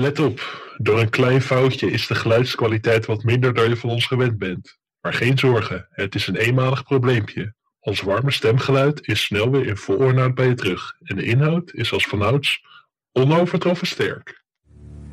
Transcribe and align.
Let 0.00 0.18
op, 0.18 0.70
door 0.76 1.00
een 1.00 1.10
klein 1.10 1.42
foutje 1.42 1.90
is 1.90 2.06
de 2.06 2.14
geluidskwaliteit 2.14 3.06
wat 3.06 3.22
minder 3.22 3.54
dan 3.54 3.68
je 3.68 3.76
van 3.76 3.90
ons 3.90 4.06
gewend 4.06 4.38
bent. 4.38 4.78
Maar 5.00 5.12
geen 5.12 5.38
zorgen, 5.38 5.86
het 5.90 6.14
is 6.14 6.26
een 6.26 6.36
eenmalig 6.36 6.84
probleempje. 6.84 7.54
Ons 7.80 8.00
warme 8.00 8.30
stemgeluid 8.30 9.06
is 9.06 9.22
snel 9.22 9.50
weer 9.50 9.66
in 9.66 9.76
vol 9.76 9.96
ornaat 9.96 10.34
bij 10.34 10.46
je 10.46 10.54
terug. 10.54 10.94
En 11.02 11.16
de 11.16 11.22
inhoud 11.24 11.72
is 11.72 11.92
als 11.92 12.04
vanouds 12.06 12.64
onovertroffen 13.12 13.86
sterk. 13.86 14.44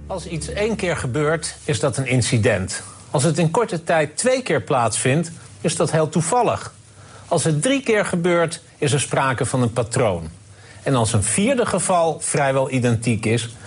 Als 0.08 0.28
iets 0.28 0.50
één 0.50 0.76
keer 0.76 0.98
gebeurt, 0.98 1.56
is 1.64 1.80
dat 1.80 1.98
een 1.98 2.08
incident. 2.08 2.84
Als 3.12 3.24
het 3.24 3.38
in 3.38 3.52
korte 3.52 3.84
tijd 3.84 4.18
twee 4.18 4.44
keer 4.44 4.62
plaatsvindt, 4.62 5.32
is 5.62 5.76
dat 5.76 5.92
heel 5.92 6.10
toevallig. 6.10 6.74
Als 7.28 7.44
het 7.44 7.62
drie 7.62 7.84
keer 7.84 8.06
gebeurt, 8.06 8.62
is 8.78 8.94
er 8.94 9.00
sprake 9.00 9.46
van 9.46 9.62
een 9.62 9.74
patroon. 9.74 10.30
En 10.84 10.96
als 10.96 11.14
een 11.14 11.24
vierde 11.24 11.66
geval 11.66 12.20
vrijwel 12.20 12.72
identiek 12.72 13.26
is, 13.26 13.56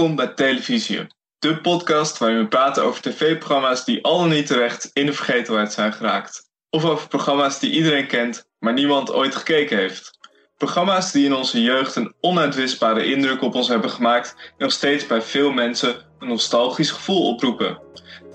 Welkom 0.00 0.18
bij 0.18 0.34
Televisie, 0.34 1.06
de 1.38 1.60
podcast 1.60 2.18
waarin 2.18 2.38
we 2.38 2.48
praten 2.48 2.84
over 2.84 3.02
tv-programma's 3.02 3.84
die 3.84 4.04
al 4.04 4.18
dan 4.18 4.28
niet 4.28 4.46
terecht 4.46 4.90
in 4.92 5.06
de 5.06 5.12
vergetelheid 5.12 5.72
zijn 5.72 5.92
geraakt. 5.92 6.50
Of 6.70 6.84
over 6.84 7.08
programma's 7.08 7.58
die 7.58 7.70
iedereen 7.70 8.06
kent, 8.06 8.44
maar 8.58 8.72
niemand 8.72 9.12
ooit 9.12 9.34
gekeken 9.34 9.76
heeft. 9.76 10.18
Programma's 10.56 11.12
die 11.12 11.24
in 11.24 11.34
onze 11.34 11.62
jeugd 11.62 11.96
een 11.96 12.14
onuitwisbare 12.20 13.04
indruk 13.04 13.42
op 13.42 13.54
ons 13.54 13.68
hebben 13.68 13.90
gemaakt 13.90 14.34
en 14.36 14.54
nog 14.58 14.72
steeds 14.72 15.06
bij 15.06 15.22
veel 15.22 15.52
mensen 15.52 15.96
een 16.18 16.28
nostalgisch 16.28 16.90
gevoel 16.90 17.26
oproepen. 17.26 17.82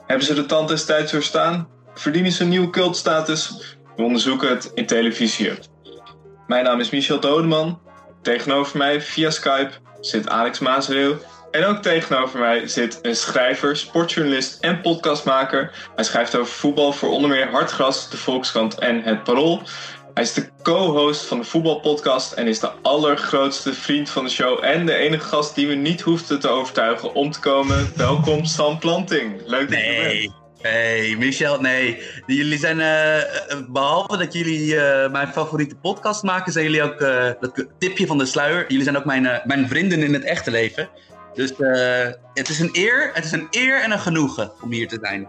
Hebben 0.08 0.26
ze 0.26 0.34
de 0.34 0.46
tand 0.46 0.68
des 0.68 0.86
tijds 0.86 1.12
doorstaan? 1.12 1.70
Verdienen 1.94 2.32
ze 2.32 2.44
een 2.44 2.50
nieuwe 2.50 2.70
cultstatus? 2.70 3.76
We 3.96 4.04
onderzoeken 4.04 4.50
het 4.50 4.72
in 4.74 4.86
Televisie. 4.86 5.52
Mijn 6.48 6.64
naam 6.64 6.80
is 6.80 6.90
Michel 6.90 7.20
Dodeman. 7.20 7.82
Tegenover 8.22 8.78
mij 8.78 9.02
via 9.02 9.30
Skype 9.30 9.72
zit 10.00 10.30
Alex 10.30 10.60
Maasreel. 10.60 11.18
En 11.56 11.66
ook 11.66 11.82
tegenover 11.82 12.40
mij 12.40 12.68
zit 12.68 13.00
een 13.02 13.16
schrijver, 13.16 13.78
sportjournalist 13.78 14.58
en 14.60 14.82
podcastmaker. 14.82 15.72
Hij 15.96 16.04
schrijft 16.04 16.36
over 16.36 16.54
voetbal 16.54 16.92
voor 16.94 17.10
onder 17.10 17.30
meer 17.30 17.50
Hartgras, 17.50 18.10
de 18.10 18.18
Volkskrant 18.18 18.80
en 18.80 19.02
Het 19.04 19.24
Parool. 19.24 19.62
Hij 20.14 20.24
is 20.24 20.34
de 20.34 20.50
co-host 20.62 21.26
van 21.26 21.38
de 21.38 21.44
voetbalpodcast 21.44 22.32
en 22.32 22.48
is 22.48 22.60
de 22.60 22.72
allergrootste 22.82 23.74
vriend 23.74 24.10
van 24.10 24.24
de 24.24 24.30
show. 24.30 24.64
En 24.64 24.86
de 24.86 24.96
enige 24.96 25.28
gast 25.28 25.56
die 25.56 25.68
we 25.68 25.74
niet 25.74 26.02
hoefden 26.02 26.40
te 26.40 26.48
overtuigen 26.48 27.14
om 27.14 27.32
te 27.32 27.40
komen. 27.40 27.92
Welkom 27.96 28.46
Sam 28.46 28.80
Planting. 28.80 29.42
Leuk 29.46 29.70
dat 29.70 29.80
je 29.80 29.86
er 29.86 30.10
bent. 30.10 30.34
Hey, 30.62 31.16
Michel, 31.20 31.60
nee. 31.62 32.02
Jullie 32.26 32.58
zijn, 32.58 32.80
uh, 32.80 33.68
behalve 33.68 34.18
dat 34.18 34.34
jullie 34.34 34.74
uh, 34.74 35.12
mijn 35.12 35.28
favoriete 35.28 35.76
podcast 35.76 36.24
maken, 36.24 36.52
zijn 36.52 36.66
jullie 36.66 36.84
ook, 36.84 37.00
dat 37.40 37.66
tipje 37.80 38.08
van 38.08 38.18
de 38.18 38.26
sluier, 38.26 38.66
jullie 38.68 38.84
zijn 38.84 38.98
ook 38.98 39.06
mijn, 39.06 39.42
mijn 39.44 39.68
vrienden 39.68 40.04
in 40.04 40.14
het 40.14 40.24
echte 40.24 40.52
leven. 40.52 40.90
Dus 41.36 41.54
het 42.34 42.50
is 42.50 42.60
een 42.60 42.70
eer, 42.72 43.10
het 43.14 43.26
is 43.26 43.32
een 43.32 43.48
eer 43.50 43.82
en 43.82 43.92
een 43.92 44.00
genoegen 44.00 44.52
om 44.62 44.72
hier 44.72 44.88
te 44.88 44.98
zijn. 45.02 45.28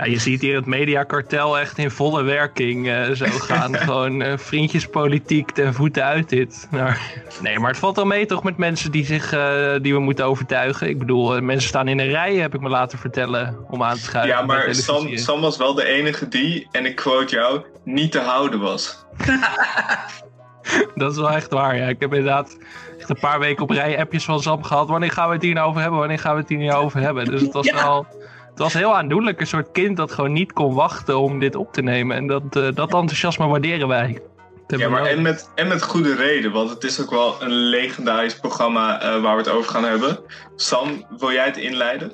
Ja, 0.00 0.06
je 0.06 0.18
ziet 0.18 0.40
hier 0.40 0.56
het 0.56 0.66
mediakartel 0.66 1.58
echt 1.58 1.78
in 1.78 1.90
volle 1.90 2.22
werking 2.22 2.86
uh, 2.86 3.10
zo 3.10 3.26
gaan. 3.48 3.76
Gewoon 3.76 4.22
uh, 4.22 4.32
vriendjespolitiek 4.36 5.50
ten 5.50 5.74
voeten 5.74 6.04
uit 6.04 6.28
dit. 6.28 6.68
Maar, 6.70 7.12
nee, 7.42 7.58
maar 7.58 7.70
het 7.70 7.78
valt 7.78 7.96
wel 7.96 8.04
mee 8.04 8.26
toch 8.26 8.42
met 8.42 8.56
mensen 8.56 8.90
die, 8.90 9.04
zich, 9.04 9.34
uh, 9.34 9.72
die 9.82 9.92
we 9.92 10.00
moeten 10.00 10.24
overtuigen. 10.24 10.88
Ik 10.88 10.98
bedoel, 10.98 11.40
mensen 11.40 11.68
staan 11.68 11.88
in 11.88 11.98
een 11.98 12.10
rij, 12.10 12.34
heb 12.34 12.54
ik 12.54 12.60
me 12.60 12.68
laten 12.68 12.98
vertellen, 12.98 13.56
om 13.68 13.82
aan 13.82 13.96
te 13.96 14.02
schuiven. 14.02 14.36
Ja, 14.36 14.42
maar 14.42 14.74
Sam, 14.74 15.16
Sam 15.16 15.40
was 15.40 15.56
wel 15.56 15.74
de 15.74 15.84
enige 15.84 16.28
die, 16.28 16.68
en 16.72 16.86
ik 16.86 16.96
quote 16.96 17.34
jou, 17.34 17.64
niet 17.84 18.12
te 18.12 18.20
houden 18.20 18.60
was. 18.60 19.04
Dat 20.94 21.12
is 21.12 21.18
wel 21.18 21.30
echt 21.30 21.50
waar, 21.50 21.76
ja. 21.76 21.86
Ik 21.86 22.00
heb 22.00 22.14
inderdaad 22.14 22.58
echt 22.98 23.08
een 23.08 23.20
paar 23.20 23.38
weken 23.38 23.62
op 23.62 23.70
rij 23.70 23.98
appjes 23.98 24.24
van 24.24 24.40
Sam 24.40 24.62
gehad. 24.62 24.88
Wanneer 24.88 25.10
gaan 25.10 25.28
we 25.28 25.34
het 25.34 25.42
hier 25.42 25.54
nou 25.54 25.68
over 25.68 25.80
hebben? 25.80 25.98
Wanneer 25.98 26.18
gaan 26.18 26.34
we 26.34 26.40
het 26.40 26.48
hier 26.48 26.58
nou 26.58 26.84
over 26.84 27.00
hebben? 27.00 27.24
Dus 27.24 27.40
het 27.40 27.52
was 27.52 27.66
ja. 27.74 27.74
wel... 27.74 28.06
Het 28.50 28.58
was 28.58 28.72
heel 28.72 28.96
aandoenlijk, 28.96 29.40
een 29.40 29.46
soort 29.46 29.70
kind 29.72 29.96
dat 29.96 30.12
gewoon 30.12 30.32
niet 30.32 30.52
kon 30.52 30.74
wachten 30.74 31.18
om 31.18 31.38
dit 31.38 31.54
op 31.54 31.72
te 31.72 31.82
nemen. 31.82 32.16
En 32.16 32.26
dat, 32.26 32.42
uh, 32.42 32.68
dat 32.74 32.94
enthousiasme 32.94 33.46
waarderen 33.46 33.88
wij. 33.88 34.20
Ja, 34.66 34.88
maar 34.88 35.06
en 35.06 35.22
met, 35.22 35.50
en 35.54 35.68
met 35.68 35.82
goede 35.82 36.14
reden, 36.14 36.52
want 36.52 36.70
het 36.70 36.84
is 36.84 37.00
ook 37.00 37.10
wel 37.10 37.42
een 37.42 37.50
legendarisch 37.50 38.38
programma 38.38 39.02
uh, 39.02 39.22
waar 39.22 39.36
we 39.36 39.42
het 39.42 39.50
over 39.50 39.70
gaan 39.70 39.84
hebben. 39.84 40.18
Sam, 40.56 41.04
wil 41.18 41.32
jij 41.32 41.44
het 41.44 41.56
inleiden? 41.56 42.12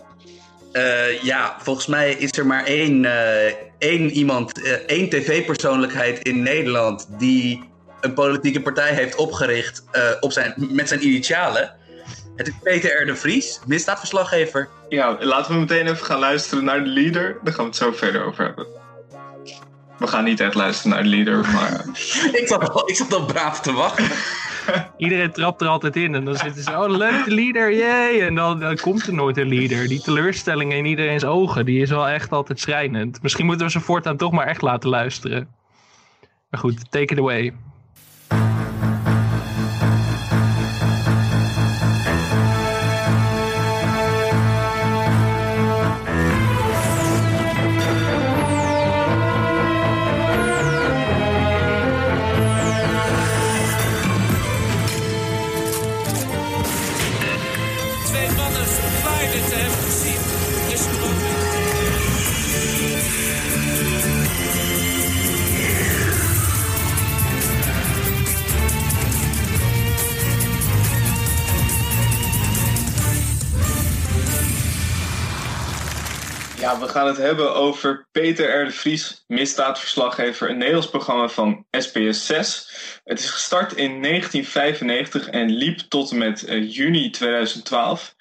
Uh, 0.72 1.22
ja, 1.22 1.56
volgens 1.58 1.86
mij 1.86 2.12
is 2.12 2.38
er 2.38 2.46
maar 2.46 2.64
één, 2.64 3.06
één 3.78 4.10
iemand, 4.10 4.62
één 4.86 5.08
tv-persoonlijkheid 5.08 6.18
in 6.22 6.42
Nederland 6.42 7.08
die 7.18 7.64
een 8.06 8.14
politieke 8.14 8.62
partij 8.62 8.94
heeft 8.94 9.14
opgericht 9.14 9.84
op 10.20 10.32
zijn, 10.32 10.54
met 10.56 10.88
zijn 10.88 11.06
initialen. 11.06 11.74
Het 12.36 12.48
is 12.48 12.54
Peter 12.62 13.02
R. 13.02 13.06
de 13.06 13.16
Vries, 13.16 13.60
misdaadverslaggever. 13.66 14.68
Ja, 14.88 15.16
laten 15.20 15.52
we 15.52 15.60
meteen 15.60 15.86
even 15.86 16.06
gaan 16.06 16.18
luisteren 16.18 16.64
naar 16.64 16.84
de 16.84 16.90
leader. 16.90 17.38
Daar 17.42 17.54
gaan 17.54 17.64
we 17.64 17.70
het 17.70 17.76
zo 17.76 17.92
verder 17.92 18.24
over 18.24 18.44
hebben. 18.44 18.66
We 19.98 20.06
gaan 20.06 20.24
niet 20.24 20.40
echt 20.40 20.54
luisteren 20.54 20.92
naar 20.92 21.02
de 21.02 21.08
leader, 21.08 21.40
maar... 21.52 21.84
ik, 22.40 22.44
zat 22.46 22.70
al, 22.70 22.88
ik 22.88 22.96
zat 22.96 23.14
al 23.14 23.24
braaf 23.24 23.60
te 23.60 23.72
wachten. 23.72 24.04
Iedereen 24.96 25.32
trapt 25.32 25.60
er 25.60 25.68
altijd 25.68 25.96
in 25.96 26.14
en 26.14 26.24
dan 26.24 26.36
zitten 26.36 26.62
ze, 26.62 26.70
oh 26.70 26.88
leuk, 26.88 27.24
de 27.24 27.34
leader, 27.34 27.72
yay! 27.72 28.20
En 28.20 28.34
dan, 28.34 28.60
dan 28.60 28.76
komt 28.76 29.06
er 29.06 29.14
nooit 29.14 29.36
een 29.36 29.48
leader. 29.48 29.88
Die 29.88 30.00
teleurstelling 30.00 30.72
in 30.72 30.84
iedereen's 30.84 31.24
ogen, 31.24 31.64
die 31.64 31.82
is 31.82 31.90
wel 31.90 32.08
echt 32.08 32.30
altijd 32.30 32.60
schrijnend. 32.60 33.22
Misschien 33.22 33.46
moeten 33.46 33.66
we 33.66 33.72
ze 33.72 33.80
voortaan 33.80 34.16
toch 34.16 34.32
maar 34.32 34.46
echt 34.46 34.62
laten 34.62 34.88
luisteren. 34.88 35.48
Maar 36.50 36.60
goed, 36.60 36.90
take 36.90 37.12
it 37.12 37.18
away. 37.18 37.54
We 76.74 76.88
gaan 76.88 77.06
het 77.06 77.16
hebben 77.16 77.54
over 77.54 78.08
Peter 78.12 78.60
R. 78.60 78.64
de 78.64 78.70
Vries, 78.70 79.24
misdaadverslaggever, 79.26 80.50
een 80.50 80.58
Nederlands 80.58 80.88
programma 80.88 81.28
van 81.28 81.66
SBS 81.70 82.26
6. 82.26 82.70
Het 83.04 83.18
is 83.18 83.30
gestart 83.30 83.72
in 83.72 84.02
1995 84.02 85.28
en 85.28 85.50
liep 85.50 85.78
tot 85.78 86.10
en 86.10 86.18
met 86.18 86.48
uh, 86.48 86.72
juni 86.72 87.10
2012. 87.10 88.14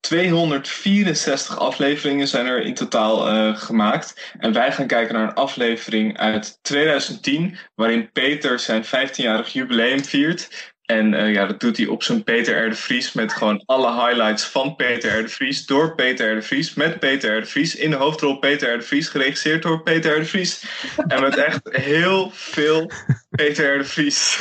264 0.00 1.58
afleveringen 1.58 2.28
zijn 2.28 2.46
er 2.46 2.62
in 2.62 2.74
totaal 2.74 3.32
uh, 3.32 3.56
gemaakt. 3.56 4.32
En 4.38 4.52
wij 4.52 4.72
gaan 4.72 4.86
kijken 4.86 5.14
naar 5.14 5.28
een 5.28 5.34
aflevering 5.34 6.18
uit 6.18 6.58
2010, 6.62 7.58
waarin 7.74 8.12
Peter 8.12 8.58
zijn 8.58 8.84
15-jarig 8.84 9.52
jubileum 9.52 10.04
viert. 10.04 10.69
En 10.90 11.12
uh, 11.12 11.32
ja, 11.32 11.46
dat 11.46 11.60
doet 11.60 11.76
hij 11.76 11.86
op 11.86 12.02
zijn 12.02 12.24
Peter 12.24 12.66
R. 12.66 12.68
de 12.68 12.76
Vries 12.76 13.12
met 13.12 13.32
gewoon 13.32 13.62
alle 13.66 13.92
highlights 13.92 14.44
van 14.44 14.76
Peter 14.76 15.18
R. 15.18 15.22
de 15.22 15.28
Vries. 15.28 15.66
Door 15.66 15.94
Peter 15.94 16.32
R. 16.32 16.34
de 16.34 16.42
Vries, 16.42 16.74
met 16.74 16.98
Peter 16.98 17.36
R. 17.36 17.40
de 17.40 17.46
Vries. 17.46 17.74
In 17.74 17.90
de 17.90 17.96
hoofdrol 17.96 18.38
Peter 18.38 18.74
R. 18.74 18.78
de 18.78 18.84
Vries, 18.84 19.08
geregisseerd 19.08 19.62
door 19.62 19.82
Peter 19.82 20.16
R. 20.16 20.18
de 20.18 20.24
Vries. 20.24 20.64
En 21.06 21.20
met 21.20 21.36
echt 21.36 21.60
heel 21.62 22.30
veel 22.34 22.90
Peter 23.30 23.74
R. 23.74 23.78
de 23.78 23.84
Vries. 23.84 24.40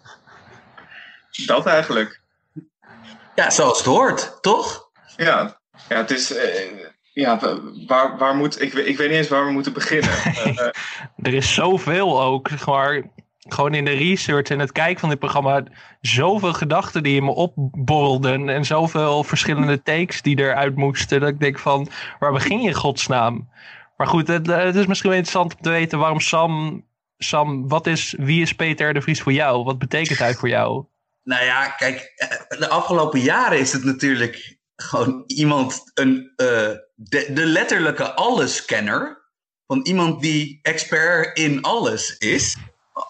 dat 1.46 1.66
eigenlijk. 1.66 2.20
Ja, 3.34 3.50
zoals 3.50 3.78
het 3.78 3.86
hoort, 3.86 4.38
toch? 4.40 4.90
Ja, 5.16 5.60
ja 5.88 5.96
het 5.96 6.10
is... 6.10 6.36
Uh, 6.36 6.40
ja, 7.12 7.38
waar, 7.86 8.18
waar 8.18 8.34
moet, 8.34 8.62
ik, 8.62 8.72
ik 8.72 8.96
weet 8.96 9.08
niet 9.08 9.18
eens 9.18 9.28
waar 9.28 9.46
we 9.46 9.52
moeten 9.52 9.72
beginnen. 9.72 10.10
Uh, 10.46 10.58
er 11.28 11.34
is 11.34 11.54
zoveel 11.54 12.22
ook, 12.22 12.48
zeg 12.48 12.66
maar, 12.66 13.02
gewoon 13.54 13.74
in 13.74 13.84
de 13.84 13.90
research 13.90 14.48
en 14.48 14.58
het 14.58 14.72
kijken 14.72 15.00
van 15.00 15.08
dit 15.08 15.18
programma, 15.18 15.62
zoveel 16.00 16.52
gedachten 16.52 17.02
die 17.02 17.16
in 17.16 17.24
me 17.24 17.30
opborrelden 17.30 18.48
en 18.48 18.64
zoveel 18.64 19.24
verschillende 19.24 19.82
takes 19.82 20.22
die 20.22 20.38
eruit 20.38 20.76
moesten, 20.76 21.20
dat 21.20 21.28
ik 21.28 21.40
denk 21.40 21.58
van, 21.58 21.88
waar 22.18 22.32
begin 22.32 22.60
je 22.60 22.74
godsnaam? 22.74 23.48
Maar 23.96 24.06
goed, 24.06 24.28
het, 24.28 24.46
het 24.46 24.74
is 24.74 24.86
misschien 24.86 25.10
wel 25.10 25.18
interessant 25.18 25.56
om 25.56 25.62
te 25.62 25.70
weten 25.70 25.98
waarom 25.98 26.20
Sam, 26.20 26.84
Sam, 27.18 27.68
wat 27.68 27.86
is, 27.86 28.14
wie 28.18 28.42
is 28.42 28.52
Peter 28.52 28.94
de 28.94 29.02
Vries 29.02 29.22
voor 29.22 29.32
jou? 29.32 29.64
Wat 29.64 29.78
betekent 29.78 30.18
hij 30.18 30.34
voor 30.34 30.48
jou? 30.48 30.84
Nou 31.22 31.44
ja, 31.44 31.68
kijk, 31.68 32.12
de 32.58 32.68
afgelopen 32.68 33.20
jaren 33.20 33.58
is 33.58 33.72
het 33.72 33.84
natuurlijk 33.84 34.58
gewoon 34.76 35.24
iemand, 35.26 35.90
een, 35.94 36.32
uh, 36.36 36.46
de, 36.94 37.30
de 37.32 37.46
letterlijke 37.46 38.14
allescanner. 38.14 39.26
Van 39.66 39.80
iemand 39.82 40.20
die 40.20 40.58
expert 40.62 41.38
in 41.38 41.62
alles 41.62 42.16
is. 42.18 42.56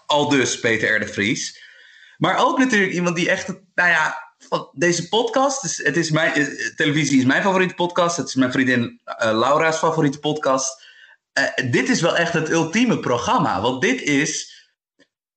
Al 0.07 0.29
dus 0.29 0.61
Peter 0.61 0.97
R. 0.97 1.01
de 1.01 1.07
Vries. 1.07 1.67
Maar 2.19 2.39
ook 2.39 2.59
natuurlijk 2.59 2.93
iemand 2.93 3.17
die 3.17 3.31
echt, 3.31 3.47
nou 3.75 3.89
ja, 3.89 4.29
deze 4.73 5.09
podcast, 5.09 5.65
is, 5.65 5.85
het 5.85 5.97
is 5.97 6.11
mijn, 6.11 6.33
eh, 6.33 6.75
televisie 6.77 7.19
is 7.19 7.25
mijn 7.25 7.43
favoriete 7.43 7.75
podcast. 7.75 8.17
Het 8.17 8.29
is 8.29 8.35
mijn 8.35 8.53
vriendin 8.53 9.01
uh, 9.07 9.39
Laura's 9.39 9.79
favoriete 9.79 10.19
podcast. 10.19 10.87
Uh, 11.39 11.71
dit 11.71 11.89
is 11.89 12.01
wel 12.01 12.17
echt 12.17 12.33
het 12.33 12.51
ultieme 12.51 12.99
programma. 12.99 13.61
Want 13.61 13.83
dit 13.83 14.03
is 14.03 14.57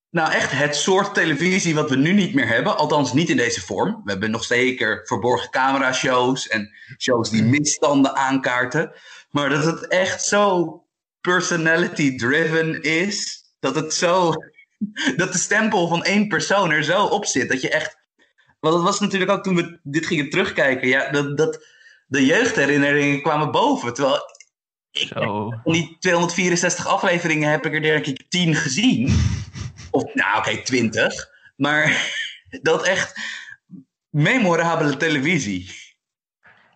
nou, 0.09 0.31
echt 0.31 0.51
het 0.51 0.75
soort 0.75 1.13
televisie 1.13 1.75
wat 1.75 1.89
we 1.89 1.95
nu 1.95 2.11
niet 2.11 2.33
meer 2.33 2.47
hebben. 2.47 2.77
Althans, 2.77 3.13
niet 3.13 3.29
in 3.29 3.37
deze 3.37 3.61
vorm. 3.61 4.01
We 4.03 4.11
hebben 4.11 4.31
nog 4.31 4.43
zeker 4.43 5.01
verborgen 5.05 5.49
camera-shows 5.49 6.47
en 6.47 6.73
shows 6.97 7.29
die 7.29 7.43
misstanden 7.43 8.15
aankaarten. 8.15 8.93
Maar 9.29 9.49
dat 9.49 9.65
het 9.65 9.87
echt 9.87 10.23
zo 10.23 10.75
personality-driven 11.21 12.81
is. 12.81 13.40
Dat 13.61 13.75
het 13.75 13.93
zo. 13.93 14.33
Dat 15.17 15.31
de 15.31 15.37
stempel 15.37 15.87
van 15.87 16.03
één 16.03 16.27
persoon 16.27 16.71
er 16.71 16.83
zo 16.83 17.05
op 17.05 17.25
zit. 17.25 17.49
Dat 17.49 17.61
je 17.61 17.69
echt. 17.69 17.97
Want 18.59 18.75
dat 18.75 18.83
was 18.83 18.99
natuurlijk 18.99 19.31
ook 19.31 19.43
toen 19.43 19.55
we 19.55 19.79
dit 19.83 20.05
gingen 20.05 20.29
terugkijken. 20.29 20.87
Ja, 20.87 21.11
dat, 21.11 21.37
dat 21.37 21.65
de 22.07 22.25
jeugdherinneringen 22.25 23.21
kwamen 23.21 23.51
boven. 23.51 23.93
Terwijl 23.93 24.19
ik, 24.91 25.07
van 25.63 25.73
die 25.73 25.97
264 25.99 26.87
afleveringen 26.87 27.49
heb 27.49 27.65
ik 27.65 27.73
er 27.73 27.81
denk 27.81 28.05
ik 28.05 28.29
10 28.29 28.55
gezien. 28.55 29.07
Of 29.91 30.13
nou, 30.13 30.37
oké, 30.37 30.49
okay, 30.49 30.63
20. 30.63 31.29
Maar 31.55 32.13
dat 32.61 32.85
echt 32.85 33.19
memorabele 34.09 34.97
televisie. 34.97 35.79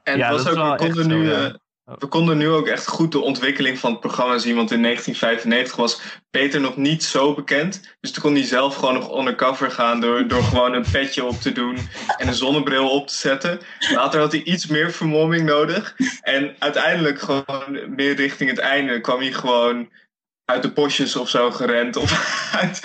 En 0.03 0.17
ja, 0.17 0.31
was 0.31 0.47
ook, 0.47 0.55
we 0.55 0.75
konden, 0.75 1.07
nu, 1.07 1.29
zo, 1.29 1.51
we 1.85 2.07
konden 2.07 2.37
nu 2.37 2.49
ook 2.49 2.67
echt 2.67 2.87
goed 2.87 3.11
de 3.11 3.19
ontwikkeling 3.19 3.79
van 3.79 3.91
het 3.91 3.99
programma 3.99 4.37
zien. 4.37 4.55
Want 4.55 4.71
in 4.71 4.81
1995 4.81 5.75
was 5.75 6.01
Peter 6.29 6.59
nog 6.59 6.77
niet 6.77 7.03
zo 7.03 7.33
bekend. 7.33 7.97
Dus 7.99 8.11
toen 8.11 8.23
kon 8.23 8.33
hij 8.33 8.43
zelf 8.43 8.75
gewoon 8.75 8.93
nog 8.93 9.17
undercover 9.17 9.71
gaan 9.71 9.99
door, 9.99 10.27
door 10.27 10.43
gewoon 10.53 10.73
een 10.73 10.85
petje 10.91 11.25
op 11.25 11.35
te 11.35 11.51
doen 11.51 11.77
en 12.17 12.27
een 12.27 12.33
zonnebril 12.33 12.89
op 12.89 13.07
te 13.07 13.15
zetten. 13.15 13.59
Later 13.93 14.19
had 14.19 14.31
hij 14.31 14.43
iets 14.43 14.67
meer 14.67 14.91
vermomming 14.91 15.45
nodig. 15.45 15.95
En 16.21 16.55
uiteindelijk 16.59 17.19
gewoon 17.19 17.95
meer 17.95 18.15
richting 18.15 18.49
het 18.49 18.59
einde 18.59 19.01
kwam 19.01 19.19
hij 19.19 19.31
gewoon 19.31 19.89
uit 20.45 20.61
de 20.61 20.71
bosjes 20.71 21.15
of 21.15 21.29
zo 21.29 21.51
gerend. 21.51 21.95
Of 21.95 22.11
uit, 22.61 22.81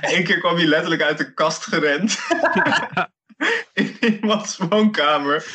Eén 0.00 0.24
keer 0.24 0.38
kwam 0.38 0.56
hij 0.56 0.66
letterlijk 0.66 1.02
uit 1.02 1.18
de 1.18 1.34
kast 1.34 1.64
gerend. 1.64 2.18
in 3.72 3.96
iemands 4.00 4.56
woonkamer. 4.56 5.46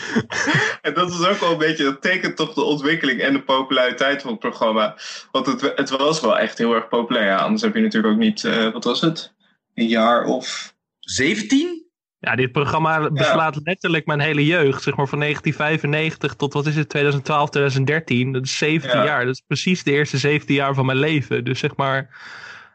en 0.82 0.94
dat 0.94 1.10
is 1.10 1.26
ook 1.26 1.40
wel 1.40 1.52
een 1.52 1.58
beetje, 1.58 1.84
dat 1.84 2.02
tekent 2.02 2.36
toch 2.36 2.54
de 2.54 2.64
ontwikkeling 2.64 3.22
en 3.22 3.34
de 3.34 3.42
populariteit 3.42 4.22
van 4.22 4.32
het 4.32 4.40
programma. 4.40 4.98
Want 5.32 5.46
het, 5.46 5.62
het 5.76 5.90
was 5.90 6.22
wel 6.22 6.40
echt 6.40 6.58
heel 6.58 6.74
erg 6.74 6.88
populair. 6.88 7.26
Ja, 7.26 7.38
anders 7.38 7.62
heb 7.62 7.76
je 7.76 7.82
natuurlijk 7.82 8.14
ook 8.14 8.20
niet, 8.20 8.44
uh, 8.44 8.72
wat 8.72 8.84
was 8.84 9.02
het? 9.02 9.34
Een 9.74 9.88
jaar 9.88 10.26
of 10.26 10.76
17? 11.00 11.84
Ja, 12.20 12.36
dit 12.36 12.52
programma 12.52 13.12
beslaat 13.12 13.60
letterlijk 13.64 14.06
mijn 14.06 14.20
hele 14.20 14.46
jeugd. 14.46 14.84
Zeg 14.84 14.96
maar 14.96 15.08
van 15.08 15.20
1995 15.20 16.36
tot 16.36 16.54
wat 16.54 16.66
is 16.66 16.76
het, 16.76 16.90
2012, 16.90 17.50
2013. 17.50 18.34
Dat 18.34 18.44
is 18.44 18.58
17 18.58 19.04
jaar. 19.04 19.26
Dat 19.26 19.34
is 19.34 19.44
precies 19.48 19.84
de 19.84 19.92
eerste 19.92 20.18
17 20.18 20.56
jaar 20.56 20.74
van 20.74 20.86
mijn 20.86 20.98
leven. 20.98 21.44
Dus 21.44 21.60
zeg 21.60 21.76
maar, 21.76 22.10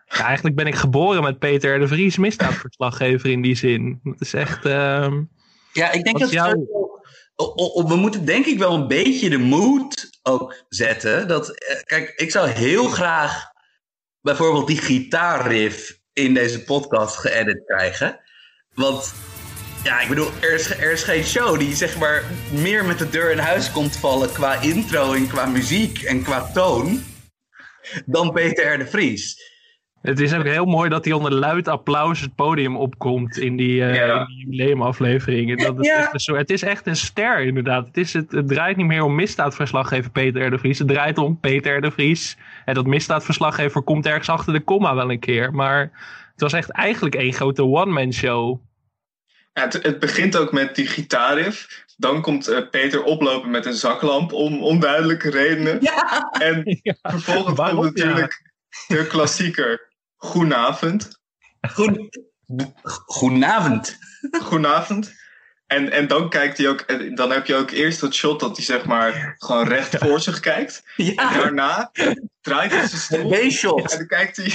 ja, 0.08 0.24
eigenlijk 0.24 0.56
ben 0.56 0.66
ik 0.66 0.74
geboren 0.74 1.22
met 1.22 1.38
Peter 1.38 1.78
de 1.78 1.88
Vries, 1.88 2.16
misdaadverslaggever 2.16 3.30
in 3.30 3.42
die 3.42 3.56
zin. 3.56 4.00
Dat 4.02 4.20
is 4.20 4.34
echt. 4.34 4.66
Uh, 4.66 5.12
ja, 5.72 5.92
ik 5.92 6.04
denk 6.04 6.18
dat 6.18 6.30
jou... 6.30 6.66
we 7.86 7.96
moeten 7.96 8.24
denk 8.24 8.46
ik 8.46 8.58
wel 8.58 8.74
een 8.74 8.88
beetje 8.88 9.28
de 9.28 9.38
mood 9.38 10.18
ook 10.22 10.64
zetten. 10.68 11.28
Dat, 11.28 11.50
eh, 11.50 11.82
kijk, 11.82 12.12
ik 12.16 12.30
zou 12.30 12.48
heel 12.48 12.88
graag 12.88 13.46
bijvoorbeeld 14.20 14.66
die 14.66 14.78
gitaarriff 14.78 16.00
in 16.12 16.34
deze 16.34 16.64
podcast 16.64 17.16
geëdit 17.16 17.62
krijgen. 17.64 18.20
Want 18.74 19.14
ja, 19.84 20.00
ik 20.00 20.08
bedoel, 20.08 20.30
er 20.40 20.52
is, 20.52 20.70
er 20.70 20.92
is 20.92 21.02
geen 21.02 21.24
show 21.24 21.58
die 21.58 21.74
zeg 21.74 21.98
maar 21.98 22.24
meer 22.50 22.84
met 22.84 22.98
de 22.98 23.10
deur 23.10 23.30
in 23.30 23.38
huis 23.38 23.72
komt 23.72 23.96
vallen 23.96 24.32
qua 24.32 24.60
intro 24.60 25.12
en 25.12 25.28
qua 25.28 25.46
muziek 25.46 26.02
en 26.02 26.22
qua 26.22 26.50
toon 26.52 27.02
dan 28.06 28.32
Peter 28.32 28.74
R. 28.74 28.78
de 28.78 28.86
Vries. 28.86 29.56
Het 30.02 30.20
is 30.20 30.34
ook 30.34 30.44
heel 30.44 30.64
mooi 30.64 30.88
dat 30.88 31.04
hij 31.04 31.14
onder 31.14 31.32
luid 31.32 31.68
applaus 31.68 32.20
het 32.20 32.34
podium 32.34 32.76
opkomt 32.76 33.36
in 33.36 33.56
die, 33.56 33.80
uh, 33.80 33.94
ja. 33.94 34.24
die 34.24 34.36
jubileumaflevering. 34.36 35.62
Dat 35.62 35.76
het, 35.76 35.86
ja. 35.86 36.10
echt 36.12 36.26
het 36.26 36.50
is 36.50 36.62
echt 36.62 36.86
een 36.86 36.96
ster 36.96 37.40
inderdaad. 37.40 37.86
Het, 37.86 37.96
is 37.96 38.12
het, 38.12 38.30
het 38.30 38.48
draait 38.48 38.76
niet 38.76 38.86
meer 38.86 39.02
om 39.02 39.14
misdaadverslaggever 39.14 40.10
Peter 40.10 40.46
R. 40.46 40.50
de 40.50 40.58
Vries. 40.58 40.78
Het 40.78 40.88
draait 40.88 41.18
om 41.18 41.40
Peter 41.40 41.76
R. 41.76 41.80
de 41.80 41.90
Vries. 41.90 42.36
En 42.64 42.74
dat 42.74 42.86
misdaadverslaggever 42.86 43.82
komt 43.82 44.06
ergens 44.06 44.28
achter 44.28 44.52
de 44.52 44.60
komma 44.60 44.94
wel 44.94 45.10
een 45.10 45.18
keer. 45.18 45.54
Maar 45.54 45.80
het 46.32 46.40
was 46.40 46.52
echt 46.52 46.70
eigenlijk 46.70 47.14
één 47.14 47.32
grote 47.32 47.64
one-man 47.64 48.12
show 48.12 48.60
het, 49.52 49.82
het, 49.82 49.98
begint 49.98 50.36
ook 50.36 50.52
met 50.52 50.74
die 50.74 50.86
gitaarriff. 50.86 51.84
Dan 51.96 52.22
komt 52.22 52.48
uh, 52.48 52.58
Peter 52.70 53.02
oplopen 53.02 53.50
met 53.50 53.66
een 53.66 53.74
zaklamp 53.74 54.32
om 54.32 54.62
onduidelijke 54.62 55.30
redenen. 55.30 55.78
Ja. 55.80 56.30
En 56.30 56.62
ja. 56.82 56.94
vervolgens 57.02 57.56
Waarom? 57.56 57.82
komt 57.82 57.96
natuurlijk 57.96 58.52
de 58.86 59.06
klassieker 59.06 59.87
Goedenavond. 60.18 61.20
Goen... 61.60 62.08
Goedenavond. 62.82 63.98
Goedenavond. 64.42 65.12
En, 65.66 65.90
en 65.90 66.06
dan 66.06 66.30
kijkt 66.30 66.58
hij 66.58 66.68
ook, 66.68 66.84
dan 67.16 67.30
heb 67.30 67.46
je 67.46 67.54
ook 67.54 67.70
eerst 67.70 68.00
dat 68.00 68.14
shot 68.14 68.40
dat 68.40 68.56
hij 68.56 68.64
zeg 68.64 68.84
maar 68.84 69.34
gewoon 69.38 69.68
recht 69.68 69.96
voor 69.98 70.20
zich 70.20 70.40
kijkt. 70.40 70.82
Ja. 70.96 71.32
En 71.32 71.38
daarna 71.38 71.92
draait 72.40 72.70
hij 72.70 72.86
zijn 72.86 73.00
stoel. 73.00 73.50
shot 73.50 73.92
En 73.92 73.98
dan 73.98 74.06
kijkt 74.06 74.36
hij 74.36 74.54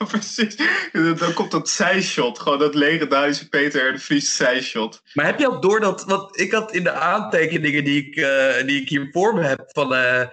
precies. 0.08 0.56
Dan 0.92 1.32
komt 1.34 1.50
dat 1.50 1.68
zijshot. 1.68 2.38
Gewoon 2.38 2.58
dat 2.58 2.74
legendarische 2.74 3.48
Peter 3.48 3.92
de 3.92 3.98
Vries 3.98 4.36
zijshot. 4.36 5.02
Maar 5.14 5.26
heb 5.26 5.38
je 5.38 5.48
ook 5.48 5.62
door 5.62 5.80
dat... 5.80 6.04
Want 6.04 6.40
ik 6.40 6.52
had 6.52 6.72
in 6.72 6.82
de 6.82 6.92
aantekeningen 6.92 7.84
die 7.84 8.06
ik, 8.06 8.16
uh, 8.16 8.66
die 8.66 8.80
ik 8.80 8.88
hier 8.88 9.08
voor 9.12 9.34
me 9.34 9.42
heb... 9.42 9.62
Van, 9.66 9.92
uh, 9.92 10.26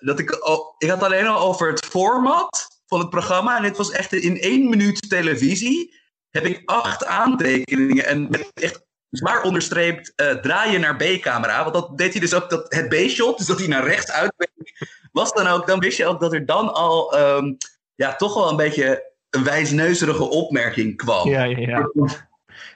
dat 0.00 0.18
ik, 0.18 0.30
ik 0.78 0.90
had 0.90 1.02
alleen 1.02 1.26
al 1.26 1.40
over 1.40 1.68
het 1.68 1.86
format 1.86 2.79
van 2.90 2.98
het 2.98 3.10
programma. 3.10 3.56
En 3.56 3.62
dit 3.62 3.76
was 3.76 3.90
echt 3.90 4.12
in 4.12 4.40
één 4.40 4.68
minuut 4.68 5.08
televisie. 5.08 5.98
Heb 6.30 6.44
ik 6.44 6.62
acht 6.64 7.06
aantekeningen. 7.06 8.06
En 8.06 8.28
met 8.30 8.50
echt 8.54 8.84
zwaar 9.10 9.42
onderstreept 9.42 10.12
uh, 10.16 10.30
draaien 10.30 10.80
naar 10.80 10.96
B-camera. 10.96 11.62
Want 11.62 11.74
dat 11.74 11.98
deed 11.98 12.12
hij 12.12 12.20
dus 12.20 12.34
ook, 12.34 12.50
dat, 12.50 12.74
het 12.74 12.88
B-shot, 12.88 13.38
dus 13.38 13.46
dat 13.46 13.58
hij 13.58 13.68
naar 13.68 13.84
rechts 13.84 14.10
uitweek, 14.10 14.88
was 15.12 15.32
dan 15.32 15.46
ook, 15.46 15.66
dan 15.66 15.78
wist 15.78 15.96
je 15.96 16.06
ook 16.06 16.20
dat 16.20 16.32
er 16.32 16.46
dan 16.46 16.74
al 16.74 17.18
um, 17.18 17.56
ja, 17.94 18.16
toch 18.16 18.34
wel 18.34 18.50
een 18.50 18.56
beetje 18.56 19.12
een 19.30 19.44
wijsneuzerige 19.44 20.28
opmerking 20.28 20.96
kwam. 20.96 21.28
Ja, 21.28 21.44
ja, 21.44 21.58
ja. 21.58 21.90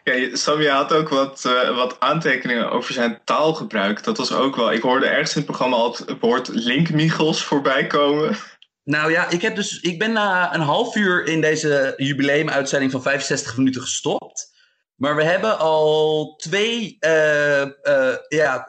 Ja, 0.04 0.36
Sam, 0.36 0.62
had 0.62 0.92
ook 0.92 1.08
wat, 1.08 1.44
uh, 1.46 1.76
wat 1.76 2.00
aantekeningen 2.00 2.70
over 2.70 2.92
zijn 2.92 3.20
taalgebruik. 3.24 4.04
Dat 4.04 4.16
was 4.16 4.32
ook 4.32 4.56
wel. 4.56 4.72
Ik 4.72 4.82
hoorde 4.82 5.06
ergens 5.06 5.34
in 5.34 5.36
het 5.36 5.46
programma 5.46 5.76
al 5.76 5.96
het 6.06 6.20
woord 6.20 6.48
linkmichels 6.48 7.44
voorbij 7.44 7.86
komen. 7.86 8.36
Nou 8.84 9.10
ja, 9.10 9.30
ik, 9.30 9.42
heb 9.42 9.56
dus, 9.56 9.80
ik 9.80 9.98
ben 9.98 10.12
na 10.12 10.54
een 10.54 10.60
half 10.60 10.96
uur 10.96 11.26
in 11.26 11.40
deze 11.40 11.94
jubileumuitzending 11.96 12.90
van 12.90 13.02
65 13.02 13.56
minuten 13.56 13.80
gestopt. 13.80 14.52
Maar 14.94 15.16
we 15.16 15.22
hebben 15.22 15.58
al 15.58 16.34
twee 16.36 16.96
uh, 17.00 17.60
uh, 17.60 18.16
ja, 18.28 18.68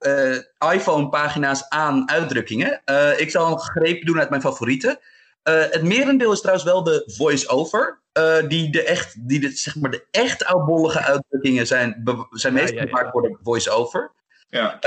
iPhone-pagina's 0.73 1.69
aan 1.69 2.09
uitdrukkingen. 2.09 2.81
ik 3.17 3.29
zal 3.29 3.51
een 3.51 3.59
greep 3.59 4.05
doen 4.05 4.19
uit 4.19 4.29
mijn 4.29 4.41
favorieten. 4.41 4.99
Uh, 5.49 5.61
het 5.69 5.83
merendeel 5.83 6.31
is 6.31 6.39
trouwens 6.39 6.65
wel 6.65 6.83
de 6.83 7.03
voice-over. 7.05 8.01
Uh, 8.17 8.47
die 8.47 8.71
de 8.71 8.83
echt, 8.83 9.27
die 9.27 9.39
de, 9.39 9.49
zeg 9.49 9.75
maar 9.75 9.91
de 9.91 10.07
echt 10.11 10.45
oudbollige 10.45 10.99
uitdrukkingen 10.99 11.67
zijn, 11.67 12.03
zijn 12.29 12.53
meestal 12.53 12.77
gemaakt 12.77 13.11
ja, 13.13 13.21
ja, 13.21 13.21
ja. 13.21 13.29
door 13.29 13.39
voice-over. 13.43 14.11
Ja. 14.49 14.79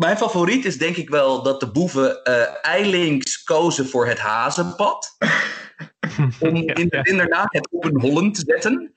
Uh, 0.00 0.06
mijn 0.06 0.16
favoriet 0.16 0.64
is 0.64 0.78
denk 0.78 0.96
ik 0.96 1.10
wel 1.10 1.42
dat 1.42 1.60
de 1.60 1.70
boeven 1.70 2.24
eilinks 2.62 3.42
kozen 3.42 3.88
voor 3.88 4.06
het 4.06 4.18
hazenpad. 4.18 5.16
om 6.40 6.56
in, 6.56 6.90
inderdaad 6.90 7.52
het 7.52 7.68
op 7.70 7.84
een 7.84 8.00
hollen 8.00 8.32
te 8.32 8.42
zetten. 8.46 8.94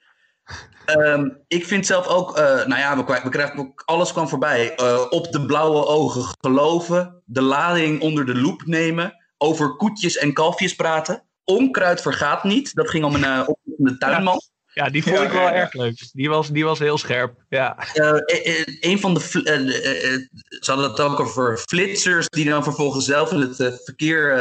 Ehm, 0.86 1.30
ik 1.48 1.66
vind 1.66 1.86
zelf 1.86 2.08
ook, 2.08 2.38
uh, 2.38 2.44
nou 2.44 2.76
ja, 2.76 2.98
we, 2.98 3.20
we 3.24 3.30
krijgen 3.30 3.74
alles 3.86 4.12
kwam 4.12 4.28
voorbij. 4.28 4.74
Uh, 4.82 5.06
op 5.10 5.32
de 5.32 5.46
blauwe 5.46 5.86
ogen 5.86 6.36
geloven, 6.42 7.22
de 7.26 7.42
lading 7.42 8.02
onder 8.02 8.26
de 8.26 8.36
loep 8.36 8.66
nemen, 8.66 9.24
over 9.38 9.76
koetjes 9.76 10.18
en 10.18 10.34
kalfjes 10.34 10.76
praten. 10.76 11.24
Onkruid 11.44 12.02
vergaat 12.02 12.44
niet, 12.44 12.76
dat 12.76 12.90
ging 12.90 13.04
om 13.04 13.16
een 13.16 13.24
uh, 13.24 13.48
de 13.64 13.98
tuinman. 13.98 14.42
Ja, 14.74 14.90
die 14.90 15.04
vond 15.04 15.20
ik 15.20 15.32
wel 15.32 15.50
erg 15.50 15.74
leuk. 15.74 16.10
Die 16.12 16.30
was, 16.30 16.50
die 16.50 16.66
was 16.66 16.80
heel 16.80 16.98
scherp. 16.98 17.44
Ja. 17.50 17.78
een 18.80 19.00
van 19.00 19.14
de. 19.14 19.20
ze 20.60 20.72
hadden 20.72 20.90
het 20.90 21.00
ook 21.00 21.20
over 21.20 21.58
flitsers 21.58 22.30
die 22.30 22.50
dan 22.50 22.64
vervolgens 22.64 23.06
zelf 23.06 23.32
in 23.32 23.40
het 23.40 23.82
verkeer 23.84 24.38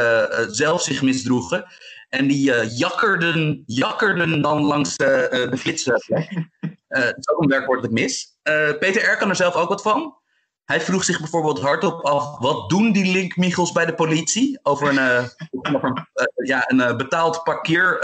zelf 0.49 0.81
zich 0.81 1.01
misdroegen. 1.01 1.65
En 2.13 2.27
die 2.27 2.49
uh, 2.49 2.77
jakkerden, 2.77 3.63
jakkerden 3.65 4.41
dan 4.41 4.61
langs 4.61 4.97
de, 4.97 5.29
uh, 5.31 5.51
de 5.51 5.57
flitsplek. 5.57 6.03
Uh, 6.09 6.69
dat 6.89 7.17
is 7.17 7.29
ook 7.29 7.41
een 7.41 7.49
werkwoord 7.49 7.81
dat 7.81 7.89
ik 7.91 7.97
mis. 7.97 8.37
Peter 8.79 9.11
R. 9.11 9.17
kan 9.17 9.29
er 9.29 9.35
zelf 9.35 9.55
ook 9.55 9.69
wat 9.69 9.81
van. 9.81 10.17
Hij 10.65 10.81
vroeg 10.81 11.03
zich 11.03 11.19
bijvoorbeeld 11.19 11.59
hardop 11.59 12.05
af: 12.05 12.39
wat 12.39 12.69
doen 12.69 12.91
die 12.91 13.11
linkmichels 13.11 13.71
bij 13.71 13.85
de 13.85 13.93
politie? 13.93 14.59
Over 14.63 14.87
een, 14.87 15.29
over 15.73 15.89
een, 15.89 16.07
ja, 16.45 16.63
een 16.67 16.97
betaald 16.97 17.43
parkeer. 17.43 17.99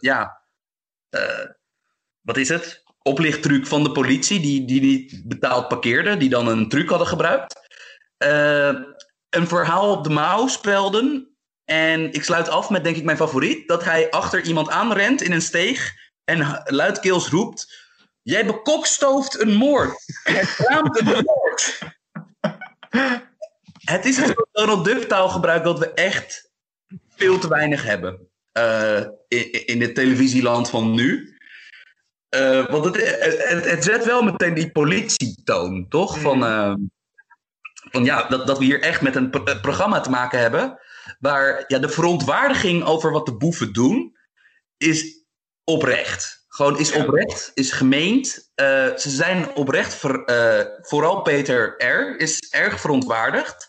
ja, 0.00 0.37
wat 2.20 2.36
is 2.36 2.48
het? 2.48 2.82
Oplichttruc 3.02 3.66
van 3.66 3.82
de 3.82 3.92
politie, 3.92 4.40
die, 4.40 4.64
die 4.64 4.80
niet 4.80 5.22
betaald 5.24 5.68
parkeerde, 5.68 6.16
die 6.16 6.28
dan 6.28 6.48
een 6.48 6.68
truc 6.68 6.88
hadden 6.88 7.08
gebruikt. 7.08 7.54
een 9.28 9.46
verhaal 9.46 9.92
op 9.92 10.04
de 10.04 10.10
mouw 10.10 10.46
spelden 10.46 11.36
en 11.64 12.12
ik 12.12 12.24
sluit 12.24 12.48
af 12.48 12.70
met, 12.70 12.84
denk 12.84 12.96
ik, 12.96 13.04
mijn 13.04 13.16
favoriet. 13.16 13.68
Dat 13.68 13.84
hij 13.84 14.10
achter 14.10 14.42
iemand 14.42 14.70
aanrent 14.70 15.22
in 15.22 15.32
een 15.32 15.42
steeg 15.42 15.92
en 16.24 16.62
luidkeels 16.64 17.28
roept... 17.28 17.86
Jij 18.28 18.46
bekokstooft 18.46 19.40
een 19.40 19.52
moord. 19.52 20.20
Het 20.22 20.56
een 20.58 21.24
moord. 21.24 21.78
het 23.94 24.04
is 24.04 24.16
een 24.16 24.46
Donald 24.52 24.84
Duck 24.84 25.08
taalgebruik 25.08 25.64
dat 25.64 25.78
we 25.78 25.92
echt 25.92 26.50
veel 27.08 27.38
te 27.38 27.48
weinig 27.48 27.82
hebben. 27.82 28.27
Uh, 28.52 29.00
in, 29.28 29.66
in 29.66 29.80
het 29.80 29.94
televisieland 29.94 30.70
van 30.70 30.94
nu. 30.94 31.36
Uh, 32.36 32.66
want 32.66 32.84
het, 32.84 32.96
het, 33.48 33.64
het, 33.64 33.84
zet 33.84 34.04
wel 34.04 34.22
meteen 34.22 34.54
die 34.54 34.72
politietoon, 34.72 35.88
toch? 35.88 36.18
Van, 36.18 36.42
uh, 36.42 36.74
van 37.90 38.04
ja, 38.04 38.28
dat, 38.28 38.46
dat 38.46 38.58
we 38.58 38.64
hier 38.64 38.80
echt 38.82 39.00
met 39.00 39.16
een 39.16 39.30
programma 39.60 40.00
te 40.00 40.10
maken 40.10 40.38
hebben 40.38 40.80
waar 41.18 41.64
ja, 41.66 41.78
de 41.78 41.88
verontwaardiging 41.88 42.84
over 42.84 43.12
wat 43.12 43.26
de 43.26 43.36
boeven 43.36 43.72
doen, 43.72 44.16
is 44.76 45.24
oprecht. 45.64 46.44
Gewoon 46.48 46.78
is 46.78 46.92
oprecht, 46.92 47.50
is 47.54 47.72
gemeend. 47.72 48.50
Uh, 48.60 48.96
ze 48.96 49.10
zijn 49.10 49.54
oprecht, 49.54 49.94
ver, 49.94 50.22
vooral 50.82 51.22
Peter 51.22 51.84
R. 51.84 52.20
is 52.20 52.38
erg 52.50 52.80
verontwaardigd. 52.80 53.68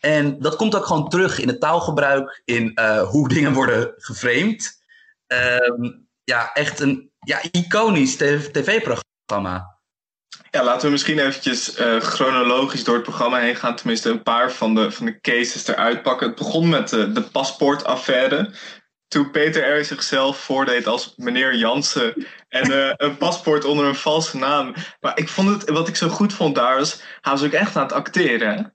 En 0.00 0.38
dat 0.38 0.56
komt 0.56 0.76
ook 0.76 0.86
gewoon 0.86 1.08
terug 1.08 1.38
in 1.38 1.48
het 1.48 1.60
taalgebruik, 1.60 2.42
in 2.44 2.72
uh, 2.74 3.08
hoe 3.08 3.28
dingen 3.34 3.52
worden 3.52 3.92
geframed. 3.96 4.82
Ehm, 5.26 5.90
ja, 6.24 6.52
echt 6.52 6.80
een 6.80 7.10
ja, 7.20 7.40
iconisch 7.50 8.16
tv-programma. 8.16 9.78
Ja, 10.50 10.64
laten 10.64 10.86
we 10.86 10.92
misschien 10.92 11.18
eventjes 11.18 11.78
uh, 11.78 12.00
chronologisch 12.00 12.84
door 12.84 12.94
het 12.94 13.02
programma 13.02 13.38
heen 13.38 13.56
gaan. 13.56 13.76
Tenminste, 13.76 14.10
een 14.10 14.22
paar 14.22 14.52
van 14.52 14.74
de, 14.74 14.90
van 14.90 15.06
de 15.06 15.20
cases 15.20 15.66
eruit 15.66 16.02
pakken. 16.02 16.26
Het 16.26 16.36
begon 16.36 16.68
met 16.68 16.88
de, 16.88 17.28
paspoortaffaire. 17.32 18.54
Toen 19.08 19.30
Peter 19.30 19.78
R. 19.78 19.84
zichzelf 19.84 20.38
voordeed 20.38 20.86
als 20.86 21.14
meneer 21.16 21.54
Jansen. 21.54 22.26
En 22.48 22.70
uh, 22.70 22.92
een 22.96 23.16
paspoort 23.16 23.64
onder 23.64 23.84
een 23.84 23.94
valse 23.94 24.36
naam. 24.36 24.74
Maar 25.00 25.18
ik 25.18 25.28
vond 25.28 25.48
het, 25.48 25.70
wat 25.70 25.88
ik 25.88 25.96
zo 25.96 26.08
goed 26.08 26.32
vond 26.32 26.54
daar 26.54 26.76
was... 26.76 27.02
Hij 27.20 27.32
was 27.32 27.42
ook 27.42 27.52
echt 27.52 27.76
aan 27.76 27.82
het 27.82 27.92
acteren. 27.92 28.74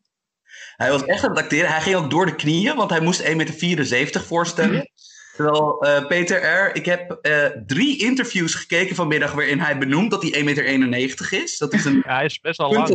Hij 0.75 0.91
was 0.91 1.05
echt 1.05 1.23
aan 1.23 1.29
het 1.29 1.39
acteren. 1.39 1.69
Hij 1.69 1.81
ging 1.81 1.95
ook 1.95 2.09
door 2.09 2.25
de 2.25 2.35
knieën, 2.35 2.75
want 2.75 2.89
hij 2.89 2.99
moest 2.99 3.23
1,74 3.23 3.35
meter 3.35 4.21
voorstellen. 4.21 4.89
Terwijl 5.35 5.85
uh, 5.85 6.07
Peter 6.07 6.43
R., 6.43 6.75
ik 6.75 6.85
heb 6.85 7.19
uh, 7.21 7.45
drie 7.65 7.97
interviews 7.97 8.55
gekeken 8.55 8.95
vanmiddag 8.95 9.31
waarin 9.31 9.59
hij 9.59 9.77
benoemt 9.77 10.11
dat 10.11 10.23
hij 10.23 10.31
1,91 10.31 10.89
meter 10.89 11.33
is. 11.43 11.57
Dat 11.57 11.73
is 11.73 11.85
een 11.85 12.01
ja, 12.05 12.15
hij 12.15 12.25
is 12.25 12.39
best 12.39 12.57
wel 12.57 12.73
lang. 12.73 12.89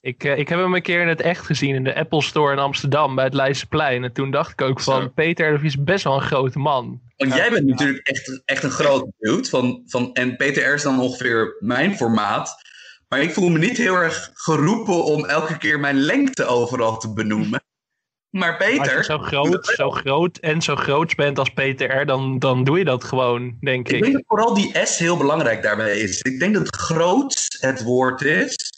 Ik, 0.00 0.24
uh, 0.24 0.38
ik 0.38 0.48
heb 0.48 0.58
hem 0.58 0.74
een 0.74 0.82
keer 0.82 1.00
in 1.00 1.08
het 1.08 1.20
echt 1.20 1.46
gezien 1.46 1.74
in 1.74 1.84
de 1.84 1.94
Apple 1.94 2.22
Store 2.22 2.52
in 2.52 2.58
Amsterdam 2.58 3.14
bij 3.14 3.24
het 3.24 3.34
Leidseplein. 3.34 4.04
En 4.04 4.12
toen 4.12 4.30
dacht 4.30 4.52
ik 4.52 4.60
ook 4.60 4.80
van, 4.80 5.02
Zo. 5.02 5.08
Peter 5.08 5.54
R. 5.54 5.64
is 5.64 5.82
best 5.82 6.04
wel 6.04 6.14
een 6.14 6.20
grote 6.20 6.58
man. 6.58 7.00
Want 7.16 7.34
jij 7.34 7.50
bent 7.50 7.66
natuurlijk 7.66 8.06
echt, 8.06 8.42
echt 8.44 8.62
een 8.62 8.70
grote 8.70 9.12
dude. 9.18 9.48
Van, 9.48 9.82
van, 9.86 10.12
en 10.12 10.36
Peter 10.36 10.70
R. 10.70 10.74
is 10.74 10.82
dan 10.82 11.00
ongeveer 11.00 11.56
mijn 11.60 11.96
formaat. 11.96 12.67
Maar 13.08 13.22
ik 13.22 13.32
voel 13.32 13.48
me 13.48 13.58
niet 13.58 13.76
heel 13.76 13.94
erg 13.94 14.30
geroepen 14.34 15.04
om 15.04 15.24
elke 15.24 15.58
keer 15.58 15.80
mijn 15.80 15.96
lengte 15.96 16.44
overal 16.44 16.98
te 16.98 17.12
benoemen. 17.12 17.62
Maar 18.30 18.56
Peter... 18.56 18.80
Als 18.80 18.92
je 18.92 19.02
zo 19.02 19.18
groot, 19.18 19.66
zo 19.66 19.90
groot 19.90 20.38
en 20.38 20.62
zo 20.62 20.76
groot 20.76 21.14
bent 21.14 21.38
als 21.38 21.50
Peter 21.50 22.00
R, 22.00 22.06
dan, 22.06 22.38
dan 22.38 22.64
doe 22.64 22.78
je 22.78 22.84
dat 22.84 23.04
gewoon, 23.04 23.56
denk 23.60 23.88
ik. 23.88 23.96
Ik 23.96 24.02
denk 24.02 24.14
dat 24.14 24.24
vooral 24.26 24.54
die 24.54 24.86
S 24.86 24.98
heel 24.98 25.16
belangrijk 25.16 25.62
daarbij 25.62 25.98
is. 25.98 26.20
Ik 26.20 26.38
denk 26.38 26.54
dat 26.54 26.76
groot 26.76 27.56
het 27.60 27.82
woord 27.82 28.20
is. 28.20 28.77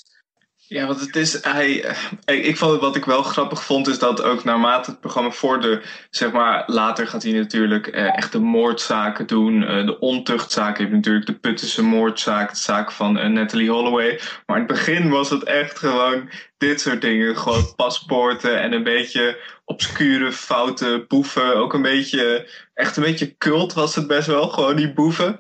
Ja, 0.70 0.86
want 0.86 1.00
het 1.00 1.16
is. 1.16 1.42
Hij, 1.44 1.84
eh, 2.24 2.46
ik 2.46 2.56
vond 2.56 2.80
wat 2.80 2.96
ik 2.96 3.04
wel 3.04 3.22
grappig 3.22 3.64
vond, 3.64 3.88
is 3.88 3.98
dat 3.98 4.22
ook 4.22 4.44
naarmate 4.44 4.90
het 4.90 5.00
programma 5.00 5.30
vorderde, 5.30 5.82
zeg 6.10 6.32
maar, 6.32 6.62
later 6.66 7.06
gaat 7.06 7.22
hij 7.22 7.32
natuurlijk 7.32 7.86
eh, 7.86 8.16
echt 8.16 8.32
de 8.32 8.38
moordzaken 8.38 9.26
doen. 9.26 9.64
Eh, 9.64 9.86
de 9.86 9.98
ontuchtzaken. 9.98 10.82
heeft 10.82 10.94
natuurlijk 10.94 11.26
de 11.26 11.38
Puttense 11.38 11.82
moordzaak, 11.82 12.50
de 12.50 12.56
zaak 12.56 12.92
van 12.92 13.32
Natalie 13.32 13.70
Holloway. 13.70 14.20
Maar 14.46 14.56
in 14.56 14.62
het 14.62 14.72
begin 14.72 15.10
was 15.10 15.30
het 15.30 15.42
echt 15.42 15.78
gewoon 15.78 16.30
dit 16.58 16.80
soort 16.80 17.00
dingen. 17.00 17.36
Gewoon 17.36 17.74
paspoorten 17.76 18.60
en 18.60 18.72
een 18.72 18.82
beetje 18.82 19.38
obscure, 19.64 20.32
foute 20.32 21.04
boeven. 21.08 21.56
Ook 21.56 21.74
een 21.74 21.82
beetje, 21.82 22.48
echt 22.74 22.96
een 22.96 23.02
beetje 23.02 23.36
cult 23.36 23.72
was 23.72 23.94
het 23.94 24.06
best 24.06 24.26
wel, 24.26 24.48
gewoon 24.48 24.76
die 24.76 24.92
boeven. 24.92 25.38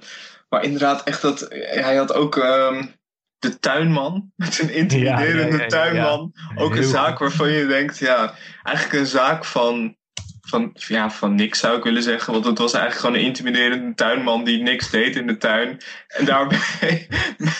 Maar 0.48 0.64
inderdaad, 0.64 1.04
echt 1.04 1.22
dat. 1.22 1.46
Hij 1.50 1.96
had 1.96 2.12
ook. 2.12 2.36
Um, 2.36 2.98
de 3.40 3.58
tuinman. 3.58 4.30
Met 4.36 4.60
een 4.60 4.74
intimiderende 4.74 5.42
ja, 5.42 5.56
ja, 5.56 5.62
ja, 5.62 5.66
tuinman. 5.66 6.32
Ook 6.54 6.76
een 6.76 6.84
zaak 6.84 7.18
waarvan 7.18 7.50
je 7.50 7.66
denkt, 7.66 7.98
ja, 7.98 8.34
eigenlijk 8.62 8.98
een 8.98 9.06
zaak 9.06 9.44
van, 9.44 9.96
van, 10.40 10.70
ja, 10.74 11.10
van 11.10 11.34
niks 11.34 11.58
zou 11.58 11.76
ik 11.76 11.84
willen 11.84 12.02
zeggen. 12.02 12.32
Want 12.32 12.44
het 12.44 12.58
was 12.58 12.72
eigenlijk 12.72 13.04
gewoon 13.04 13.20
een 13.20 13.26
intimiderende 13.26 13.94
tuinman 13.94 14.44
die 14.44 14.62
niks 14.62 14.90
deed 14.90 15.16
in 15.16 15.26
de 15.26 15.36
tuin. 15.36 15.80
En 16.06 16.24
daarbij, 16.24 17.08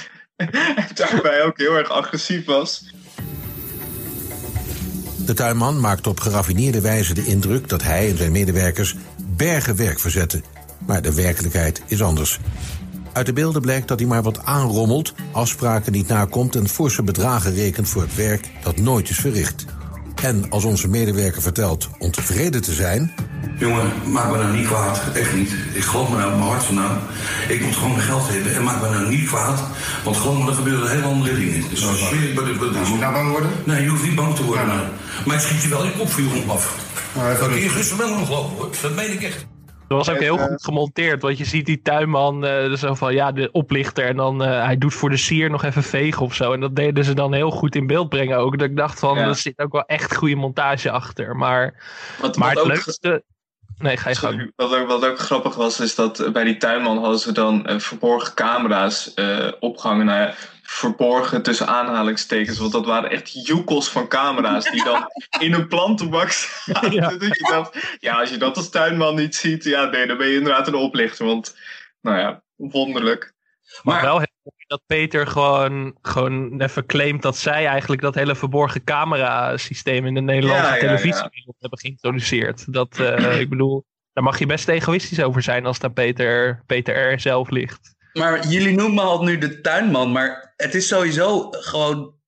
daarbij 0.95 1.43
ook 1.43 1.59
heel 1.59 1.77
erg 1.77 1.89
agressief 1.89 2.45
was. 2.45 2.93
De 5.27 5.35
tuinman 5.35 5.81
maakt 5.81 6.07
op 6.07 6.21
geraffineerde 6.21 6.81
wijze 6.81 7.15
de 7.15 7.25
indruk 7.25 7.69
dat 7.69 7.83
hij 7.83 8.11
en 8.11 8.17
zijn 8.17 8.33
medewerkers 8.33 8.95
bergen 9.37 9.77
werk 9.77 10.01
verzetten. 10.01 10.45
Maar 10.87 11.03
de 11.03 11.15
werkelijkheid 11.15 11.83
is 11.87 12.03
anders. 12.03 12.39
Uit 13.13 13.27
de 13.27 13.33
beelden 13.33 13.63
blijkt 13.63 13.89
dat 13.89 13.99
hij 13.99 14.09
maar 14.09 14.23
wat 14.23 14.45
aanrommelt, 14.45 15.15
afspraken 15.33 15.93
niet 15.93 16.09
nakomt 16.09 16.57
en 16.57 16.69
forse 16.69 17.03
bedragen 17.03 17.55
rekent 17.55 17.89
voor 17.89 18.03
het 18.03 18.15
werk 18.15 18.49
dat 18.63 18.77
nooit 18.77 19.11
is 19.11 19.19
verricht. 19.19 19.65
En 20.23 20.51
als 20.51 20.65
onze 20.65 20.89
medewerker 20.89 21.43
vertelt 21.43 21.89
ontevreden 21.99 22.63
te 22.63 22.73
zijn. 22.73 23.15
Jongen, 23.59 23.93
maak 24.07 24.31
me 24.31 24.37
nou 24.37 24.57
niet 24.57 24.67
kwaad. 24.67 25.01
Echt 25.15 25.35
niet. 25.35 25.53
Ik 25.73 25.83
geloof 25.83 26.11
me 26.11 26.17
nou 26.17 26.33
op 26.33 26.39
mijn 26.39 26.51
hart 26.51 26.65
vandaan. 26.65 26.99
Ik 27.49 27.65
moet 27.65 27.77
gewoon 27.77 27.91
mijn 27.91 28.03
geld 28.03 28.29
hebben 28.29 28.55
en 28.55 28.63
maak 28.63 28.83
me 28.83 28.89
nou 28.89 29.09
niet 29.09 29.29
kwaad. 29.29 29.63
Want 30.05 30.17
gewoon, 30.17 30.49
er 30.49 30.55
gebeuren 30.55 30.91
hele 30.91 31.03
andere 31.03 31.35
dingen. 31.35 31.69
Dus 31.71 31.87
als 31.87 31.99
je 31.99 32.33
nou, 32.35 32.47
moet 32.79 32.89
je 32.89 32.95
nou 32.95 33.13
bang 33.13 33.31
worden? 33.31 33.51
Nee, 33.65 33.83
je 33.83 33.89
hoeft 33.89 34.03
niet 34.03 34.15
bang 34.15 34.35
te 34.35 34.45
worden. 34.45 34.67
Ja. 34.67 34.91
Maar 35.27 35.37
het 35.37 35.45
schiet 35.45 35.63
je 35.63 35.69
wel 35.69 35.85
in 35.85 35.97
kop 35.99 36.11
voor 36.11 36.23
je 36.23 36.45
af. 36.47 36.77
Nou, 37.15 37.39
dat 37.39 37.49
kun 37.49 37.61
je 37.61 37.69
gisteren 37.69 38.07
wel 38.07 38.19
nog 38.19 38.27
geloven 38.27 38.57
hoor. 38.57 38.71
Dat 38.83 38.95
meen 38.95 39.13
ik 39.13 39.23
echt. 39.23 39.47
Dat 39.91 40.07
was 40.07 40.15
ook 40.15 40.21
heel 40.21 40.39
eh, 40.39 40.45
goed 40.45 40.65
gemonteerd, 40.65 41.23
want 41.23 41.39
je 41.39 41.45
ziet 41.45 41.67
die 41.67 41.83
tuinman 41.83 42.45
uh, 42.45 42.75
zo 42.75 42.95
van 42.95 43.15
ja, 43.15 43.33
de 43.33 43.49
oplichter 43.53 44.07
en 44.07 44.17
dan 44.17 44.43
uh, 44.43 44.65
hij 44.65 44.79
doet 44.79 44.95
voor 44.95 45.11
de 45.11 45.17
sier 45.17 45.51
nog 45.51 45.63
even 45.63 45.83
vegen 45.83 46.23
of 46.23 46.35
zo. 46.35 46.53
En 46.53 46.61
dat 46.61 46.77
deden 46.77 47.05
ze 47.05 47.15
dan 47.15 47.33
heel 47.33 47.51
goed 47.51 47.75
in 47.75 47.87
beeld 47.87 48.09
brengen 48.09 48.39
ook. 48.39 48.59
Dat 48.59 48.69
ik 48.69 48.77
dacht 48.77 48.99
van, 48.99 49.19
ja. 49.19 49.27
er 49.27 49.35
zit 49.35 49.59
ook 49.59 49.73
wel 49.73 49.85
echt 49.85 50.17
goede 50.17 50.35
montage 50.35 50.91
achter. 50.91 51.37
Maar, 51.37 51.75
wat, 52.21 52.37
maar 52.37 52.55
wat 52.55 52.65
het 52.65 52.73
leukste... 52.73 53.25
Nee, 53.79 53.97
ga 53.97 54.09
je 54.09 54.17
gang. 54.17 54.53
Wat 54.57 54.77
ook, 54.77 54.89
wat 54.89 55.05
ook 55.05 55.19
grappig 55.19 55.55
was, 55.55 55.81
is 55.81 55.95
dat 55.95 56.29
bij 56.33 56.45
die 56.45 56.57
tuinman 56.57 56.99
hadden 56.99 57.19
ze 57.19 57.33
dan 57.33 57.81
verborgen 57.81 58.35
camera's 58.35 59.15
opgehangen. 59.61 60.07
Ja, 60.07 60.35
verborgen 60.73 61.43
tussen 61.43 61.67
aanhalingstekens. 61.67 62.59
Want 62.59 62.73
dat 62.73 62.87
waren 62.87 63.11
echt 63.11 63.47
joekels 63.47 63.89
van 63.89 64.09
camera's 64.09 64.71
die 64.71 64.85
dan 64.85 65.07
in 65.47 65.53
een 65.53 65.69
plantenbak 65.69 66.31
zaten. 66.31 66.93
Ja. 66.93 67.09
Dat 67.09 67.39
je 67.39 67.49
dacht, 67.51 67.97
ja, 68.01 68.21
als 68.21 68.31
je 68.31 68.37
dat 68.37 68.57
als 68.57 68.71
tuinman 68.71 69.15
niet 69.15 69.35
ziet, 69.35 69.65
ja, 69.65 69.85
nee, 69.85 70.07
dan 70.07 70.17
ben 70.17 70.27
je 70.27 70.37
inderdaad 70.37 70.67
een 70.67 70.75
oplichter. 70.75 71.27
Want, 71.27 71.57
nou 72.01 72.19
ja, 72.19 72.43
wonderlijk. 72.57 73.33
Maar, 73.83 73.95
maar 73.95 74.05
wel 74.05 74.19
heel 74.19 74.29
dat 74.67 74.83
Peter 74.87 75.27
gewoon, 75.27 75.97
gewoon 76.03 76.61
even 76.61 76.87
claimt 76.87 77.23
dat 77.23 77.37
zij 77.37 77.67
eigenlijk 77.67 78.03
dat 78.03 78.15
hele 78.15 78.35
verborgen 78.35 78.85
camera-systeem 78.85 80.07
in 80.07 80.15
de 80.15 80.21
Nederlandse 80.21 80.75
ja, 80.75 80.79
televisie 80.79 81.23
ja, 81.23 81.31
ja. 81.33 81.53
hebben 81.59 81.79
geïntroduceerd. 81.79 82.73
Dat, 82.73 82.99
uh, 82.99 83.41
ik 83.41 83.49
bedoel, 83.49 83.85
daar 84.13 84.25
mag 84.25 84.39
je 84.39 84.47
best 84.47 84.69
egoïstisch 84.69 85.23
over 85.23 85.43
zijn 85.43 85.67
als 85.67 85.79
daar 85.79 85.93
Peter, 85.93 86.63
Peter 86.67 87.13
R. 87.13 87.21
zelf 87.21 87.51
ligt. 87.51 87.99
Maar 88.13 88.47
jullie 88.47 88.77
noemen 88.77 89.05
al 89.05 89.23
nu 89.23 89.39
de 89.39 89.61
tuinman, 89.61 90.13
maar 90.13 90.53
het 90.57 90.75
is 90.75 90.89
sowieso 90.89 91.49
gewoon. 91.51 92.19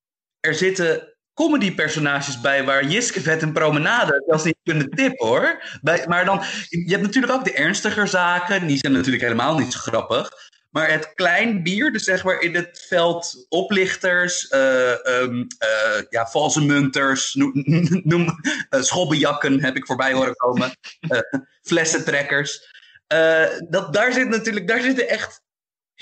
Er 0.41 0.55
zitten 0.55 1.13
comedy-personages 1.35 2.41
bij 2.41 2.65
waar 2.65 2.85
Jiske 2.85 3.21
vet 3.21 3.43
een 3.43 3.53
promenade 3.53 4.23
zelfs 4.27 4.45
niet 4.45 4.59
kunnen 4.63 4.91
tippen 4.91 5.27
hoor. 5.27 5.63
Bij, 5.81 6.05
maar 6.09 6.25
dan, 6.25 6.43
je 6.69 6.91
hebt 6.91 7.03
natuurlijk 7.03 7.33
ook 7.33 7.45
de 7.45 7.53
ernstiger 7.53 8.09
zaken, 8.09 8.67
die 8.67 8.79
zijn 8.79 8.93
natuurlijk 8.93 9.23
helemaal 9.23 9.59
niet 9.59 9.73
zo 9.73 9.79
grappig. 9.79 10.51
Maar 10.73 10.91
het 10.91 11.15
klein 11.15 11.63
bier, 11.63 11.93
dus 11.93 12.05
zeg 12.05 12.25
maar 12.25 12.41
in 12.41 12.55
het 12.55 12.85
veld 12.89 13.47
oplichters, 13.49 14.49
eh, 14.49 15.07
ehm, 15.07 15.45
eh, 15.59 16.03
ja, 16.09 16.27
valse 16.27 16.65
munters, 16.65 17.35
noem, 17.35 17.53
noem 18.05 18.27
eh, 18.69 19.61
heb 19.61 19.77
ik 19.77 19.87
voorbij 19.87 20.13
horen 20.13 20.37
komen, 20.37 20.77
flessentrekkers. 21.63 22.71
Dat, 23.69 23.93
daar, 23.93 24.13
zit 24.13 24.29
natuurlijk, 24.29 24.69
daar 24.69 24.81
zitten 24.81 25.09
echt 25.09 25.42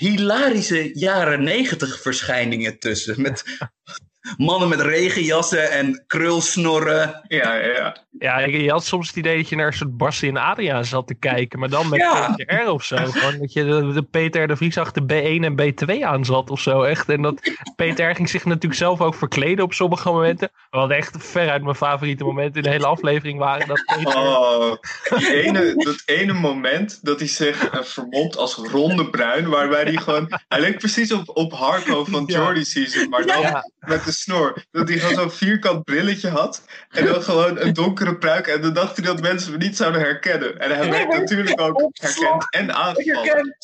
hilarische 0.01 0.91
jaren 0.93 1.43
negentig 1.43 2.01
verschijningen 2.01 2.79
tussen. 2.79 3.21
Met 3.21 3.43
mannen 4.37 4.69
met 4.69 4.81
regenjassen 4.81 5.71
en 5.71 6.03
krulsnorren. 6.07 7.21
Ja, 7.27 7.55
ja, 7.55 7.65
ja. 7.75 7.95
Ja, 8.19 8.39
je 8.39 8.71
had 8.71 8.85
soms 8.85 9.07
het 9.07 9.15
idee 9.15 9.37
dat 9.37 9.49
je 9.49 9.55
naar 9.55 9.67
een 9.67 9.73
soort 9.73 9.97
Barsten 9.97 10.27
in 10.27 10.37
Adria 10.37 10.83
zat 10.83 11.07
te 11.07 11.13
kijken. 11.15 11.59
Maar 11.59 11.69
dan 11.69 11.89
met 11.89 11.99
Ja. 11.99 12.33
PTR 12.35 12.69
of 12.69 12.83
zo. 12.83 12.95
Gewoon 12.97 13.37
dat 13.39 13.53
je 13.53 13.63
de, 13.65 13.91
de 13.93 14.03
Peter 14.03 14.47
de 14.47 14.55
Vries 14.55 14.77
achter 14.77 15.03
B1 15.03 15.43
en 15.43 15.61
B2 15.61 16.01
aan 16.03 16.25
zat 16.25 16.49
of 16.49 16.59
zo. 16.59 16.81
Echt. 16.83 17.09
En 17.09 17.21
dat 17.21 17.41
Peter 17.75 18.15
ging 18.15 18.29
zich 18.29 18.45
natuurlijk 18.45 18.75
zelf 18.75 19.01
ook 19.01 19.15
verkleden 19.15 19.63
op 19.63 19.73
sommige 19.73 20.09
momenten. 20.11 20.49
Wat 20.69 20.89
echt 20.89 21.15
veruit 21.19 21.63
mijn 21.63 21.75
favoriete 21.75 22.23
momenten 22.23 22.55
in 22.55 22.63
de 22.63 22.69
hele 22.69 22.85
aflevering 22.85 23.39
waren. 23.39 23.67
Dat 23.67 23.83
Peter... 23.95 24.17
Oh, 24.17 24.73
die 25.17 25.43
ene, 25.43 25.73
dat 25.75 26.01
ene 26.05 26.33
moment 26.33 26.99
dat 27.01 27.19
hij 27.19 27.27
zich 27.27 27.69
vermomt 27.83 28.37
als 28.37 28.55
ronde 28.55 29.09
bruin, 29.09 29.49
waarbij 29.49 29.83
hij 29.83 29.95
gewoon, 29.97 30.39
hij 30.47 30.59
leek 30.61 30.77
precies 30.77 31.11
op, 31.13 31.37
op 31.37 31.53
Harco 31.53 32.05
van 32.05 32.23
Ja. 32.27 32.37
Jordy 32.37 32.63
Season, 32.63 33.09
maar 33.09 33.25
dan 33.25 33.41
Ja. 33.41 33.69
met 33.79 34.03
de 34.05 34.10
snor. 34.11 34.65
Dat 34.71 34.87
hij 34.87 34.97
gewoon 34.97 35.15
zo'n 35.15 35.31
vierkant 35.31 35.83
brilletje 35.83 36.29
had 36.29 36.63
en 36.89 37.05
dan 37.05 37.23
gewoon 37.23 37.59
een 37.59 37.73
donkere 37.73 38.17
pruik 38.17 38.47
en 38.47 38.61
dan 38.61 38.73
dacht 38.73 38.97
hij 38.97 39.05
dat 39.05 39.21
mensen 39.21 39.51
me 39.51 39.57
niet 39.57 39.77
zouden 39.77 40.01
herkennen. 40.01 40.59
En 40.59 40.75
hij 40.75 40.89
werd 40.89 41.07
natuurlijk 41.07 41.61
ook 41.61 41.89
herkend 41.93 42.45
en 42.49 42.75
aangevallen. 42.75 43.57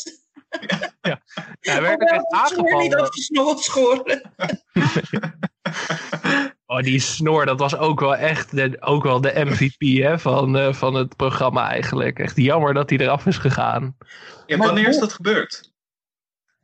Ja, 1.01 1.21
hij 1.59 1.81
werd 1.81 2.01
echt 2.01 2.11
Niet 2.11 2.25
aangevallen. 2.29 3.07
snor 3.11 3.57
schoren. 3.57 4.21
Oh, 6.69 6.81
die 6.81 6.99
snor, 6.99 7.45
dat 7.45 7.59
was 7.59 7.77
ook 7.77 7.99
wel 7.99 8.15
echt 8.15 8.55
de, 8.55 8.77
ook 8.79 9.03
wel 9.03 9.21
de 9.21 9.31
MVP 9.35 10.03
hè, 10.03 10.19
van, 10.19 10.57
eh, 10.57 10.73
van 10.73 10.93
het 10.93 11.15
programma 11.15 11.69
eigenlijk. 11.69 12.19
Echt 12.19 12.37
jammer 12.37 12.73
dat 12.73 12.89
hij 12.89 12.99
eraf 12.99 13.25
is 13.25 13.37
gegaan. 13.37 13.97
Ja, 14.45 14.57
wanneer 14.57 14.87
is 14.87 14.99
dat 14.99 15.13
gebeurd? 15.13 15.66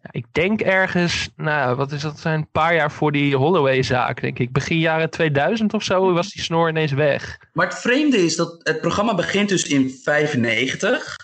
Ja, 0.04 0.10
ik 0.12 0.26
denk 0.32 0.62
ergens, 0.62 1.30
nou, 1.36 1.76
wat 1.76 1.92
is 1.92 2.02
dat, 2.02 2.20
zijn 2.20 2.40
een 2.40 2.52
paar 2.52 2.76
jaar 2.76 2.92
voor 2.92 3.12
die 3.12 3.36
Holloway-zaak, 3.36 4.22
denk 4.22 4.40
ik. 4.40 4.52
Begin 4.52 4.80
jaren 4.80 5.10
2000 5.10 5.74
of 5.74 5.84
zo 5.84 6.14
was 6.14 6.32
die 6.32 6.42
snor 6.42 6.70
ineens 6.70 6.92
weg. 6.92 7.38
Maar 7.54 7.68
het 7.68 7.80
vreemde 7.80 8.18
is 8.18 8.36
dat 8.36 8.60
het 8.64 8.82
programma 8.82 9.16
begint 9.16 9.50
dus 9.50 9.64
in 9.64 10.00
95. 10.04 11.18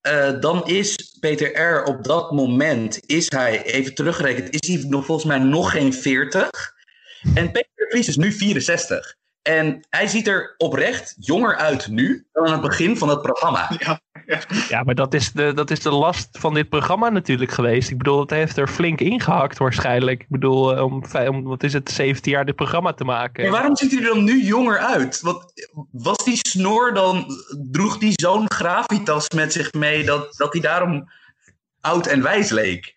Eh, 0.00 0.40
dan 0.40 0.66
is 0.66 1.16
Peter 1.20 1.60
R. 1.60 1.84
op 1.84 2.04
dat 2.04 2.32
moment, 2.32 3.00
is 3.06 3.30
hij, 3.30 3.64
even 3.64 3.94
teruggerekend, 3.94 4.62
is 4.62 4.68
hij 4.68 4.88
nog 4.88 5.04
volgens 5.04 5.26
mij 5.26 5.38
nog 5.38 5.70
geen 5.70 5.92
40. 5.92 6.50
En 7.34 7.52
Peter. 7.52 7.68
Vries 7.90 8.08
is 8.08 8.16
nu 8.16 8.32
64. 8.32 9.16
En 9.42 9.86
hij 9.88 10.06
ziet 10.06 10.28
er 10.28 10.54
oprecht 10.56 11.14
jonger 11.18 11.56
uit 11.56 11.88
nu 11.88 12.26
dan 12.32 12.46
aan 12.46 12.52
het 12.52 12.60
begin 12.60 12.96
van 12.96 13.08
het 13.08 13.22
programma. 13.22 13.70
Ja, 13.78 14.00
Ja, 14.68 14.82
maar 14.82 14.94
dat 14.94 15.14
is, 15.14 15.32
de, 15.32 15.52
dat 15.54 15.70
is 15.70 15.80
de 15.80 15.90
last 15.90 16.28
van 16.38 16.54
dit 16.54 16.68
programma 16.68 17.08
natuurlijk 17.08 17.50
geweest. 17.50 17.90
Ik 17.90 17.98
bedoel, 17.98 18.20
het 18.20 18.30
heeft 18.30 18.56
er 18.56 18.68
flink 18.68 19.00
ingehakt 19.00 19.58
waarschijnlijk. 19.58 20.20
Ik 20.20 20.28
bedoel, 20.28 20.76
eh, 20.76 20.82
om, 20.84 21.02
om 21.28 21.42
wat 21.44 21.62
is 21.62 21.72
het, 21.72 21.90
17 21.90 22.32
jaar 22.32 22.44
dit 22.44 22.54
programma 22.56 22.92
te 22.92 23.04
maken. 23.04 23.42
Maar 23.42 23.52
waarom 23.52 23.76
ziet 23.76 23.90
hij 23.90 24.00
er 24.00 24.14
dan 24.14 24.24
nu 24.24 24.44
jonger 24.44 24.78
uit? 24.78 25.20
Want 25.20 25.44
was 25.90 26.16
die 26.24 26.38
snor 26.48 26.94
dan, 26.94 27.26
droeg 27.70 27.98
die 27.98 28.12
zo'n 28.14 28.50
gravitas 28.52 29.28
met 29.34 29.52
zich 29.52 29.72
mee 29.72 30.04
dat, 30.04 30.34
dat 30.36 30.52
hij 30.52 30.62
daarom 30.62 31.10
oud 31.80 32.06
en 32.06 32.22
wijs 32.22 32.50
leek? 32.50 32.94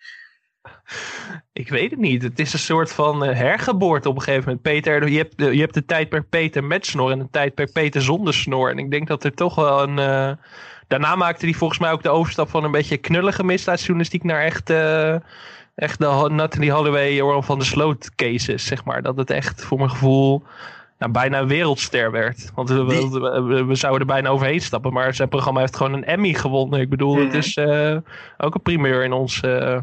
Ik 1.54 1.70
weet 1.70 1.92
het 1.92 2.00
niet. 2.00 2.24
Het 2.24 2.40
is 2.40 2.54
een 2.54 2.60
soort 2.60 2.92
van 2.94 3.24
eh, 3.26 3.38
hergeboorte 3.38 4.10
op 4.10 4.16
een 4.16 4.22
gegeven 4.22 4.44
moment. 4.46 4.62
Peter, 4.62 5.10
je 5.10 5.18
hebt, 5.18 5.38
de- 5.38 5.56
je 5.56 5.62
hebt 5.62 5.74
de 5.74 5.86
tijd 5.86 6.10
per 6.10 6.24
Peter 6.24 6.64
met 6.64 6.86
snor 6.86 7.12
en 7.12 7.20
de 7.20 7.28
tijd 7.32 7.54
per 7.54 7.72
Peter 7.72 8.02
zonder 8.02 8.34
snor. 8.34 8.70
En 8.70 8.78
ik 8.80 8.92
denk 8.92 9.08
dat 9.08 9.24
er 9.24 9.34
toch 9.34 9.56
wel 9.56 9.84
een... 9.84 10.00
eh, 10.00 10.32
Daarna 10.88 11.16
maakte 11.16 11.46
hij 11.46 11.54
volgens 11.54 11.80
mij 11.80 11.92
ook 11.92 12.04
de 12.04 12.10
overstap 12.10 12.50
van 12.50 12.64
een 12.64 12.72
beetje 12.72 12.98
knullige 12.98 13.44
misdaadjournalistiek 13.44 14.24
naar 14.24 14.42
echt, 14.42 14.70
eh, 14.70 15.16
echt 15.76 16.00
de 16.00 16.30
Natalie 16.32 16.72
Holloway, 16.72 17.14
Joran 17.14 17.44
van 17.44 17.58
der 17.58 17.68
Sloot 17.68 18.16
cases, 18.16 18.66
zeg 18.66 18.84
maar. 18.86 19.02
Dat 19.02 19.18
het 19.18 19.30
echt 19.30 19.64
voor 19.64 19.78
mijn 19.78 19.90
gevoel 19.90 20.44
nou, 21.00 21.12
bijna 21.12 21.40
een 21.40 21.48
wereldster 21.48 22.12
werd. 22.12 22.52
Want 22.56 22.70
we, 22.70 22.84
we, 22.86 23.42
we- 23.42 23.66
we 23.66 23.76
zouden 23.76 24.02
er 24.02 24.14
bijna 24.14 24.30
overheen 24.30 24.62
stappen, 24.62 24.94
maar 24.94 25.14
zijn 25.14 25.30
programma 25.30 25.60
heeft 25.60 25.76
gewoon 25.76 25.94
een 25.94 26.06
Emmy 26.06 26.34
gewonnen. 26.34 26.80
Ik 26.80 26.90
bedoel, 26.90 27.16
het 27.18 27.28
Mhm. 27.28 27.38
is 27.38 27.56
eh, 27.56 27.98
ook 28.38 28.56
een 28.56 28.62
primeur 28.62 29.04
in 29.04 29.12
ons... 29.14 29.40
eh, 29.42 29.78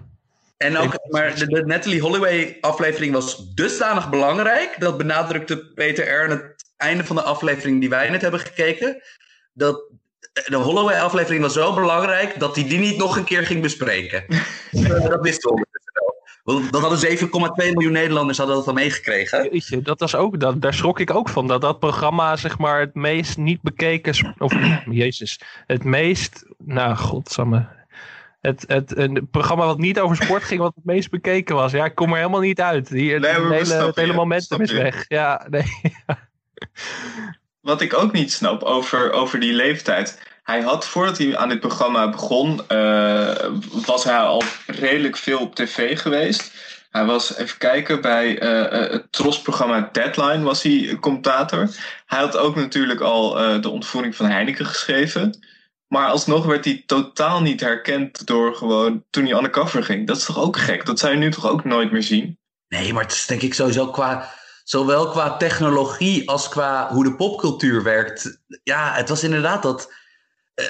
En 0.57 0.77
ook, 0.77 0.99
maar 1.11 1.35
de, 1.35 1.47
de 1.47 1.65
Natalie 1.67 2.01
Holloway 2.01 2.59
aflevering 2.61 3.13
was 3.13 3.55
dusdanig 3.55 4.11
belangrijk. 4.11 4.75
Dat 4.79 4.99
benadrukte 4.99 5.59
Peter 5.75 6.09
R. 6.15 6.23
aan 6.25 6.31
het 6.31 6.65
einde 6.77 7.05
van 7.05 7.17
de 7.17 7.23
aflevering 7.23 7.81
die 7.81 7.89
wij 7.89 8.11
net 8.11 8.23
hebben 8.23 8.41
gekeken. 8.41 9.03
Dat 9.53 9.83
de 10.33 10.57
Holloway 10.57 11.01
aflevering 11.01 11.43
was 11.43 11.53
zo 11.53 11.75
belangrijk 11.75 12.39
dat 12.39 12.55
hij 12.55 12.69
die 12.69 12.79
niet 12.79 12.97
nog 12.97 13.17
een 13.17 13.25
keer 13.25 13.47
ging 13.47 13.63
bespreken. 13.63 14.25
Eh, 14.71 14.89
dat 14.89 15.21
wisten 15.21 15.49
we 15.49 15.55
ondertussen 15.55 15.93
wel. 15.93 16.15
Want 16.43 16.73
dat 16.73 16.81
hadden 16.81 17.19
7,2 17.19 17.73
miljoen 17.73 17.93
Nederlanders 17.93 18.39
hadden 18.39 18.57
dat 18.57 18.67
al 18.67 18.73
meegekregen. 18.73 19.49
Jeetje, 19.53 19.83
dat 19.83 20.01
was 20.01 20.15
ook, 20.15 20.41
dat, 20.41 20.63
daar 20.63 20.75
schrok 20.75 21.01
ik 21.01 21.15
ook 21.15 21.29
van. 21.29 21.47
Dat 21.47 21.61
dat 21.61 21.79
programma, 21.79 22.37
zeg 22.37 22.59
maar, 22.59 22.81
het 22.81 22.95
meest 22.95 23.37
niet 23.37 23.63
bekeken... 23.63 24.35
Of, 24.39 24.53
jezus. 24.91 25.41
Het 25.67 25.85
meest... 25.85 26.45
Nou, 26.59 26.97
godsamme. 26.97 27.69
Het, 28.41 28.65
het, 28.67 28.97
een 28.97 29.29
programma 29.31 29.67
wat 29.67 29.79
niet 29.79 30.01
over 30.01 30.17
sport 30.17 30.43
ging, 30.43 30.61
wat 30.61 30.75
het 30.75 30.85
meest 30.85 31.11
bekeken 31.11 31.55
was. 31.55 31.73
Ja, 31.73 31.85
ik 31.85 31.95
kom 31.95 32.11
er 32.11 32.17
helemaal 32.17 32.41
niet 32.41 32.61
uit. 32.61 32.91
Nee, 32.91 33.13
het 33.13 33.23
we 33.23 33.55
hele, 33.55 33.75
het 33.75 33.97
hele 33.97 34.13
momentum 34.13 34.61
is 34.61 34.73
weg. 34.73 35.05
Ja, 35.09 35.47
nee. 35.51 35.65
Wat 37.61 37.81
ik 37.81 37.95
ook 37.95 38.13
niet 38.13 38.33
snap 38.33 38.63
over, 38.63 39.13
over 39.13 39.41
die 39.41 39.53
leeftijd. 39.53 40.19
Hij 40.43 40.61
had 40.61 40.87
voordat 40.87 41.19
hij 41.19 41.37
aan 41.37 41.49
dit 41.49 41.61
programma 41.61 42.11
begon, 42.11 42.69
eh, 42.69 43.35
was 43.87 44.05
hij 44.05 44.19
al 44.19 44.43
redelijk 44.67 45.17
veel 45.17 45.39
op 45.39 45.55
tv 45.55 46.01
geweest. 46.01 46.53
Hij 46.91 47.05
was, 47.05 47.37
even 47.37 47.59
kijken, 47.59 48.01
bij 48.01 48.39
eh, 48.39 48.85
eh, 48.85 48.91
het 48.91 49.13
Tros-programma 49.13 49.89
Deadline 49.93 50.43
was 50.43 50.63
hij 50.63 50.97
commentator. 51.01 51.69
Hij 52.07 52.19
had 52.19 52.37
ook 52.37 52.57
natuurlijk 52.57 53.01
al 53.01 53.33
de 53.61 53.69
ontvoering 53.69 54.17
van 54.17 54.27
Heineken 54.27 54.67
geschreven. 54.67 55.39
Maar 55.87 56.09
alsnog 56.09 56.47
werd 56.47 56.65
hij 56.65 56.83
totaal 56.87 57.43
niet 57.43 57.61
herkend 57.61 58.27
door 58.27 58.55
gewoon 58.55 59.05
toen 59.11 59.25
hij 59.25 59.37
undercover 59.37 59.85
ging. 59.85 60.07
Dat 60.07 60.17
is 60.17 60.25
toch 60.25 60.39
ook 60.39 60.57
gek? 60.57 60.87
Dat 60.87 60.99
zou 60.99 61.13
je 61.13 61.19
nu 61.19 61.31
toch 61.31 61.49
ook 61.49 61.65
nooit 61.65 61.93
meer 61.93 62.03
zien? 62.03 62.39
Nee, 62.69 62.93
maar 62.93 63.03
het 63.03 63.13
is 63.13 63.27
denk 63.27 63.43
ik 63.43 63.55
sowieso 63.55 63.87
qua. 63.87 64.31
Zowel 64.71 65.09
qua 65.09 65.37
technologie 65.37 66.29
als 66.29 66.49
qua 66.49 66.89
hoe 66.93 67.05
de 67.05 67.15
popcultuur 67.15 67.83
werkt. 67.83 68.41
Ja, 68.63 68.93
het 68.95 69.09
was 69.09 69.23
inderdaad 69.25 69.63
dat. 69.63 69.93
eh, 70.55 70.65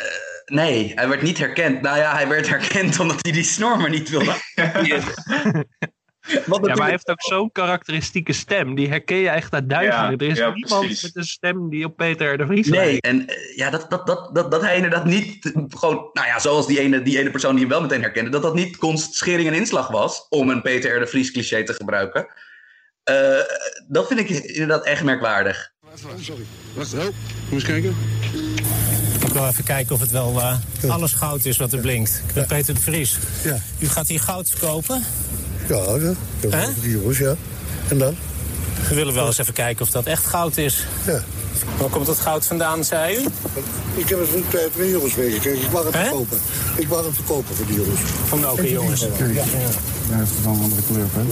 nee, 0.47 0.93
hij 0.95 1.09
werd 1.09 1.23
niet 1.23 1.39
herkend. 1.39 1.81
Nou 1.83 1.99
ja, 1.99 2.13
hij 2.15 2.29
werd 2.29 2.49
herkend 2.49 2.99
omdat 3.01 3.19
hij 3.21 3.33
die 3.33 3.43
snor 3.43 3.79
maar 3.79 3.91
niet 3.91 4.09
wilde. 4.09 4.35
Ja, 6.27 6.41
maar 6.47 6.77
hij 6.77 6.91
heeft 6.91 7.09
ook 7.09 7.23
zo'n 7.23 7.53
karakteristieke 7.53 8.33
stem. 8.33 8.75
Die 8.75 8.89
herken 8.89 9.17
je 9.17 9.29
echt 9.29 9.53
uit 9.53 9.71
duizenden. 9.71 10.11
Ja, 10.11 10.17
er 10.17 10.31
is 10.31 10.39
ja, 10.39 10.51
niemand 10.51 10.81
precies. 10.81 11.03
met 11.03 11.17
een 11.17 11.25
stem 11.25 11.71
die 11.71 11.85
op 11.85 11.97
Peter 11.97 12.39
de 12.39 12.47
Vries 12.47 12.67
Nee, 12.69 12.79
lijkt. 12.81 13.05
en 13.05 13.29
eh, 13.29 13.57
ja, 13.57 13.71
dat, 13.71 13.91
dat, 13.91 14.07
dat, 14.07 14.35
dat, 14.35 14.51
dat 14.51 14.63
hij 14.63 14.77
inderdaad 14.77 15.05
niet 15.05 15.53
gewoon, 15.69 16.11
nou 16.13 16.27
ja, 16.27 16.39
zoals 16.39 16.67
die 16.67 16.81
ene, 16.81 17.03
die 17.03 17.19
ene 17.19 17.31
persoon 17.31 17.51
die 17.51 17.61
hem 17.61 17.71
wel 17.71 17.81
meteen 17.81 18.03
herkende, 18.03 18.31
dat 18.31 18.43
dat 18.43 18.55
niet 18.55 18.77
konst 18.77 19.15
schering 19.15 19.49
en 19.49 19.55
inslag 19.55 19.89
was, 19.89 20.27
om 20.29 20.51
een 20.51 20.63
Peter 20.63 20.97
R. 20.97 21.01
de 21.01 21.07
Vries 21.07 21.31
cliché 21.31 21.63
te 21.65 21.75
gebruiken. 21.75 22.27
Eh, 23.11 23.44
dat 23.88 24.07
vind 24.07 24.20
ik 24.20 24.29
inderdaad 24.29 24.85
echt 24.85 25.03
merkwaardig. 25.03 25.70
Sorry. 26.20 26.44
Wacht, 26.75 26.94
oh. 26.94 27.01
Kom 27.01 27.12
eens 27.51 27.64
kijken. 27.64 27.96
Ik 29.27 29.33
wil 29.33 29.46
even 29.46 29.64
kijken 29.64 29.94
of 29.94 30.01
het 30.01 30.11
wel 30.11 30.40
eh, 30.40 30.90
alles 30.90 31.12
goud 31.12 31.44
is 31.44 31.57
wat 31.57 31.73
er 31.73 31.79
blinkt. 31.79 32.23
Ik 32.29 32.35
ben 32.35 32.46
Peter 32.46 32.75
de 32.75 32.81
Vries. 32.81 33.16
Ja. 33.44 33.59
U 33.79 33.88
gaat 33.88 34.09
hier 34.09 34.20
goud 34.20 34.51
verkopen? 34.51 35.05
Ja, 35.68 35.85
voor 36.51 36.83
die 36.83 36.90
jongens, 36.90 37.18
ja. 37.18 37.35
En 37.88 37.99
dan? 37.99 38.16
We 38.88 38.94
willen 38.94 39.14
wel 39.14 39.27
eens 39.27 39.38
even 39.38 39.55
kijken 39.55 39.83
of 39.85 39.90
dat 39.90 40.07
echt 40.07 40.27
goud 40.27 40.57
is. 40.57 40.85
Ja. 41.07 41.23
Waar 41.79 41.88
komt 41.88 42.07
dat 42.07 42.18
goud 42.18 42.46
vandaan, 42.46 42.85
zei 42.85 43.16
u? 43.16 43.20
Ik 43.94 44.09
heb 44.09 44.18
het 44.18 44.29
van 44.29 44.44
bij 44.77 44.88
jongens 44.88 45.14
meegekregen. 45.14 45.62
Ik 45.62 45.70
mag 45.73 45.85
het 45.85 45.94
Hè? 45.94 46.03
verkopen. 46.03 46.38
Ik 46.77 46.88
mag 46.88 47.05
het 47.05 47.14
verkopen 47.14 47.57
voor 47.57 47.66
die 47.66 47.77
jongens. 47.77 48.01
Van 48.27 48.40
welke 48.40 48.70
jongens? 48.70 49.01
Ja. 49.01 49.42
Hij 50.11 50.18
heeft 50.18 50.31
van 50.42 50.53
een 50.55 50.62
andere 50.62 50.83
kleur, 50.92 51.07
hè? 51.12 51.23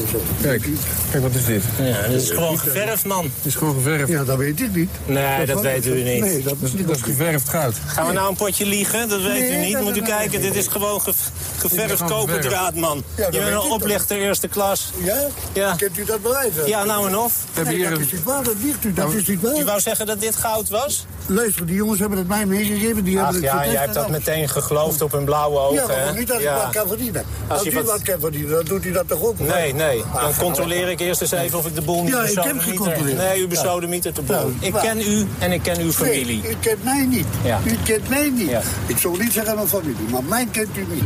Kijk, 0.42 0.68
kijk, 1.10 1.22
wat 1.22 1.34
is 1.34 1.44
dit? 1.44 1.62
Ja, 1.80 2.02
dat 2.02 2.10
is 2.22 2.30
gewoon 2.30 2.58
geverfd, 2.58 3.04
man. 3.04 3.24
Het 3.24 3.44
is 3.46 3.54
gewoon 3.54 3.74
geverfd. 3.74 4.08
Ja, 4.08 4.24
dat 4.24 4.36
weet 4.36 4.60
ik 4.60 4.74
niet. 4.74 4.90
Nee, 5.06 5.46
dat 5.46 5.60
weet 5.60 5.86
u 5.86 5.94
niet. 6.02 6.20
Nee, 6.20 6.42
dat 6.42 6.54
is, 6.60 6.72
dat 6.86 6.96
is 6.96 7.02
geverfd 7.02 7.48
goud. 7.48 7.74
Gaan 7.86 8.06
we 8.06 8.12
nou 8.12 8.28
een 8.28 8.34
potje 8.36 8.66
liegen? 8.66 9.08
Dat 9.08 9.22
weet 9.22 9.32
Nee, 9.48 9.52
u 9.52 9.64
niet. 9.64 9.72
dat- 9.72 9.82
Moet 9.82 9.96
u 9.96 10.00
dat- 10.00 10.08
kijken, 10.08 10.40
dit 10.40 10.54
is 10.54 10.66
gewoon 10.66 11.00
ge- 11.00 11.12
geverfd 11.58 11.96
gewoon 12.02 12.26
koperdraad, 12.26 12.74
man. 12.74 13.02
Ja, 13.16 13.26
Je 13.30 13.38
bent 13.38 13.50
een 13.50 13.58
oplichter 13.70 14.16
eerste 14.16 14.48
klas. 14.48 14.92
Ja? 15.02 15.26
Ja. 15.52 15.74
Kent 15.74 15.98
u 15.98 16.04
dat 16.04 16.22
bewijs? 16.22 16.54
hè? 16.54 16.62
Ja, 16.62 16.84
nou 16.84 17.08
en 17.08 17.16
of. 17.18 17.32
We 17.32 17.38
hebben 17.54 17.64
Nee, 17.72 17.82
hier 17.82 17.90
dat 17.90 17.98
een... 17.98 18.04
is- 18.04 18.10
is 18.12 18.18
niet 18.18 18.26
waar, 18.26 18.42
dat 18.42 18.54
liegt 18.62 18.84
u. 18.84 18.92
Dat 18.92 19.12
is 19.14 19.26
niet 19.26 19.42
U 19.42 19.54
waar. 19.54 19.64
wou 19.64 19.80
zeggen 19.80 20.06
dat 20.06 20.20
dit 20.20 20.36
goud 20.36 20.68
was? 20.68 21.06
Luister, 21.30 21.66
die 21.66 21.74
jongens 21.76 21.98
hebben 22.00 22.18
het 22.18 22.28
mij 22.28 22.46
meegegeven. 22.46 23.04
Die 23.04 23.18
Ach 23.20 23.24
hebben 23.24 23.42
het 23.42 23.52
ja, 23.52 23.64
jij 23.72 23.80
hebt 23.80 23.94
dat 23.94 24.04
alles. 24.04 24.18
meteen 24.18 24.48
geloofd 24.48 25.02
op 25.02 25.12
hun 25.12 25.24
blauwe 25.24 25.58
ogen, 25.58 25.74
Ja, 25.96 26.04
maar 26.04 26.14
niet 26.18 26.32
als 26.32 26.42
Ja. 26.42 26.56
ik 26.56 26.62
wat 26.62 26.72
kan 26.72 26.88
verdienen. 26.88 27.24
Als, 27.46 27.62
je 27.62 27.70
u 27.70 27.74
wat- 27.74 27.84
wat 27.84 28.02
kan 28.02 28.20
verdienen, 28.20 28.50
dan 28.50 28.64
doet 28.64 28.84
u 28.84 28.92
dat 28.92 29.08
toch 29.08 29.22
ook? 29.22 29.38
Nee, 29.38 29.74
nee. 29.74 30.02
Ah, 30.02 30.22
Dan 30.22 30.34
controleer 30.38 30.88
ik 30.88 31.00
eerst 31.00 31.20
eens 31.20 31.30
even 31.30 31.58
of 31.58 31.66
ik 31.66 31.74
de 31.74 31.82
boel 31.82 32.02
niet 32.02 32.12
Ja, 32.12 32.22
ik 32.22 32.38
heb 32.42 32.58
gecontroleerd. 32.58 33.16
Nee, 33.16 33.40
u 33.40 33.46
besodemieter 33.46 34.14
de 34.14 34.22
boel. 34.22 34.52
Ik 34.60 34.72
ken 34.72 35.00
u 35.00 35.26
en 35.38 35.52
ik 35.52 35.62
ken 35.62 35.80
uw 35.80 35.90
familie. 35.92 36.42
Nee, 36.42 36.50
u 36.50 36.56
kent 36.60 36.84
mij 36.84 37.06
niet. 37.06 37.26
Ja. 37.44 37.60
U 37.64 37.76
kent 37.84 38.08
mij 38.08 38.30
niet. 38.30 38.48
Ja. 38.50 38.60
Ik 38.86 38.96
zou 38.98 39.18
niet 39.22 39.32
zeggen 39.32 39.54
mijn 39.54 39.68
familie, 39.68 40.08
maar 40.10 40.24
mij 40.24 40.48
kent 40.52 40.76
u 40.76 40.86
niet. 40.92 41.04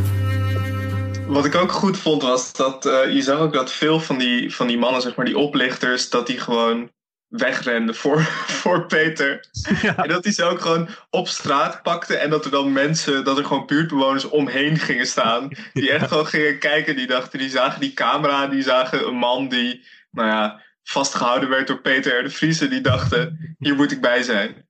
Wat 1.27 1.45
ik 1.45 1.55
ook 1.55 1.73
goed 1.73 1.99
vond 1.99 2.23
was 2.23 2.53
dat 2.53 2.87
eh, 2.87 3.15
je 3.15 3.23
zag 3.23 3.39
ook 3.39 3.53
dat 3.53 3.73
veel 3.73 4.01
van 4.01 4.19
die, 4.19 4.55
van 4.55 4.67
die 4.67 4.79
mannen, 4.79 5.03
zeg 5.03 5.15
maar, 5.17 5.25
die 5.27 5.39
oplichters, 5.39 6.11
dat 6.11 6.27
die 6.27 6.39
gewoon 6.41 6.91
wegrenden 7.33 7.95
voor, 7.95 8.21
voor 8.61 8.87
Peter. 8.87 9.45
En 9.97 10.09
dat 10.09 10.25
hij 10.25 10.33
ze 10.33 10.45
ook 10.45 10.61
gewoon 10.61 10.89
op 11.11 11.29
straat 11.29 11.83
pakte 11.83 12.17
en 12.17 12.31
dat 12.31 12.45
er 12.45 12.51
dan 12.51 12.73
mensen, 12.73 13.25
dat 13.25 13.39
er 13.39 13.45
gewoon 13.45 13.67
buurtbewoners 13.67 14.29
omheen 14.29 14.79
gingen 14.79 15.07
staan. 15.07 15.49
Die 15.73 15.91
echt 15.91 16.09
gewoon 16.09 16.27
gingen 16.27 16.59
kijken, 16.59 16.97
die 16.97 17.07
dachten, 17.07 17.39
die 17.39 17.51
zagen 17.51 17.81
die 17.81 17.93
camera, 17.93 18.47
die 18.47 18.63
zagen 18.63 19.07
een 19.07 19.17
man 19.17 19.49
die, 19.49 19.85
nou 20.11 20.29
ja, 20.29 20.63
vastgehouden 20.83 21.49
werd 21.49 21.67
door 21.67 21.81
Peter 21.81 22.19
R. 22.19 22.23
de 22.23 22.31
Vries. 22.31 22.61
En 22.61 22.69
die 22.69 22.81
dachten, 22.81 23.57
hier 23.59 23.75
moet 23.75 23.93
ik 23.93 24.01
bij 24.01 24.23
zijn. 24.23 24.67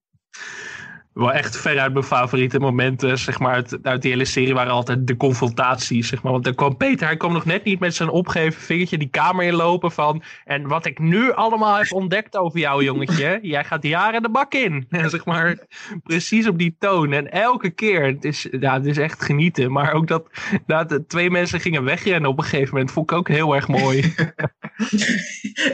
Wel 1.14 1.33
echt 1.33 1.57
veruit 1.57 1.92
mijn 1.92 2.05
favoriete 2.05 2.59
momenten, 2.59 3.18
zeg 3.18 3.38
maar, 3.38 3.55
uit, 3.55 3.79
uit 3.83 4.03
die 4.03 4.11
hele 4.11 4.25
serie 4.25 4.55
waren 4.55 4.72
altijd 4.72 5.07
de 5.07 5.16
confrontaties, 5.16 6.09
zeg 6.09 6.22
maar. 6.22 6.33
Want 6.33 6.44
dan 6.44 6.55
kwam 6.55 6.77
Peter, 6.77 7.07
hij 7.07 7.16
kwam 7.16 7.33
nog 7.33 7.44
net 7.44 7.64
niet 7.64 7.81
met 7.81 7.94
zijn 7.94 8.09
opgeven 8.09 8.61
vingertje 8.61 8.98
die 8.98 9.09
kamer 9.09 9.44
inlopen 9.44 9.92
van... 9.92 10.22
En 10.44 10.66
wat 10.66 10.87
ik 10.87 10.98
nu 10.98 11.33
allemaal 11.33 11.77
heb 11.77 11.92
ontdekt 11.92 12.37
over 12.37 12.59
jou, 12.59 12.85
jongetje, 12.85 13.38
jij 13.42 13.64
gaat 13.64 13.83
jaren 13.83 14.22
de 14.22 14.31
bak 14.31 14.55
in. 14.55 14.87
En 14.90 15.11
zeg 15.11 15.25
maar, 15.25 15.59
precies 16.03 16.48
op 16.48 16.59
die 16.59 16.77
toon. 16.79 17.12
En 17.12 17.31
elke 17.31 17.70
keer, 17.70 18.07
het 18.07 18.25
is, 18.25 18.48
ja, 18.61 18.75
het 18.75 18.87
is 18.87 18.98
echt 18.98 19.25
genieten. 19.25 19.72
Maar 19.72 19.92
ook 19.92 20.07
dat, 20.07 20.27
dat 20.66 21.09
twee 21.09 21.31
mensen 21.31 21.61
gingen 21.61 21.85
wegrennen 21.85 22.31
op 22.31 22.38
een 22.38 22.44
gegeven 22.44 22.72
moment, 22.72 22.90
vond 22.90 23.11
ik 23.11 23.16
ook 23.16 23.29
heel 23.29 23.55
erg 23.55 23.68
mooi. 23.68 24.01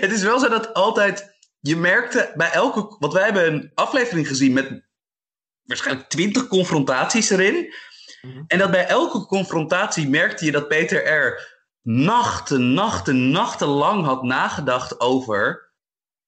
Het 0.01 0.12
is 0.12 0.22
wel 0.22 0.38
zo 0.38 0.48
dat 0.48 0.74
altijd. 0.74 1.37
Je 1.61 1.77
merkte 1.77 2.33
bij 2.37 2.51
elke. 2.51 2.96
Want 2.98 3.12
wij 3.12 3.24
hebben 3.24 3.53
een 3.53 3.70
aflevering 3.74 4.29
gezien 4.29 4.53
met 4.53 4.88
waarschijnlijk 5.68 6.09
twintig 6.09 6.46
confrontaties 6.46 7.31
erin. 7.31 7.74
En 8.46 8.59
dat 8.59 8.70
bij 8.70 8.87
elke 8.87 9.26
confrontatie 9.26 10.09
merkte 10.09 10.44
je 10.44 10.50
dat 10.50 10.68
Peter 10.68 11.12
R. 11.12 11.57
nachten, 11.83 12.74
nachten, 12.74 13.31
nachten 13.31 13.68
lang 13.68 14.04
had 14.04 14.22
nagedacht 14.22 15.00
over. 15.00 15.66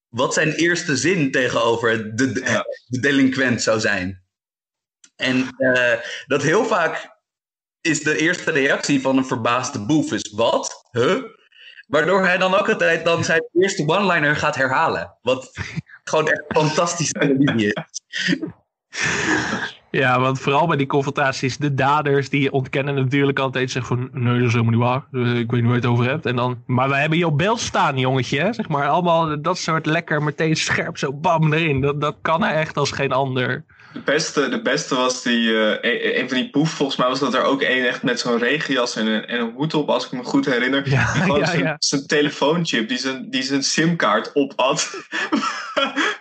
wat 0.09 0.35
zijn 0.35 0.53
eerste 0.53 0.97
zin 0.97 1.31
tegenover 1.31 2.17
de, 2.17 2.33
de, 2.33 2.65
de 2.87 3.01
delinquent 3.01 3.63
zou 3.63 3.81
zijn. 3.81 4.25
En 5.17 5.49
eh, 5.57 6.01
dat 6.27 6.43
heel 6.43 6.65
vaak 6.65 7.19
is 7.81 8.03
de 8.03 8.19
eerste 8.19 8.51
reactie 8.51 9.01
van 9.01 9.17
een 9.17 9.27
verbaasde 9.27 9.87
boef 9.87 10.13
is 10.13 10.33
wat? 10.33 10.89
Huh? 10.91 11.23
Waardoor 11.87 12.25
hij 12.25 12.39
dan 12.39 12.55
ook 12.55 12.69
altijd 12.69 13.05
dan 13.05 13.25
zijn 13.25 13.49
eerste 13.53 13.87
one-liner 13.87 14.37
gaat 14.37 14.57
herhalen. 14.57 15.19
Wat 15.21 15.53
gewoon 16.05 16.29
echt 16.29 16.45
fantastische 16.49 17.13
televisie 17.13 17.73
is. 17.75 18.01
Ja, 19.91 20.21
want 20.21 20.41
vooral 20.41 20.67
bij 20.67 20.77
die 20.77 20.87
confrontaties, 20.87 21.57
de 21.57 21.75
daders 21.75 22.29
die 22.29 22.53
ontkennen 22.53 22.95
natuurlijk 22.95 23.39
altijd 23.39 23.71
zeggen 23.71 23.97
van 23.97 24.23
nee, 24.23 24.39
dat 24.39 24.47
is 24.47 24.53
helemaal 24.53 24.73
niet 24.73 25.11
waar. 25.13 25.25
Eh, 25.25 25.39
Ik 25.39 25.51
weet 25.51 25.61
niet 25.61 25.71
waar 25.71 25.81
je 25.81 25.81
het 25.81 25.87
over 25.91 26.05
hebt. 26.09 26.27
En 26.27 26.37
dan, 26.37 26.63
maar 26.67 26.89
wij 26.89 27.01
hebben 27.01 27.25
op 27.25 27.39
beeld 27.39 27.61
staan, 27.61 27.99
jongetje. 27.99 28.53
Zeg 28.53 28.69
maar 28.69 28.89
allemaal 28.89 29.43
dat 29.43 29.59
soort 29.59 29.87
lekker 29.87 30.23
meteen 30.23 30.57
scherp 30.57 30.99
zo 30.99 31.13
bam 31.13 31.53
erin. 31.53 31.81
Dat, 31.81 32.01
dat 32.01 32.17
kan 32.23 32.43
hij 32.43 32.55
echt 32.55 32.77
als 32.77 32.91
geen 32.91 33.13
ander. 33.13 33.65
De 33.93 34.01
beste, 34.01 34.49
de 34.49 34.63
beste 34.63 34.95
was 34.95 35.23
die, 35.23 35.69
eh, 35.81 36.19
een, 36.21 36.29
van 36.29 36.39
die 36.39 36.51
boef, 36.51 36.71
volgens 36.71 36.99
mij 36.99 37.09
was 37.09 37.19
dat 37.19 37.35
er 37.35 37.43
ook 37.43 37.63
één 37.63 37.89
echt 37.89 38.03
met 38.03 38.21
zo'n 38.21 38.39
regenjas 38.39 38.97
en 38.97 39.07
een, 39.07 39.27
en 39.27 39.41
een 39.41 39.53
hoed 39.53 39.75
op, 39.75 39.89
als 39.89 40.05
ik 40.05 40.13
me 40.13 40.23
goed 40.23 40.47
herinner. 40.47 40.89
Ja, 40.89 41.13
die 41.13 41.23
gewoon 41.23 41.39
ja, 41.39 41.47
zijn, 41.47 41.63
ja. 41.63 41.77
zijn 41.79 42.07
telefoonchip, 42.07 42.89
die 42.89 42.99
zijn, 42.99 43.31
die 43.31 43.43
zijn 43.43 43.63
simkaart 43.63 44.33
op 44.33 44.53
had. 44.57 44.91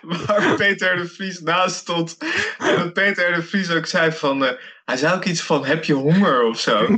waar 0.26 0.54
Peter 0.54 0.96
de 0.96 1.06
Vries 1.06 1.40
naast 1.40 1.76
stond. 1.76 2.16
En 2.58 2.76
dat 2.76 2.92
Peter 2.92 3.34
de 3.34 3.42
Vries 3.42 3.70
ook 3.70 3.86
zei 3.86 4.12
van, 4.12 4.44
eh, 4.44 4.52
hij 4.84 4.96
zei 4.96 5.14
ook 5.14 5.24
iets 5.24 5.40
van, 5.40 5.64
heb 5.64 5.84
je 5.84 5.94
honger 5.94 6.42
of 6.42 6.60
zo? 6.60 6.86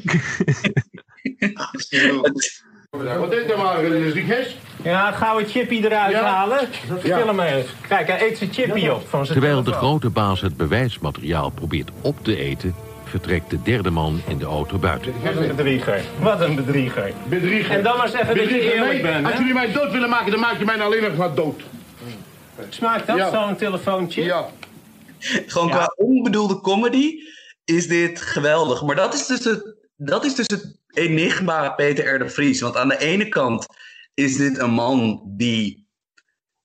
Dat 1.39 1.69
is 1.73 1.87
heel 1.89 2.19
goed. 2.19 2.63
Wat 2.91 3.33
is 3.33 3.51
er 3.51 3.59
maar? 3.59 3.85
Is 3.85 4.13
die 4.13 4.25
gest? 4.25 4.57
Ja, 4.85 5.13
gaan 5.13 5.37
we 5.37 5.45
Chippy 5.45 5.81
eruit 5.85 6.13
Ja. 6.13 6.25
halen? 6.25 6.69
Film 7.01 7.41
eens. 7.41 7.67
Kijk, 7.89 8.07
hij 8.07 8.29
eet 8.29 8.39
zijn 8.39 8.53
Chippy 8.53 8.89
op 8.89 9.09
van 9.09 9.27
zijn 9.27 9.39
Terwijl 9.39 9.63
de 9.63 9.73
grote 9.73 10.11
baas 10.11 10.41
het 10.41 10.57
bewijsmateriaal 10.57 11.51
probeert 11.51 11.91
op 12.01 12.25
te 12.25 12.37
eten, 12.37 12.75
vertrekt 13.05 13.51
de 13.51 13.63
derde 13.63 13.91
man 13.91 14.21
in 14.27 14.39
de 14.39 14.45
auto 14.45 14.79
buiten. 14.79 15.13
Wat 15.23 15.37
een 15.37 15.49
bedrieger. 15.57 16.01
Wat 16.21 16.41
een 16.41 16.55
bedrieger. 16.55 17.13
Bedrieger. 17.29 17.77
En 17.77 17.83
dan 17.83 17.97
maar 17.97 18.09
zeggen 18.09 18.27
dat 18.37 18.37
je 18.37 18.43
Bedrieger, 18.51 18.73
eerlijk 18.73 19.03
nee. 19.03 19.13
bent, 19.13 19.27
Als 19.27 19.37
jullie 19.37 19.55
mij 19.55 19.73
dood 19.73 19.93
willen 19.93 20.09
maken, 20.09 20.31
dan 20.31 20.41
maak 20.41 20.59
je 20.59 20.65
mij 20.65 20.81
alleen 20.81 21.03
nog 21.03 21.17
maar 21.17 21.35
dood. 21.35 21.61
Smaakt 22.69 23.07
dat, 23.07 23.17
Ja. 23.17 23.31
zo'n 23.31 23.57
telefoontje? 23.57 24.23
Ja. 24.23 24.47
Gewoon 25.47 25.69
Ja. 25.69 25.75
qua 25.75 25.93
onbedoelde 25.97 26.61
comedy 26.61 27.15
is 27.65 27.89
dit 27.89 28.21
geweldig. 28.21 28.83
Maar 28.83 28.97
dat 28.97 29.15
is 29.15 29.27
dus 29.27 29.45
het, 29.45 29.75
dat 29.97 30.25
is 30.25 30.35
dus 30.35 30.47
het 30.47 30.77
enigma 30.89 31.69
Peter 31.69 32.15
R. 32.15 32.19
de 32.19 32.29
Vries. 32.29 32.61
Want 32.61 32.77
aan 32.77 32.89
de 32.89 32.99
ene 32.99 33.29
kant 33.29 33.67
is 34.15 34.37
dit 34.37 34.59
een 34.59 34.71
man 34.71 35.23
die... 35.27 35.91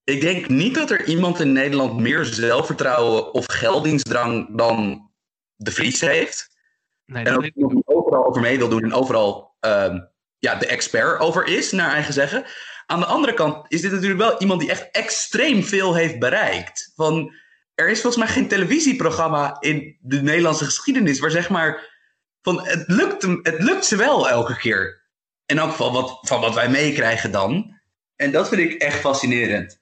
Ik 0.04 0.22
denk 0.22 0.50
niet 0.50 0.76
dat 0.76 0.92
er 0.92 1.06
iemand 1.06 1.40
in 1.40 1.52
Nederland 1.52 2.00
meer 2.00 2.26
zelfvertrouwen 2.26 3.34
of 3.34 3.46
geldingsdrang 3.48 4.58
dan 4.58 5.10
de 5.56 5.72
Vries 5.72 6.02
heeft. 6.02 6.56
Nee, 7.06 7.24
En 7.26 7.38
ook 7.38 7.52
nog 7.56 7.82
overal 7.86 8.26
over 8.26 8.42
mee 8.42 8.58
wil 8.58 8.70
doen 8.70 8.84
en 8.84 8.94
overal 8.94 9.56
ehm, 9.60 10.00
ja, 10.38 10.56
de 10.56 10.66
expert 10.66 11.20
over 11.20 11.48
is, 11.48 11.72
naar 11.72 11.92
eigen 11.92 12.14
zeggen. 12.14 12.46
Aan 12.86 13.00
de 13.00 13.06
andere 13.06 13.34
kant 13.34 13.66
is 13.72 13.82
dit 13.82 13.92
natuurlijk 13.92 14.20
wel 14.20 14.40
iemand 14.40 14.60
die 14.60 14.70
echt 14.70 14.92
extreem 14.92 15.64
veel 15.64 15.96
heeft 15.96 16.20
bereikt. 16.20 16.92
Van, 16.96 17.34
er 17.74 17.90
is 17.90 18.02
volgens 18.02 18.24
mij 18.24 18.34
geen 18.34 18.48
televisieprogramma 18.48 19.58
in 19.60 19.98
de 20.02 20.22
Nederlandse 20.22 20.66
geschiedenis 20.66 21.20
waar 21.20 21.32
zeg 21.32 21.50
maar. 21.50 21.96
Van, 22.42 22.68
het, 22.68 22.84
lukt 22.88 23.22
hem, 23.22 23.40
het 23.42 23.64
lukt 23.64 23.86
ze 23.86 23.96
wel 23.96 24.30
elke 24.30 24.58
keer. 24.58 25.07
In 25.48 25.58
elk 25.58 25.70
geval 25.70 25.92
wat, 25.92 26.20
van 26.22 26.42
wat 26.42 26.54
wij 26.56 26.70
meekrijgen 26.70 27.32
dan. 27.32 27.80
En 28.16 28.32
dat 28.32 28.50
vind 28.50 28.62
ik 28.62 28.82
echt 28.82 29.00
fascinerend. 29.00 29.80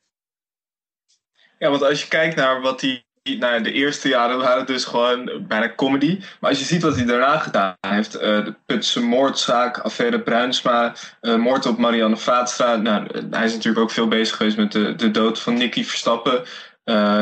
Ja, 1.59 1.69
want 1.69 1.83
als 1.83 2.01
je 2.01 2.07
kijkt 2.07 2.35
naar 2.35 2.61
wat 2.61 2.81
hij. 2.81 3.03
Nou, 3.39 3.61
de 3.63 3.71
eerste 3.71 4.07
jaren 4.07 4.37
waren 4.37 4.57
het 4.57 4.67
dus 4.67 4.85
gewoon 4.85 5.45
bijna 5.47 5.75
comedy. 5.75 6.19
Maar 6.39 6.49
als 6.49 6.59
je 6.59 6.65
ziet 6.65 6.81
wat 6.81 6.95
hij 6.95 7.05
daarna 7.05 7.37
gedaan 7.37 7.75
heeft. 7.87 8.15
eh, 8.15 8.45
de 8.45 8.55
Putse 8.65 9.01
moordzaak, 9.01 9.77
affaire 9.77 10.21
Bruinsma, 10.21 10.95
eh, 11.21 11.35
moord 11.35 11.65
op 11.65 11.77
Marianne 11.77 12.17
Vaatstra. 12.17 12.75
Nou, 12.75 13.07
eh, 13.07 13.21
hij 13.31 13.45
is 13.45 13.53
natuurlijk 13.53 13.83
ook 13.83 13.91
veel 13.91 14.07
bezig 14.07 14.35
geweest 14.35 14.57
met 14.57 14.71
de, 14.71 14.95
de 14.95 15.11
dood 15.11 15.39
van 15.39 15.53
Nicky 15.53 15.83
Verstappen. 15.83 16.43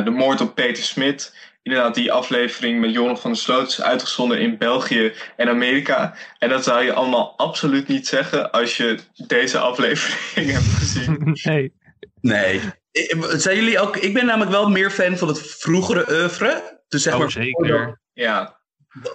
de 0.03 0.11
moord 0.11 0.41
op 0.41 0.55
Peter 0.55 0.83
Smit. 0.83 1.35
Inderdaad, 1.63 1.95
die 1.95 2.11
aflevering 2.11 2.79
met 2.79 2.91
Joran 2.93 3.17
van 3.19 3.31
der 3.31 3.39
Sloot 3.39 3.67
is 3.67 3.81
uitgezonden 3.81 4.39
in 4.39 4.57
België 4.57 5.13
en 5.35 5.49
Amerika. 5.49 6.15
En 6.39 6.49
dat 6.49 6.63
zou 6.63 6.83
je 6.83 6.93
allemaal 6.93 7.33
absoluut 7.37 7.87
niet 7.87 8.07
zeggen 8.07 8.51
als 8.51 8.77
je 8.77 8.97
deze 9.27 9.57
aflevering 9.59 10.51
hebt 10.57 10.65
gezien. 10.65 11.37
nee. 11.43 11.73
Nee. 12.21 12.61
Ik- 12.91 13.15
Zijn 13.29 13.55
jullie 13.55 13.79
ook, 13.79 13.97
ik 13.97 14.13
ben 14.13 14.25
namelijk 14.25 14.51
wel 14.51 14.69
meer 14.69 14.91
fan 14.91 15.17
van 15.17 15.27
het 15.27 15.41
vroegere 15.41 16.05
oeuvre. 16.11 16.81
Dus 16.87 17.03
zeg 17.03 17.13
Oh, 17.13 17.19
maar, 17.19 17.31
zeker. 17.31 18.01
Ja, 18.13 18.59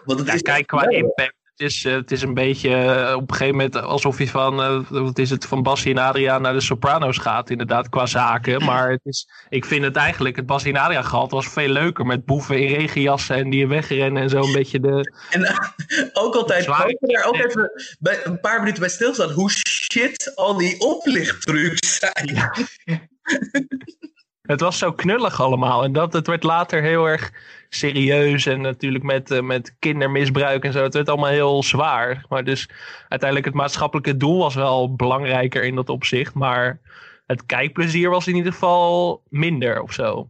Want 0.05 0.19
het 0.19 0.29
Ja, 0.29 0.35
is 0.35 0.43
kijk, 0.43 0.67
qua 0.67 0.89
impact. 0.89 1.35
Het 1.59 1.71
is, 1.71 1.85
eh, 1.85 1.93
het 1.93 2.11
is 2.11 2.23
een 2.23 2.35
beetje 2.35 2.75
eh, 2.75 3.15
op 3.15 3.31
een 3.31 3.37
gegeven 3.37 3.57
moment 3.57 3.83
alsof 3.83 4.19
je 4.19 4.29
van, 4.29 4.63
eh, 4.63 4.81
wat 4.89 5.19
is 5.19 5.31
het, 5.31 5.47
van 5.47 5.63
Bassie 5.63 5.95
en 5.95 6.03
Adriaan 6.03 6.43
naar 6.43 6.53
de 6.53 6.61
Sopranos 6.61 7.19
gaat, 7.19 7.51
inderdaad, 7.51 7.89
qua 7.89 8.07
zaken. 8.07 8.65
Maar 8.69 8.91
het 8.91 9.01
is, 9.05 9.29
ik 9.49 9.65
vind 9.65 9.85
het 9.85 9.97
eigenlijk, 9.97 10.37
het 10.37 10.47
Bassie 10.47 10.73
en 10.73 10.81
Adriaan 10.81 11.05
gehalte 11.05 11.35
was 11.35 11.49
veel 11.49 11.69
leuker 11.69 12.07
met 12.07 12.25
boeven 12.25 12.61
in 12.61 12.77
regenjassen 12.77 13.37
en 13.37 13.51
die 13.51 13.67
wegrennen 13.67 14.23
en 14.23 14.29
zo 14.29 14.43
een 14.43 14.53
beetje 14.53 14.81
de... 14.81 15.13
En 15.31 15.47
ook 16.13 16.35
altijd, 16.35 16.67
daar 17.01 17.25
ook 17.27 17.37
even 17.37 17.71
bij, 17.99 18.21
een 18.25 18.41
paar 18.41 18.59
minuten 18.59 18.81
bij 18.81 18.91
stilstaan, 18.91 19.31
hoe 19.31 19.51
shit 19.51 20.33
al 20.35 20.57
die 20.57 20.81
oplichttrucs 20.81 21.99
zijn. 21.99 22.51
Het 24.43 24.61
was 24.61 24.79
zo 24.79 24.93
knullig 24.93 25.41
allemaal. 25.41 25.85
En 25.85 25.93
dat, 25.93 26.13
het 26.13 26.27
werd 26.27 26.43
later 26.43 26.83
heel 26.83 27.07
erg 27.07 27.31
serieus. 27.69 28.47
En 28.47 28.61
natuurlijk 28.61 29.05
met, 29.05 29.31
eh, 29.31 29.41
met 29.41 29.77
kindermisbruik 29.79 30.65
en 30.65 30.73
zo. 30.73 30.83
Het 30.83 30.95
werd 30.95 31.09
allemaal 31.09 31.31
heel 31.31 31.63
zwaar. 31.63 32.25
Maar 32.29 32.45
dus 32.45 32.69
uiteindelijk 33.09 33.49
het 33.49 33.55
maatschappelijke 33.55 34.17
doel 34.17 34.39
was 34.39 34.55
wel 34.55 34.95
belangrijker 34.95 35.65
in 35.65 35.75
dat 35.75 35.89
opzicht. 35.89 36.35
Maar 36.35 36.81
het 37.27 37.47
kijkplezier 37.47 38.11
was 38.11 38.27
in 38.27 38.37
ieder 38.37 38.53
geval 38.53 39.23
minder 39.29 39.83
of 39.83 39.93
zo. 39.93 40.29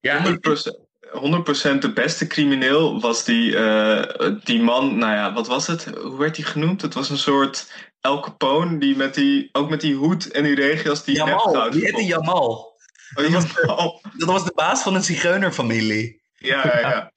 Ja, 0.00 0.22
100%, 0.22 0.86
100% 1.12 1.82
de 1.82 1.92
beste 1.92 2.26
crimineel 2.26 3.00
was 3.00 3.24
die, 3.24 3.56
eh, 3.56 4.30
die 4.44 4.62
man, 4.62 4.98
nou 4.98 5.12
ja, 5.12 5.32
wat 5.32 5.46
was 5.46 5.66
het? 5.66 5.84
Hoe 5.84 6.18
werd 6.18 6.36
hij 6.36 6.44
genoemd? 6.44 6.82
Het 6.82 6.94
was 6.94 7.10
een 7.10 7.18
soort 7.18 7.72
El 8.00 8.20
Capone, 8.20 8.78
die 8.78 8.96
met 8.96 9.14
die, 9.14 9.48
ook 9.52 9.70
met 9.70 9.80
die 9.80 9.94
hoed 9.94 10.30
en 10.30 10.42
die 10.42 10.54
regenjas 10.54 11.04
die 11.04 11.16
Jamal, 11.16 11.70
die 11.70 11.84
heette. 11.84 12.04
Jamal. 12.04 12.76
Oh, 13.14 13.28
Jamal. 13.28 14.02
Dat 14.16 14.28
was 14.28 14.44
de 14.44 14.52
baas 14.54 14.82
van 14.82 14.94
een 14.94 15.04
zigeunerfamilie. 15.04 16.17
Ja, 16.38 16.66
ja, 16.66 16.80
ja. 16.80 17.12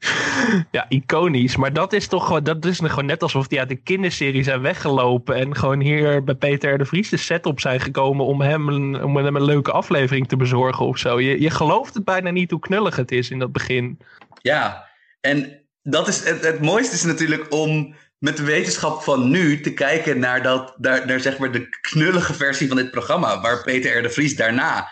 Ja, 0.70 0.86
iconisch. 0.88 1.56
Maar 1.56 1.72
dat 1.72 1.92
is 1.92 2.06
toch 2.06 2.26
gewoon, 2.26 2.44
dat 2.44 2.64
is 2.64 2.78
gewoon 2.78 3.06
net 3.06 3.22
alsof 3.22 3.46
die 3.46 3.58
uit 3.58 3.68
de 3.68 3.82
kinderserie 3.82 4.42
zijn 4.42 4.60
weggelopen. 4.60 5.34
En 5.34 5.56
gewoon 5.56 5.80
hier 5.80 6.24
bij 6.24 6.34
Peter 6.34 6.72
R. 6.72 6.78
de 6.78 6.84
Vries 6.84 7.08
de 7.08 7.16
set 7.16 7.46
op 7.46 7.60
zijn 7.60 7.80
gekomen 7.80 8.26
om 8.26 8.40
hem 8.40 8.68
een, 8.68 9.04
om 9.04 9.16
hem 9.16 9.36
een 9.36 9.44
leuke 9.44 9.72
aflevering 9.72 10.28
te 10.28 10.36
bezorgen 10.36 10.86
of 10.86 10.98
zo. 10.98 11.20
Je, 11.20 11.40
je 11.40 11.50
gelooft 11.50 11.94
het 11.94 12.04
bijna 12.04 12.30
niet 12.30 12.50
hoe 12.50 12.60
knullig 12.60 12.96
het 12.96 13.12
is 13.12 13.30
in 13.30 13.38
dat 13.38 13.52
begin. 13.52 13.98
Ja, 14.42 14.88
en 15.20 15.60
dat 15.82 16.08
is 16.08 16.24
het, 16.24 16.44
het 16.44 16.60
mooiste 16.60 16.94
is 16.94 17.04
natuurlijk 17.04 17.52
om 17.52 17.94
met 18.18 18.36
de 18.36 18.44
wetenschap 18.44 19.02
van 19.02 19.30
nu 19.30 19.60
te 19.60 19.74
kijken 19.74 20.18
naar, 20.18 20.42
dat, 20.42 20.74
naar, 20.78 21.06
naar 21.06 21.20
zeg 21.20 21.38
maar 21.38 21.52
de 21.52 21.68
knullige 21.80 22.34
versie 22.34 22.68
van 22.68 22.76
dit 22.76 22.90
programma. 22.90 23.40
Waar 23.40 23.62
Peter 23.62 23.98
R. 23.98 24.02
de 24.02 24.10
Vries 24.10 24.36
daarna. 24.36 24.88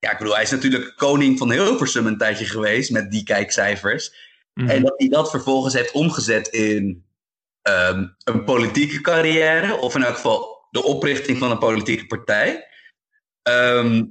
Ja, 0.00 0.10
ik 0.10 0.18
bedoel, 0.18 0.34
hij 0.34 0.42
is 0.42 0.50
natuurlijk 0.50 0.96
koning 0.96 1.38
van 1.38 1.50
Hilversum 1.50 2.06
een 2.06 2.18
tijdje 2.18 2.44
geweest 2.44 2.90
met 2.90 3.10
die 3.10 3.22
kijkcijfers. 3.22 4.14
Mhm. 4.54 4.68
En 4.68 4.82
dat 4.82 4.94
hij 4.96 5.08
dat 5.08 5.30
vervolgens 5.30 5.74
heeft 5.74 5.92
omgezet 5.92 6.48
in 6.48 7.04
ehm, 7.62 8.06
een 8.24 8.44
politieke 8.44 9.00
carrière, 9.00 9.76
of 9.76 9.94
in 9.94 10.02
elk 10.02 10.14
geval 10.14 10.66
de 10.70 10.82
oprichting 10.82 11.38
van 11.38 11.50
een 11.50 11.58
politieke 11.58 12.06
partij. 12.06 12.66
Ehm, 13.42 14.04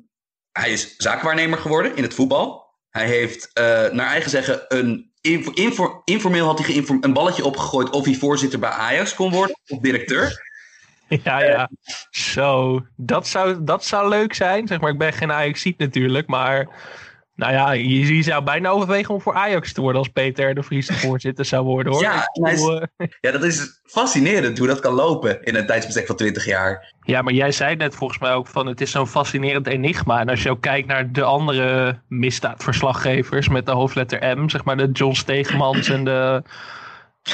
hij 0.52 0.72
is 0.72 0.96
zaakwaarnemer 0.98 1.58
geworden 1.58 1.96
in 1.96 2.04
het 2.04 2.14
voetbal. 2.14 2.68
Hij 2.90 3.08
heeft, 3.08 3.50
eh, 3.54 3.64
naar 3.90 4.08
eigen 4.08 4.30
zeggen, 4.30 4.66
een 4.68 5.12
inf- 5.22 5.54
infor- 5.54 6.02
informeel 6.06 6.46
had 6.46 6.60
hij 6.60 6.84
een 7.02 7.14
balletje 7.14 7.46
opgegooid 7.46 7.90
of 7.90 8.06
hij 8.06 8.16
voorzitter 8.16 8.60
bij 8.60 8.70
Ajax 8.70 9.16
kon 9.16 9.32
worden, 9.32 9.60
of 9.68 9.80
directeur. 9.80 10.49
Ja, 11.24 11.44
ja. 11.44 11.70
Zo, 12.10 12.82
dat 12.96 13.28
zou, 13.28 13.58
dat 13.64 13.86
zou 13.86 14.10
leuk 14.10 14.34
zijn. 14.34 14.68
Zeg 14.68 14.80
maar, 14.80 14.92
ik 14.92 14.98
ben 14.98 15.14
geen 15.14 15.32
Ajaxiet 15.32 15.78
natuurlijk, 15.78 16.28
maar 16.28 16.68
nou 17.36 17.54
ja, 17.54 17.72
je, 17.72 18.16
je 18.16 18.24
zou 18.24 18.44
bijna 18.44 18.70
overwegen 18.70 19.14
om 19.14 19.22
voor 19.22 19.34
Ajax 19.34 19.74
te 19.74 19.82
worden 19.82 20.00
als 20.02 20.10
Peter 20.10 20.56
de 20.56 20.64
Vries 20.64 20.88
de 20.88 20.94
voorzitter 20.94 21.46
zou 21.46 21.66
worden 21.66 21.94
hoor. 21.94 22.02
Ja, 22.02 22.30
is- 22.52 22.68
eh, 22.68 23.08
Ja, 23.22 23.32
dat 23.32 23.44
is 23.44 23.82
fascinerend 23.84 24.58
hoe 24.58 24.68
dat 24.68 24.80
kan 24.80 24.94
lopen 24.94 25.44
in 25.44 25.56
een 25.56 25.66
tijdsbestek 25.66 26.06
van 26.06 26.16
20 26.16 26.46
jaar. 26.46 26.94
Ja, 27.04 27.22
maar 27.22 27.34
jij 27.34 27.52
zei 27.52 27.76
net 27.76 27.96
volgens 27.96 28.20
mij 28.20 28.34
ook 28.34 28.48
van 28.48 28.68
het 28.68 28.82
is 28.82 28.92
zo'n 28.92 29.08
fascinerend 29.08 29.68
enigma. 29.68 30.20
En 30.20 30.30
als 30.30 30.44
je 30.44 30.50
ook 30.50 30.62
kijkt 30.62 30.88
naar 30.88 31.12
de 31.12 31.24
andere 31.24 32.00
misdaadverslaggevers 32.08 33.50
met 33.50 33.66
de 33.66 33.72
hoofdletter 33.72 34.38
M, 34.38 34.50
zeg 34.50 34.64
maar 34.64 34.78
de 34.78 34.90
John 34.92 35.14
Stegemans 35.14 35.90
en 35.90 36.04
de... 36.04 36.44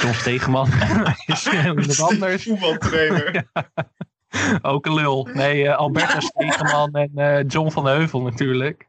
John 0.02 0.14
Stegeman 0.14 0.68
is 1.26 1.48
iemand 1.66 2.02
anders. 2.02 2.44
Voetbaltrainer. 2.44 3.44
Ook 4.62 4.86
een 4.86 4.94
lul. 4.94 5.30
Nee, 5.34 5.68
eh, 5.68 5.78
Alberto 5.78 6.20
Stegeman 6.20 6.94
en 6.94 7.12
eh, 7.16 7.44
John 7.48 7.70
van 7.72 7.86
Heuvel 7.86 8.22
natuurlijk. 8.22 8.86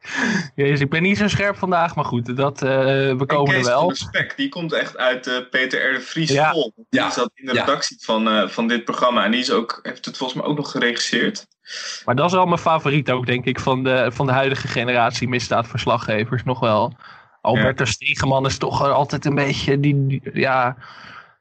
Jezus, 0.55 0.81
ik 0.81 0.91
ben 0.91 1.03
niet 1.03 1.17
zo 1.19 1.29
scherp 1.29 1.57
vandaag, 1.57 1.95
maar 1.95 2.05
goed, 2.05 2.37
dat, 2.37 2.63
eh, 2.63 2.69
we 2.69 3.15
En 3.19 3.27
komen 3.27 3.55
er 3.55 3.65
wel. 3.65 3.89
de 3.89 3.95
Spek, 3.97 4.37
die 4.37 4.49
komt 4.49 4.73
echt 4.73 4.97
uit 4.97 5.27
eh, 5.27 5.35
Peter 5.51 5.91
R. 5.91 5.95
de 5.95 6.01
Vries 6.01 6.31
Ja. 6.31 6.51
vol. 6.53 6.73
Die 6.77 7.01
Ja. 7.01 7.11
zat 7.11 7.31
in 7.35 7.47
de 7.47 7.55
Ja. 7.55 7.65
redactie 7.65 7.97
van, 8.01 8.29
eh, 8.29 8.49
van 8.49 8.69
dit 8.69 8.85
programma. 8.85 9.25
En 9.25 9.31
die 9.31 9.41
is 9.41 9.51
ook, 9.51 9.79
heeft 9.83 10.05
het 10.05 10.17
volgens 10.17 10.41
mij 10.41 10.49
ook 10.49 10.57
nog 10.57 10.71
geregisseerd. 10.71 11.47
Maar 12.05 12.15
dat 12.15 12.27
is 12.27 12.33
wel 12.33 12.47
mijn 12.47 12.59
favoriet 12.61 13.11
ook, 13.11 13.27
denk 13.27 13.45
ik, 13.45 13.61
van 13.61 13.85
de, 13.85 14.11
van 14.13 14.27
de 14.27 14.33
huidige 14.33 14.69
generatie 14.69 15.29
misdaadverslaggevers 15.29 16.43
nog 16.45 16.61
wel. 16.61 16.93
Alberto 17.47 17.85
Stegeman 17.85 18.47
is 18.47 18.59
toch 18.59 18.83
altijd 18.83 19.25
een 19.25 19.35
beetje 19.35 19.81
die, 19.81 20.07
die- 20.07 20.31
ja... 20.33 20.77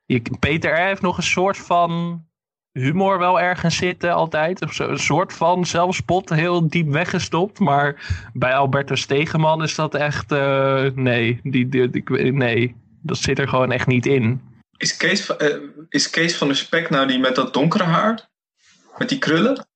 Je, 0.08 0.22
Peter 0.40 0.72
R. 0.74 0.86
heeft 0.86 1.02
nog 1.02 1.18
een 1.18 1.24
soort 1.24 1.58
van 1.58 2.24
humor 2.72 3.18
wel 3.20 3.40
ergens 3.40 3.76
zitten 3.76 4.14
altijd. 4.14 4.62
Of 4.62 4.74
zo, 4.74 4.88
een 4.90 5.00
soort 5.00 5.34
van 5.34 5.66
zelfspot 5.66 6.30
heel 6.30 6.68
diep 6.70 6.88
weggestopt. 6.88 7.60
Maar 7.60 8.16
bij 8.34 8.56
Alberto 8.56 8.96
Stegeman 8.96 9.64
is 9.64 9.76
dat 9.76 9.96
echt... 9.96 10.32
eh, 10.32 10.86
nee, 10.94 11.40
die, 11.44 11.70
die, 11.70 11.90
die- 11.90 12.32
nee, 12.34 12.76
dat 13.02 13.18
zit 13.18 13.40
er 13.40 13.48
gewoon 13.48 13.72
echt 13.72 13.88
niet 13.88 14.06
in. 14.06 14.42
Is 14.78 14.98
Kees, 14.98 15.26
van- 15.26 15.38
eh, 15.38 15.56
is 15.90 16.10
Kees 16.10 16.38
van 16.38 16.48
de 16.48 16.54
Spek 16.54 16.90
nou 16.90 17.08
die 17.08 17.20
met 17.20 17.36
dat 17.36 17.54
donkere 17.54 17.84
haar? 17.84 18.30
Met 18.98 19.10
die 19.10 19.18
krullen? 19.20 19.68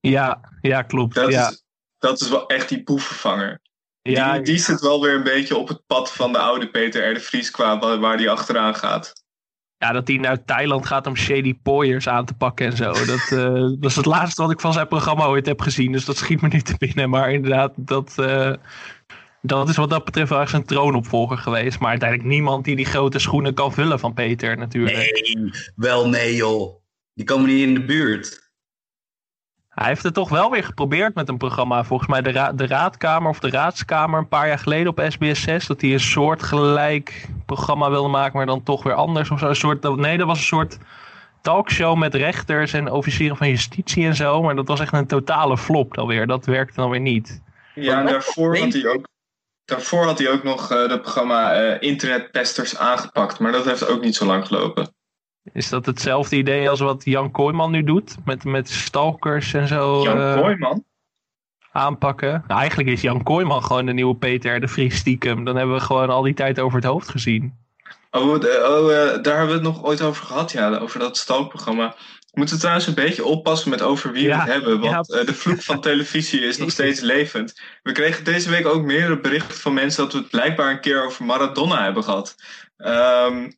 Ja, 0.00 0.40
ja 0.60 0.82
klopt. 0.82 1.14
Dat, 1.14 1.32
ja. 1.32 1.48
is, 1.48 1.64
dat 1.98 2.20
is 2.20 2.28
wel 2.28 2.46
echt 2.48 2.68
die 2.68 2.82
boefvervanger. 2.82 3.60
Ja, 4.10 4.32
die, 4.32 4.42
die 4.42 4.58
zit 4.58 4.80
wel 4.80 5.02
weer 5.02 5.14
een 5.14 5.22
beetje 5.22 5.56
op 5.56 5.68
het 5.68 5.86
pad 5.86 6.12
van 6.12 6.32
de 6.32 6.38
oude 6.38 6.68
Peter 6.68 7.10
R. 7.10 7.14
de 7.14 7.20
Vries 7.20 7.50
qua 7.50 7.98
waar, 7.98 8.16
die 8.16 8.30
achteraan 8.30 8.74
gaat. 8.74 9.12
Ja, 9.78 9.92
dat 9.92 10.08
hij 10.08 10.16
naar 10.16 10.44
Thailand 10.44 10.86
gaat 10.86 11.06
om 11.06 11.16
shady 11.16 11.54
pooiers 11.62 12.08
aan 12.08 12.24
te 12.24 12.34
pakken 12.34 12.66
en 12.66 12.76
zo. 12.76 12.92
Dat, 12.92 13.30
eh, 13.30 13.52
dat 13.80 13.90
is 13.90 13.96
het 13.96 14.06
laatste 14.06 14.42
wat 14.42 14.50
ik 14.50 14.60
van 14.60 14.72
zijn 14.72 14.88
programma 14.88 15.24
ooit 15.24 15.46
heb 15.46 15.60
gezien. 15.60 15.92
Dus 15.92 16.04
dat 16.04 16.16
schiet 16.16 16.40
me 16.40 16.48
niet 16.48 16.66
te 16.66 16.74
binnen. 16.78 17.10
Maar 17.10 17.32
inderdaad, 17.32 17.72
dat, 17.76 18.12
eh, 18.16 18.52
dat 19.42 19.68
is 19.68 19.76
wat 19.76 19.90
dat 19.90 20.04
betreft 20.04 20.30
wel 20.30 20.40
echt 20.40 20.50
zijn 20.50 20.64
troonopvolger 20.64 21.38
geweest. 21.38 21.78
Maar 21.78 21.90
uiteindelijk 21.90 22.28
niemand 22.28 22.64
die 22.64 22.76
die 22.76 22.84
grote 22.84 23.18
schoenen 23.18 23.54
kan 23.54 23.72
vullen 23.72 23.98
van 23.98 24.14
Peter 24.14 24.56
natuurlijk. 24.56 24.96
Nee, 24.96 25.50
wel 25.76 26.08
nee 26.08 26.34
joh. 26.34 26.76
Die 27.14 27.26
komen 27.26 27.46
niet 27.46 27.66
in 27.66 27.74
de 27.74 27.84
buurt. 27.84 28.47
Hij 29.78 29.88
heeft 29.88 30.02
het 30.02 30.14
toch 30.14 30.28
wel 30.28 30.50
weer 30.50 30.64
geprobeerd 30.64 31.14
met 31.14 31.28
een 31.28 31.36
programma. 31.36 31.84
Volgens 31.84 32.08
mij 32.08 32.22
de, 32.22 32.30
ra- 32.32 32.52
de 32.52 32.66
Raadkamer 32.66 33.30
of 33.30 33.38
de 33.38 33.50
Raadskamer 33.50 34.18
een 34.18 34.28
paar 34.28 34.48
jaar 34.48 34.58
geleden 34.58 34.88
op 34.88 35.04
SBS 35.08 35.42
6. 35.42 35.66
Dat 35.66 35.80
hij 35.80 35.92
een 35.92 36.00
soortgelijk 36.00 37.28
programma 37.46 37.90
wilde 37.90 38.08
maken, 38.08 38.36
maar 38.36 38.46
dan 38.46 38.62
toch 38.62 38.82
weer 38.82 38.94
anders. 38.94 39.30
Of 39.30 39.38
zo. 39.38 39.48
Een 39.48 39.56
soort, 39.56 39.96
nee, 39.96 40.18
dat 40.18 40.26
was 40.26 40.38
een 40.38 40.44
soort 40.44 40.78
talkshow 41.42 41.96
met 41.96 42.14
rechters 42.14 42.72
en 42.72 42.90
officieren 42.90 43.36
van 43.36 43.48
justitie 43.48 44.06
en 44.06 44.14
zo. 44.14 44.42
Maar 44.42 44.56
dat 44.56 44.68
was 44.68 44.80
echt 44.80 44.92
een 44.92 45.06
totale 45.06 45.58
flop 45.58 45.94
dan 45.94 46.06
weer. 46.06 46.26
Dat 46.26 46.46
werkte 46.46 46.80
dan 46.80 46.90
weer 46.90 47.00
niet. 47.00 47.42
Ja, 47.74 48.00
en 48.00 48.06
daarvoor 48.06 48.58
had 48.58 48.72
hij 48.72 48.86
ook, 48.86 49.08
daarvoor 49.64 50.04
had 50.04 50.18
hij 50.18 50.30
ook 50.30 50.42
nog 50.42 50.70
eh 50.70 50.88
het 50.88 51.02
programma 51.02 51.52
eh, 51.52 51.88
Internetpesters 51.88 52.78
aangepakt. 52.78 53.38
Maar 53.38 53.52
dat 53.52 53.64
heeft 53.64 53.88
ook 53.88 54.00
niet 54.00 54.16
zo 54.16 54.26
lang 54.26 54.46
gelopen. 54.46 54.96
Is 55.52 55.68
dat 55.68 55.86
hetzelfde 55.86 56.36
idee 56.36 56.70
als 56.70 56.80
wat 56.80 57.04
Jan 57.04 57.30
Kooijman 57.30 57.70
nu 57.70 57.82
doet? 57.84 58.16
Met, 58.24 58.44
met 58.44 58.70
stalkers 58.70 59.54
en 59.54 59.66
zo 59.68 60.02
Jan 60.02 60.20
eh, 60.20 60.34
Kooijman? 60.40 60.84
aanpakken? 61.72 62.44
Nou, 62.46 62.60
eigenlijk 62.60 62.88
is 62.88 63.00
Jan 63.00 63.22
Kooijman 63.22 63.62
gewoon 63.62 63.86
de 63.86 63.92
nieuwe 63.92 64.14
Peter 64.16 64.60
de 64.60 64.68
Vries 64.68 64.96
stiekem. 64.96 65.44
Dan 65.44 65.56
hebben 65.56 65.74
we 65.74 65.80
gewoon 65.82 66.10
al 66.10 66.22
die 66.22 66.34
tijd 66.34 66.60
over 66.60 66.78
het 66.78 66.86
hoofd 66.86 67.08
gezien. 67.08 67.54
Oh, 68.10 68.40
de- 68.40 68.66
oh 68.80 68.92
eh, 69.14 69.22
daar 69.22 69.36
hebben 69.38 69.60
we 69.60 69.68
het 69.68 69.74
nog 69.74 69.84
ooit 69.84 70.02
over 70.02 70.26
gehad, 70.26 70.52
ja, 70.52 70.76
over 70.76 70.98
dat 70.98 71.16
stalkprogramma. 71.16 71.94
We 72.30 72.44
moeten 72.44 72.58
trouwens 72.58 72.86
een 72.86 72.94
beetje 72.94 73.24
oppassen 73.24 73.70
met 73.70 73.82
over 73.82 74.12
wie 74.12 74.22
Ja, 74.26 74.34
we 74.34 74.42
het 74.42 74.52
hebben, 74.52 74.80
want 74.80 75.06
ja. 75.08 75.18
eh, 75.18 75.26
de 75.26 75.34
vloek 75.34 75.62
van 75.62 75.80
televisie 75.80 76.40
is 76.40 76.58
nog 76.58 76.70
steeds 76.78 77.00
levend. 77.00 77.60
We 77.82 77.92
kregen 77.92 78.24
deze 78.24 78.50
week 78.50 78.66
ook 78.66 78.82
meerdere 78.82 79.20
berichten 79.20 79.54
van 79.56 79.74
mensen 79.74 80.02
dat 80.04 80.12
we 80.12 80.18
het 80.18 80.28
blijkbaar 80.30 80.70
een 80.70 80.80
keer 80.80 81.04
over 81.04 81.24
Maradona 81.24 81.82
hebben 81.82 82.04
gehad. 82.04 82.34
Ehm, 82.76 83.50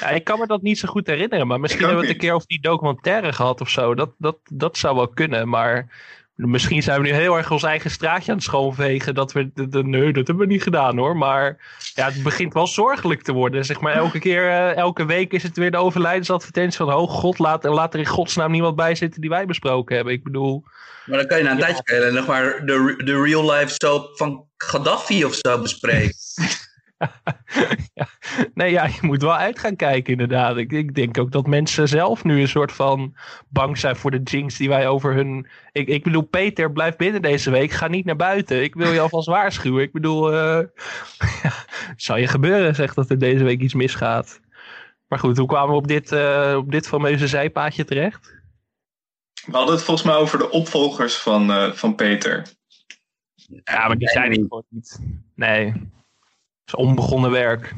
Ja, 0.00 0.08
ik 0.08 0.24
kan 0.24 0.38
me 0.38 0.46
dat 0.46 0.62
niet 0.62 0.78
zo 0.78 0.88
goed 0.88 1.06
herinneren, 1.06 1.46
maar 1.46 1.60
misschien 1.60 1.84
hebben 1.84 2.00
we 2.00 2.06
het 2.06 2.14
een 2.16 2.20
keer 2.22 2.34
over 2.34 2.48
die 2.48 2.60
documentaire 2.60 3.32
gehad 3.32 3.60
of 3.60 3.68
zo. 3.68 3.94
Dat, 3.94 4.10
dat, 4.18 4.36
dat 4.52 4.76
zou 4.76 4.96
wel 4.96 5.08
kunnen, 5.08 5.48
maar 5.48 5.88
misschien 6.34 6.82
zijn 6.82 7.00
we 7.02 7.06
nu 7.08 7.14
heel 7.14 7.36
erg 7.36 7.50
ons 7.50 7.62
eigen 7.62 7.90
straatje 7.90 8.30
aan 8.30 8.36
het 8.36 8.46
schoonvegen. 8.46 9.14
Dat 9.14 9.32
we, 9.32 9.50
de, 9.54 9.68
de- 9.68 9.84
nee, 9.84 10.12
dat 10.12 10.26
hebben 10.26 10.46
we 10.46 10.52
niet 10.52 10.62
gedaan 10.62 10.98
hoor. 10.98 11.16
Maar 11.16 11.56
ja, 11.94 12.10
het 12.10 12.22
begint 12.22 12.52
wel 12.54 12.66
zorgelijk 12.66 13.22
te 13.22 13.32
worden. 13.32 13.64
Zeg 13.64 13.80
maar, 13.80 13.92
elke 13.94 14.18
keer, 14.18 14.48
eh, 14.48 14.76
elke 14.76 15.04
week 15.04 15.32
is 15.32 15.42
het 15.42 15.56
weer 15.56 15.70
de 15.70 15.76
overlijdensadvertentie 15.76 16.76
van, 16.78 16.92
oh 16.94 17.10
god, 17.10 17.38
laat, 17.38 17.64
laat 17.64 17.94
er 17.94 18.00
in 18.00 18.06
godsnaam 18.06 18.50
niemand 18.50 18.76
bij 18.76 18.94
zitten 18.94 19.20
die 19.20 19.30
wij 19.30 19.46
besproken 19.46 19.96
hebben. 19.96 20.14
Ik 20.14 20.22
bedoel, 20.22 20.64
Maar 21.06 21.18
dan 21.18 21.26
kan 21.26 21.38
je 21.38 21.44
na 21.44 21.50
een 21.50 21.58
Ja. 21.58 21.64
tijdje 21.64 22.10
nog 22.10 22.26
maar 22.26 22.66
de, 22.66 22.94
de 23.04 23.22
real 23.22 23.50
life 23.52 23.74
soap 23.76 24.16
van 24.16 24.44
Gaddafi 24.56 25.24
of 25.24 25.34
zo 25.34 25.60
bespreken. 25.62 26.14
nee, 28.54 28.70
ja, 28.70 28.84
je 28.84 28.98
moet 29.00 29.22
wel 29.22 29.36
uit 29.36 29.58
gaan 29.58 29.76
kijken, 29.76 30.12
inderdaad. 30.12 30.56
Ik, 30.56 30.72
ik 30.72 30.94
denk 30.94 31.18
ook 31.18 31.32
dat 31.32 31.46
mensen 31.46 31.88
zelf 31.88 32.24
nu 32.24 32.40
een 32.40 32.48
soort 32.48 32.72
van 32.72 33.14
bang 33.48 33.78
zijn 33.78 33.96
voor 33.96 34.10
de 34.10 34.22
jinx 34.22 34.56
die 34.56 34.68
wij 34.68 34.88
over 34.88 35.14
hun. 35.14 35.46
Ik, 35.72 35.88
ik 35.88 36.02
bedoel, 36.02 36.22
Peter, 36.22 36.72
blijf 36.72 36.96
binnen 36.96 37.22
deze 37.22 37.50
week. 37.50 37.70
Ga 37.70 37.88
niet 37.88 38.04
naar 38.04 38.16
buiten. 38.16 38.62
Ik 38.62 38.74
wil 38.74 38.92
je 38.92 39.00
alvast 39.10 39.26
waarschuwen. 39.26 39.82
Ik 39.82 39.92
bedoel, 39.92 40.32
eh 40.32 40.66
ja, 41.42 41.52
zou 41.96 42.20
je 42.20 42.26
gebeuren, 42.26 42.74
zegt 42.74 42.94
dat 42.94 43.10
er 43.10 43.18
deze 43.18 43.44
week 43.44 43.60
iets 43.60 43.74
misgaat. 43.74 44.40
Maar 45.08 45.18
goed, 45.18 45.38
hoe 45.38 45.48
kwamen 45.48 45.70
we 45.70 45.76
op 45.76 45.88
dit, 45.88 46.12
eh, 46.12 46.54
op 46.56 46.70
dit 46.70 46.88
fameuze 46.88 47.26
zijpaadje 47.26 47.84
terecht? 47.84 48.40
we 49.46 49.56
hadden 49.56 49.74
het 49.74 49.84
volgens 49.84 50.06
mij 50.06 50.16
over 50.16 50.38
de 50.38 50.50
opvolgers 50.50 51.16
van, 51.16 51.50
eh, 51.50 51.72
van 51.72 51.94
Peter. 51.94 52.46
Ja, 53.64 53.86
maar 53.86 53.98
die 53.98 54.08
zijn 54.08 54.30
niet 54.30 54.40
gewoon 54.40 54.64
niet. 54.68 55.00
Nee. 55.34 55.66
Het 55.66 56.66
is 56.66 56.74
onbegonnen 56.74 57.30
werk. 57.30 57.74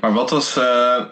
Maar 0.00 0.12
wat 0.12 0.30
was... 0.30 0.56
eh, 0.56 1.04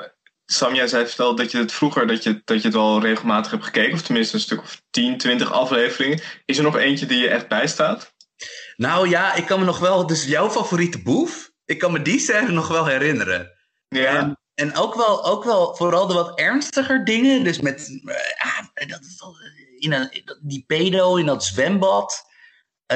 Sam, 0.47 0.75
jij 0.75 0.87
zei 0.87 1.07
verteld 1.07 1.39
dat 1.39 1.51
je 1.51 1.59
het 1.59 1.73
vroeger 1.73 2.07
dat 2.07 2.23
je, 2.23 2.43
dat 2.45 2.57
je 2.61 2.67
het 2.67 2.77
wel 2.77 3.01
regelmatig 3.01 3.51
hebt 3.51 3.65
gekeken. 3.65 3.95
Of 3.95 4.03
tenminste 4.03 4.35
een 4.35 4.41
stuk 4.41 4.63
of 4.63 4.83
10, 4.91 5.19
20 5.19 5.53
afleveringen. 5.53 6.21
Is 6.45 6.59
er 6.59 6.65
nog 6.65 6.77
eentje 6.77 7.07
die 7.07 7.19
je 7.19 7.29
echt 7.29 7.49
bijstaat? 7.49 8.15
Nou 8.77 9.09
ja, 9.09 9.35
ik 9.35 9.47
kan 9.47 9.59
me 9.59 9.65
nog 9.65 9.79
wel, 9.79 10.07
dus 10.07 10.25
jouw 10.25 10.51
favoriete 10.51 11.03
boef, 11.03 11.51
ik 11.65 11.79
kan 11.79 11.93
me 11.93 12.03
die 12.03 12.19
scène 12.19 12.53
nog 12.53 12.69
wel 12.69 12.87
herinneren. 12.87 13.53
Ja. 13.89 14.17
En, 14.17 14.39
en 14.55 14.77
ook, 14.77 14.95
wel, 14.95 15.25
ook 15.25 15.45
wel 15.45 15.75
vooral 15.75 16.07
de 16.07 16.15
wat 16.15 16.39
ernstiger 16.39 17.05
dingen, 17.05 17.45
dus 17.45 17.61
met 17.61 18.01
eh, 18.05 18.15
ah, 18.47 18.89
dat, 18.89 19.01
wel, 19.19 19.37
eh, 19.41 19.85
in 19.85 19.93
een, 19.93 20.23
die 20.43 20.65
pedo 20.67 21.17
in 21.17 21.27
dat 21.27 21.45
zwembad, 21.45 22.25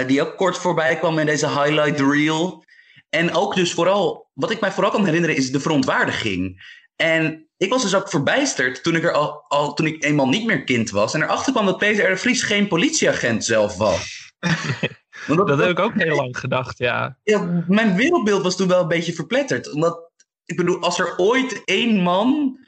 die 0.07 0.23
ook 0.23 0.37
kort 0.37 0.59
voorbij 0.59 0.97
kwam 0.97 1.19
in 1.19 1.27
deze 1.27 1.49
highlight 1.49 2.01
reel. 2.01 2.65
En 3.11 3.35
ook 3.35 3.55
dus 3.55 3.73
vooral, 3.73 4.31
wat 4.35 4.51
ik 4.51 4.61
mij 4.61 4.73
vooral 4.73 4.93
kan 4.93 5.05
herinneren 5.05 5.37
is 5.37 5.53
de 5.53 5.61
verontwaardiging. 5.61 6.63
En 6.97 7.49
ik 7.57 7.71
was 7.71 7.83
dus 7.83 7.95
ook 7.95 8.09
verbijsterd 8.09 8.83
toen 8.83 8.97
ik, 8.97 9.05
er 9.05 9.13
al, 9.13 9.45
al, 9.49 9.75
toen 9.75 9.87
ik 9.87 10.05
eenmaal 10.05 10.29
niet 10.29 10.47
meer 10.47 10.65
kind 10.65 10.91
was. 10.91 11.15
En 11.15 11.23
erachter 11.23 11.53
kwam 11.53 11.67
dat 11.67 11.79
Peter 11.79 12.05
R. 12.05 12.11
de 12.11 12.17
Vries 12.17 12.43
geen 12.43 12.69
politieagent 12.69 13.45
zelf 13.45 13.77
was. 13.77 14.33
Want 15.27 15.49
Dat 15.49 15.59
heb 15.59 15.71
ik 15.71 15.79
ook 15.79 15.95
heel 15.95 16.17
lang 16.17 16.39
gedacht, 16.39 16.79
ja. 16.79 17.19
ja, 17.23 17.65
mijn 17.69 17.97
wereldbeeld 17.97 18.43
was 18.43 18.57
toen 18.57 18.69
wel 18.69 18.81
een 18.81 18.89
beetje 18.89 19.13
verpletterd. 19.13 19.73
Omdat, 19.73 20.11
ik 20.45 20.57
bedoel, 20.57 20.81
als 20.81 20.99
er 20.99 21.15
ooit 21.17 21.63
één 21.65 22.01
man 22.03 22.59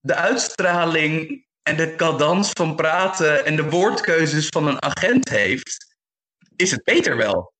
de 0.00 0.14
uitstraling 0.14 1.44
en 1.62 1.76
de 1.76 1.94
cadans 1.94 2.50
van 2.50 2.76
praten 2.76 3.44
en 3.44 3.56
de 3.56 3.70
woordkeuzes 3.70 4.46
van 4.46 4.66
een 4.66 4.82
agent 4.82 5.28
heeft, 5.28 5.96
is 6.56 6.70
het 6.70 6.82
Peter 6.82 7.16
wel. 7.16 7.54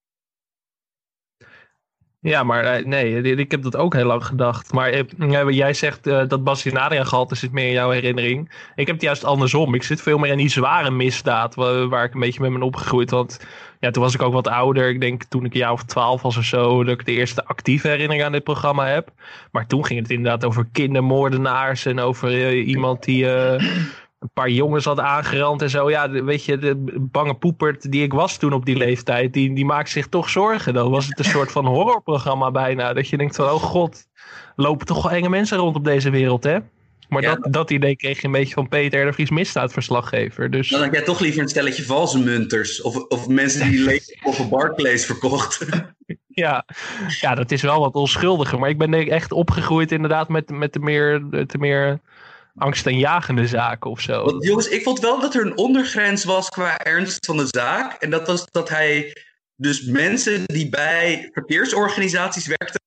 Ja, 2.26 2.42
maar 2.42 2.64
eh, 2.64 2.84
nee, 2.84 3.22
ik 3.22 3.50
heb 3.50 3.62
dat 3.62 3.76
ook 3.76 3.94
heel 3.94 4.04
lang 4.04 4.24
gedacht. 4.24 4.72
Maar 4.72 4.90
eh, 4.90 5.48
jij 5.48 5.74
zegt 5.74 6.06
uh, 6.06 6.22
dat 6.28 6.40
Adriaan 6.44 7.06
gehalte 7.06 7.34
zit 7.34 7.52
meer 7.52 7.66
in 7.66 7.72
jouw 7.72 7.90
herinnering. 7.90 8.52
Ik 8.74 8.86
heb 8.86 8.96
het 8.96 9.04
juist 9.04 9.24
andersom. 9.24 9.74
Ik 9.74 9.82
zit 9.82 10.02
veel 10.02 10.18
meer 10.18 10.30
in 10.30 10.36
die 10.36 10.48
zware 10.48 10.90
misdaad 10.90 11.54
waar, 11.54 12.04
ik 12.04 12.14
een 12.14 12.20
beetje 12.20 12.40
mee 12.40 12.50
ben 12.50 12.62
opgegroeid. 12.62 13.10
Want 13.10 13.46
ja, 13.80 13.90
toen 13.90 14.02
was 14.02 14.14
ik 14.14 14.22
ook 14.22 14.32
wat 14.32 14.48
ouder. 14.48 14.88
Ik 14.88 15.00
denk 15.00 15.24
toen 15.24 15.44
ik 15.44 15.52
een 15.52 15.60
jaar 15.60 15.72
of 15.72 15.84
twaalf 15.84 16.22
was 16.22 16.36
of 16.36 16.44
zo, 16.44 16.84
dat 16.84 17.00
ik 17.00 17.06
de 17.06 17.12
eerste 17.12 17.44
actieve 17.44 17.88
herinnering 17.88 18.24
aan 18.24 18.32
dit 18.32 18.44
programma 18.44 18.86
heb. 18.86 19.08
Maar 19.50 19.66
toen 19.66 19.84
ging 19.84 20.00
het 20.00 20.10
inderdaad 20.10 20.44
over 20.44 20.68
kindermoordenaars 20.72 21.86
en 21.86 22.00
over 22.00 22.54
iemand 22.54 23.04
die 23.04 23.26
een 24.18 24.30
paar 24.32 24.50
jongens 24.50 24.84
had 24.84 25.00
aangerand 25.00 25.62
en 25.62 25.70
zo. 25.70 25.90
Ja, 25.90 26.10
weet 26.10 26.44
je, 26.44 26.58
de 26.58 26.74
bange 27.10 27.34
poepert 27.34 27.92
die 27.92 28.02
ik 28.02 28.12
was 28.12 28.36
toen 28.36 28.52
op 28.52 28.64
die 28.64 28.76
leeftijd, 28.76 29.32
die, 29.32 29.54
die 29.54 29.64
maakt 29.64 29.90
zich 29.90 30.08
toch 30.08 30.28
zorgen. 30.28 30.74
Dan 30.74 30.90
was 30.90 31.06
het 31.06 31.18
een 31.18 31.24
soort 31.24 31.52
van 31.52 31.66
horrorprogramma 31.66 32.50
bijna. 32.50 32.92
Dat 32.92 33.08
je 33.08 33.16
denkt 33.16 33.36
van, 33.36 33.50
oh 33.50 33.62
god, 33.62 34.06
lopen 34.56 34.86
toch 34.86 35.02
wel 35.02 35.12
enge 35.12 35.28
mensen 35.28 35.58
rond 35.58 35.76
op 35.76 35.84
deze 35.84 36.10
wereld, 36.10 36.44
hè? 36.44 36.58
Maar 37.08 37.22
Ja. 37.22 37.34
dat, 37.34 37.52
dat 37.52 37.70
idee 37.70 37.96
kreeg 37.96 38.20
je 38.20 38.26
een 38.26 38.32
beetje 38.32 38.54
van 38.54 38.68
Peter 38.68 39.04
de 39.04 39.12
Vries 39.12 39.30
misdaadverslaggever. 39.30 40.50
Dus 40.50 40.68
Dan 40.68 40.82
had 40.82 40.92
jij 40.92 41.02
toch 41.02 41.20
liever 41.20 41.42
een 41.42 41.48
stelletje 41.48 41.82
valse 41.84 42.18
munters. 42.18 42.82
Of, 42.82 42.96
of 42.96 43.28
mensen 43.28 43.70
die 43.70 43.84
leven 43.90 44.16
op 44.22 44.50
Barclays 44.50 45.06
verkocht. 45.06 45.66
ja, 46.28 46.64
ja, 47.20 47.34
dat 47.34 47.50
is 47.50 47.62
wel 47.62 47.80
wat 47.80 47.94
onschuldiger. 47.94 48.58
Maar 48.58 48.68
ik 48.68 48.78
ben 48.78 48.94
echt 48.94 49.32
opgegroeid 49.32 49.92
inderdaad 49.92 50.28
met, 50.28 50.50
met 50.50 50.72
de 50.72 50.78
meer, 50.78 51.30
de 51.30 51.58
meer 51.58 52.00
angstaanjagende 52.56 53.46
zaken 53.46 53.90
of 53.90 54.00
zo. 54.00 54.24
Want 54.24 54.44
jongens, 54.44 54.68
ik 54.68 54.82
vond 54.82 55.00
wel 55.00 55.20
dat 55.20 55.34
er 55.34 55.46
een 55.46 55.56
ondergrens 55.56 56.24
was 56.24 56.48
qua 56.48 56.78
ernst 56.78 57.26
van 57.26 57.36
de 57.36 57.46
zaak. 57.48 57.92
En 57.92 58.10
dat 58.10 58.26
was 58.26 58.46
dat 58.50 58.68
hij 58.68 59.16
dus 59.56 59.82
mensen 59.82 60.44
die 60.44 60.68
bij 60.68 61.30
verkeersorganisaties 61.32 62.46
werkten, 62.46 62.80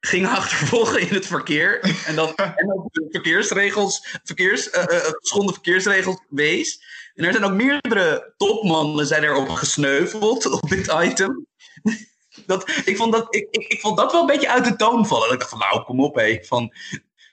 ging 0.00 0.26
achtervolgen 0.26 1.00
in 1.00 1.14
het 1.14 1.26
verkeer. 1.26 1.80
En 2.06 2.14
dan, 2.14 2.34
en 2.36 2.66
de 2.66 3.08
verkeersregels, 3.10 4.18
verkeers, 4.24 4.68
geschonden 4.70 5.54
verkeersregels 5.54 6.24
wees. 6.28 6.82
En 7.14 7.24
er 7.24 7.32
zijn 7.32 7.44
ook 7.44 7.52
meerdere 7.52 8.34
topmannen 8.36 9.06
zijn 9.06 9.22
erop 9.22 9.48
gesneuveld 9.48 10.46
op 10.46 10.68
dit 10.68 10.94
item. 11.02 11.46
Dat, 12.46 12.70
ik, 12.84 12.96
vond 12.96 13.12
dat, 13.12 13.34
ik, 13.34 13.46
ik, 13.50 13.66
ik 13.66 13.80
vond 13.80 13.96
dat 13.96 14.12
wel 14.12 14.20
een 14.20 14.26
beetje 14.26 14.50
uit 14.50 14.64
de 14.64 14.76
toon 14.76 15.06
vallen. 15.06 15.24
Dat 15.24 15.32
ik 15.32 15.38
dacht 15.38 15.50
van 15.50 15.58
nou, 15.58 15.84
kom 15.84 16.00
op 16.00 16.14
hé. 16.14 16.38
Van, 16.42 16.62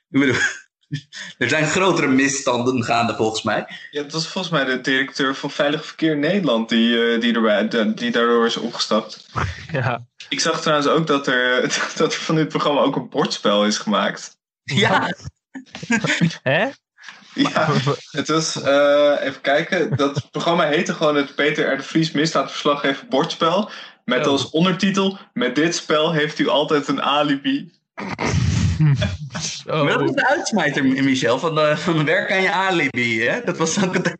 ik 0.10 0.19
bedoel, 0.19 0.36
er 1.38 1.49
zijn 1.49 1.65
grotere 1.67 2.08
misstanden 2.08 2.84
gaande 2.84 3.15
volgens 3.15 3.41
mij. 3.41 3.65
Ja, 3.91 4.02
dat 4.04 4.12
was 4.12 4.28
volgens 4.28 4.54
mij 4.54 4.65
de 4.65 4.82
directeur 4.82 5.36
van 5.36 5.52
Veilig 5.52 5.86
Verkeer 5.86 6.17
Nederland 6.17 6.69
die, 6.69 7.12
eh, 7.13 7.21
die, 7.21 7.34
erbij, 7.34 7.67
de- 7.67 7.93
die 7.93 8.12
daardoor 8.12 8.45
is 8.45 8.58
opgestapt. 8.58 9.25
Ja, 9.71 10.06
Ik 10.30 10.39
zag 10.39 10.62
trouwens 10.62 10.88
ook 10.89 11.08
dat 11.08 11.28
er, 11.28 11.62
dat 11.97 12.13
er 12.13 12.19
van 12.19 12.36
dit 12.36 12.47
programma 12.47 12.82
ook 12.82 12.95
een 12.95 13.10
bordspel 13.10 13.65
is 13.65 13.78
gemaakt. 13.78 14.38
Ja, 14.63 15.13
hè? 16.43 16.67
Ja, 17.34 17.69
het 18.12 18.28
was, 18.28 18.62
eh, 18.62 19.13
even 19.21 19.41
kijken, 19.41 19.97
dat 19.97 20.28
programma 20.32 20.65
heette 20.67 20.93
gewoon 20.93 21.15
het 21.15 21.36
Peter 21.36 21.73
R. 21.73 21.78
de 21.78 21.84
Vries 21.84 22.12
misdaadverslaggever 22.12 23.06
bordspel. 23.10 23.69
Met 24.06 24.25
Oh. 24.25 24.32
als 24.32 24.49
ondertitel, 24.49 25.17
met 25.34 25.56
dit 25.56 25.75
spel 25.75 26.12
heeft 26.13 26.39
u 26.39 26.47
altijd 26.47 26.88
een 26.88 27.02
alibi. 27.02 27.71
Maar 28.80 29.88
dat 29.88 30.02
was 30.02 30.12
de 30.12 30.28
uitsmijter, 30.28 30.86
Michel, 30.86 31.39
van, 31.39 31.56
de, 31.56 31.78
van 31.78 32.06
werk 32.06 32.32
aan 32.32 32.42
je 32.42 32.52
alibi. 32.52 33.22
Hè? 33.22 33.42
Dat 33.44 33.58
was 33.58 33.84
ook 33.86 33.94
het 33.94 34.15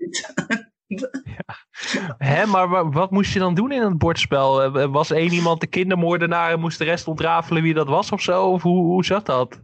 Hè, 2.18 2.46
maar 2.46 2.70
wa- 2.70 2.90
wat 2.90 3.12
moest 3.12 3.34
je 3.34 3.40
dan 3.40 3.56
doen 3.56 3.72
in 3.72 3.82
het 3.82 3.98
bordspel? 3.98 4.64
Eh, 4.64 4.86
Was 4.92 5.12
één 5.12 5.32
iemand 5.32 5.62
de 5.62 5.68
kindermoordenaar 5.68 6.52
en 6.52 6.60
moest 6.60 6.78
de 6.78 6.84
rest 6.84 7.08
ontrafelen 7.08 7.64
wie 7.64 7.74
dat 7.74 7.88
was 7.88 8.12
of 8.12 8.22
zo? 8.22 8.44
Of 8.46 8.62
hoe, 8.62 8.84
hoe 8.84 9.06
zat 9.06 9.26
dat? 9.26 9.62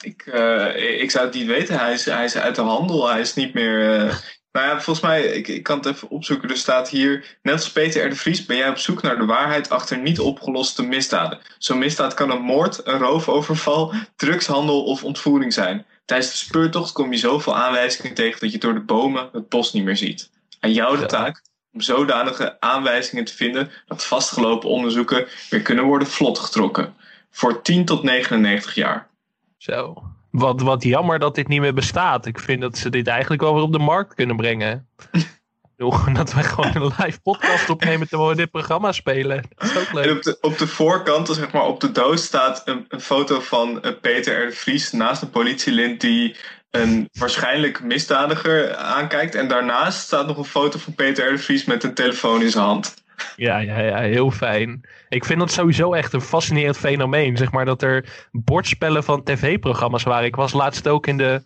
Ik, 0.00 0.22
eh, 0.26 1.00
ik 1.02 1.10
zou 1.10 1.24
het 1.26 1.34
niet 1.34 1.46
weten, 1.46 1.78
hij 1.78 1.92
is, 1.92 2.04
hij 2.04 2.24
is 2.24 2.36
uit 2.36 2.54
de 2.54 2.62
handel, 2.62 3.08
hij 3.10 3.20
is 3.20 3.34
niet 3.34 3.54
meer... 3.54 4.00
eh, 4.06 4.14
nou 4.54 4.66
ja, 4.66 4.80
volgens 4.80 5.06
mij, 5.06 5.24
ik, 5.24 5.48
ik 5.48 5.62
kan 5.62 5.76
het 5.76 5.86
even 5.86 6.10
opzoeken, 6.10 6.50
er 6.50 6.56
staat 6.56 6.88
hier... 6.88 7.36
Net 7.42 7.54
als 7.54 7.72
Peter 7.72 8.06
R. 8.06 8.08
de 8.08 8.16
Vries 8.16 8.46
ben 8.46 8.56
jij 8.56 8.68
op 8.68 8.78
zoek 8.78 9.02
naar 9.02 9.18
de 9.18 9.24
waarheid 9.24 9.70
achter 9.70 9.98
niet 9.98 10.20
opgeloste 10.20 10.82
misdaden. 10.82 11.38
Zo'n 11.58 11.78
misdaad 11.78 12.14
kan 12.14 12.30
een 12.30 12.42
moord, 12.42 12.86
een 12.86 12.98
roofoverval, 12.98 13.94
drugshandel 14.16 14.84
of 14.84 15.04
ontvoering 15.04 15.52
zijn. 15.52 15.86
Tijdens 16.04 16.30
de 16.30 16.36
speurtocht 16.36 16.92
kom 16.92 17.12
je 17.12 17.18
zoveel 17.18 17.56
aanwijzingen 17.56 18.14
tegen 18.14 18.40
dat 18.40 18.52
je 18.52 18.58
door 18.58 18.74
de 18.74 18.80
bomen 18.80 19.28
het 19.32 19.48
bos 19.48 19.72
niet 19.72 19.84
meer 19.84 19.96
ziet. 19.96 20.30
Aan 20.60 20.72
jou 20.72 20.98
de 20.98 21.06
taak 21.06 21.42
om 21.72 21.80
zodanige 21.80 22.60
aanwijzingen 22.60 23.24
te 23.24 23.34
vinden 23.34 23.70
dat 23.86 24.04
vastgelopen 24.04 24.68
onderzoeken 24.68 25.26
weer 25.50 25.62
kunnen 25.62 25.84
worden 25.84 26.08
vlotgetrokken. 26.08 26.94
Voor 27.30 27.62
10 27.62 27.84
tot 27.84 28.02
99 28.02 28.74
jaar. 28.74 29.08
Zo. 29.56 30.13
Wat, 30.34 30.60
wat 30.60 30.82
jammer 30.82 31.18
dat 31.18 31.34
dit 31.34 31.48
niet 31.48 31.60
meer 31.60 31.74
bestaat. 31.74 32.26
Ik 32.26 32.38
vind 32.38 32.60
dat 32.60 32.78
ze 32.78 32.90
dit 32.90 33.06
eigenlijk 33.06 33.42
wel 33.42 33.54
weer 33.54 33.62
op 33.62 33.72
de 33.72 33.78
markt 33.78 34.14
kunnen 34.14 34.36
brengen. 34.36 34.88
Dat 36.12 36.32
we 36.32 36.42
gewoon 36.42 36.70
een 36.74 36.92
live 36.98 37.20
podcast 37.20 37.70
opnemen 37.70 38.08
terwijl 38.08 38.30
we 38.30 38.36
dit 38.36 38.50
programma 38.50 38.92
spelen. 38.92 39.44
Dat 39.54 39.70
is 39.70 39.76
ook 39.76 39.86
En 39.88 39.94
leuk. 39.94 40.16
op 40.16 40.22
de, 40.22 40.38
op 40.40 40.58
de 40.58 40.66
voorkant, 40.66 41.26
dus 41.26 41.36
zeg 41.36 41.52
maar 41.52 41.66
op 41.66 41.80
de 41.80 41.92
doos, 41.92 42.24
staat 42.24 42.62
een, 42.64 42.84
een 42.88 43.00
foto 43.00 43.40
van 43.40 43.82
eh, 43.82 43.92
Peter 44.00 44.42
R. 44.42 44.46
de 44.46 44.52
Vries 44.52 44.92
naast 44.92 45.22
een 45.22 45.30
politielint 45.30 46.00
die 46.00 46.36
een 46.70 47.08
waarschijnlijk 47.12 47.82
misdadiger 47.82 48.76
aankijkt. 48.76 49.34
En 49.34 49.48
daarnaast 49.48 49.98
staat 49.98 50.26
nog 50.26 50.36
een 50.36 50.44
foto 50.44 50.78
van 50.78 50.94
Peter 50.94 51.28
R. 51.28 51.30
de 51.30 51.38
Vries 51.38 51.64
met 51.64 51.84
een 51.84 51.94
telefoon 51.94 52.42
in 52.42 52.50
zijn 52.50 52.64
hand. 52.64 53.03
Ja, 53.36 53.58
ja, 53.58 53.78
ja, 53.80 53.98
heel 54.00 54.30
fijn. 54.30 54.80
Ik 55.08 55.24
vind 55.24 55.38
dat 55.38 55.50
sowieso 55.52 55.92
echt 55.92 56.12
een 56.12 56.20
fascinerend 56.20 56.76
fenomeen. 56.78 57.36
Zeg 57.36 57.52
maar 57.52 57.64
dat 57.64 57.82
er 57.82 58.26
bordspellen 58.32 59.04
van 59.04 59.22
tv-programma's 59.22 60.02
waren. 60.02 60.26
Ik 60.26 60.36
was 60.36 60.52
laatst 60.52 60.88
ook 60.88 61.06
in 61.06 61.16
de, 61.16 61.42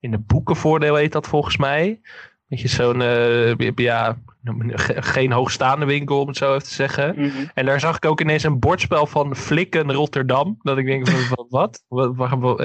in 0.00 0.10
de 0.10 0.18
boekenvoordeel, 0.18 0.94
heet 0.94 1.12
dat 1.12 1.26
volgens 1.26 1.56
mij. 1.56 2.00
Weet 2.46 2.60
je, 2.60 2.68
zo'n, 2.68 3.02
eh, 3.02 3.56
ja, 3.74 4.18
ge- 4.68 5.02
geen 5.02 5.32
hoogstaande 5.32 5.84
winkel 5.86 6.20
om 6.20 6.28
het 6.28 6.36
zo 6.36 6.50
even 6.54 6.62
te 6.68 6.74
zeggen. 6.74 7.16
En 7.54 7.66
daar 7.66 7.80
zag 7.80 7.96
ik 7.96 8.04
ook 8.04 8.20
ineens 8.20 8.42
een 8.42 8.58
bordspel 8.58 9.06
van 9.06 9.36
Flikken 9.36 9.92
Rotterdam. 9.92 10.58
Dat 10.62 10.78
ik 10.78 10.86
denk 10.86 11.08
van, 11.08 11.46
wat- 11.48 11.82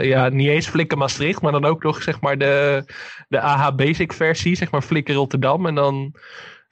Ja, 0.05 0.29
niet 0.29 0.47
eens 0.47 0.67
Flikken 0.67 0.97
Maastricht, 0.97 1.41
maar 1.41 1.51
dan 1.51 1.65
ook 1.65 1.83
nog 1.83 2.01
zeg 2.03 2.21
maar 2.21 2.37
de, 2.37 2.83
de 3.27 3.39
AH 3.41 3.75
Basic 3.75 4.13
versie, 4.13 4.55
zeg 4.55 4.71
maar 4.71 4.81
Flikken 4.81 5.15
Rotterdam. 5.15 5.65
En 5.65 5.75
dan, 5.75 6.15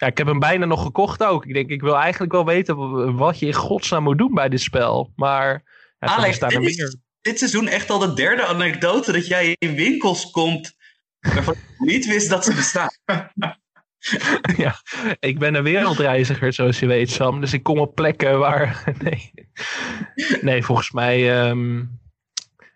ja, 0.01 0.07
ik 0.07 0.17
heb 0.17 0.27
hem 0.27 0.39
bijna 0.39 0.65
nog 0.65 0.81
gekocht 0.81 1.23
ook. 1.23 1.45
Ik 1.45 1.53
denk, 1.53 1.69
ik 1.69 1.81
wil 1.81 1.97
eigenlijk 1.97 2.31
wel 2.31 2.45
weten 2.45 2.75
wat 3.17 3.39
je 3.39 3.45
in 3.45 3.53
godsnaam 3.53 4.03
moet 4.03 4.17
doen 4.17 4.33
bij 4.33 4.49
dit 4.49 4.61
spel. 4.61 5.11
Maar 5.15 5.63
ja, 5.99 6.07
Alex, 6.07 6.39
dit 6.39 6.51
is- 6.51 6.77
meer. 6.77 6.95
dit 7.21 7.37
seizoen 7.37 7.67
echt 7.67 7.89
al 7.89 7.99
de 7.99 8.13
derde 8.13 8.45
anekdote 8.45 9.11
dat 9.11 9.27
jij 9.27 9.55
in 9.57 9.75
winkels 9.75 10.31
komt 10.31 10.73
waarvan 11.19 11.53
je 11.53 11.85
niet 11.85 12.05
wist 12.05 12.29
dat 12.29 12.45
ze 12.45 12.53
bestaan. 12.53 12.89
ja, 14.57 14.75
ik 15.19 15.39
ben 15.39 15.55
een 15.55 15.63
wereldreiziger, 15.63 16.53
zoals 16.53 16.79
je 16.79 16.85
weet, 16.85 17.09
Sam. 17.09 17.41
Dus 17.41 17.53
ik 17.53 17.63
kom 17.63 17.79
op 17.79 17.95
plekken 17.95 18.39
waar. 18.39 18.83
Nee, 19.03 19.31
nee 20.41 20.63
volgens 20.63 20.91
mij. 20.91 21.39
ehm, 21.39 21.83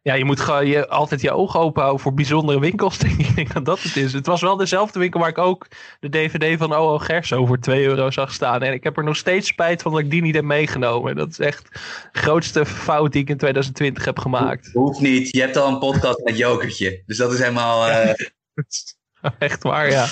ja, 0.05 0.13
je 0.13 0.25
moet 0.25 0.39
gewoon 0.39 0.67
je, 0.67 0.87
altijd 0.87 1.21
je 1.21 1.31
ogen 1.31 1.59
open 1.59 1.81
houden 1.81 2.01
voor 2.03 2.13
bijzondere 2.13 2.59
winkels. 2.59 2.97
Denk 2.97 3.19
ik. 3.19 3.27
ik 3.27 3.35
denk 3.35 3.53
dat 3.53 3.65
dat 3.65 3.81
het 3.81 3.95
is. 3.95 4.13
Het 4.13 4.25
was 4.25 4.41
wel 4.41 4.55
dezelfde 4.57 4.99
winkel 4.99 5.19
waar 5.19 5.29
ik 5.29 5.37
ook 5.37 5.67
de 5.99 6.09
DVD 6.09 6.57
van 6.57 6.73
O.O. 6.73 6.97
Gerso 6.97 7.45
voor 7.45 7.59
2 7.59 7.85
euro 7.85 8.11
zag 8.11 8.33
staan. 8.33 8.61
En 8.61 8.73
ik 8.73 8.83
heb 8.83 8.97
er 8.97 9.03
nog 9.03 9.15
steeds 9.17 9.47
spijt 9.47 9.81
van 9.81 9.91
dat 9.91 10.01
ik 10.01 10.09
die 10.09 10.21
niet 10.21 10.35
heb 10.35 10.43
meegenomen. 10.43 11.15
Dat 11.15 11.29
is 11.29 11.39
echt 11.39 11.73
de 12.11 12.19
grootste 12.19 12.65
fout 12.65 13.11
die 13.11 13.21
ik 13.21 13.29
in 13.29 13.37
2020 13.37 14.05
heb 14.05 14.19
gemaakt. 14.19 14.69
Hoeft 14.73 14.99
niet. 14.99 15.31
Je 15.31 15.41
hebt 15.41 15.57
al 15.57 15.67
een 15.67 15.79
podcast 15.79 16.23
met 16.23 16.37
Jokertje. 16.37 17.03
Dus 17.05 17.17
dat 17.17 17.33
is 17.33 17.39
helemaal... 17.39 17.87
eh, 17.87 18.13
Echt 19.39 19.63
waar, 19.63 19.89
ja. 19.89 20.07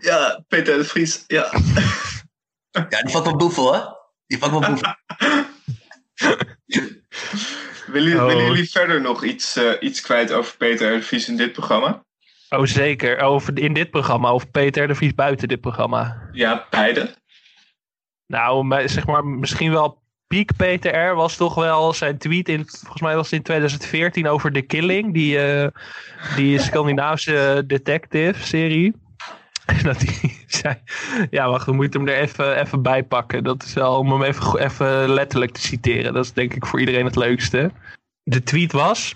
Ja, 0.00 0.44
Peter 0.48 0.76
de 0.78 0.84
Vries. 0.84 1.24
Ja. 1.26 1.52
Ja, 2.70 3.02
die 3.02 3.10
valt 3.10 3.24
wel 3.24 3.36
boefel, 3.36 3.74
hè? 3.74 3.80
Die 4.26 4.38
valt 4.38 4.50
wel 4.52 4.60
boefel. 4.70 4.94
Willen, 7.86 8.20
Oh. 8.20 8.26
willen 8.26 8.46
jullie 8.46 8.70
verder 8.70 9.00
nog 9.00 9.24
iets, 9.24 9.56
eh, 9.56 9.70
iets 9.80 10.00
kwijt 10.00 10.32
over 10.32 10.56
Peter 10.56 10.92
R. 10.92 10.96
de 10.96 11.02
Vries 11.02 11.28
in 11.28 11.36
dit 11.36 11.52
programma? 11.52 12.04
Oh, 12.48 12.64
zeker. 12.64 13.20
Over, 13.20 13.58
in 13.58 13.72
dit 13.72 13.90
programma. 13.90 14.32
Of 14.32 14.50
Peter 14.50 14.86
de 14.86 14.94
Vries 14.94 15.14
buiten 15.14 15.48
dit 15.48 15.60
programma. 15.60 16.28
Ja, 16.32 16.66
beide. 16.70 17.14
Nou, 18.26 18.88
zeg 18.88 19.06
maar, 19.06 19.24
misschien 19.24 19.70
wel 19.72 20.02
piek 20.26 20.56
Peter 20.56 21.10
R. 21.10 21.14
was 21.14 21.36
toch 21.36 21.54
wel 21.54 21.92
zijn 21.92 22.18
tweet 22.18 22.48
in, 22.48 22.64
volgens 22.66 23.00
mij 23.02 23.14
was 23.14 23.24
het 23.24 23.32
in 23.32 23.42
2014 23.42 24.28
over 24.28 24.52
The 24.52 24.60
Killing, 24.60 25.14
die, 25.14 25.38
eh, 25.38 25.68
die 26.36 26.58
Scandinavische 26.66 27.62
detective 27.66 28.46
serie. 28.46 28.94
Dat 29.82 30.02
hij 30.02 30.36
zei, 30.46 30.74
ja 31.30 31.48
wacht, 31.48 31.66
we 31.66 31.72
moeten 31.72 32.00
hem 32.00 32.08
er 32.08 32.20
even, 32.20 32.60
even 32.60 32.82
bij 32.82 33.02
pakken. 33.02 33.44
Dat 33.44 33.62
is 33.62 33.72
wel 33.72 33.98
om 33.98 34.12
hem 34.12 34.22
even, 34.22 34.58
even 34.58 35.08
letterlijk 35.08 35.52
te 35.52 35.60
citeren. 35.60 36.12
Dat 36.12 36.24
is 36.24 36.32
denk 36.32 36.54
ik 36.54 36.66
voor 36.66 36.80
iedereen 36.80 37.04
het 37.04 37.16
leukste. 37.16 37.70
De 38.22 38.42
tweet 38.42 38.72
was, 38.72 39.14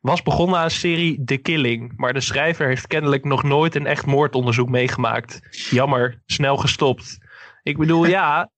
was 0.00 0.22
begonnen 0.22 0.58
aan 0.58 0.70
serie 0.70 1.24
The 1.24 1.36
Killing, 1.36 1.92
maar 1.96 2.12
de 2.12 2.20
schrijver 2.20 2.66
heeft 2.66 2.86
kennelijk 2.86 3.24
nog 3.24 3.42
nooit 3.42 3.74
een 3.74 3.86
echt 3.86 4.06
moordonderzoek 4.06 4.68
meegemaakt. 4.68 5.40
Jammer, 5.70 6.22
snel 6.26 6.56
gestopt. 6.56 7.18
Ik 7.62 7.76
bedoel, 7.76 8.06
ja, 8.06 8.50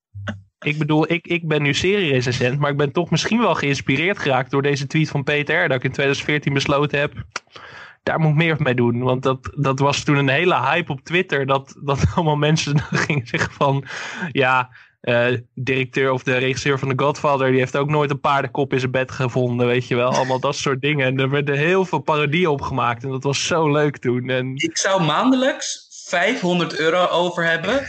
ik 0.59 0.77
bedoel, 0.77 1.11
ik, 1.11 1.27
ik 1.27 1.47
ben 1.47 1.61
nu 1.61 1.73
serie-recensent, 1.73 2.59
maar 2.59 2.71
ik 2.71 2.77
ben 2.77 2.91
toch 2.91 3.09
misschien 3.09 3.39
wel 3.39 3.55
geïnspireerd 3.55 4.19
geraakt 4.19 4.51
door 4.51 4.61
deze 4.61 4.87
tweet 4.87 5.09
van 5.09 5.23
Peter 5.23 5.63
R. 5.63 5.67
Dat 5.67 5.77
ik 5.77 5.83
in 5.83 5.91
2014 5.91 6.53
besloten 6.53 6.99
heb, 6.99 7.13
daar 8.03 8.19
moet 8.19 8.29
ik 8.31 8.35
meer 8.37 8.55
mee 8.59 8.73
doen. 8.75 8.99
Want 9.03 9.23
dat, 9.23 9.53
dat 9.57 9.79
was 9.79 10.03
toen 10.03 10.15
een 10.15 10.29
hele 10.29 10.59
hype 10.61 10.91
op 10.91 11.01
Twitter, 11.01 11.45
dat, 11.45 11.75
dat 11.83 11.99
allemaal 12.15 12.35
mensen 12.35 12.79
gingen 12.79 13.27
zeggen 13.27 13.51
van, 13.53 13.83
ja, 14.31 14.69
eh, 15.01 15.27
directeur 15.53 16.11
of 16.11 16.23
de 16.23 16.37
regisseur 16.37 16.79
van 16.79 16.89
The 16.95 17.03
Godfather, 17.03 17.49
die 17.49 17.59
heeft 17.59 17.77
ook 17.77 17.89
nooit 17.89 18.09
een 18.09 18.19
paardenkop 18.19 18.73
in 18.73 18.79
zijn 18.79 18.91
bed 18.91 19.11
gevonden, 19.11 19.67
weet 19.67 19.87
je 19.87 19.95
wel. 19.95 20.11
Allemaal 20.11 20.39
dat 20.39 20.55
soort 20.55 20.81
dingen. 20.81 21.05
En 21.07 21.19
er 21.19 21.29
werden 21.29 21.57
heel 21.57 21.85
veel 21.85 21.99
parodieën 21.99 22.47
opgemaakt 22.47 23.03
en 23.03 23.09
dat 23.09 23.23
was 23.23 23.47
zo 23.47 23.71
leuk 23.71 23.97
toen. 23.97 24.29
En 24.29 24.51
Ik 24.55 24.77
zou 24.77 25.03
maandelijks 25.03 25.87
500 26.07 26.79
euro 26.79 27.05
over 27.05 27.45
hebben 27.45 27.85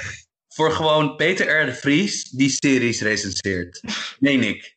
voor 0.49 0.73
gewoon 0.73 1.17
Peter 1.17 1.63
R. 1.63 1.67
de 1.67 1.75
Vries 1.75 2.31
die 2.31 2.49
series 2.51 3.01
recenseert. 3.03 3.81
Meen 4.19 4.43
ik. 4.43 4.77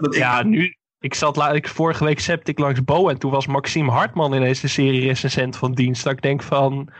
Dat 0.00 0.14
ik- 0.14 0.20
Ja, 0.20 0.42
nu. 0.42 0.75
Ik 1.00 1.14
zat 1.14 1.54
ik, 1.54 1.68
vorige 1.68 2.04
week 2.04 2.20
septe 2.20 2.50
ik 2.50 2.58
langs 2.58 2.84
Bo 2.84 3.08
en 3.08 3.18
toen 3.18 3.30
was 3.30 3.46
Maxime 3.46 3.90
Hartman 3.90 4.34
ineens 4.34 4.60
de 4.60 4.68
serie 4.68 5.00
recensent 5.00 5.56
van 5.56 5.72
dienst. 5.72 6.04
Dat 6.04 6.12
ik 6.12 6.22
denk 6.22 6.42
van. 6.42 6.90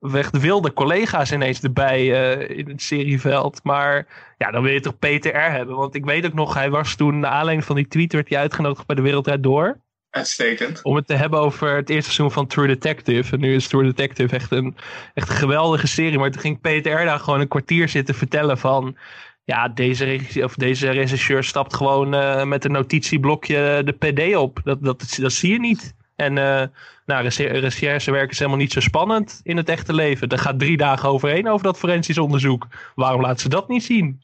Weg 0.00 0.30
de 0.30 0.40
wilde 0.40 0.72
collega's 0.72 1.32
ineens 1.32 1.60
erbij 1.62 2.12
eh, 2.12 2.58
in 2.58 2.68
het 2.68 2.82
serieveld. 2.82 3.60
Maar 3.62 4.06
ja, 4.38 4.50
dan 4.50 4.62
wil 4.62 4.72
je 4.72 4.80
toch 4.80 4.98
Peter 4.98 5.34
R 5.34 5.50
hebben. 5.50 5.76
Want 5.76 5.94
ik 5.94 6.04
weet 6.04 6.26
ook 6.26 6.32
nog, 6.32 6.54
hij 6.54 6.70
was 6.70 6.96
toen, 6.96 7.18
naar 7.18 7.30
aanleiding 7.30 7.64
van 7.64 7.76
die 7.76 7.88
tweet, 7.88 8.12
werd 8.12 8.28
hij 8.28 8.38
uitgenodigd 8.38 8.86
bij 8.86 8.96
de 8.96 9.02
Wereldrijd 9.02 9.42
Door. 9.42 9.80
Uitstekend. 10.10 10.82
Om 10.82 10.96
het 10.96 11.06
te 11.06 11.14
hebben 11.14 11.40
over 11.40 11.76
het 11.76 11.90
eerste 11.90 12.12
seizoen 12.12 12.32
van 12.32 12.46
True 12.46 12.66
Detective. 12.66 13.32
En 13.32 13.40
nu 13.40 13.54
is 13.54 13.68
True 13.68 13.82
Detective 13.82 14.34
echt 14.34 14.50
een, 14.50 14.76
echt 15.14 15.28
een 15.28 15.34
geweldige 15.34 15.86
serie. 15.86 16.18
Maar 16.18 16.30
toen 16.30 16.40
ging 16.40 16.60
Peter 16.60 17.02
R 17.02 17.04
daar 17.04 17.18
gewoon 17.18 17.40
een 17.40 17.48
kwartier 17.48 17.88
zitten 17.88 18.14
vertellen 18.14 18.58
van... 18.58 18.96
Ja, 19.44 19.68
deze, 19.68 20.04
regisseur, 20.04 20.44
of 20.44 20.54
deze 20.54 20.90
regisseur 20.90 21.44
stapt 21.44 21.74
gewoon 21.74 22.14
eh, 22.14 22.44
met 22.44 22.64
een 22.64 22.72
notitieblokje 22.72 23.82
de 23.84 23.92
PD 23.92 24.36
op. 24.36 24.60
Dat, 24.64 24.82
dat, 24.82 25.16
dat 25.20 25.32
zie 25.32 25.52
je 25.52 25.60
niet. 25.60 25.94
En 26.16 26.38
eh 26.38 26.66
nou, 27.06 27.28
recherchewerk 27.38 28.30
is 28.30 28.38
helemaal 28.38 28.58
niet 28.58 28.72
zo 28.72 28.80
spannend 28.80 29.40
in 29.42 29.56
het 29.56 29.68
echte 29.68 29.92
leven. 29.94 30.28
Er 30.28 30.38
gaat 30.38 30.58
drie 30.58 30.76
dagen 30.76 31.08
overheen 31.08 31.48
over 31.48 31.64
dat 31.66 31.78
forensisch 31.78 32.18
onderzoek. 32.18 32.66
Waarom 32.94 33.20
laten 33.20 33.40
ze 33.40 33.48
dat 33.48 33.68
niet 33.68 33.84
zien? 33.84 34.22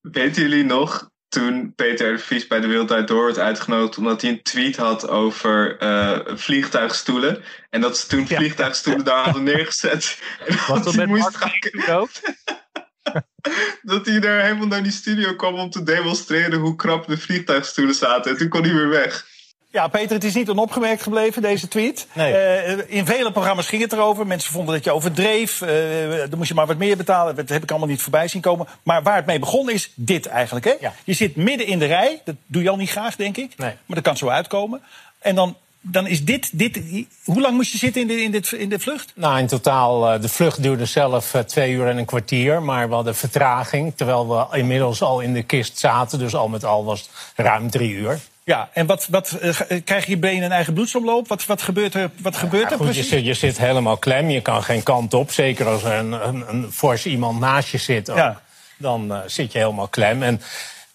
Weten 0.00 0.42
jullie 0.42 0.64
nog 0.64 1.10
toen 1.28 1.72
Peter 1.74 2.12
de 2.12 2.18
Vries 2.18 2.46
bij 2.46 2.60
de 2.60 2.66
Wereldrijd 2.66 3.08
Door 3.08 3.24
werd 3.24 3.38
uitgenodigd 3.38 3.98
omdat 3.98 4.22
hij 4.22 4.30
een 4.30 4.42
tweet 4.42 4.76
had 4.76 5.08
over 5.08 5.78
eh, 5.78 6.18
vliegtuigstoelen 6.26 7.42
en 7.70 7.80
dat 7.80 7.98
ze 7.98 8.06
toen 8.06 8.24
Ja. 8.28 8.36
vliegtuigstoelen 8.36 9.04
daar 9.04 9.24
hadden 9.24 9.42
neergezet 9.42 10.22
en 10.46 10.56
Was 10.56 10.66
dat 10.66 10.84
dat 10.84 10.94
met 10.94 11.06
moest 11.06 11.40
Mark 11.40 11.70
gaan, 11.72 11.96
ook? 11.96 12.10
dat 13.82 14.06
hij 14.06 14.20
daar 14.20 14.42
helemaal 14.42 14.66
naar 14.66 14.82
die 14.82 14.92
studio 14.92 15.34
kwam 15.34 15.54
om 15.54 15.70
te 15.70 15.82
demonstreren 15.82 16.60
hoe 16.60 16.76
krap 16.76 17.06
de 17.06 17.18
vliegtuigstoelen 17.18 17.94
zaten 17.94 18.30
en 18.30 18.36
toen 18.36 18.48
kon 18.48 18.62
hij 18.62 18.74
weer 18.74 18.88
weg. 18.88 19.32
Ja, 19.74 19.88
Peter, 19.88 20.14
het 20.14 20.24
is 20.24 20.34
niet 20.34 20.48
onopgemerkt 20.48 21.02
gebleven, 21.02 21.42
deze 21.42 21.68
tweet. 21.68 22.06
Nee. 22.12 22.34
Eh, 22.34 22.78
in 22.86 23.06
vele 23.06 23.32
programma's 23.32 23.68
ging 23.68 23.82
het 23.82 23.92
erover. 23.92 24.26
Mensen 24.26 24.52
vonden 24.52 24.74
dat 24.74 24.84
je 24.84 24.92
overdreef. 24.92 25.60
Eh 25.60 25.68
dan 26.28 26.38
moest 26.38 26.48
je 26.48 26.54
maar 26.54 26.66
wat 26.66 26.78
meer 26.78 26.96
betalen. 26.96 27.36
Dat 27.36 27.48
heb 27.48 27.62
ik 27.62 27.70
allemaal 27.70 27.88
niet 27.88 28.02
voorbij 28.02 28.28
zien 28.28 28.40
komen. 28.40 28.66
Maar 28.82 29.02
waar 29.02 29.16
het 29.16 29.26
mee 29.26 29.38
begonnen 29.38 29.74
is 29.74 29.92
dit 29.94 30.26
eigenlijk. 30.26 30.64
Hè? 30.64 30.74
Ja. 30.80 30.92
Je 31.04 31.12
zit 31.12 31.36
midden 31.36 31.66
in 31.66 31.78
de 31.78 31.84
rij. 31.84 32.20
Dat 32.24 32.34
doe 32.46 32.62
je 32.62 32.70
al 32.70 32.76
niet 32.76 32.90
graag, 32.90 33.16
denk 33.16 33.36
ik. 33.36 33.56
Nee. 33.56 33.76
Maar 33.86 33.96
dat 33.96 34.04
kan 34.04 34.16
zo 34.16 34.28
uitkomen. 34.28 34.82
En 35.18 35.34
dan, 35.34 35.56
dan 35.86 36.06
is 36.06 36.24
dit, 36.24 36.58
dit... 36.58 36.80
Hoe 37.24 37.40
lang 37.40 37.54
moest 37.54 37.72
je 37.72 37.78
zitten 37.78 38.00
in 38.00 38.06
de, 38.06 38.22
in 38.22 38.30
dit, 38.30 38.52
in 38.52 38.68
de 38.68 38.78
vlucht? 38.78 39.12
Nou, 39.14 39.38
in 39.38 39.46
totaal, 39.46 40.12
eh, 40.12 40.20
de 40.20 40.28
vlucht 40.28 40.62
duurde 40.62 40.84
zelf 40.84 41.34
eh, 41.34 41.40
twee 41.40 41.72
uur 41.72 41.86
en 41.86 41.96
een 41.96 42.04
kwartier. 42.04 42.62
Maar 42.62 42.88
we 42.88 42.94
hadden 42.94 43.16
vertraging, 43.16 43.92
terwijl 43.96 44.28
we 44.28 44.56
inmiddels 44.58 45.02
al 45.02 45.20
in 45.20 45.32
de 45.32 45.42
kist 45.42 45.78
zaten. 45.78 46.18
Dus 46.18 46.34
al 46.34 46.48
met 46.48 46.64
al 46.64 46.84
was 46.84 47.00
het 47.34 47.46
ruim 47.46 47.70
drie 47.70 47.92
uur. 47.92 48.18
Ja, 48.44 48.68
en 48.72 48.86
wat, 48.86 49.06
wat, 49.10 49.30
eh, 49.30 49.80
krijgen 49.84 50.10
je 50.10 50.16
benen 50.18 50.42
een 50.44 50.52
eigen 50.52 50.74
bloedsomloop? 50.74 51.28
Wat, 51.28 51.46
wat 51.46 51.62
gebeurt 51.62 51.94
er, 51.94 52.10
wat 52.22 52.36
gebeurt 52.36 52.62
Ja, 52.64 52.70
er 52.70 52.76
goed, 52.76 52.86
je, 52.86 52.92
precies? 52.92 53.08
zit, 53.10 53.24
je 53.24 53.34
zit 53.34 53.58
helemaal 53.58 53.96
klem, 53.96 54.30
je 54.30 54.40
kan 54.40 54.62
geen 54.62 54.82
kant 54.82 55.14
op. 55.14 55.30
Zeker 55.30 55.66
als 55.66 55.82
er 55.82 55.92
een, 55.92 56.12
een, 56.12 56.44
een 56.48 56.72
fors 56.72 57.06
iemand 57.06 57.40
naast 57.40 57.68
je 57.68 57.78
zit. 57.78 58.10
ook. 58.10 58.16
Ja. 58.16 58.40
Dan 58.76 59.12
zit 59.26 59.52
je 59.52 59.58
helemaal 59.58 59.88
klem. 59.88 60.22
En 60.22 60.40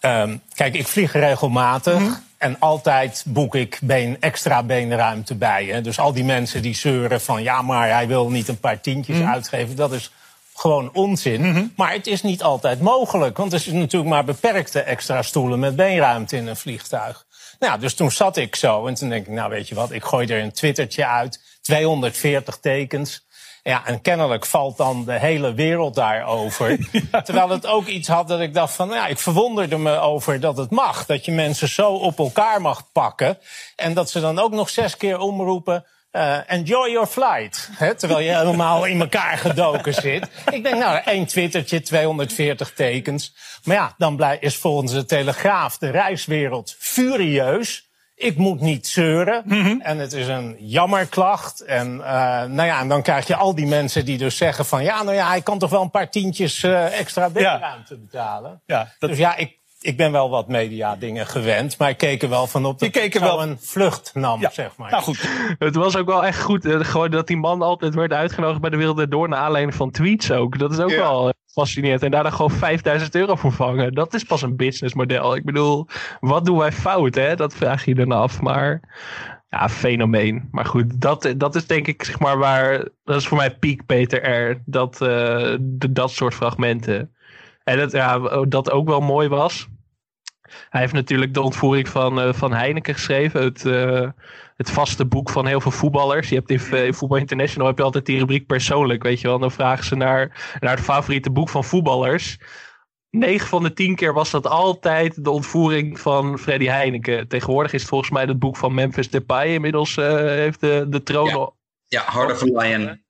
ehm, 0.00 0.36
kijk, 0.54 0.74
ik 0.74 0.86
vlieg 0.86 1.12
regelmatig. 1.12 1.98
Mhm. 1.98 2.12
En 2.40 2.56
altijd 2.58 3.22
boek 3.26 3.54
ik 3.54 3.78
been, 3.82 4.16
extra 4.20 4.62
beenruimte 4.62 5.34
bij. 5.34 5.64
Hè. 5.64 5.80
Dus 5.80 5.98
al 5.98 6.12
die 6.12 6.24
mensen 6.24 6.62
die 6.62 6.74
zeuren 6.74 7.20
van... 7.20 7.42
ja, 7.42 7.62
maar 7.62 7.90
hij 7.90 8.06
wil 8.06 8.30
niet 8.30 8.48
een 8.48 8.58
paar 8.60 8.80
tientjes 8.80 9.16
Mhm. 9.18 9.28
uitgeven. 9.28 9.76
Dat 9.76 9.92
is 9.92 10.10
gewoon 10.54 10.90
onzin. 10.92 11.72
Maar 11.76 11.92
het 11.92 12.06
is 12.06 12.22
niet 12.22 12.42
altijd 12.42 12.80
mogelijk. 12.80 13.36
Want 13.36 13.52
er 13.52 13.58
zijn 13.58 13.78
natuurlijk 13.78 14.10
maar 14.10 14.24
beperkte 14.24 14.80
extra 14.80 15.22
stoelen 15.22 15.58
met 15.58 15.76
beenruimte 15.76 16.36
in 16.36 16.46
een 16.46 16.56
vliegtuig. 16.56 17.26
Nou, 17.58 17.80
dus 17.80 17.94
toen 17.94 18.10
zat 18.10 18.36
ik 18.36 18.56
zo 18.56 18.86
en 18.86 18.94
toen 18.94 19.08
denk 19.08 19.26
ik, 19.26 19.32
nou 19.32 19.50
weet 19.50 19.68
je 19.68 19.74
wat, 19.74 19.90
ik 19.92 20.04
gooi 20.04 20.26
er 20.26 20.42
een 20.42 20.52
twittertje 20.52 21.06
uit. 21.06 21.40
240 21.62 22.58
tekens. 22.60 23.26
Ja, 23.62 23.86
en 23.86 24.00
kennelijk 24.00 24.46
valt 24.46 24.76
dan 24.76 25.04
de 25.04 25.18
hele 25.18 25.54
wereld 25.54 25.94
daarover. 25.94 26.78
Terwijl 27.24 27.48
het 27.48 27.66
ook 27.66 27.86
iets 27.86 28.08
had 28.08 28.28
dat 28.28 28.40
ik 28.40 28.54
dacht 28.54 28.74
van, 28.74 28.88
nou 28.88 29.00
ja, 29.00 29.06
ik 29.06 29.18
verwonderde 29.18 29.78
me 29.78 29.98
over 29.98 30.40
dat 30.40 30.56
het 30.56 30.70
mag. 30.70 31.06
Dat 31.06 31.24
je 31.24 31.32
mensen 31.32 31.68
zo 31.68 31.92
op 31.92 32.18
elkaar 32.18 32.60
mag 32.60 32.92
pakken. 32.92 33.38
En 33.76 33.94
dat 33.94 34.10
ze 34.10 34.20
dan 34.20 34.38
ook 34.38 34.52
nog 34.52 34.68
zes 34.70 34.96
keer 34.96 35.18
omroepen. 35.18 35.84
eh, 36.10 36.38
enjoy 36.46 36.90
your 36.90 37.06
flight. 37.06 37.70
Terwijl 37.96 38.20
je 38.20 38.36
helemaal 38.36 38.84
in 38.84 39.00
elkaar 39.00 39.38
gedoken 39.38 39.94
zit. 39.94 40.28
Ik 40.50 40.62
denk, 40.62 40.76
nou, 40.76 41.00
één 41.04 41.26
twittertje, 41.26 41.80
240 41.80 42.72
tekens. 42.72 43.34
Maar 43.64 43.76
ja, 43.76 43.94
dan 43.98 44.16
blij, 44.16 44.36
is 44.40 44.56
volgens 44.56 44.92
de 44.92 45.04
Telegraaf 45.04 45.78
de 45.78 45.90
reiswereld 45.90 46.76
furieus. 46.78 47.89
Ik 48.20 48.36
moet 48.36 48.60
niet 48.60 48.86
zeuren. 48.86 49.44
En 49.80 49.98
het 49.98 50.12
is 50.12 50.26
een 50.26 50.56
jammerklacht. 50.58 51.60
En, 51.60 52.00
eh, 52.04 52.10
nou 52.44 52.62
ja, 52.62 52.80
en 52.80 52.88
dan 52.88 53.02
krijg 53.02 53.26
je 53.26 53.36
al 53.36 53.54
die 53.54 53.66
mensen 53.66 54.04
die 54.04 54.18
dus 54.18 54.36
zeggen 54.36 54.64
van... 54.64 54.82
ja, 54.82 55.02
nou 55.02 55.16
ja, 55.16 55.28
hij 55.28 55.40
kan 55.42 55.58
toch 55.58 55.70
wel 55.70 55.82
een 55.82 55.90
paar 55.90 56.10
tientjes 56.10 56.62
eh, 56.62 56.98
extra 56.98 57.30
bedruimte 57.30 57.98
betalen. 57.98 58.62
Ja, 58.66 58.88
dat- 58.98 59.10
Dus 59.10 59.18
ja, 59.18 59.36
ik, 59.36 59.58
ik 59.80 59.96
ben 59.96 60.12
wel 60.12 60.30
wat 60.30 60.48
media 60.48 60.96
dingen 60.96 61.26
gewend. 61.26 61.78
Maar 61.78 61.88
ik 61.90 61.96
keek 61.96 62.22
er 62.22 62.28
wel 62.28 62.46
van 62.46 62.64
op 62.64 62.78
dat 62.78 62.90
keek 62.90 63.04
ik 63.04 63.14
er 63.14 63.20
zo 63.20 63.26
wel- 63.26 63.42
een 63.42 63.58
vlucht 63.60 64.10
nam, 64.14 64.40
Ja. 64.40 64.50
zeg 64.50 64.76
maar. 64.76 64.90
Nou 64.90 65.02
goed, 65.02 65.28
Het 65.58 65.74
was 65.74 65.96
ook 65.96 66.06
wel 66.06 66.24
echt 66.24 66.40
goed. 66.42 66.64
eh, 66.64 66.80
gewoon 66.80 67.10
dat 67.10 67.26
die 67.26 67.36
man 67.36 67.62
altijd 67.62 67.94
werd 67.94 68.12
uitgenodigd 68.12 68.60
bij 68.60 68.70
de 68.70 68.76
Wereld 68.76 69.10
Door. 69.10 69.28
Naar 69.28 69.38
aanleiding 69.38 69.74
van 69.74 69.90
tweets 69.90 70.30
ook. 70.32 70.58
Dat 70.58 70.72
is 70.72 70.78
ook 70.78 70.90
Ja. 70.90 70.96
wel 70.96 71.26
eh, 71.28 71.34
fascinerend. 71.52 72.02
En 72.02 72.10
daar 72.10 72.22
dan 72.22 72.32
gewoon 72.32 72.50
5000 72.50 73.14
euro 73.14 73.34
voor 73.34 73.52
vangen. 73.52 73.94
Dat 73.94 74.14
is 74.14 74.24
pas 74.24 74.42
een 74.42 74.56
businessmodel. 74.56 75.34
Ik 75.36 75.44
bedoel, 75.44 75.86
wat 76.20 76.44
doen 76.44 76.58
wij 76.58 76.72
fout, 76.72 77.14
hè? 77.14 77.36
Dat 77.36 77.54
vraag 77.54 77.84
je 77.84 77.94
dan 77.94 78.12
af. 78.12 78.40
Maar 78.40 78.80
ja, 79.48 79.68
fenomeen. 79.68 80.48
Maar 80.50 80.64
goed, 80.66 81.00
dat, 81.00 81.34
dat 81.36 81.54
is 81.54 81.66
denk 81.66 81.86
ik 81.86 82.04
zeg 82.04 82.18
maar 82.18 82.38
waar. 82.38 82.88
Dat 83.04 83.16
is 83.16 83.26
voor 83.26 83.36
mij 83.36 83.56
piek 83.56 83.86
Peter 83.86 84.50
R. 84.50 84.62
Dat, 84.66 84.92
eh, 85.02 85.08
de- 85.60 85.92
dat 85.92 86.10
soort 86.10 86.34
fragmenten. 86.34 87.14
En 87.70 87.78
dat, 87.78 87.92
ja, 87.92 88.18
dat 88.44 88.70
ook 88.70 88.88
wel 88.88 89.00
mooi 89.00 89.28
was. 89.28 89.68
Hij 90.70 90.80
heeft 90.80 90.92
natuurlijk 90.92 91.34
de 91.34 91.40
ontvoering 91.42 91.88
van, 91.88 92.20
eh, 92.20 92.32
van 92.32 92.52
Heineken 92.52 92.94
geschreven. 92.94 93.42
Het, 93.42 93.66
eh, 93.66 94.08
het 94.56 94.70
vaste 94.70 95.04
boek 95.06 95.30
van 95.30 95.46
heel 95.46 95.60
veel 95.60 95.70
voetballers. 95.70 96.28
Je 96.28 96.34
hebt 96.34 96.50
in, 96.50 96.60
eh, 96.70 96.84
in 96.86 96.94
Voetbal 96.94 97.18
International 97.18 97.68
heb 97.68 97.78
je 97.78 97.84
altijd 97.84 98.06
die 98.06 98.18
rubriek 98.18 98.46
persoonlijk. 98.46 99.02
Weet 99.02 99.20
je 99.20 99.26
wel. 99.28 99.38
Dan 99.38 99.50
vragen 99.50 99.84
ze 99.84 99.94
naar, 99.96 100.56
naar 100.60 100.74
het 100.76 100.84
favoriete 100.84 101.30
boek 101.30 101.48
van 101.48 101.64
voetballers. 101.64 102.38
9 103.10 103.48
van 103.48 103.62
de 103.62 103.72
10 103.72 103.94
keer 103.94 104.12
was 104.12 104.30
dat 104.30 104.46
altijd 104.46 105.24
de 105.24 105.30
ontvoering 105.30 106.00
van 106.00 106.38
Freddy 106.38 106.66
Heineken. 106.66 107.28
Tegenwoordig 107.28 107.72
is 107.72 107.80
het 107.80 107.90
volgens 107.90 108.10
mij 108.10 108.24
het 108.24 108.38
boek 108.38 108.56
van 108.56 108.74
Memphis 108.74 109.10
Depay. 109.10 109.48
Inmiddels 109.48 109.96
heeft 109.96 110.60
de, 110.60 110.86
de 110.88 111.02
troon 111.02 111.26
Ja. 111.28 111.34
al- 111.34 111.56
Ja, 111.86 112.04
Heart 112.06 112.30
of 112.32 112.42
a 112.42 112.60
Lion. 112.60 113.02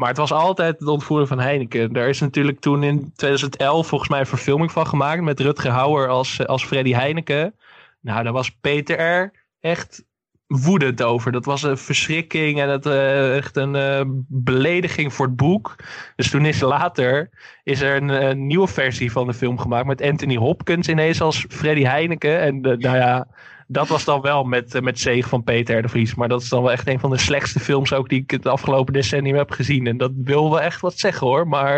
Maar 0.00 0.08
het 0.08 0.18
was 0.18 0.32
altijd 0.32 0.78
de 0.78 0.90
ontvoering 0.90 1.28
van 1.28 1.40
Heineken. 1.40 1.92
Daar 1.92 2.08
is 2.08 2.20
natuurlijk 2.20 2.60
toen 2.60 2.82
in 2.82 3.12
2011 3.14 3.86
volgens 3.86 4.10
mij 4.10 4.20
een 4.20 4.26
verfilming 4.26 4.72
van 4.72 4.86
gemaakt. 4.86 5.22
Met 5.22 5.40
Rutger 5.40 5.70
Hauer 5.70 6.08
als, 6.08 6.46
als 6.46 6.64
Freddy 6.64 6.92
Heineken. 6.92 7.54
Nou, 8.00 8.22
daar 8.22 8.32
was 8.32 8.50
Peter 8.50 9.22
R. 9.22 9.32
echt 9.60 10.04
woedend 10.46 11.02
over. 11.02 11.32
Dat 11.32 11.44
was 11.44 11.62
een 11.62 11.78
verschrikking 11.78 12.60
en 12.60 12.68
het, 12.68 12.86
eh, 12.86 13.36
echt 13.36 13.56
een 13.56 13.74
eh, 13.74 14.00
belediging 14.28 15.12
voor 15.12 15.26
het 15.26 15.36
boek. 15.36 15.76
Dus 16.16 16.30
toen 16.30 16.46
is 16.46 16.60
later 16.60 17.30
is 17.62 17.80
er 17.80 17.96
een, 17.96 18.10
eh, 18.10 18.34
nieuwe 18.34 18.68
versie 18.68 19.12
van 19.12 19.26
de 19.26 19.34
film 19.34 19.58
gemaakt. 19.58 19.86
Met 19.86 20.02
Anthony 20.02 20.36
Hopkins 20.36 20.88
ineens 20.88 21.20
als 21.20 21.46
Freddy 21.48 21.82
Heineken. 21.82 22.40
En 22.40 22.62
eh, 22.62 22.76
nou 22.76 22.96
ja, 22.96 23.26
dat 23.72 23.88
was 23.88 24.04
dan 24.04 24.20
wel 24.20 24.44
met, 24.44 24.74
eh, 24.74 24.82
met 24.82 25.00
zegen 25.00 25.28
van 25.28 25.42
Peter 25.42 25.78
R. 25.78 25.82
de 25.82 25.88
Vries. 25.88 26.14
Maar 26.14 26.28
dat 26.28 26.42
is 26.42 26.48
dan 26.48 26.62
wel 26.62 26.72
echt 26.72 26.88
een 26.88 27.00
van 27.00 27.10
de 27.10 27.18
slechtste 27.18 27.60
films 27.60 27.92
ook 27.92 28.08
die 28.08 28.22
ik 28.22 28.30
het 28.30 28.46
afgelopen 28.46 28.92
decennium 28.92 29.36
heb 29.36 29.50
gezien. 29.50 29.86
En 29.86 29.96
dat 29.96 30.10
wil 30.14 30.50
wel 30.50 30.60
echt 30.60 30.80
wat 30.80 30.98
zeggen 30.98 31.26
hoor. 31.26 31.48
Maar 31.48 31.76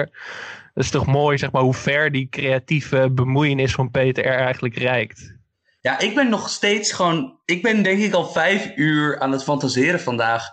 het 0.74 0.84
is 0.84 0.90
toch 0.90 1.06
mooi 1.06 1.38
zeg 1.38 1.50
maar, 1.50 1.62
hoe 1.62 1.74
ver 1.74 2.12
die 2.12 2.28
creatieve 2.28 3.10
bemoeienis 3.10 3.72
van 3.72 3.90
Peter 3.90 4.24
R. 4.24 4.38
eigenlijk 4.38 4.76
reikt. 4.76 5.34
Ja, 5.80 5.98
ik 5.98 6.14
ben 6.14 6.28
nog 6.28 6.48
steeds 6.48 6.92
gewoon. 6.92 7.38
Ik 7.44 7.62
ben 7.62 7.82
denk 7.82 8.02
ik 8.02 8.12
al 8.12 8.26
vijf 8.26 8.72
uur 8.76 9.20
aan 9.20 9.32
het 9.32 9.42
fantaseren 9.42 10.00
vandaag. 10.00 10.44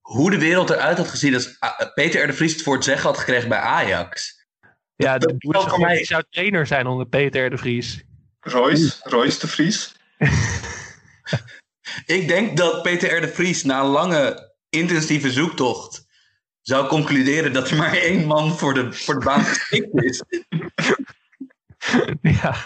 Hoe 0.00 0.30
de 0.30 0.38
wereld 0.38 0.70
eruit 0.70 0.98
had 0.98 1.08
gezien 1.08 1.34
als 1.34 1.56
ah, 1.58 1.92
Peter 1.94 2.22
R. 2.22 2.26
de 2.26 2.32
Vries 2.32 2.52
het 2.52 2.62
voor 2.62 2.74
het 2.74 2.84
zeggen 2.84 3.06
had 3.06 3.18
gekregen 3.18 3.48
bij 3.48 3.58
Ajax. 3.58 4.46
Ja, 4.96 5.18
dat 5.18 5.34
voor 5.38 5.80
mij- 5.80 6.04
zou 6.04 6.22
trainer 6.30 6.66
zijn 6.66 6.86
onder 6.86 7.06
Peter 7.06 7.46
R. 7.46 7.50
de 7.50 7.58
Vries. 7.58 8.04
Royce, 8.40 8.96
Royce 9.02 9.40
de 9.40 9.46
Vries. 9.48 9.96
Ik 12.06 12.28
denk 12.28 12.56
dat 12.56 12.82
Peter 12.82 13.16
R. 13.16 13.20
de 13.20 13.28
Vries 13.28 13.64
na 13.64 13.80
een 13.80 13.86
lange 13.86 14.52
intensieve 14.68 15.30
zoektocht 15.30 16.06
zou 16.62 16.86
concluderen 16.86 17.52
dat 17.52 17.70
er 17.70 17.76
maar 17.76 17.94
één 17.94 18.26
man 18.26 18.58
voor 18.58 18.74
de, 18.74 18.92
voor 18.92 19.18
de 19.18 19.24
baan 19.24 19.44
geschikt 19.44 20.02
is. 20.02 20.22
ja, 22.40 22.56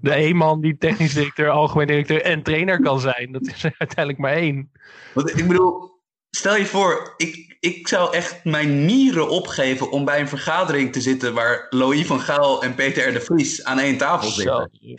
de 0.00 0.10
één 0.10 0.36
man 0.36 0.60
die 0.60 0.78
technisch 0.78 1.14
directeur, 1.14 1.50
algemeen 1.50 1.86
directeur 1.86 2.22
en 2.22 2.42
trainer 2.42 2.80
kan 2.80 3.00
zijn. 3.00 3.32
Dat 3.32 3.46
is 3.46 3.64
er 3.64 3.74
uiteindelijk 3.78 4.18
maar 4.18 4.32
één. 4.32 4.72
Want 5.14 5.38
ik 5.38 5.48
bedoel, 5.48 6.00
stel 6.30 6.56
je 6.56 6.66
voor, 6.66 7.14
ik, 7.16 7.56
ik 7.60 7.88
zou 7.88 8.14
echt 8.14 8.44
mijn 8.44 8.84
nieren 8.84 9.28
opgeven 9.28 9.90
om 9.90 10.04
bij 10.04 10.20
een 10.20 10.28
vergadering 10.28 10.92
te 10.92 11.00
zitten 11.00 11.34
waar 11.34 11.66
Louis 11.70 12.06
van 12.06 12.20
Gaal 12.20 12.62
en 12.62 12.74
Peter 12.74 13.08
R. 13.08 13.12
de 13.12 13.20
Vries 13.20 13.64
aan 13.64 13.78
één 13.78 13.96
tafel 13.96 14.30
zitten. 14.30 14.70
Zo. 14.72 14.94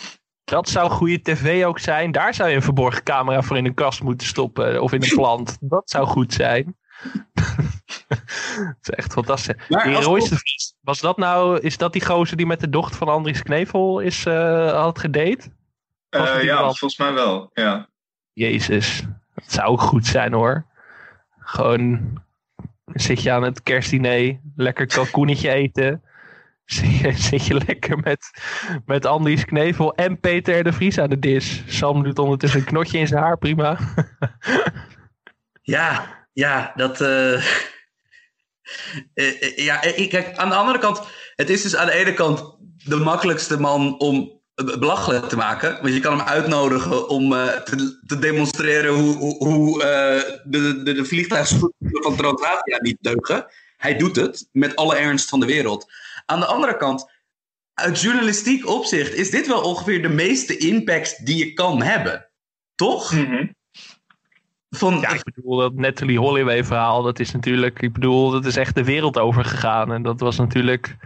Dat 0.50 0.70
zou 0.70 0.89
goede 0.89 1.22
tv 1.22 1.66
ook 1.66 1.80
zijn. 1.80 2.12
Daar 2.12 2.34
zou 2.34 2.50
je 2.50 2.56
een 2.56 2.62
verborgen 2.62 3.04
camera 3.04 3.41
voor 3.41 3.58
in 3.58 3.66
een 3.66 3.74
kast 3.74 4.04
moeten 4.04 4.28
stoppen. 4.28 4.82
Of 4.82 4.91
in 4.93 5.04
een 5.04 5.10
plant. 5.16 5.58
Dat 5.62 5.89
zou 5.89 6.08
goed 6.08 6.34
zijn. 6.34 6.76
Het 8.08 8.78
is 8.82 8.89
echt 8.89 9.14
fantastisch. 9.14 9.56
Maar 9.70 9.84
Die 9.84 9.95
als- 9.95 10.06
Royce 10.06 10.30
de 10.30 10.36
Vries, 10.36 10.76
was 10.82 11.00
dat 11.00 11.18
nou, 11.18 11.60
is 11.60 11.78
dat 11.78 11.93
die 11.93 12.06
gozer 12.06 12.38
die 12.38 12.45
met 12.45 12.60
de 12.60 12.70
dochter 12.70 12.97
van 12.97 13.08
Andries 13.08 13.43
Knevel 13.43 14.00
is, 14.00 14.26
eh, 14.26 14.72
had 14.82 15.00
gedate? 15.00 15.52
Eh, 16.10 16.43
ja, 16.43 16.56
wel? 16.60 16.64
volgens 16.64 16.97
mij 16.97 17.14
wel. 17.14 17.50
Ja. 17.54 17.88
Jezus, 18.34 19.04
dat 19.36 19.52
zou 19.52 19.68
ook 19.68 19.82
goed 19.82 20.06
zijn 20.06 20.34
hoor. 20.34 20.66
Gewoon 21.39 22.14
zit 22.86 23.22
je 23.22 23.32
aan 23.32 23.43
het 23.43 23.64
kerstdiner, 23.64 24.39
lekker 24.56 24.88
kalkoenetje 24.88 25.52
eten. 25.52 26.04
Zit 27.30 27.46
je, 27.46 27.62
lekker 27.68 27.98
met, 27.98 28.30
met 28.86 29.06
Andries 29.06 29.46
Knevel 29.46 29.96
en 29.96 30.20
Peter 30.20 30.64
de 30.64 30.74
Vries 30.74 30.98
aan 30.98 31.10
de 31.10 31.20
dis. 31.20 31.64
Sam 31.68 32.04
doet 32.04 32.20
ondertussen 32.20 32.60
een 32.60 32.66
knotje 32.66 32.98
in 32.98 33.08
zijn 33.08 33.24
haar, 33.24 33.38
prima. 33.38 33.78
Ja, 35.62 36.18
ja, 36.34 36.72
dat. 36.76 37.02
eh, 37.02 37.34
eh, 37.34 37.44
eh, 39.14 39.58
ja, 39.58 39.78
kijk, 40.08 40.38
aan 40.38 40.50
de 40.50 40.56
andere 40.56 40.80
kant, 40.80 41.02
het 41.36 41.50
is 41.50 41.62
dus 41.62 41.76
aan 41.76 41.86
de 41.86 41.94
ene 41.94 42.14
kant 42.14 42.58
de 42.86 42.96
makkelijkste 42.96 43.60
man 43.60 44.00
om 44.00 44.42
belachelijk 44.80 45.26
te 45.26 45.36
maken. 45.36 45.82
Want 45.82 45.94
je 45.94 46.00
kan 46.00 46.18
hem 46.18 46.28
uitnodigen 46.28 47.10
om 47.10 47.30
te, 47.30 48.18
demonstreren 48.20 48.94
hoe, 48.94 49.16
hoe, 49.16 49.48
hoe 49.48 49.80
de, 50.44 50.82
de, 50.84 50.94
de 50.94 51.06
van 51.80 52.16
Transavia 52.16 52.78
niet 52.82 52.98
deugen. 53.00 53.46
Hij 53.78 53.98
doet 53.98 54.16
het 54.16 54.48
met 54.52 54.76
alle 54.76 54.96
ernst 54.96 55.30
van 55.30 55.40
de 55.40 55.46
wereld. 55.46 55.92
Aan 56.30 56.40
de 56.40 56.46
andere 56.46 56.78
kant, 56.78 57.12
uit 57.74 58.02
journalistiek 58.02 58.68
opzicht 58.68 59.14
is 59.14 59.30
dit 59.30 59.48
wel 59.48 59.62
ongeveer 59.62 60.02
de 60.02 60.10
meeste 60.10 60.58
impact 60.58 61.26
die 61.26 61.38
je 61.38 61.54
kan 61.54 61.82
hebben. 61.82 62.30
Toch? 62.76 63.14
Mhm. 63.14 63.48
Van, 64.70 65.00
Ja, 65.00 65.14
ik 65.14 65.24
bedoel, 65.24 65.58
dat 65.58 65.74
Natalie 65.74 66.20
Holloway 66.20 66.64
verhaal, 66.64 67.04
dat 67.04 67.20
is 67.20 67.32
natuurlijk, 67.32 67.82
ik 67.82 67.94
bedoel, 67.94 68.32
dat 68.32 68.46
is 68.46 68.56
echt 68.56 68.76
de 68.76 68.84
wereld 68.84 69.18
over 69.18 69.46
gegaan. 69.46 69.94
En 69.94 70.02
dat 70.02 70.20
was 70.20 70.38
natuurlijk, 70.38 70.98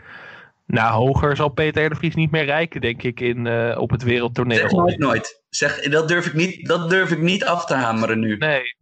nou, 0.66 0.94
hoger 0.94 1.36
zal 1.36 1.50
Peter 1.50 1.86
R. 1.86 1.90
de 1.90 1.96
Vries 1.96 2.16
niet 2.16 2.32
meer 2.32 2.46
rijken, 2.46 2.82
denk 2.82 3.04
ik, 3.04 3.20
in, 3.20 3.48
eh, 3.48 3.78
op 3.80 3.90
het 3.90 4.04
wereldtoneel. 4.04 4.58
Zeg 4.58 4.72
nooit 4.72 4.98
nooit. 4.98 5.44
Zeg, 5.50 5.82
dat, 5.82 6.08
durf 6.08 6.26
ik 6.26 6.34
niet, 6.34 6.68
dat 6.68 6.90
durf 6.90 7.12
ik 7.12 7.22
niet 7.22 7.46
af 7.46 7.66
te 7.66 7.74
hameren 7.74 8.20
nu. 8.20 8.38
Nee. 8.38 8.76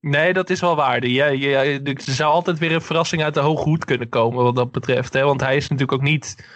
Nee, 0.00 0.32
dat 0.32 0.50
is 0.50 0.60
wel 0.60 0.76
waar. 0.76 1.06
Ja, 1.06 1.26
ja, 1.26 1.62
er 1.64 2.00
zou 2.00 2.32
altijd 2.32 2.58
weer 2.58 2.72
een 2.72 2.80
verrassing 2.80 3.22
uit 3.22 3.34
de 3.34 3.40
hoge 3.40 3.62
hoed 3.62 3.84
kunnen 3.84 4.08
komen 4.08 4.44
wat 4.44 4.56
dat 4.56 4.72
betreft. 4.72 5.12
Hè? 5.12 5.22
Want 5.22 5.40
hij 5.40 5.56
is 5.56 5.68
natuurlijk 5.68 5.92
ook 5.92 6.08
niet, 6.08 6.46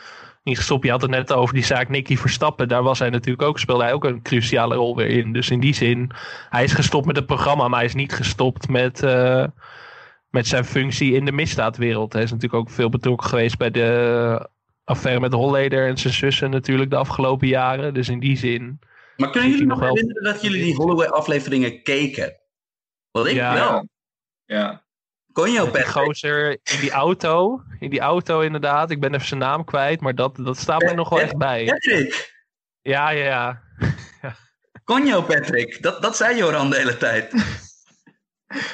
niet 0.42 0.56
gestopt. 0.56 0.84
Je 0.84 0.90
had 0.90 1.02
het 1.02 1.10
net 1.10 1.32
over 1.32 1.54
die 1.54 1.64
zaak 1.64 1.88
Nicky 1.88 2.16
Verstappen. 2.16 2.68
Daar 2.68 2.82
was 2.82 2.98
hij 2.98 3.10
natuurlijk 3.10 3.42
ook, 3.42 3.58
speelde 3.58 3.82
hij 3.82 3.92
ook 3.92 4.04
een 4.04 4.22
cruciale 4.22 4.74
rol 4.74 4.96
weer 4.96 5.08
in. 5.08 5.32
Dus 5.32 5.50
in 5.50 5.60
die 5.60 5.74
zin, 5.74 6.10
hij 6.48 6.64
is 6.64 6.72
gestopt 6.72 7.06
met 7.06 7.16
het 7.16 7.26
programma, 7.26 7.68
maar 7.68 7.78
hij 7.78 7.88
is 7.88 7.94
niet 7.94 8.12
gestopt 8.12 8.68
met, 8.68 9.02
eh, 9.02 9.46
met 10.30 10.46
zijn 10.46 10.64
functie 10.64 11.12
in 11.12 11.24
de 11.24 11.32
misdaadwereld. 11.32 12.12
Hij 12.12 12.22
is 12.22 12.30
natuurlijk 12.30 12.60
ook 12.60 12.70
veel 12.70 12.88
betrokken 12.88 13.28
geweest 13.28 13.58
bij 13.58 13.70
de 13.70 14.48
affaire 14.84 15.20
met 15.20 15.32
Holleder 15.32 15.88
en 15.88 15.96
zijn 15.96 16.14
zussen 16.14 16.50
natuurlijk 16.50 16.90
de 16.90 16.96
afgelopen 16.96 17.48
jaren. 17.48 17.94
Dus 17.94 18.08
in 18.08 18.20
die 18.20 18.36
zin. 18.36 18.78
Maar 19.16 19.30
kunnen 19.30 19.50
jullie 19.50 19.66
nog 19.66 19.80
herinneren 19.80 20.24
dat 20.24 20.42
jullie 20.42 20.62
die 20.62 20.74
Holloway-afleveringen 20.74 21.82
keken? 21.82 22.40
Want 23.12 23.26
ik 23.26 23.34
Ja. 23.34 23.54
wel. 23.54 23.88
Ja. 24.44 24.82
Kon 25.32 25.50
je 25.50 25.60
Die 25.60 25.70
Patrick? 25.70 25.86
gozer 25.86 26.50
in 26.50 26.80
die 26.80 26.90
auto. 26.90 27.62
In 27.78 27.90
die 27.90 28.00
auto 28.00 28.40
inderdaad. 28.40 28.90
Ik 28.90 29.00
ben 29.00 29.14
even 29.14 29.26
zijn 29.26 29.40
naam 29.40 29.64
kwijt. 29.64 30.00
Maar 30.00 30.14
dat, 30.14 30.36
dat 30.36 30.56
staat 30.58 30.82
me 30.82 30.94
nog 30.94 31.08
wel 31.08 31.20
echt 31.20 31.36
bij. 31.36 31.64
Patrick! 31.64 32.32
Ja, 32.82 33.10
ja, 33.10 33.24
ja. 33.24 33.62
Conjo 34.84 35.22
Patrick, 35.22 35.82
dat, 35.82 36.02
dat 36.02 36.16
zei 36.16 36.36
Joran 36.36 36.70
de 36.70 36.76
hele 36.76 36.96
tijd. 36.96 37.32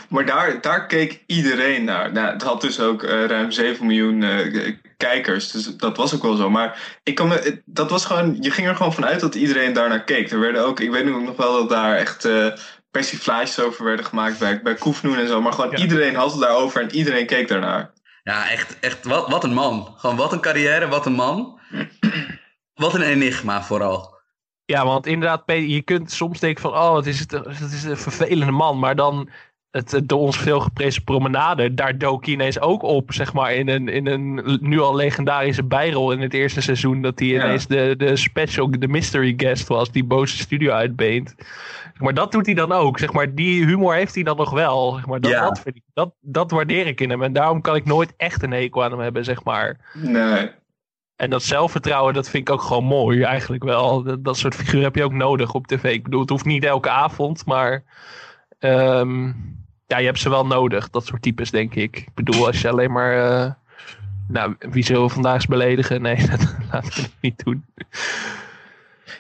Maar 0.09 0.27
daar, 0.27 0.61
daar 0.61 0.87
keek 0.87 1.23
iedereen 1.27 1.85
naar. 1.85 2.13
Nou, 2.13 2.33
het 2.33 2.43
had 2.43 2.61
dus 2.61 2.81
ook 2.81 3.03
eh, 3.03 3.25
ruim 3.25 3.51
7 3.51 3.87
miljoen 3.87 4.23
eh, 4.23 4.75
kijkers. 4.97 5.51
Dus 5.51 5.77
dat 5.77 5.97
was 5.97 6.15
ook 6.15 6.23
wel 6.23 6.37
zo. 6.37 6.51
Maar 6.51 6.99
ik 7.03 7.15
kan 7.15 7.29
me, 7.29 7.63
dat 7.65 7.91
was 7.91 8.05
gewoon, 8.05 8.37
je 8.41 8.51
ging 8.51 8.69
er 8.69 8.77
gewoon 8.77 8.93
vanuit 8.93 9.21
dat 9.21 9.35
iedereen 9.35 9.73
daarnaar 9.73 10.05
keek. 10.05 10.31
Er 10.31 10.41
werden 10.41 10.65
ook, 10.65 10.81
ik 10.81 10.91
weet 10.91 11.05
nu 11.05 11.23
nog 11.23 11.37
wel 11.37 11.53
dat 11.53 11.69
daar 11.69 11.97
echt 11.97 12.25
eh 12.25 12.47
persiflages 12.91 13.61
over 13.61 13.85
werden 13.85 14.05
gemaakt 14.05 14.39
bij, 14.39 14.63
bij 14.63 14.75
Koefnoen 14.75 15.17
en 15.19 15.29
zo. 15.29 15.41
Maar 15.41 15.53
gewoon 15.53 15.71
Ja. 15.71 15.77
iedereen 15.77 16.15
had 16.15 16.31
het 16.31 16.41
daarover 16.41 16.83
en 16.83 16.95
iedereen 16.95 17.27
keek 17.27 17.49
daarnaar. 17.49 17.93
Ja, 18.23 18.51
echt, 18.51 18.79
echt 18.81 19.05
wat, 19.05 19.29
wat 19.29 19.45
een 19.45 19.55
man. 19.55 19.95
Gewoon 19.97 20.17
wat 20.17 20.33
een 20.33 20.41
carrière, 20.41 20.89
wat 20.89 21.07
een 21.07 21.13
man. 21.13 21.61
Wat 22.75 22.95
een 22.95 23.03
enigma 23.03 23.63
vooral. 23.63 24.17
Ja, 24.65 24.85
want 24.85 25.07
inderdaad, 25.07 25.43
je 25.47 25.83
kunt 25.83 26.13
soms 26.13 26.41
denken 26.41 26.63
van... 26.63 26.73
Oh, 26.73 26.97
het 26.97 27.07
is, 27.07 27.19
het, 27.19 27.31
het 27.31 27.73
is 27.73 27.85
een 27.85 27.97
vervelende 27.97 28.53
man. 28.53 28.79
Maar 28.79 28.97
dan 28.97 29.31
het, 29.71 30.01
door 30.05 30.19
ons 30.19 30.39
veel 30.39 30.61
geprezen 30.61 31.05
promenade... 31.05 31.75
Daar 31.75 31.99
dook 31.99 32.25
hij 32.25 32.35
ineens 32.35 32.61
ook 32.61 32.83
op, 32.83 33.13
zeg 33.13 33.33
maar... 33.33 33.55
In 33.55 33.69
een, 33.69 33.89
in 33.89 34.07
een 34.07 34.59
nu 34.61 34.81
al 34.81 34.95
legendarische 34.95 35.65
bijrol 35.65 36.13
in 36.13 36.21
het 36.21 36.35
eerste 36.35 36.61
seizoen... 36.61 37.03
Dat 37.03 37.19
hij 37.19 37.29
Ja. 37.29 37.45
ineens 37.45 37.67
de, 37.67 37.95
de 37.97 38.17
special, 38.17 38.71
de 38.71 38.89
mystery 38.89 39.35
guest 39.37 39.69
was... 39.69 39.91
Die 39.93 40.05
boze 40.05 40.39
studio 40.39 40.73
uitbeent. 40.73 41.35
Maar 41.99 42.15
dat 42.15 42.33
doet 42.33 42.47
hij 42.47 42.55
dan 42.55 42.73
ook. 42.73 42.99
Zeg 42.99 43.13
maar, 43.13 43.35
die 43.35 43.65
humor 43.65 43.95
heeft 43.95 44.15
hij 44.15 44.23
dan 44.25 44.37
nog 44.37 44.51
wel. 44.51 44.93
Zeg 44.95 45.07
maar, 45.07 45.21
dat, 45.21 45.31
Ja. 45.31 45.41
dat, 45.49 45.61
vind 45.61 45.77
ik, 45.77 45.83
dat, 45.95 46.15
dat 46.21 46.51
waardeer 46.51 46.87
ik 46.87 47.01
in 47.01 47.11
hem. 47.11 47.23
En 47.23 47.33
daarom 47.33 47.61
kan 47.61 47.77
ik 47.77 47.85
nooit 47.85 48.15
echt 48.17 48.43
een 48.43 48.53
hekel 48.53 48.85
aan 48.85 48.91
hem 48.91 49.01
hebben, 49.01 49.25
zeg 49.25 49.45
maar. 49.45 49.91
Nee. 49.95 50.51
En 51.17 51.31
dat 51.31 51.43
zelfvertrouwen, 51.43 52.15
dat 52.15 52.29
vind 52.29 52.49
ik 52.49 52.55
ook 52.55 52.63
gewoon 52.63 52.85
mooi, 52.85 53.23
eigenlijk 53.23 53.65
wel. 53.65 54.03
Dat, 54.03 54.25
dat 54.25 54.37
soort 54.37 54.55
figuren 54.55 54.83
heb 54.83 54.95
je 54.95 55.05
ook 55.05 55.13
nodig 55.13 55.55
op 55.55 55.67
tv. 55.67 55.85
Ik 55.93 56.03
bedoel, 56.03 56.21
het 56.21 56.31
hoeft 56.31 56.45
niet 56.45 56.65
elke 56.65 56.91
avond, 56.91 57.47
maar... 57.47 57.85
ehm, 58.59 59.27
ja, 59.87 59.99
je 59.99 60.07
hebt 60.07 60.19
ze 60.19 60.29
wel 60.29 60.47
nodig, 60.47 60.91
dat 60.91 61.07
soort 61.07 61.23
types, 61.23 61.51
denk 61.51 61.75
ik. 61.75 61.97
Ik 61.97 62.15
bedoel, 62.15 62.47
als 62.47 62.61
je 62.61 62.69
alleen 62.69 62.93
maar... 62.93 63.45
eh, 63.45 63.53
nou, 64.29 64.55
wie 64.59 64.85
zullen 64.85 65.03
we 65.03 65.09
vandaag 65.09 65.35
eens 65.35 65.47
beledigen? 65.47 66.03
Nee, 66.03 66.27
dat 66.31 66.55
laten 66.73 66.95
we 66.95 67.01
het 67.01 67.13
niet 67.21 67.45
doen. 67.45 67.65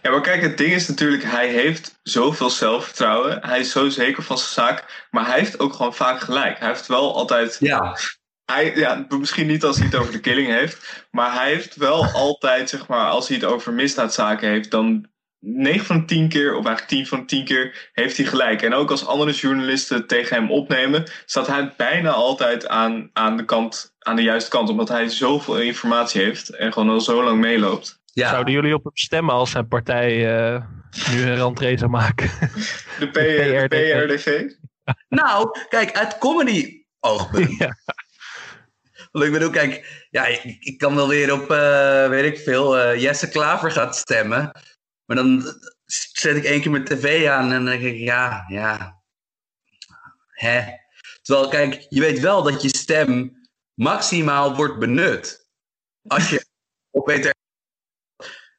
Ja, 0.03 0.11
maar 0.11 0.21
kijk, 0.21 0.43
het 0.43 0.59
ding 0.59 0.73
is 0.73 0.89
natuurlijk, 0.89 1.23
hij 1.23 1.49
heeft 1.49 1.99
zoveel 2.03 2.51
zelfvertrouwen. 2.51 3.47
Hij 3.47 3.59
is 3.61 3.71
zo 3.71 3.89
zeker 3.89 4.23
van 4.23 4.39
zijn 4.39 4.51
zaak. 4.51 5.07
Maar 5.11 5.27
hij 5.27 5.39
heeft 5.39 5.59
ook 5.59 5.73
gewoon 5.73 5.95
vaak 5.95 6.21
gelijk. 6.21 6.59
Hij 6.59 6.69
heeft 6.69 6.87
wel 6.87 7.15
altijd. 7.15 7.57
Ja. 7.61 7.97
Hij, 8.45 8.77
ja, 8.77 9.07
misschien 9.09 9.47
niet 9.47 9.65
als 9.65 9.77
hij 9.77 9.87
het 9.87 9.95
over 9.95 10.13
de 10.13 10.21
killing 10.21 10.49
heeft. 10.49 11.07
Maar 11.11 11.33
hij 11.33 11.53
heeft 11.53 11.77
wel 11.77 12.05
altijd, 12.05 12.69
zeg 12.69 12.87
maar, 12.87 13.09
als 13.09 13.29
hij 13.29 13.37
het 13.37 13.47
over 13.47 13.73
misdaadzaken 13.73 14.49
heeft, 14.49 14.71
dan 14.71 15.07
9 15.41 15.87
van 15.87 16.07
10 16.07 16.29
keer, 16.29 16.49
of 16.57 16.67
eigenlijk 16.67 16.87
10 16.89 17.07
van 17.07 17.27
10 17.27 17.45
keer, 17.45 17.91
heeft 17.93 18.17
hij 18.17 18.27
gelijk. 18.27 18.63
En 18.63 18.75
ook 18.75 18.91
als 18.91 19.07
andere 19.07 19.33
journalisten 19.33 20.07
tegen 20.07 20.37
hem 20.37 20.51
opnemen, 20.51 21.05
staat 21.27 21.47
hij 21.47 21.75
bijna 21.77 22.11
altijd 22.11 22.69
aan, 22.69 23.11
aan, 23.13 23.37
de, 23.37 23.45
kant, 23.45 23.95
aan 23.99 24.17
de 24.17 24.23
juiste 24.23 24.51
kant. 24.51 24.69
Omdat 24.69 24.89
hij 24.89 25.09
zoveel 25.09 25.59
informatie 25.61 26.23
heeft 26.23 26.49
en 26.49 26.73
gewoon 26.73 26.91
al 26.91 27.01
zo 27.01 27.25
lang 27.25 27.41
meeloopt. 27.41 28.01
Ja. 28.05 28.31
Zouden 28.31 28.55
jullie 28.55 28.75
op 28.75 28.85
hem 28.85 28.97
stemmen 28.97 29.35
als 29.35 29.51
zijn 29.51 29.69
partij 29.69 30.37
eh, 30.37 30.63
nu 31.11 31.23
een 31.23 31.37
rentree 31.37 31.79
zou 31.79 31.91
maken? 31.91 32.31
De, 32.99 33.07
P- 33.07 33.15
de 33.71 34.07
PRDV? 34.07 34.43
Nou, 35.09 35.59
kijk, 35.69 35.93
uit 35.93 36.19
comedy 36.19 36.83
oogpunt. 37.01 37.57
Ja. 37.59 37.77
Want 39.11 39.25
ik 39.25 39.33
bedoel, 39.33 39.51
kijk, 39.51 40.07
ja, 40.11 40.27
ik, 40.27 40.57
ik 40.61 40.79
kan 40.79 40.95
wel 40.95 41.09
weer 41.09 41.33
op, 41.33 41.51
eh, 41.51 42.09
weet 42.09 42.25
ik 42.25 42.39
veel, 42.39 42.79
eh, 42.79 43.01
Jesse 43.01 43.29
Klaver 43.29 43.71
gaat 43.71 43.97
stemmen. 43.97 44.53
Maar 45.09 45.17
dan 45.17 45.43
zet 46.13 46.37
ik 46.37 46.45
één 46.45 46.61
keer 46.61 46.71
mijn 46.71 46.85
tv 46.85 47.29
aan 47.29 47.45
en 47.45 47.51
dan 47.51 47.65
denk 47.65 47.83
ik, 47.83 47.97
ja, 47.97 48.45
ja. 48.49 49.03
Hè? 50.29 50.63
Terwijl, 51.23 51.49
kijk, 51.49 51.87
je 51.89 52.01
weet 52.01 52.21
wel 52.21 52.43
dat 52.43 52.63
je 52.63 52.77
stem 52.77 53.33
maximaal 53.75 54.57
wordt 54.57 54.79
benut. 54.79 55.49
Als 56.07 56.31
je 56.31 56.47
op 56.99 57.05
Peter... 57.05 57.35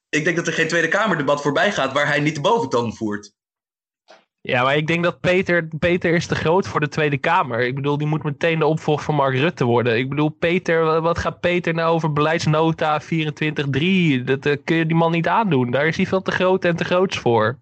Ik 0.10 0.24
denk 0.24 0.36
dat 0.36 0.48
er 0.48 0.54
geen 0.54 0.68
Tweede 0.68 0.88
Kamerdebat 0.88 1.42
voorbij 1.42 1.72
gaat 1.72 1.94
waar 1.94 2.08
hij 2.08 2.20
niet 2.20 2.36
de 2.36 2.42
boventoon 2.42 2.96
voert. 2.96 3.34
Ja, 4.42 4.64
maar 4.64 4.76
ik 4.78 4.88
denk 4.88 5.04
dat 5.04 5.20
Peter, 5.20 5.68
Peter 5.80 6.14
is 6.14 6.26
te 6.26 6.36
groot 6.36 6.68
voor 6.68 6.80
de 6.80 6.88
Tweede 6.88 7.18
Kamer. 7.18 7.60
Ik 7.60 7.76
bedoel, 7.76 7.98
die 7.98 8.08
moet 8.08 8.24
meteen 8.24 8.60
de 8.60 8.66
opvolger 8.66 9.04
van 9.06 9.16
Mark 9.16 9.36
Rutte 9.36 9.64
worden. 9.66 9.98
Ik 9.98 10.10
bedoel, 10.10 10.30
Peter, 10.30 10.84
wa- 10.84 11.02
wat 11.02 11.18
gaat 11.20 11.40
Peter 11.40 11.74
nou 11.74 11.94
over 11.94 12.14
beleidsnota 12.14 13.02
24-3? 13.02 13.06
Dat 14.24 14.46
eh, 14.46 14.58
kun 14.64 14.76
je 14.76 14.86
die 14.86 14.96
man 14.96 15.12
niet 15.12 15.28
aandoen. 15.28 15.72
Daar 15.72 15.88
is 15.88 15.98
hij 15.98 16.06
veel 16.06 16.22
te 16.22 16.32
groot 16.32 16.66
en 16.66 16.76
te 16.76 16.84
groots 16.84 17.18
voor. 17.18 17.58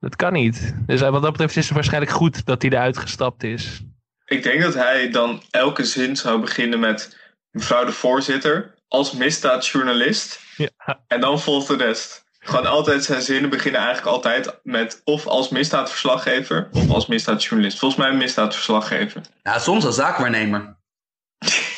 Dat 0.00 0.16
kan 0.16 0.32
niet. 0.32 0.74
Dus 0.86 1.00
wat 1.00 1.22
dat 1.22 1.32
betreft 1.32 1.56
is 1.56 1.64
het 1.64 1.74
waarschijnlijk 1.74 2.12
goed 2.12 2.46
dat 2.46 2.62
hij 2.62 2.70
eruit 2.70 2.98
gestapt 2.98 3.42
is. 3.42 3.82
Ik 4.26 4.42
denk 4.42 4.60
dat 4.62 4.74
hij 4.74 5.10
dan 5.10 5.42
elke 5.50 5.84
zin 5.84 6.16
zou 6.16 6.40
beginnen 6.40 6.80
met 6.80 7.18
mevrouw 7.50 7.84
de 7.84 7.92
voorzitter 7.92 8.74
als 8.88 9.12
misdaadjournalist. 9.12 10.40
Ja. 10.56 11.00
En 11.06 11.20
dan 11.20 11.40
volgt 11.40 11.68
de 11.68 11.76
rest. 11.76 12.24
Gewoon 12.50 12.66
altijd 12.66 13.04
zijn 13.04 13.22
zinnen 13.22 13.50
beginnen 13.50 13.80
eigenlijk 13.80 14.10
altijd 14.16 14.58
met 14.62 15.00
of 15.04 15.26
als 15.26 15.48
misdaadverslaggever 15.48 16.68
of 16.72 16.90
als 16.90 17.06
misdaadjournalist. 17.06 17.78
Volgens 17.78 18.00
mij 18.00 18.10
een 18.10 18.16
misdaadverslaggever. 18.16 19.22
Ja, 19.42 19.58
soms 19.58 19.84
als 19.84 19.94
zaakwaarnemer. 19.94 20.76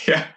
Ja, 0.04 0.36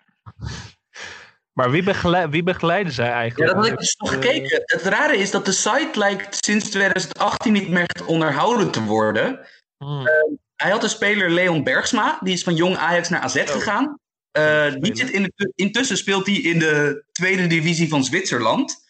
Maar 1.53 1.71
wie, 1.71 1.83
begeleid, 1.83 2.29
wie 2.29 2.43
begeleiden 2.43 2.93
zij 2.93 3.05
Ja, 3.05 3.13
eigenlijk? 3.13 3.51
dat 3.51 3.63
had 3.63 3.71
ik 3.71 3.79
dus 3.79 3.95
nog 3.95 4.09
gekeken. 4.09 4.63
Het 4.65 4.81
rare 4.81 5.17
is 5.17 5.31
dat 5.31 5.45
de 5.45 5.51
site 5.51 5.89
lijkt 5.93 6.45
sinds 6.45 6.69
2018 6.69 7.53
niet 7.53 7.69
meer 7.69 7.89
onderhouden 8.05 8.71
te 8.71 8.83
worden. 8.83 9.39
Hmm. 9.77 10.07
Hij 10.55 10.71
had 10.71 10.81
de 10.81 10.87
speler 10.87 11.29
Leon 11.31 11.63
Bergsma, 11.63 12.19
die 12.21 12.33
is 12.33 12.43
van 12.43 12.55
jong 12.55 12.77
Ajax 12.77 13.09
naar 13.09 13.21
AZ 13.21 13.43
gegaan. 13.45 13.99
Eh, 14.31 14.73
die 14.79 14.95
zit 14.95 15.09
in 15.09 15.23
de, 15.23 15.51
intussen 15.55 15.97
speelt 15.97 16.25
hij 16.25 16.35
in 16.35 16.59
de 16.59 17.03
tweede 17.11 17.47
divisie 17.47 17.89
van 17.89 18.03
Zwitserland. 18.03 18.83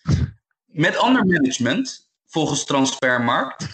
Met 0.76 0.98
ander 0.98 1.26
management, 1.26 2.10
volgens 2.26 2.66
Transfermarkt. 2.66 3.68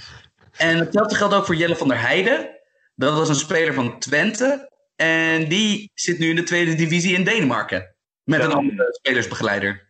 En 0.58 0.78
hetzelfde 0.78 1.16
geldt 1.16 1.34
ook 1.34 1.46
voor 1.46 1.56
Jelle 1.56 1.76
van 1.76 1.88
der 1.88 2.00
Heijden. 2.00 2.50
Dat 2.96 3.18
was 3.18 3.30
een 3.30 3.36
speler 3.36 3.74
van 3.74 4.00
Twente. 4.00 4.70
En 4.96 5.50
die 5.50 5.92
zit 5.94 6.20
nu 6.20 6.30
in 6.30 6.36
de 6.36 6.44
tweede 6.44 6.76
divisie 6.76 7.16
in 7.16 7.24
Denemarken. 7.24 7.96
Met 8.24 8.44
een 8.44 8.52
andere 8.52 8.94
spelersbegeleider. 8.94 9.90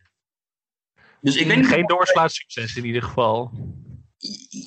Dus 1.20 1.36
ik 1.36 1.46
weet 1.46 1.66
Geen 1.66 1.86
doorslaatsucces 1.86 2.76
in 2.76 2.84
ieder 2.84 3.02
geval. 3.02 3.50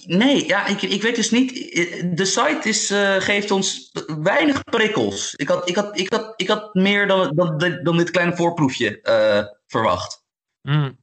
Nee, 0.06 0.48
ja, 0.48 0.66
ik, 0.68 0.82
ik 0.82 1.02
weet 1.02 1.16
dus 1.16 1.32
niet. 1.32 1.54
De 2.18 2.26
site 2.26 2.70
is, 2.70 2.91
eh, 2.91 3.16
geeft 3.16 3.52
ons 3.52 3.91
weinig 4.22 4.64
prikkels. 4.64 5.36
Ik 5.36 5.48
had, 5.48 5.70
ik 5.70 5.76
had, 5.76 6.00
ik 6.00 6.10
had, 6.12 6.34
ik 6.36 6.48
had 6.48 6.74
meer 6.74 7.08
dan, 7.08 7.36
dan, 7.36 7.80
dan 7.84 7.98
dit 7.98 8.12
kleine 8.12 8.36
voorproefje 8.36 9.02
eh, 9.02 9.46
verwacht. 9.68 10.24
Hmm. 10.62 10.98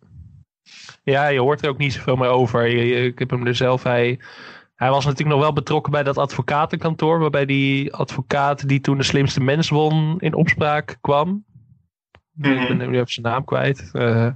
Ja, 1.03 1.27
je 1.29 1.41
hoort 1.41 1.63
er 1.63 1.69
ook 1.69 1.79
niet 1.79 1.93
zoveel 1.93 2.17
meer 2.17 2.29
over. 2.29 2.67
Je- 2.69 2.87
je- 2.87 3.05
Ik 3.05 3.19
heb 3.19 3.31
hem 3.31 3.47
er 3.47 3.55
zelf. 3.55 3.83
Hij, 3.83 4.21
hij 4.75 4.91
was 4.91 5.05
natuurlijk 5.05 5.31
nog 5.37 5.41
wel 5.41 5.53
betrokken 5.53 5.93
bij 5.93 6.03
dat 6.03 6.19
advocatenkantoor. 6.19 7.19
Waarbij 7.19 7.47
die 7.47 7.93
advocaat 7.95 8.69
die 8.69 8.81
toen 8.81 8.97
de 8.97 9.03
slimste 9.03 9.41
mens 9.41 9.69
won 9.69 10.17
in 10.21 10.35
opspraak 10.35 10.97
kwam. 11.01 11.45
Ik 12.41 12.69
ben 12.69 12.77
nu 12.77 12.95
even 12.95 13.13
zijn 13.13 13.27
naam 13.27 13.45
kwijt. 13.45 13.91
Eh, 13.93 14.27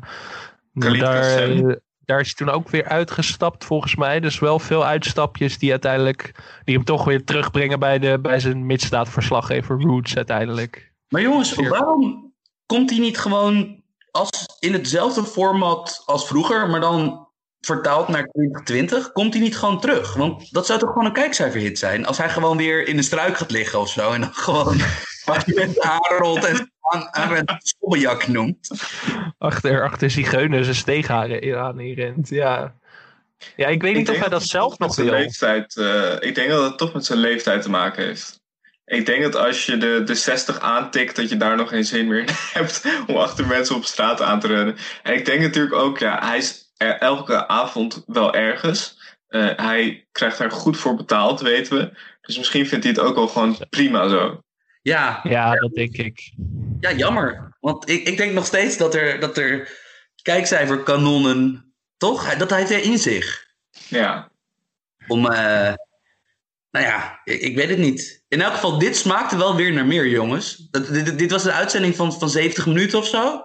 daar, 0.72 0.98
Qassem. 0.98 1.80
daar 2.04 2.20
is 2.20 2.26
hij 2.36 2.46
toen 2.46 2.54
ook 2.54 2.68
weer 2.70 2.84
uitgestapt 2.84 3.64
volgens 3.64 3.96
mij. 3.96 4.20
Dus 4.20 4.38
wel 4.38 4.58
veel 4.58 4.84
uitstapjes 4.84 5.58
die 5.58 5.70
uiteindelijk. 5.70 6.34
die 6.64 6.74
hem 6.74 6.84
toch 6.84 7.04
weer 7.04 7.24
terugbrengen 7.24 7.78
bij, 7.78 7.98
de, 7.98 8.18
bij 8.22 8.40
zijn 8.40 8.66
misdaadverslaggever 8.66 9.80
Roots 9.80 10.16
uiteindelijk. 10.16 10.92
Maar 11.08 11.22
jongens, 11.22 11.54
waarom 11.54 12.32
komt 12.66 12.90
hij 12.90 12.98
niet 12.98 13.18
gewoon 13.18 13.82
als 14.16 14.46
in 14.58 14.72
hetzelfde 14.72 15.24
format 15.24 16.02
als 16.06 16.26
vroeger, 16.26 16.68
maar 16.68 16.80
dan 16.80 17.28
vertaald 17.60 18.08
naar 18.08 18.26
2020? 18.26 19.12
Komt 19.12 19.32
hij 19.32 19.42
niet 19.42 19.56
gewoon 19.56 19.80
terug? 19.80 20.14
Want 20.14 20.52
dat 20.52 20.66
zou 20.66 20.78
toch 20.78 20.88
gewoon 20.88 21.04
een 21.04 21.12
kijkcijferhit 21.12 21.78
zijn? 21.78 22.06
Als 22.06 22.18
hij 22.18 22.28
gewoon 22.28 22.56
weer 22.56 22.88
in 22.88 22.96
de 22.96 23.02
struik 23.02 23.36
gaat 23.36 23.50
liggen 23.50 23.80
of 23.80 23.88
zo 23.88 24.12
en 24.12 24.20
dan 24.20 24.34
gewoon 24.34 24.76
met 25.46 25.80
aanrolt 25.80 26.44
en 26.44 26.72
aan, 26.80 27.14
aan 27.14 27.36
een 27.80 28.32
noemt. 28.32 28.70
Achter, 29.38 29.84
achter 29.84 30.10
zigeuners 30.10 30.64
zijn 30.64 30.76
steegharen 30.76 31.60
aan 31.60 31.80
in 31.80 31.94
rent. 31.94 32.28
Ja. 32.28 32.74
ja, 33.56 33.66
ik 33.66 33.82
weet 33.82 33.94
niet 33.94 34.10
of 34.10 34.18
hij 34.18 34.28
dat 34.28 34.42
zelf 34.42 34.78
nog 34.78 34.96
wil. 34.96 35.10
leeftijd. 35.10 35.76
eh, 35.76 36.16
ik 36.20 36.34
denk 36.34 36.50
dat 36.50 36.64
het 36.64 36.78
toch 36.78 36.92
met 36.92 37.04
zijn 37.04 37.18
leeftijd 37.18 37.62
te 37.62 37.70
maken 37.70 38.04
heeft. 38.04 38.44
Ik 38.86 39.06
denk 39.06 39.22
dat 39.22 39.34
als 39.36 39.66
je 39.66 39.76
de, 39.76 40.02
de 40.04 40.14
60 40.14 40.60
aantikt, 40.60 41.16
dat 41.16 41.28
je 41.28 41.36
daar 41.36 41.56
nog 41.56 41.68
geen 41.68 41.84
zin 41.84 42.06
meer 42.06 42.18
in 42.18 42.28
hebt 42.52 42.82
om 43.06 43.16
achter 43.16 43.46
mensen 43.46 43.76
op 43.76 43.84
straat 43.84 44.22
aan 44.22 44.40
te 44.40 44.46
rennen. 44.46 44.76
En 45.02 45.14
ik 45.14 45.24
denk 45.24 45.40
natuurlijk 45.40 45.74
ook, 45.74 45.98
ja, 45.98 46.26
hij 46.26 46.36
is 46.36 46.72
er 46.76 46.98
elke 46.98 47.48
avond 47.48 48.02
wel 48.06 48.34
ergens. 48.34 48.98
Eh, 49.28 49.48
hij 49.56 50.06
krijgt 50.12 50.38
daar 50.38 50.50
goed 50.50 50.76
voor 50.76 50.94
betaald, 50.96 51.40
weten 51.40 51.76
we. 51.78 51.92
Dus 52.20 52.36
misschien 52.38 52.66
vindt 52.66 52.84
hij 52.84 52.92
het 52.92 53.02
ook 53.02 53.14
wel 53.14 53.28
gewoon 53.28 53.56
prima 53.70 54.08
zo. 54.08 54.40
Ja, 54.82 55.20
Ja, 55.22 55.54
dat 55.54 55.72
denk 55.72 55.96
ik. 55.96 56.32
ja 56.80 56.92
jammer. 56.92 57.56
Want 57.60 57.88
ik, 57.88 58.06
ik 58.08 58.16
denk 58.16 58.32
nog 58.32 58.46
steeds 58.46 58.76
dat 58.76 58.94
er, 58.94 59.20
dat 59.20 59.38
er 59.38 59.68
kijkcijferkanonnen, 60.22 61.74
toch? 61.96 62.26
Hij- 62.26 62.36
Dat 62.36 62.50
heeft 62.50 62.68
hij 62.68 62.80
in 62.80 62.98
zich. 62.98 63.44
Ja, 63.88 64.30
Om, 65.08 65.26
eh, 65.30 65.72
nou 66.76 66.88
ja, 66.88 67.20
ik, 67.24 67.40
ik 67.40 67.56
weet 67.56 67.68
het 67.68 67.78
niet. 67.78 68.24
In 68.28 68.40
elk 68.40 68.52
geval, 68.52 68.78
dit 68.78 68.96
smaakte 68.96 69.36
wel 69.36 69.56
weer 69.56 69.72
naar 69.72 69.86
meer, 69.86 70.08
jongens. 70.08 70.68
Dat, 70.70 70.86
dit, 70.86 71.18
dit 71.18 71.30
was 71.30 71.44
een 71.44 71.52
uitzending 71.52 71.96
van, 71.96 72.12
van 72.12 72.30
70 72.30 72.66
minuten 72.66 72.98
of 72.98 73.06
zo. 73.06 73.44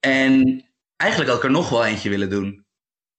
En 0.00 0.64
eigenlijk 0.96 1.30
had 1.30 1.38
ik 1.38 1.44
er 1.44 1.50
nog 1.50 1.68
wel 1.68 1.84
eentje 1.84 2.10
willen 2.10 2.30
doen. 2.30 2.66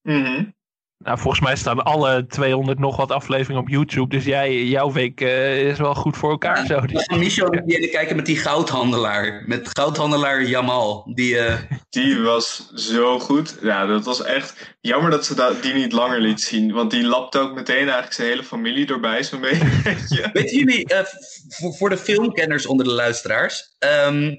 Mhm. 0.01 0.49
Nou, 0.97 1.19
volgens 1.19 1.43
mij 1.43 1.55
staan 1.55 1.83
alle 1.83 2.25
200 2.27 2.79
nog 2.79 2.95
wat 2.95 3.11
afleveringen 3.11 3.61
op 3.61 3.69
YouTube. 3.69 4.09
Dus 4.15 4.25
jij, 4.25 4.63
jouw 4.63 4.91
week 4.91 5.21
eh, 5.21 5.67
is 5.67 5.77
wel 5.77 5.95
goed 5.95 6.17
voor 6.17 6.31
elkaar 6.31 6.65
zo. 6.65 6.79
Dus- 6.79 7.03
Van 7.03 7.19
Michel 7.19 7.51
die 7.65 7.89
kijken 7.89 8.15
met 8.15 8.25
die 8.25 8.37
goudhandelaar. 8.37 9.43
Met 9.45 9.69
goudhandelaar 9.79 10.43
Jamal. 10.43 11.11
Die, 11.13 11.37
eh, 11.37 11.61
die 11.89 12.19
was 12.19 12.69
zo 12.73 13.19
goed. 13.19 13.57
Ja, 13.61 13.85
dat 13.85 14.05
was 14.05 14.23
echt 14.23 14.75
jammer 14.81 15.11
dat 15.11 15.25
ze 15.25 15.35
dat, 15.35 15.63
die 15.63 15.73
niet 15.73 15.91
langer 15.91 16.21
liet 16.21 16.41
zien. 16.41 16.71
Want 16.71 16.91
die 16.91 17.03
lapte 17.03 17.39
ook 17.39 17.53
meteen 17.55 17.77
eigenlijk 17.83 18.13
zijn 18.13 18.27
hele 18.27 18.43
familie 18.43 18.87
erbij, 18.87 19.23
zo'n 19.23 19.41
beetje. 19.83 20.29
Weten 20.33 20.57
jullie, 20.57 20.85
eh, 20.85 21.05
voor, 21.49 21.73
voor 21.73 21.89
de 21.89 21.97
filmkenners 21.97 22.65
onder 22.65 22.85
de 22.85 22.93
luisteraars. 22.93 23.75
ehm, 23.79 24.35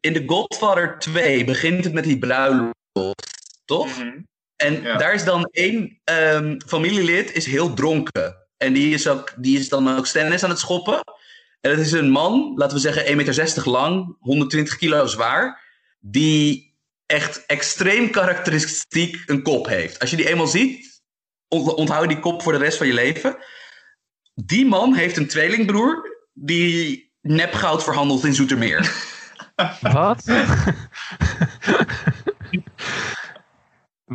in 0.00 0.12
The 0.12 0.22
Godfather 0.26 0.98
2 0.98 1.44
begint 1.44 1.84
het 1.84 1.92
met 1.92 2.04
die 2.04 2.18
bruiloft, 2.18 3.60
toch? 3.64 3.98
Mhm. 3.98 4.18
En 4.64 4.82
Ja. 4.82 4.96
daar 4.96 5.14
is 5.14 5.24
dan 5.24 5.48
één 5.52 6.00
ehm, 6.04 6.58
familielid 6.66 7.32
is 7.32 7.46
heel 7.46 7.74
dronken. 7.74 8.36
En 8.56 8.72
die 8.72 8.94
is, 8.94 9.08
ook, 9.08 9.32
die 9.36 9.58
is 9.58 9.68
dan 9.68 9.96
ook 9.96 10.06
stennis 10.06 10.42
aan 10.44 10.50
het 10.50 10.58
schoppen. 10.58 11.00
En 11.60 11.70
dat 11.70 11.78
is 11.78 11.92
een 11.92 12.10
man, 12.10 12.52
laten 12.56 12.76
we 12.76 12.82
zeggen 12.82 13.04
1,60 13.06 13.14
meter 13.16 13.70
lang, 13.70 14.16
120 14.20 14.76
kilo 14.76 15.06
zwaar. 15.06 15.62
Die 16.00 16.74
echt 17.06 17.46
extreem 17.46 18.10
karakteristiek 18.10 19.22
een 19.26 19.42
kop 19.42 19.66
heeft. 19.66 19.98
Als 20.00 20.10
je 20.10 20.16
die 20.16 20.28
eenmaal 20.28 20.46
ziet, 20.46 21.02
ont- 21.48 21.74
onthoud 21.74 22.02
je 22.02 22.08
die 22.08 22.20
kop 22.20 22.42
voor 22.42 22.52
de 22.52 22.58
rest 22.58 22.78
van 22.78 22.86
je 22.86 22.92
leven. 22.94 23.36
Die 24.34 24.66
man 24.66 24.94
heeft 24.94 25.16
een 25.16 25.28
tweelingbroer 25.28 26.16
die 26.32 27.12
nepgoud 27.20 27.84
verhandelt 27.84 28.24
in 28.24 28.34
Zoetermeer. 28.34 28.92
Wat? 29.80 30.24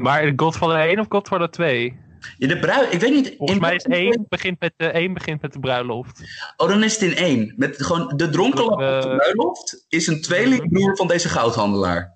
Maar 0.02 0.34
Godfather 0.36 0.80
1 0.89 1.00
of 1.00 1.06
Godfather 1.10 1.50
2? 1.50 1.97
Ja, 2.38 2.47
de 2.47 2.60
brui, 2.60 2.88
ik 2.89 3.00
weet 3.00 3.12
niet. 3.14 3.34
Volgens 3.38 3.52
in 3.52 3.62
mij 3.62 3.76
is 3.76 3.84
welke- 3.86 4.04
1 4.04 4.26
begint, 4.30 4.60
met 4.60 4.74
de, 4.78 4.86
1 4.86 5.14
begint 5.14 5.41
met 5.41 5.54
de 5.54 5.60
bruiloft. 5.60 6.22
Oh, 6.58 6.68
dan 6.70 6.84
is 6.84 6.93
het 6.93 7.02
in 7.02 7.16
één. 7.16 7.54
Met 7.58 7.84
gewoon 7.84 8.14
de 8.16 8.30
dronkenlap 8.30 8.72
op 8.72 8.80
de 8.80 8.86
Eh, 8.86 9.16
bruiloft 9.16 9.86
is 9.89 10.08
een 10.08 10.22
tweelingbroer 10.22 10.95
van 10.97 11.08
deze 11.08 11.30
goudhandelaar. 11.30 12.16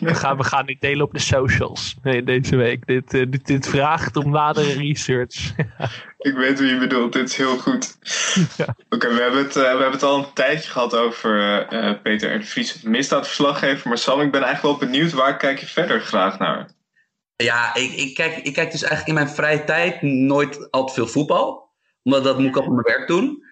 We 0.00 0.14
gaan, 0.14 0.36
we 0.36 0.44
gaan 0.44 0.66
niet 0.66 0.80
delen 0.80 1.06
op 1.06 1.12
de 1.12 1.18
socials 1.18 1.96
nee, 2.02 2.22
deze 2.22 2.56
week. 2.56 2.86
Dit, 2.86 3.14
eh, 3.14 3.26
dit, 3.28 3.46
dit 3.46 3.68
vraagt 3.68 4.16
om 4.16 4.30
nadere 4.30 4.72
research. 4.72 5.52
Ik 6.18 6.34
weet 6.34 6.58
wie 6.58 6.70
je 6.70 6.78
bedoelt, 6.78 7.12
dit 7.12 7.28
is 7.28 7.36
heel 7.36 7.58
goed. 7.58 7.98
Oké, 8.88 9.14
we, 9.14 9.20
hebben 9.20 9.38
het, 9.38 9.56
eh, 9.56 9.62
we 9.62 9.68
hebben 9.68 9.90
het 9.90 10.02
al 10.02 10.18
een 10.18 10.32
tijdje 10.32 10.70
gehad 10.70 10.96
over 10.96 11.40
eh, 11.40 11.88
eh, 11.88 12.02
Peter 12.02 12.34
R. 12.34 12.38
de 12.38 12.44
Vries, 12.44 12.82
misdaadverslaggever. 12.82 13.88
Maar 13.88 13.98
Sam, 13.98 14.20
ik 14.20 14.30
ben 14.30 14.42
eigenlijk 14.42 14.78
wel 14.78 14.88
benieuwd, 14.88 15.12
waar 15.12 15.36
kijk 15.36 15.58
je 15.58 15.66
verder 15.66 16.00
graag 16.00 16.38
naar? 16.38 16.70
Ja, 17.36 17.74
ik, 17.74 17.92
ik, 17.92 18.14
kijk, 18.14 18.36
ik 18.36 18.52
kijk 18.52 18.70
dus 18.70 18.82
eigenlijk 18.82 19.08
in 19.08 19.24
mijn 19.24 19.36
vrije 19.36 19.64
tijd 19.64 20.02
nooit 20.02 20.70
al 20.70 20.86
te 20.86 20.92
veel 20.92 21.06
voetbal. 21.06 21.70
Omdat 22.02 22.24
dat 22.24 22.38
moet 22.38 22.48
ik 22.48 22.56
op 22.56 22.66
mijn 22.66 22.96
werk 22.96 23.06
doen. 23.06 23.44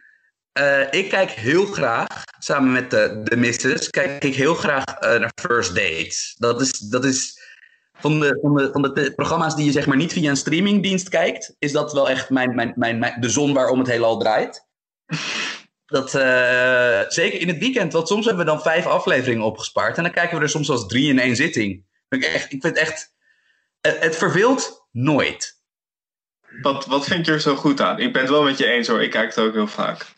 Eh, 0.55 0.86
ik 0.90 1.09
kijk 1.09 1.30
heel 1.30 1.66
graag, 1.66 2.24
samen 2.38 2.72
met 2.72 2.90
de, 2.90 3.20
de 3.24 3.36
missus, 3.36 3.90
kijk 3.90 4.24
ik 4.24 4.34
heel 4.34 4.55
graag 4.55 4.84
eh, 4.84 5.18
naar 5.18 5.32
First 5.40 5.74
Dates. 5.74 6.34
Dat 6.38 6.61
is, 6.61 6.78
dat 6.78 7.05
is 7.05 7.40
van, 7.92 8.20
de, 8.20 8.38
van, 8.42 8.55
de, 8.55 8.68
van 8.72 8.82
de 8.82 9.12
programma's 9.14 9.57
die 9.57 9.64
je 9.64 9.72
zeg 9.72 9.86
maar 9.86 9.96
niet 9.96 10.12
via 10.12 10.30
een 10.30 10.36
streamingdienst 10.36 11.09
kijkt, 11.09 11.55
is 11.59 11.72
dat 11.72 11.92
wel 11.92 12.11
echt 12.11 12.30
mijn, 12.30 12.55
mijn, 12.55 12.72
mijn, 12.76 12.98
mijn, 12.98 13.20
de 13.20 13.28
zon 13.28 13.52
waarom 13.52 13.78
het 13.78 13.88
heelal 13.88 14.18
draait. 14.18 14.66
Dat, 15.86 16.14
eh, 16.14 17.00
zeker 17.09 17.40
in 17.40 17.48
het 17.48 17.59
weekend, 17.59 17.92
want 17.92 18.09
soms 18.09 18.26
hebben 18.26 18.44
we 18.44 18.50
dan 18.50 18.62
vijf 18.62 18.86
afleveringen 18.86 19.44
opgespaard. 19.44 19.96
En 19.96 20.02
dan 20.02 20.12
kijken 20.12 20.36
we 20.36 20.42
er 20.42 20.50
soms 20.50 20.70
als 20.70 20.86
drie 20.86 21.09
in 21.09 21.18
één 21.18 21.36
zitting. 21.36 21.84
Ik, 22.09 22.24
echt, 22.24 22.52
ik 22.52 22.61
vind 22.62 22.76
echt. 22.76 23.14
Het, 23.80 24.00
het 24.00 24.16
verveelt 24.16 24.86
nooit. 24.90 25.62
Wat, 26.62 26.86
wat 26.86 27.05
vind 27.05 27.26
je 27.26 27.32
er 27.32 27.40
zo 27.40 27.57
goed 27.57 27.80
aan? 27.80 27.98
Ik 27.98 28.12
ben 28.12 28.22
het 28.22 28.30
wel 28.30 28.42
met 28.42 28.59
je 28.59 28.66
eens 28.66 28.88
hoor, 28.88 29.02
ik 29.02 29.11
kijk 29.11 29.28
het 29.34 29.44
ook 29.44 29.52
heel 29.52 29.66
vaak. 29.66 30.13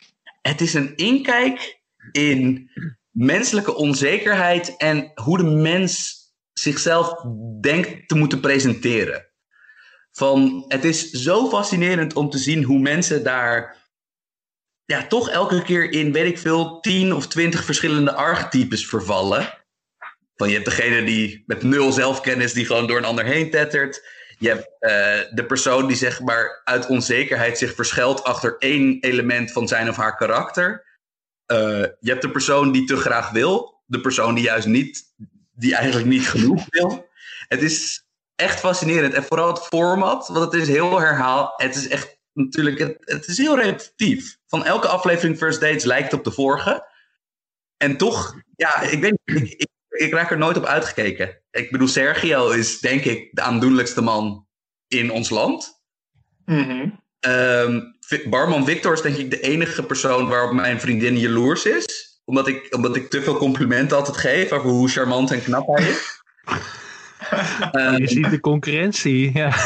Het 0.47 0.61
is 0.61 0.75
een 0.75 0.97
inkijk 0.97 1.81
in 2.13 2.71
menselijke 3.11 3.75
onzekerheid 3.75 4.77
en 4.77 5.13
hoe 5.15 5.37
de 5.39 5.45
mens 5.45 6.15
zichzelf 6.53 7.15
denkt 7.61 8.09
te 8.09 8.17
moeten 8.17 8.41
presenteren. 8.41 9.31
Van, 10.13 10.65
het 10.69 10.85
is 10.85 11.11
zo 11.11 11.49
fascinerend 11.49 12.15
om 12.15 12.31
te 12.31 12.39
zien 12.39 12.65
hoe 12.65 12.79
mensen 12.79 13.25
daar 13.25 13.77
ja, 14.85 15.07
toch 15.07 15.31
elke 15.31 15.63
keer 15.63 15.91
in, 15.91 16.13
weet 16.13 16.27
ik 16.27 16.39
veel, 16.39 16.81
tien 16.81 17.15
of 17.15 17.29
twintig 17.29 17.65
verschillende 17.65 18.13
archetypes 18.13 18.87
vervallen. 18.87 19.65
Van 20.37 20.49
je 20.49 20.55
hebt 20.55 20.67
degene 20.67 21.05
die 21.05 21.43
met 21.47 21.63
nul 21.63 21.93
zelfkennis 21.93 22.53
die 22.53 22.67
gewoon 22.67 22.87
door 22.87 22.99
een 22.99 23.05
ander 23.05 23.25
heen 23.25 23.51
tettert. 23.51 24.16
Je 24.39 24.49
hebt 24.49 24.69
eh, 24.79 25.35
de 25.35 25.45
persoon 25.47 25.87
die 25.87 25.97
zeg 25.97 26.21
maar 26.21 26.61
uit 26.65 26.87
onzekerheid 26.87 27.59
zich 27.59 27.75
verschuilt 27.75 28.25
achter 28.25 28.57
één 28.59 29.01
element 29.01 29.53
van 29.53 29.69
zijn 29.69 29.89
of 29.89 29.97
haar 29.97 30.17
karakter. 30.17 30.85
Eh, 31.47 31.59
je 32.01 32.11
hebt 32.11 32.23
de 32.23 32.31
persoon 32.31 32.73
die 32.73 32.87
te 32.87 32.97
graag 32.97 33.31
wil. 33.31 33.83
De 33.87 34.01
persoon 34.01 34.35
die 34.35 34.45
juist 34.45 34.67
niet, 34.67 35.05
die 35.53 35.75
eigenlijk 35.75 36.09
niet 36.09 36.29
genoeg 36.29 36.65
wil. 36.69 37.09
Het 37.49 37.63
is 37.63 38.07
echt 38.35 38.61
fascinerend. 38.61 39.15
En 39.15 39.25
vooral 39.25 39.49
het 39.49 39.63
format, 39.63 40.29
want 40.29 40.53
het 40.53 40.63
is 40.63 40.69
heel 40.69 41.01
herhaal. 41.01 41.53
Het 41.57 41.75
is 41.77 41.89
echt 41.89 42.19
natuurlijk, 42.33 42.79
het, 42.79 42.97
het 43.01 43.27
is 43.27 43.39
heel 43.39 43.61
repetitief. 43.61 44.39
Van 44.47 44.65
elke 44.65 44.89
aflevering 44.89 45.37
First 45.37 45.61
Dates 45.61 45.85
lijkt 45.85 46.13
op 46.13 46.25
de 46.25 46.33
vorige. 46.33 46.87
En 47.77 47.97
toch, 47.97 48.35
ja, 48.57 48.81
ik 48.81 49.01
weet 49.01 49.19
ik, 49.25 49.49
ik, 49.49 49.69
ik 49.97 50.13
raak 50.13 50.31
er 50.31 50.39
nooit 50.39 50.57
op 50.57 50.65
uitgekeken. 50.65 51.43
Ik 51.51 51.71
bedoel, 51.71 51.89
Sergio 51.89 52.51
is 52.51 52.81
denk 52.81 53.05
ik 53.05 53.29
de 53.33 53.41
aandoenlijkste 53.41 54.03
man 54.03 54.47
in 54.89 55.11
ons 55.11 55.31
land. 55.31 55.81
Mhm. 56.45 56.89
Ehm, 57.21 57.81
Barman 58.31 58.65
Victor 58.65 58.93
is 58.93 59.01
denk 59.01 59.17
ik 59.17 59.31
de 59.31 59.41
enige 59.41 59.83
persoon 59.83 60.29
waarop 60.29 60.53
mijn 60.53 60.81
vriendin 60.81 61.19
jaloers 61.19 61.65
is. 61.65 61.85
Omdat 62.25 62.49
ik, 62.49 62.75
omdat 62.75 62.97
ik 62.97 63.11
te 63.11 63.23
veel 63.23 63.37
complimenten 63.37 63.97
altijd 63.97 64.17
geef 64.17 64.53
over 64.53 64.71
hoe 64.71 64.89
charmant 64.89 65.31
en 65.31 65.43
knap 65.43 65.67
hij 65.67 65.89
is. 65.89 66.15
Ehm, 67.73 67.97
Je 67.97 68.09
ziet 68.09 68.31
de 68.31 68.41
concurrentie. 68.41 69.33
Ja. 69.35 69.57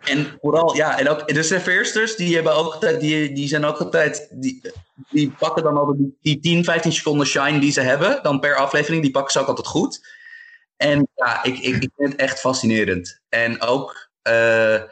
en 0.00 0.26
vooral, 0.40 0.76
ja, 0.76 0.98
en 0.98 1.08
ook 1.08 1.34
de 1.34 1.42
serveersters, 1.42 2.16
die, 2.16 2.34
hebben 2.34 2.54
ook 2.54 3.00
die, 3.00 3.32
die 3.32 3.48
zijn 3.48 3.64
ook 3.64 3.78
altijd, 3.78 4.28
die, 4.30 4.62
die 5.10 5.30
pakken 5.38 5.62
dan 5.62 5.76
altijd 5.76 5.98
die, 5.98 6.16
die 6.20 6.40
10, 6.40 6.64
15 6.64 6.92
seconden 6.92 7.26
shine 7.26 7.58
die 7.58 7.72
ze 7.72 7.80
hebben, 7.80 8.22
dan 8.22 8.40
per 8.40 8.56
aflevering, 8.56 9.02
die 9.02 9.10
pakken 9.10 9.32
ze 9.32 9.40
ook 9.40 9.48
altijd 9.48 9.66
goed. 9.66 10.16
En 10.76 11.08
ja, 11.14 11.44
ik, 11.44 11.58
ik, 11.58 11.82
ik 11.82 11.90
vind 11.96 12.12
het 12.12 12.20
echt 12.20 12.40
fascinerend. 12.40 13.20
En 13.28 13.60
ook, 13.60 14.10
eh, 14.22 14.82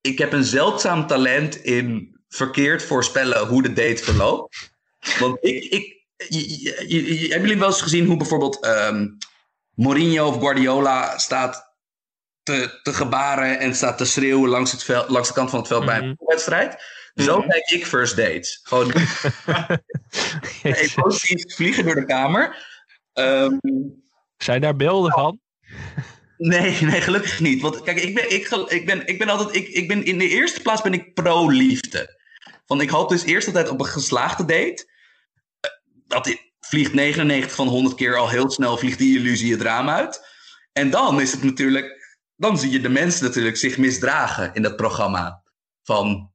ik 0.00 0.18
heb 0.18 0.32
een 0.32 0.44
zeldzaam 0.44 1.06
talent 1.06 1.56
in 1.56 2.16
verkeerd 2.28 2.82
voorspellen 2.82 3.46
hoe 3.46 3.62
de 3.62 3.72
date 3.72 4.02
verloopt. 4.04 4.70
Want 5.18 5.38
ik, 5.44 5.64
ik 5.64 5.96
hebben 6.16 7.48
jullie 7.48 7.58
wel 7.58 7.68
eens 7.68 7.82
gezien 7.82 8.06
hoe 8.06 8.16
bijvoorbeeld 8.16 8.64
ehm, 8.64 9.08
Mourinho 9.74 10.26
of 10.26 10.38
Guardiola 10.38 11.18
staat 11.18 11.74
te, 12.42 12.80
te 12.82 12.92
gebaren 12.92 13.58
en 13.58 13.74
staat 13.74 13.98
te 13.98 14.04
schreeuwen 14.04 14.50
langs, 14.50 14.72
het 14.72 14.84
veld, 14.84 15.08
langs 15.08 15.28
de 15.28 15.34
kant 15.34 15.50
van 15.50 15.58
het 15.58 15.68
veld 15.68 15.84
bij 15.84 15.98
Mhm. 15.98 16.08
een 16.08 16.16
wedstrijd? 16.18 16.82
Zo 17.24 17.40
kijk 17.40 17.70
ik 17.70 17.86
first 17.86 18.16
dates. 18.16 18.60
Gewoon 18.62 18.92
emoties 20.62 21.54
vliegen 21.54 21.84
door 21.84 21.94
de 21.94 22.04
kamer. 22.04 22.66
Ehm, 23.12 23.56
Zijn 24.36 24.60
daar 24.60 24.76
beelden 24.76 25.12
van? 25.12 25.40
Nee, 26.36 26.80
nee, 26.80 27.00
gelukkig 27.00 27.40
niet. 27.40 27.62
Want 27.62 27.82
kijk, 27.82 28.00
ik 28.00 28.14
ben, 28.14 28.32
ik, 28.32 28.48
ik 28.68 28.86
ben, 28.86 29.06
ik 29.06 29.18
ben 29.18 29.28
altijd. 29.28 29.56
Ik, 29.56 29.68
ik 29.68 29.88
ben, 29.88 30.04
in 30.04 30.18
de 30.18 30.28
eerste 30.28 30.60
plaats 30.60 30.82
ben 30.82 30.92
ik 30.92 31.14
pro-liefde. 31.14 32.20
Want 32.66 32.82
ik 32.82 32.90
hoop 32.90 33.08
dus 33.08 33.24
eerst 33.24 33.46
altijd 33.46 33.68
op 33.68 33.80
een 33.80 33.86
geslaagde 33.86 34.44
date. 34.44 34.88
Eh, 35.60 35.70
Dat 36.06 36.36
vliegt 36.60 36.92
99 36.92 37.54
van 37.54 37.68
100 37.68 37.94
keer 37.94 38.16
al 38.16 38.28
heel 38.28 38.50
snel 38.50 38.78
vliegt 38.78 38.98
die 38.98 39.18
illusie 39.18 39.52
het 39.52 39.62
raam 39.62 39.88
uit. 39.88 40.26
En 40.72 40.90
dan 40.90 41.20
is 41.20 41.32
het 41.32 41.42
natuurlijk. 41.42 42.16
Dan 42.36 42.58
zie 42.58 42.70
je 42.70 42.80
de 42.80 42.88
mensen 42.88 43.24
natuurlijk 43.24 43.56
zich 43.56 43.78
misdragen 43.78 44.54
in 44.54 44.62
dat 44.62 44.76
programma. 44.76 45.42
Van 45.82 46.32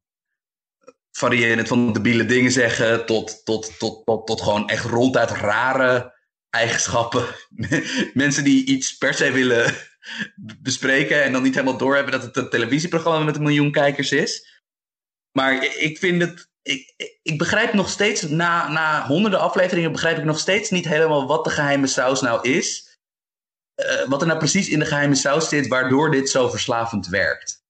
variërend 1.18 1.68
van 1.68 1.94
debiele 1.94 2.26
dingen 2.26 2.52
zeggen 2.52 3.06
tot, 3.06 3.46
tot, 3.46 3.80
tot, 3.80 4.02
tot, 4.06 4.28
tot 4.28 4.42
gewoon 4.42 4.70
echt 4.70 4.86
ronduit 4.86 5.30
rare 5.30 6.14
eigenschappen. 6.50 7.26
Mensen 8.14 8.44
die 8.44 8.66
iets 8.66 8.98
per 8.98 9.14
se 9.14 9.32
willen 9.32 9.74
bespreken 10.62 11.24
en 11.24 11.32
dan 11.32 11.44
niet 11.44 11.56
helemaal 11.56 11.78
doorhebben 11.78 12.12
dat 12.12 12.24
het 12.24 12.38
een 12.38 12.50
televisieprogramma 12.50 13.26
met 13.26 13.36
een 13.36 13.44
miljoen 13.44 13.72
kijkers 13.72 14.12
is. 14.12 14.62
Maar 15.32 15.64
ik 15.78 15.98
vind 15.98 16.22
het. 16.22 16.52
Ik, 16.62 16.94
ik- 17.24 17.38
begrijp 17.38 17.74
nog 17.74 17.90
steeds, 17.90 18.22
na, 18.22 18.68
na 18.72 19.08
honderden 19.08 19.40
afleveringen, 19.40 19.92
begrijp 19.92 20.18
ik 20.18 20.24
nog 20.24 20.40
steeds 20.40 20.70
niet 20.70 20.88
helemaal 20.88 21.28
wat 21.28 21.44
de 21.44 21.50
geheime 21.50 21.88
saus 21.88 22.22
nou 22.22 22.50
is. 22.50 22.98
Eh, 23.76 24.08
wat 24.08 24.22
er 24.22 24.28
nou 24.28 24.40
precies 24.40 24.70
in 24.70 24.80
de 24.80 24.86
geheime 24.86 25.16
saus 25.16 25.50
zit, 25.50 25.68
waardoor 25.68 26.12
dit 26.12 26.30
zo 26.30 26.50
verslavend 26.50 27.08
werkt. 27.08 27.63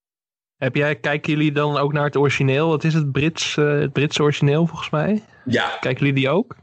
Heb 0.64 0.76
jij, 0.76 0.96
kijken 0.96 1.34
jullie 1.34 1.52
dan 1.52 1.78
ook 1.78 1.94
naar 1.94 2.04
het 2.04 2.16
origineel? 2.16 2.68
Wat 2.68 2.84
is 2.84 2.94
het 2.94 3.12
Brits, 3.12 3.58
eh, 3.58 3.80
het 3.80 3.94
Britse 3.94 4.22
origineel 4.22 4.68
volgens 4.68 4.90
mij? 4.90 5.24
Ja, 5.46 5.78
Kijken 5.80 6.06
jullie 6.06 6.22
die 6.22 6.30
ook? 6.30 6.56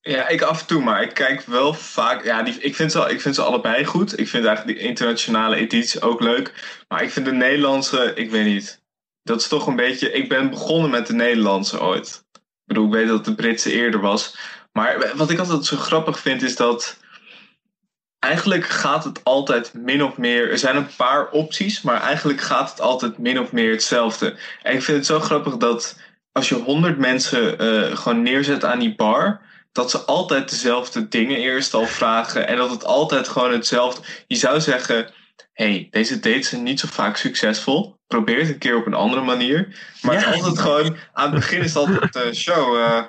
Ja, 0.00 0.28
ik 0.28 0.42
af 0.42 0.60
en 0.60 0.66
toe, 0.66 0.82
maar 0.82 1.02
ik 1.02 1.14
kijk 1.14 1.42
wel 1.42 1.74
vaak. 1.74 2.24
Ja, 2.24 2.42
die, 2.42 2.58
ik, 2.58 2.74
vind 2.74 2.92
ze, 2.92 3.10
ik 3.10 3.20
vind 3.20 3.34
ze 3.34 3.42
allebei 3.42 3.84
goed. 3.84 4.18
Ik 4.18 4.28
vind 4.28 4.44
eigenlijk 4.44 4.78
die 4.78 4.88
internationale 4.88 5.56
editie 5.56 6.00
ook 6.00 6.20
leuk. 6.20 6.78
Maar 6.88 7.02
ik 7.02 7.10
vind 7.10 7.26
de 7.26 7.32
Nederlandse, 7.32 8.12
ik 8.14 8.30
weet 8.30 8.44
niet. 8.44 8.82
Dat 9.22 9.40
is 9.40 9.48
toch 9.48 9.66
een 9.66 9.76
beetje. 9.76 10.12
Ik 10.12 10.28
ben 10.28 10.50
begonnen 10.50 10.90
met 10.90 11.06
de 11.06 11.14
Nederlandse 11.14 11.80
ooit. 11.80 12.24
Ik 12.32 12.40
bedoel, 12.64 12.86
ik 12.86 12.92
weet 12.92 13.08
dat 13.08 13.24
de 13.24 13.34
Britse 13.34 13.72
eerder 13.72 14.00
was. 14.00 14.36
Maar 14.72 15.12
wat 15.14 15.30
ik 15.30 15.38
altijd 15.38 15.64
zo 15.64 15.76
grappig 15.76 16.18
vind 16.18 16.42
is 16.42 16.56
dat. 16.56 16.98
Eigenlijk 18.24 18.66
gaat 18.66 19.04
het 19.04 19.24
altijd 19.24 19.72
min 19.74 20.02
of 20.04 20.16
meer. 20.16 20.50
Er 20.50 20.58
zijn 20.58 20.76
een 20.76 20.94
paar 20.96 21.28
opties, 21.30 21.82
maar 21.82 22.00
eigenlijk 22.00 22.40
gaat 22.40 22.70
het 22.70 22.80
altijd 22.80 23.18
min 23.18 23.40
of 23.40 23.52
meer 23.52 23.70
hetzelfde. 23.70 24.36
En 24.62 24.74
ik 24.74 24.82
vind 24.82 24.96
het 24.96 25.06
zo 25.06 25.20
grappig 25.20 25.56
dat 25.56 25.98
als 26.32 26.48
je 26.48 26.54
honderd 26.54 26.98
mensen 26.98 27.58
eh, 27.58 27.96
gewoon 27.96 28.22
neerzet 28.22 28.64
aan 28.64 28.78
die 28.78 28.94
bar 28.94 29.40
dat 29.72 29.90
ze 29.90 29.98
altijd 29.98 30.50
dezelfde 30.50 31.08
dingen 31.08 31.36
eerst 31.36 31.74
al 31.74 31.86
vragen. 31.86 32.48
En 32.48 32.56
dat 32.56 32.70
het 32.70 32.84
altijd 32.84 33.28
gewoon 33.28 33.52
hetzelfde. 33.52 34.02
Je 34.26 34.36
zou 34.36 34.60
zeggen: 34.60 35.10
hey, 35.52 35.88
deze 35.90 36.20
dates 36.20 36.48
zijn 36.48 36.62
niet 36.62 36.80
zo 36.80 36.88
vaak 36.90 37.16
succesvol. 37.16 37.96
Probeer 38.06 38.38
het 38.38 38.48
een 38.48 38.58
keer 38.58 38.76
op 38.76 38.86
een 38.86 38.94
andere 38.94 39.22
manier. 39.22 39.80
Maar 40.02 40.20
Ja. 40.20 40.32
altijd 40.32 40.58
gewoon. 40.58 40.96
Aan 41.12 41.30
het 41.30 41.34
begin 41.34 41.60
is 41.60 41.74
het 41.74 41.76
altijd: 41.76 42.16
eh, 42.16 42.32
show, 42.32 42.76
eh, 42.76 43.02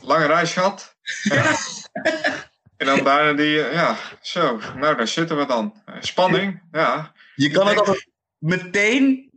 lange 0.00 0.26
reis 0.26 0.52
gehad. 0.52 0.96
Ja. 1.22 1.56
En 2.78 2.86
dan 2.86 3.04
daarna 3.04 3.32
die, 3.32 3.62
eh, 3.62 3.72
ja, 3.72 3.96
zo, 4.20 4.60
nou 4.76 4.96
daar 4.96 5.08
zitten 5.08 5.36
we 5.38 5.46
dan. 5.46 5.82
Eh, 5.84 5.94
Spanning, 6.00 6.62
ja. 6.72 7.12
Je 7.34 7.50
kan 7.50 7.66
het 7.66 7.78
altijd 7.78 8.08
meteen 8.38 9.30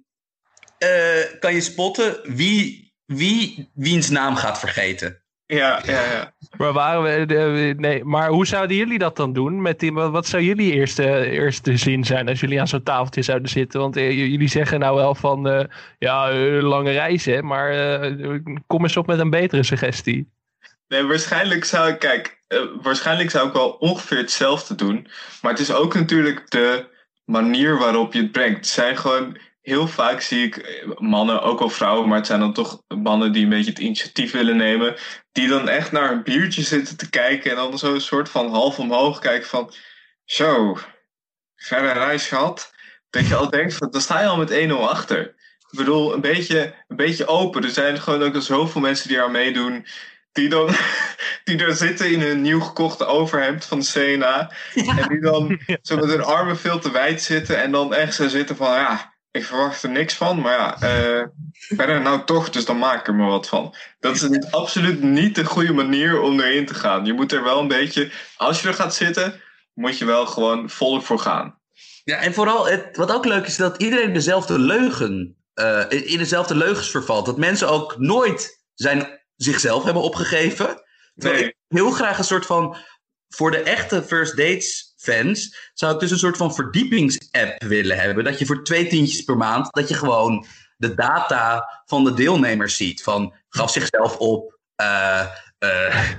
eh, 0.78 1.40
kan 1.40 1.54
je 1.54 1.62
spotten 1.62 2.20
wie, 2.24 2.94
wie 3.06 3.70
wiens 3.74 4.10
naam 4.10 4.36
gaat 4.36 4.60
vergeten. 4.60 5.22
Ja, 5.46 5.82
ja, 5.86 6.12
ja. 6.12 6.34
Maar, 6.58 6.74
waren 6.74 7.04
we, 7.04 7.26
de- 7.26 7.74
nee, 7.78 8.04
maar 8.04 8.30
hoe 8.30 8.48
zouden 8.48 8.78
jullie 8.78 8.98
dat 9.00 9.16
dan 9.16 9.34
doen? 9.34 9.62
Met 9.62 9.80
die, 9.80 9.94
wat 9.94 10.12
wat 10.12 10.28
zou 10.28 10.44
jullie 10.44 10.74
eerste, 10.74 11.30
eerste 11.30 11.78
zin 11.78 12.04
zijn 12.04 12.28
als 12.28 12.40
jullie 12.40 12.60
aan 12.60 12.68
zo'n 12.68 12.84
tafeltje 12.84 13.22
zouden 13.22 13.50
zitten? 13.50 13.80
Want 13.80 13.96
jullie 13.96 14.48
zeggen 14.50 14.80
nou 14.80 14.96
wel 14.96 15.16
van, 15.16 15.48
eh, 15.50 15.66
ja, 16.00 16.34
lange 16.62 16.92
reizen, 16.92 17.46
maar 17.46 18.00
eh, 18.02 18.40
kom 18.68 18.84
eens 18.84 18.98
op 18.98 19.08
met 19.08 19.20
een 19.20 19.30
betere 19.30 19.64
suggestie. 19.64 20.32
Nee, 20.88 21.04
waarschijnlijk 21.04 21.66
zou 21.66 21.90
ik, 21.90 22.00
kijk, 22.00 22.41
eh, 22.52 22.62
waarschijnlijk 22.82 23.30
zou 23.30 23.48
ik 23.48 23.54
wel 23.54 23.70
ongeveer 23.70 24.18
hetzelfde 24.18 24.76
doen. 24.76 25.08
Maar 25.42 25.52
het 25.52 25.62
is 25.62 25.72
ook 25.72 25.94
natuurlijk 25.94 26.50
de 26.50 26.86
manier 27.26 27.78
waarop 27.78 28.14
je 28.14 28.22
het 28.22 28.32
brengt. 28.32 28.58
Het 28.58 28.68
zijn 28.68 28.98
gewoon, 28.98 29.38
heel 29.62 29.88
vaak 29.88 30.22
zie 30.22 30.46
ik 30.46 30.58
eh, 30.58 30.88
mannen, 30.98 31.42
ook 31.42 31.60
wel 31.60 31.70
vrouwen, 31.70 32.08
maar 32.08 32.18
het 32.18 32.28
zijn 32.28 32.40
dan 32.40 32.54
toch 32.54 32.82
mannen 32.88 33.32
die 33.32 33.44
een 33.44 33.50
beetje 33.50 33.70
het 33.70 33.80
initiatief 33.80 34.32
willen 34.32 34.58
nemen. 34.58 34.96
Die 35.32 35.48
dan 35.48 35.70
echt 35.70 35.92
naar 35.92 36.12
een 36.12 36.24
biertje 36.24 36.62
zitten 36.62 36.98
te 36.98 37.10
kijken 37.10 37.52
en 37.52 37.58
dan 37.58 37.78
zo 37.78 37.94
een 37.94 38.02
soort 38.02 38.30
van 38.30 38.50
half 38.50 38.80
omhoog 38.80 39.20
kijken 39.20 39.48
van, 39.48 39.74
zo, 40.26 40.78
verre 41.56 41.92
reis 41.92 42.28
gehad. 42.28 42.74
Dat 43.10 43.28
je 43.28 43.36
al 43.36 43.50
denkt, 43.50 43.74
van, 43.74 43.92
dan 43.92 44.02
sta 44.02 44.22
je 44.22 44.28
al 44.28 44.38
met 44.38 44.70
1-0 44.70 44.72
achter. 44.72 45.36
Ik 45.72 45.78
bedoel, 45.78 46.14
een 46.14 46.22
beetje, 46.22 46.76
een 46.88 46.96
beetje 46.96 47.28
open. 47.28 47.64
Er 47.64 47.70
zijn 47.70 48.02
gewoon 48.02 48.24
ook 48.24 48.36
al 48.36 48.42
zoveel 48.42 48.82
mensen 48.82 49.08
die 49.08 49.22
aan 49.22 49.32
meedoen. 49.32 49.86
Die 50.32 50.50
dan 50.50 50.70
die 51.44 51.58
er 51.58 51.76
zitten 51.76 52.12
in 52.12 52.22
hun 52.22 52.42
nieuw 52.42 52.60
gekochte 52.60 53.06
overhemd 53.06 53.66
van 53.66 53.80
de 53.80 53.86
CNA. 53.86 54.52
En 54.74 55.08
die 55.08 55.22
dan 55.22 55.60
zo 55.82 55.96
met 55.96 56.10
hun 56.10 56.24
armen 56.24 56.58
veel 56.58 56.80
te 56.80 56.92
wijd 56.92 57.22
zitten. 57.22 57.62
En 57.62 57.72
dan 57.72 57.94
echt 57.94 58.14
zo 58.14 58.28
zitten 58.28 58.56
van 58.56 58.72
ja, 58.72 59.14
ik 59.32 59.46
verwacht 59.46 59.84
er 59.84 59.90
niks 59.90 60.14
van. 60.14 60.40
Maar 60.40 60.58
ja, 60.58 60.82
eh 60.82 61.24
verder 61.76 62.02
nou 62.02 62.24
toch, 62.26 62.50
dus 62.50 62.66
dan 62.66 62.78
maak 62.78 63.00
ik 63.00 63.08
er 63.08 63.16
maar 63.16 63.30
wat 63.30 63.48
van. 63.48 63.76
Dat 64.00 64.16
is 64.16 64.52
absoluut 64.52 65.04
niet 65.04 65.36
de 65.36 65.46
goede 65.46 65.74
manier 65.74 66.22
om 66.22 66.40
erin 66.40 66.66
te 66.66 66.74
gaan. 66.74 67.06
Je 67.06 67.14
moet 67.14 67.32
er 67.32 67.44
wel 67.44 67.60
een 67.60 67.68
beetje, 67.68 68.12
als 68.38 68.62
je 68.62 68.68
er 68.68 68.74
gaat 68.74 68.96
zitten, 68.96 69.42
moet 69.74 69.98
je 69.98 70.06
wel 70.06 70.26
gewoon 70.26 70.70
volop 70.70 71.06
voor 71.06 71.20
gaan. 71.20 71.60
Ja, 72.04 72.18
en 72.18 72.34
vooral, 72.34 72.68
het, 72.68 72.98
wat 72.98 73.12
ook 73.12 73.26
leuk 73.26 73.46
is, 73.46 73.56
dat 73.56 73.82
iedereen 73.82 74.14
dezelfde 74.14 74.60
leugen, 74.60 75.36
eh, 75.54 75.84
in 75.90 76.08
in 76.08 76.18
dezelfde 76.18 76.56
leugens 76.56 76.90
vervalt. 76.90 77.26
Dat 77.26 77.38
mensen 77.38 77.70
ook 77.70 77.98
nooit 77.98 78.64
zijn, 78.74 79.21
zichzelf 79.44 79.84
hebben 79.84 80.04
opgegeven. 80.04 80.84
Terwijl 81.16 81.42
Nee. 81.42 81.50
ik 81.50 81.56
heel 81.68 81.92
graag 81.92 82.18
een 82.18 82.24
soort 82.24 82.46
van, 82.46 82.78
voor 83.30 83.52
de 83.52 83.58
echte 83.62 84.04
first 84.04 84.38
dates 84.38 84.94
fans, 84.98 85.70
zou 85.74 85.94
ik 85.94 86.00
dus 86.00 86.12
een 86.12 86.18
soort 86.18 86.38
van 86.38 86.54
verdiepingsapp 86.56 87.64
willen 87.64 87.98
hebben. 87.98 88.24
Dat 88.24 88.40
je 88.40 88.46
voor 88.46 88.64
twee 88.64 88.88
tientjes 88.88 89.22
per 89.24 89.38
maand, 89.38 89.68
dat 89.74 89.88
je 89.90 89.94
gewoon 89.96 90.46
de 90.78 90.94
data 90.96 91.68
van 91.86 92.04
de 92.04 92.14
deelnemers 92.14 92.76
ziet. 92.76 93.04
Van, 93.04 93.34
gaf 93.50 93.72
zichzelf 93.72 94.18
op, 94.18 94.58
eh, 94.76 95.26
eh, 95.58 96.10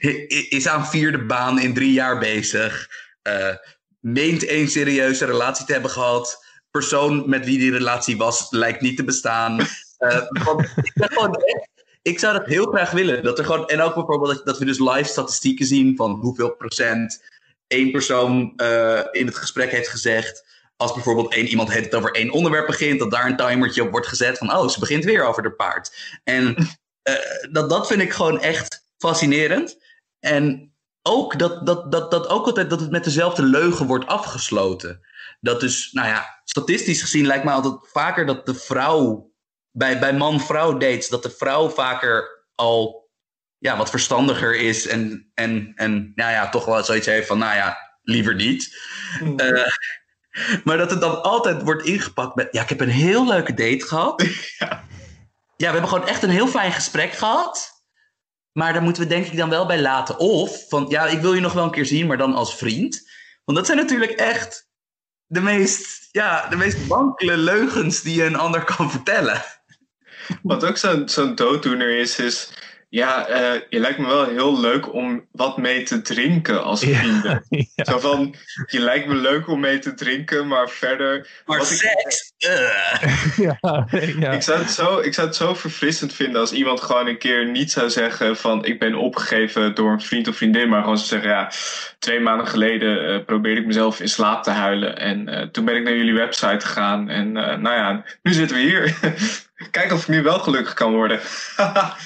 is 0.58 0.66
aan 0.68 0.86
vierde 0.86 1.24
baan 1.26 1.60
in 1.60 1.74
drie 1.74 1.92
jaar 1.92 2.18
bezig. 2.18 2.88
eh, 3.22 3.54
meent 4.00 4.44
één 4.44 4.68
serieuze 4.68 5.24
relatie 5.24 5.64
te 5.66 5.72
hebben 5.72 5.90
gehad. 5.90 6.44
Persoon 6.70 7.28
met 7.28 7.44
wie 7.44 7.58
die 7.58 7.70
relatie 7.72 8.16
was, 8.16 8.46
lijkt 8.50 8.80
niet 8.80 8.96
te 8.96 9.04
bestaan. 9.04 9.56
Want 10.44 10.60
ik, 10.82 10.92
ben 10.94 11.08
gewoon 11.12 11.34
echt- 11.34 11.68
ik 12.02 12.18
zou 12.18 12.38
dat 12.38 12.46
heel 12.46 12.66
graag 12.66 12.90
willen. 12.90 13.22
Dat 13.22 13.38
er 13.38 13.44
gewoon, 13.44 13.66
en 13.68 13.80
ook 13.80 13.94
bijvoorbeeld 13.94 14.36
dat, 14.36 14.46
dat 14.46 14.58
we 14.58 14.64
dus 14.64 14.78
live 14.78 15.08
statistieken 15.08 15.66
zien 15.66 15.96
van 15.96 16.10
hoeveel 16.10 16.54
procent 16.54 17.22
één 17.66 17.90
persoon 17.90 18.52
eh, 18.56 19.00
in 19.10 19.26
het 19.26 19.36
gesprek 19.36 19.70
heeft 19.70 19.88
gezegd. 19.88 20.44
Als 20.76 20.92
bijvoorbeeld 20.92 21.32
één 21.32 21.46
iemand 21.46 21.72
het 21.72 21.94
over 21.94 22.10
één 22.10 22.30
onderwerp 22.30 22.66
begint, 22.66 22.98
dat 22.98 23.10
daar 23.10 23.26
een 23.26 23.36
timertje 23.36 23.82
op 23.82 23.90
wordt 23.90 24.06
gezet 24.06 24.38
van 24.38 24.52
oh, 24.52 24.68
ze 24.68 24.80
begint 24.80 25.04
weer 25.04 25.24
over 25.24 25.42
de 25.42 25.52
paard. 25.52 26.18
En 26.24 26.56
eh, 27.02 27.14
dat, 27.50 27.70
dat 27.70 27.86
vind 27.86 28.02
ik 28.02 28.12
gewoon 28.12 28.40
echt 28.40 28.84
fascinerend. 28.98 29.76
En 30.20 30.72
ook 31.02 31.38
dat, 31.38 31.66
dat, 31.66 31.92
dat, 31.92 32.10
dat 32.10 32.28
ook 32.28 32.46
altijd 32.46 32.70
dat 32.70 32.80
het 32.80 32.90
met 32.90 33.04
dezelfde 33.04 33.42
leugen 33.42 33.86
wordt 33.86 34.06
afgesloten. 34.06 35.00
Dat 35.40 35.60
dus, 35.60 35.92
nou 35.92 36.08
ja, 36.08 36.40
statistisch 36.44 37.00
gezien 37.00 37.26
lijkt 37.26 37.44
mij 37.44 37.54
altijd 37.54 37.90
vaker 37.92 38.26
dat 38.26 38.46
de 38.46 38.54
vrouw 38.54 39.31
bij, 39.72 39.98
bij 39.98 40.12
man-vrouw 40.12 40.76
dates, 40.76 41.08
dat 41.08 41.22
de 41.22 41.30
vrouw 41.30 41.68
vaker 41.68 42.44
al 42.54 43.10
ja, 43.58 43.76
wat 43.76 43.90
verstandiger 43.90 44.56
is 44.56 44.86
en, 44.86 45.30
en, 45.34 45.72
en 45.74 46.12
nou 46.14 46.32
ja, 46.32 46.48
toch 46.48 46.64
wel 46.64 46.84
zoiets 46.84 47.06
heeft 47.06 47.26
van, 47.26 47.38
nou 47.38 47.54
ja, 47.54 47.78
liever 48.02 48.34
niet. 48.34 48.76
Eh, 49.36 49.66
maar 50.64 50.76
dat 50.76 50.90
het 50.90 51.00
dan 51.00 51.22
altijd 51.22 51.62
wordt 51.62 51.84
ingepakt 51.84 52.34
met, 52.34 52.48
ja, 52.50 52.62
ik 52.62 52.68
heb 52.68 52.80
een 52.80 52.88
heel 52.88 53.26
leuke 53.26 53.54
date 53.54 53.86
gehad. 53.86 54.22
Ja. 54.58 54.84
Ja, 55.56 55.68
we 55.68 55.74
hebben 55.74 55.90
gewoon 55.90 56.08
echt 56.08 56.22
een 56.22 56.30
heel 56.30 56.48
fijn 56.48 56.72
gesprek 56.72 57.12
gehad. 57.12 57.82
Maar 58.52 58.72
daar 58.72 58.82
moeten 58.82 59.02
we 59.02 59.08
denk 59.08 59.26
ik 59.26 59.36
dan 59.36 59.48
wel 59.48 59.66
bij 59.66 59.80
laten. 59.80 60.18
Of 60.18 60.68
van, 60.68 60.86
ja, 60.88 61.06
ik 61.06 61.20
wil 61.20 61.34
je 61.34 61.40
nog 61.40 61.52
wel 61.52 61.64
een 61.64 61.70
keer 61.70 61.86
zien, 61.86 62.06
maar 62.06 62.16
dan 62.16 62.34
als 62.34 62.56
vriend. 62.56 63.10
Want 63.44 63.58
dat 63.58 63.66
zijn 63.66 63.78
natuurlijk 63.78 64.10
echt 64.10 64.68
de 65.26 65.40
meest, 65.40 66.08
ja, 66.10 66.48
de 66.48 66.56
meest 66.56 66.86
wankele 66.86 67.36
leugens 67.36 68.02
die 68.02 68.16
je 68.16 68.24
een 68.24 68.36
ander 68.36 68.64
kan 68.64 68.90
vertellen. 68.90 69.42
Wat 70.42 70.64
ook 70.64 70.76
zo'n 70.76 71.08
zo'n 71.08 71.34
dooddoener 71.34 71.98
is, 71.98 72.18
is... 72.18 72.50
Ja, 72.88 73.26
eh, 73.26 73.60
je 73.68 73.78
lijkt 73.78 73.98
me 73.98 74.06
wel 74.06 74.24
heel 74.26 74.60
leuk 74.60 74.92
om 74.94 75.26
wat 75.30 75.56
mee 75.56 75.82
te 75.82 76.02
drinken 76.02 76.64
als 76.64 76.80
vrienden. 76.80 77.44
Ja. 77.74 77.84
Zo 77.84 77.98
van, 77.98 78.34
je 78.66 78.80
lijkt 78.80 79.06
me 79.06 79.14
leuk 79.14 79.48
om 79.48 79.60
mee 79.60 79.78
te 79.78 79.94
drinken, 79.94 80.46
maar 80.48 80.68
verder... 80.68 81.28
Maar 81.46 81.58
wat 81.58 81.70
ik- 81.70 81.76
seks. 81.76 82.32
Ja, 83.36 83.86
ja. 84.18 84.32
Ik 84.32 84.42
zou, 84.42 84.58
het 84.58 84.70
zo, 84.70 84.98
ik 84.98 85.14
zou 85.14 85.26
het 85.26 85.36
zo 85.36 85.54
verfrissend 85.54 86.12
vinden 86.14 86.40
als 86.40 86.52
iemand 86.52 86.80
gewoon 86.80 87.06
een 87.06 87.18
keer 87.18 87.46
niet 87.50 87.70
zou 87.72 87.90
zeggen 87.90 88.36
van 88.36 88.64
ik 88.64 88.78
ben 88.78 88.94
opgegeven 88.94 89.74
door 89.74 89.92
een 89.92 90.00
vriend 90.00 90.28
of 90.28 90.36
vriendin, 90.36 90.68
maar 90.68 90.80
gewoon 90.82 90.98
zou 90.98 91.08
zeggen 91.08 91.30
ja, 91.30 91.50
twee 91.98 92.20
maanden 92.20 92.46
geleden 92.46 93.06
eh, 93.08 93.24
probeerde 93.24 93.60
ik 93.60 93.66
mezelf 93.66 94.00
in 94.00 94.08
slaap 94.08 94.42
te 94.42 94.50
huilen 94.50 94.98
en 94.98 95.28
eh, 95.28 95.46
toen 95.46 95.64
ben 95.64 95.76
ik 95.76 95.82
naar 95.82 95.96
jullie 95.96 96.14
website 96.14 96.66
gegaan 96.66 97.08
en 97.08 97.36
eh, 97.36 97.56
nou 97.58 97.76
ja, 97.76 98.04
nu 98.22 98.32
zitten 98.32 98.56
we 98.56 98.62
hier. 98.62 98.94
Kijk 99.70 99.92
of 99.92 100.00
ik 100.02 100.08
nu 100.08 100.22
wel 100.22 100.38
gelukkig 100.38 100.74
kan 100.74 100.92
worden. 100.92 101.20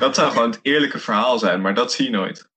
dat 0.00 0.14
zou 0.14 0.32
gewoon 0.32 0.50
het 0.50 0.58
eerlijke 0.62 0.98
verhaal 0.98 1.38
zijn, 1.38 1.60
maar 1.60 1.74
dat 1.74 1.92
zie 1.92 2.04
je 2.04 2.10
nooit. 2.10 2.48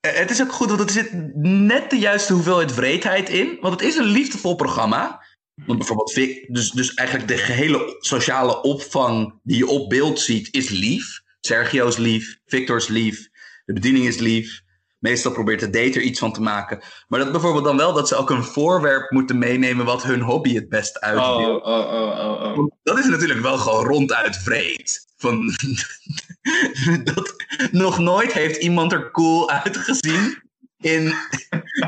Eh, 0.00 0.12
Het 0.12 0.30
is 0.30 0.42
ook 0.42 0.52
goed, 0.52 0.68
want 0.68 0.80
er 0.80 0.90
zit 0.90 1.10
net 1.42 1.90
de 1.90 1.98
juiste 1.98 2.32
hoeveelheid 2.32 2.72
vreedheid 2.72 3.28
in. 3.28 3.58
Want 3.60 3.80
het 3.80 3.88
is 3.88 3.96
een 3.96 4.04
liefdevol 4.04 4.54
programma. 4.54 5.24
Want 5.54 5.78
bijvoorbeeld, 5.78 6.12
Vic- 6.12 6.54
dus, 6.54 6.70
dus 6.70 6.94
eigenlijk 6.94 7.28
de 7.28 7.36
gehele 7.36 7.96
sociale 8.00 8.62
opvang 8.62 9.40
die 9.42 9.56
je 9.56 9.66
op 9.66 9.88
beeld 9.88 10.20
ziet, 10.20 10.48
is 10.54 10.68
lief. 10.68 11.20
Sergio 11.40 11.86
is 11.86 11.96
lief, 11.96 12.38
Victor 12.46 12.76
is 12.76 12.88
lief, 12.88 13.28
de 13.64 13.72
bediening 13.72 14.06
is 14.06 14.18
lief. 14.18 14.61
Meestal 15.02 15.32
probeert 15.32 15.60
de 15.60 15.70
date 15.70 15.98
er 15.98 16.00
iets 16.00 16.18
van 16.18 16.32
te 16.32 16.40
maken. 16.40 16.80
Maar 17.08 17.18
dat 17.20 17.32
bijvoorbeeld 17.32 17.64
dan 17.64 17.76
wel 17.76 17.92
dat 17.92 18.08
ze 18.08 18.16
ook 18.16 18.30
een 18.30 18.44
voorwerp 18.44 19.10
moeten 19.10 19.38
meenemen 19.38 19.84
wat 19.84 20.02
hun 20.02 20.20
hobby 20.20 20.54
het 20.54 20.68
best 20.68 20.96
Oh, 20.96 21.02
uitbeeldt. 21.02 21.64
oh, 21.64 21.78
oh, 21.78 22.18
oh, 22.18 22.42
oh. 22.42 22.56
Want 22.56 22.72
dat 22.82 22.98
is 22.98 23.06
natuurlijk 23.06 23.40
wel 23.40 23.58
gewoon 23.58 23.84
ronduit 23.84 24.36
vreed. 24.36 25.06
Van, 25.16 25.46
dat, 27.14 27.34
nog 27.70 27.98
nooit 27.98 28.32
heeft 28.32 28.56
iemand 28.62 28.92
er 28.92 29.10
cool 29.10 29.50
uitgezien. 29.50 30.42
In, 30.80 31.14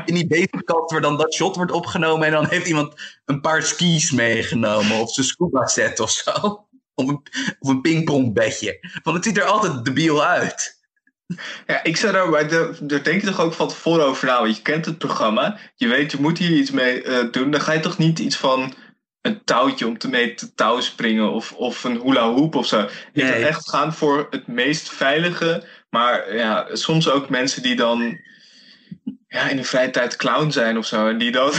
in 0.05 0.13
die 0.13 0.27
bezigkast 0.27 0.91
waar 0.91 1.01
dan 1.01 1.17
dat 1.17 1.33
shot 1.33 1.55
wordt 1.55 1.71
opgenomen. 1.71 2.25
En 2.27 2.33
dan 2.33 2.47
heeft 2.47 2.67
iemand 2.67 2.93
een 3.25 3.41
paar 3.41 3.63
skis 3.63 4.11
meegenomen. 4.11 4.99
Of 4.99 5.13
zijn 5.13 5.27
scuba 5.27 5.65
set 5.65 5.99
of 5.99 6.11
zo. 6.11 6.31
Of 6.93 7.07
een, 7.07 7.21
of 7.59 7.69
een 7.69 7.81
pingpongbedje. 7.81 8.99
Want 9.03 9.15
het 9.15 9.25
ziet 9.25 9.37
er 9.37 9.43
altijd 9.43 9.85
debiel 9.85 10.23
uit. 10.25 10.74
Ja, 11.67 11.83
ik 11.83 11.97
zou 11.97 12.13
daar, 12.13 12.29
maar 12.29 12.47
daar 12.47 12.67
daar 12.81 13.03
denk 13.03 13.21
je 13.21 13.27
toch 13.27 13.39
ook 13.39 13.53
van 13.53 13.67
tevoren 13.67 14.05
over 14.05 14.27
na. 14.27 14.41
Want 14.41 14.55
je 14.55 14.61
kent 14.61 14.85
het 14.85 14.97
programma. 14.97 15.57
Je 15.75 15.87
weet, 15.87 16.11
je 16.11 16.17
moet 16.19 16.37
hier 16.37 16.57
iets 16.57 16.71
mee 16.71 17.01
eh, 17.03 17.31
doen. 17.31 17.51
Dan 17.51 17.61
ga 17.61 17.71
je 17.73 17.79
toch 17.79 17.97
niet 17.97 18.19
iets 18.19 18.37
van 18.37 18.73
een 19.21 19.43
touwtje 19.43 19.87
om 19.87 19.97
te 19.97 20.09
mee 20.09 20.33
te 20.33 20.53
touw 20.53 20.79
springen. 20.79 21.31
Of, 21.31 21.51
of 21.51 21.83
een 21.83 22.01
hula 22.01 22.21
hoop 22.21 22.55
of 22.55 22.67
zo. 22.67 22.89
Je 23.13 23.23
Nee. 23.23 23.33
moet 23.33 23.47
echt 23.47 23.69
gaan 23.69 23.93
voor 23.93 24.27
het 24.29 24.47
meest 24.47 24.89
veilige. 24.89 25.63
Maar 25.89 26.35
ja, 26.35 26.67
soms 26.75 27.09
ook 27.09 27.29
mensen 27.29 27.61
die 27.61 27.75
dan 27.75 28.19
ja, 29.27 29.49
in 29.49 29.57
de 29.57 29.63
vrije 29.63 29.89
tijd 29.89 30.15
clown 30.15 30.49
zijn 30.51 30.77
of 30.77 30.85
zo. 30.85 31.07
En 31.07 31.17
die 31.17 31.31
dan, 31.31 31.51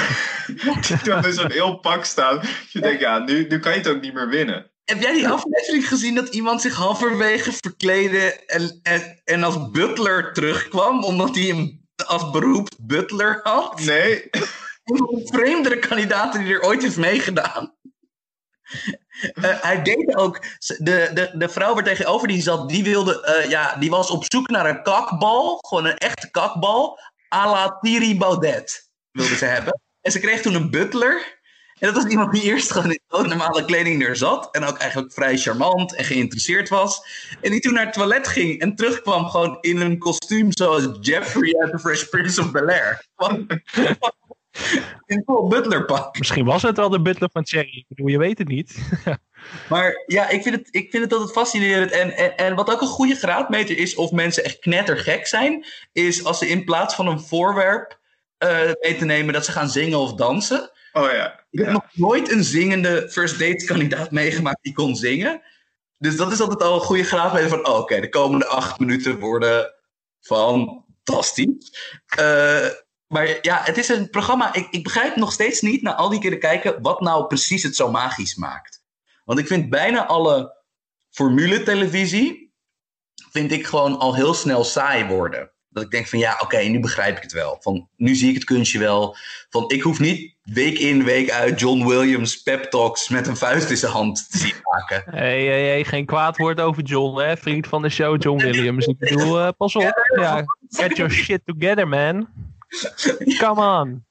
die 0.86 1.02
dan 1.04 1.24
in 1.24 1.32
zo'n 1.32 1.52
heel 1.60 1.78
pak 1.78 2.04
staan. 2.04 2.40
Je 2.68 2.80
denkt, 2.80 3.00
ja, 3.00 3.18
nu, 3.18 3.46
nu 3.48 3.58
kan 3.58 3.72
je 3.72 3.78
het 3.78 3.88
ook 3.88 4.00
niet 4.00 4.14
meer 4.14 4.28
winnen. 4.28 4.70
Heb 4.86 5.00
jij 5.00 5.12
die 5.12 5.28
aflevering 5.28 5.88
gezien 5.88 6.14
dat 6.14 6.28
iemand 6.28 6.60
zich 6.60 6.74
halverwege 6.74 7.52
verkleedde 7.52 8.44
en, 8.46 8.80
en, 8.82 9.20
en 9.24 9.42
als 9.42 9.70
butler 9.70 10.32
terugkwam? 10.32 11.04
Omdat 11.04 11.34
hij 11.34 11.44
hem 11.44 11.86
als 12.06 12.30
beroep 12.30 12.68
butler 12.80 13.40
had? 13.42 13.80
Nee, 13.80 14.28
Een 14.30 14.96
van 14.96 15.06
de 15.06 15.28
vreemdere 15.32 15.78
kandidaten 15.78 16.44
die 16.44 16.54
er 16.54 16.62
ooit 16.62 16.82
heeft 16.82 16.96
meegedaan. 16.96 17.74
Eh, 19.16 19.62
hij 19.62 19.82
deed 19.82 20.16
ook. 20.16 20.42
De, 20.58 21.10
de, 21.14 21.30
de 21.34 21.48
vrouw 21.48 21.74
waar 21.74 21.84
tegenover 21.84 22.28
die 22.28 22.42
zat, 22.42 22.68
die, 22.68 22.84
wilde, 22.84 23.24
eh, 23.24 23.50
ja, 23.50 23.76
die 23.76 23.90
was 23.90 24.10
op 24.10 24.24
zoek 24.32 24.48
naar 24.48 24.68
een 24.68 24.82
kakbal. 24.82 25.58
Gewoon 25.68 25.84
een 25.84 25.98
echte 25.98 26.30
kakbal. 26.30 26.98
à 27.34 27.50
la 27.50 27.78
Thierry 27.80 28.16
Baudet 28.16 28.90
wilde 29.10 29.36
ze 29.36 29.44
hebben. 29.44 29.80
En 30.00 30.12
ze 30.12 30.20
kreeg 30.20 30.40
toen 30.40 30.54
een 30.54 30.70
butler. 30.70 31.35
En 31.78 31.92
dat 31.92 32.02
was 32.02 32.10
iemand 32.10 32.32
die 32.32 32.42
eerst 32.42 32.72
gewoon 32.72 32.90
in 32.90 33.00
normale 33.08 33.64
kleding 33.64 34.06
er 34.06 34.16
zat. 34.16 34.48
En 34.52 34.64
ook 34.64 34.76
eigenlijk 34.76 35.12
vrij 35.12 35.38
charmant 35.38 35.94
en 35.94 36.04
geïnteresseerd 36.04 36.68
was. 36.68 37.00
En 37.40 37.50
die 37.50 37.60
toen 37.60 37.72
naar 37.72 37.84
het 37.84 37.94
toilet 37.94 38.28
ging 38.28 38.60
en 38.60 38.74
terugkwam 38.74 39.26
gewoon 39.28 39.58
in 39.60 39.80
een 39.80 39.98
kostuum 39.98 40.52
zoals 40.52 40.88
Jeffrey 41.00 41.54
uit 41.58 41.70
The 41.70 41.78
Fresh 41.78 42.04
Prince 42.04 42.40
of 42.40 42.50
Bel-Air. 42.50 43.04
In 45.06 45.22
vol 45.26 45.48
butlerpak. 45.48 46.18
Misschien 46.18 46.44
was 46.44 46.62
het 46.62 46.76
wel 46.76 46.88
de 46.88 47.00
butler 47.00 47.28
van 47.32 47.46
Cherry. 47.46 47.76
Ik 47.76 47.84
bedoel, 47.88 48.06
je 48.06 48.18
weet 48.18 48.38
het 48.38 48.48
niet. 48.48 48.78
Maar 49.68 50.02
ja, 50.06 50.28
ik 50.28 50.42
vind 50.42 50.54
het, 50.56 50.68
ik 50.70 50.90
vind 50.90 51.02
het 51.02 51.12
altijd 51.12 51.32
fascinerend. 51.32 51.90
En, 51.90 52.16
en, 52.16 52.36
en 52.36 52.54
wat 52.54 52.70
ook 52.70 52.80
een 52.80 52.86
goede 52.86 53.14
graadmeter 53.14 53.78
is 53.78 53.94
of 53.94 54.10
mensen 54.10 54.44
echt 54.44 54.58
knettergek 54.58 55.26
zijn, 55.26 55.66
is 55.92 56.24
als 56.24 56.38
ze 56.38 56.48
in 56.48 56.64
plaats 56.64 56.94
van 56.94 57.06
een 57.06 57.20
voorwerp 57.20 57.98
eh 58.38 58.70
mee 58.80 58.96
te 58.96 59.04
nemen 59.04 59.32
dat 59.32 59.44
ze 59.44 59.52
gaan 59.52 59.68
zingen 59.68 59.98
of 59.98 60.14
dansen. 60.14 60.70
Oh 60.96 61.12
ja. 61.12 61.44
Ik 61.50 61.58
heb 61.58 61.70
nog 61.70 61.86
nooit 61.92 62.30
een 62.30 62.44
zingende 62.44 63.08
first 63.10 63.38
date 63.38 63.64
kandidaat 63.64 64.10
meegemaakt 64.10 64.62
die 64.62 64.72
kon 64.72 64.96
zingen. 64.96 65.42
Dus 65.98 66.16
dat 66.16 66.32
is 66.32 66.40
altijd 66.40 66.62
al 66.62 66.74
een 66.74 66.80
goede 66.80 67.04
graadmeter 67.04 67.48
van, 67.48 67.66
oh, 67.66 67.78
oké, 67.78 68.00
de 68.00 68.08
komende 68.08 68.46
acht 68.46 68.78
minuten 68.78 69.18
worden 69.18 69.74
fantastisch. 70.20 71.72
Eh, 72.06 72.66
maar 73.06 73.38
ja, 73.42 73.60
het 73.64 73.78
is 73.78 73.88
een 73.88 74.10
programma, 74.10 74.54
ik, 74.54 74.68
ik 74.70 74.82
begrijp 74.82 75.16
nog 75.16 75.32
steeds 75.32 75.60
niet, 75.60 75.82
na 75.82 75.94
al 75.94 76.08
die 76.08 76.20
keren 76.20 76.38
kijken, 76.38 76.82
wat 76.82 77.00
nou 77.00 77.26
precies 77.26 77.62
het 77.62 77.76
zo 77.76 77.90
magisch 77.90 78.34
maakt. 78.34 78.82
Want 79.24 79.38
ik 79.38 79.46
vind 79.46 79.70
bijna 79.70 80.06
alle 80.06 80.62
formule-televisie, 81.10 82.54
vind 83.30 83.52
ik 83.52 83.66
gewoon 83.66 83.98
al 83.98 84.14
heel 84.14 84.34
snel 84.34 84.64
saai 84.64 85.06
worden. 85.06 85.50
Dat 85.76 85.84
ik 85.84 85.90
denk 85.90 86.06
van 86.06 86.18
ja, 86.18 86.36
oké, 86.42 86.58
nu 86.58 86.80
begrijp 86.80 87.16
ik 87.16 87.22
het 87.22 87.32
wel. 87.32 87.56
Van 87.60 87.88
nu 87.96 88.14
zie 88.14 88.28
ik 88.28 88.34
het 88.34 88.44
kunstje 88.44 88.78
wel. 88.78 89.16
Van 89.48 89.64
ik 89.68 89.82
hoef 89.82 89.98
niet 89.98 90.34
week 90.42 90.78
in, 90.78 91.04
week 91.04 91.30
uit 91.30 91.60
John 91.60 91.86
Williams 91.86 92.42
pep 92.42 92.64
talks 92.64 93.08
met 93.08 93.26
een 93.26 93.36
vuist 93.36 93.70
in 93.70 93.76
zijn 93.76 93.92
hand 93.92 94.30
te 94.30 94.38
zien 94.38 94.54
maken. 94.62 95.02
Hey, 95.10 95.44
hey, 95.44 95.84
geen 95.84 96.06
kwaad 96.06 96.36
woord 96.36 96.60
over 96.60 96.82
John, 96.82 97.20
hè? 97.20 97.36
vriend 97.36 97.66
van 97.66 97.82
de 97.82 97.88
show, 97.88 98.22
John 98.22 98.42
Williams. 98.42 98.86
Ik 98.86 98.98
bedoel, 98.98 99.40
eh, 99.40 99.48
pas 99.56 99.76
op. 99.76 100.08
Ja, 100.18 100.44
get 100.68 100.96
your 100.96 101.12
shit 101.12 101.40
together, 101.44 101.88
man. 101.88 102.28
Come 103.38 103.80
on. 103.80 104.04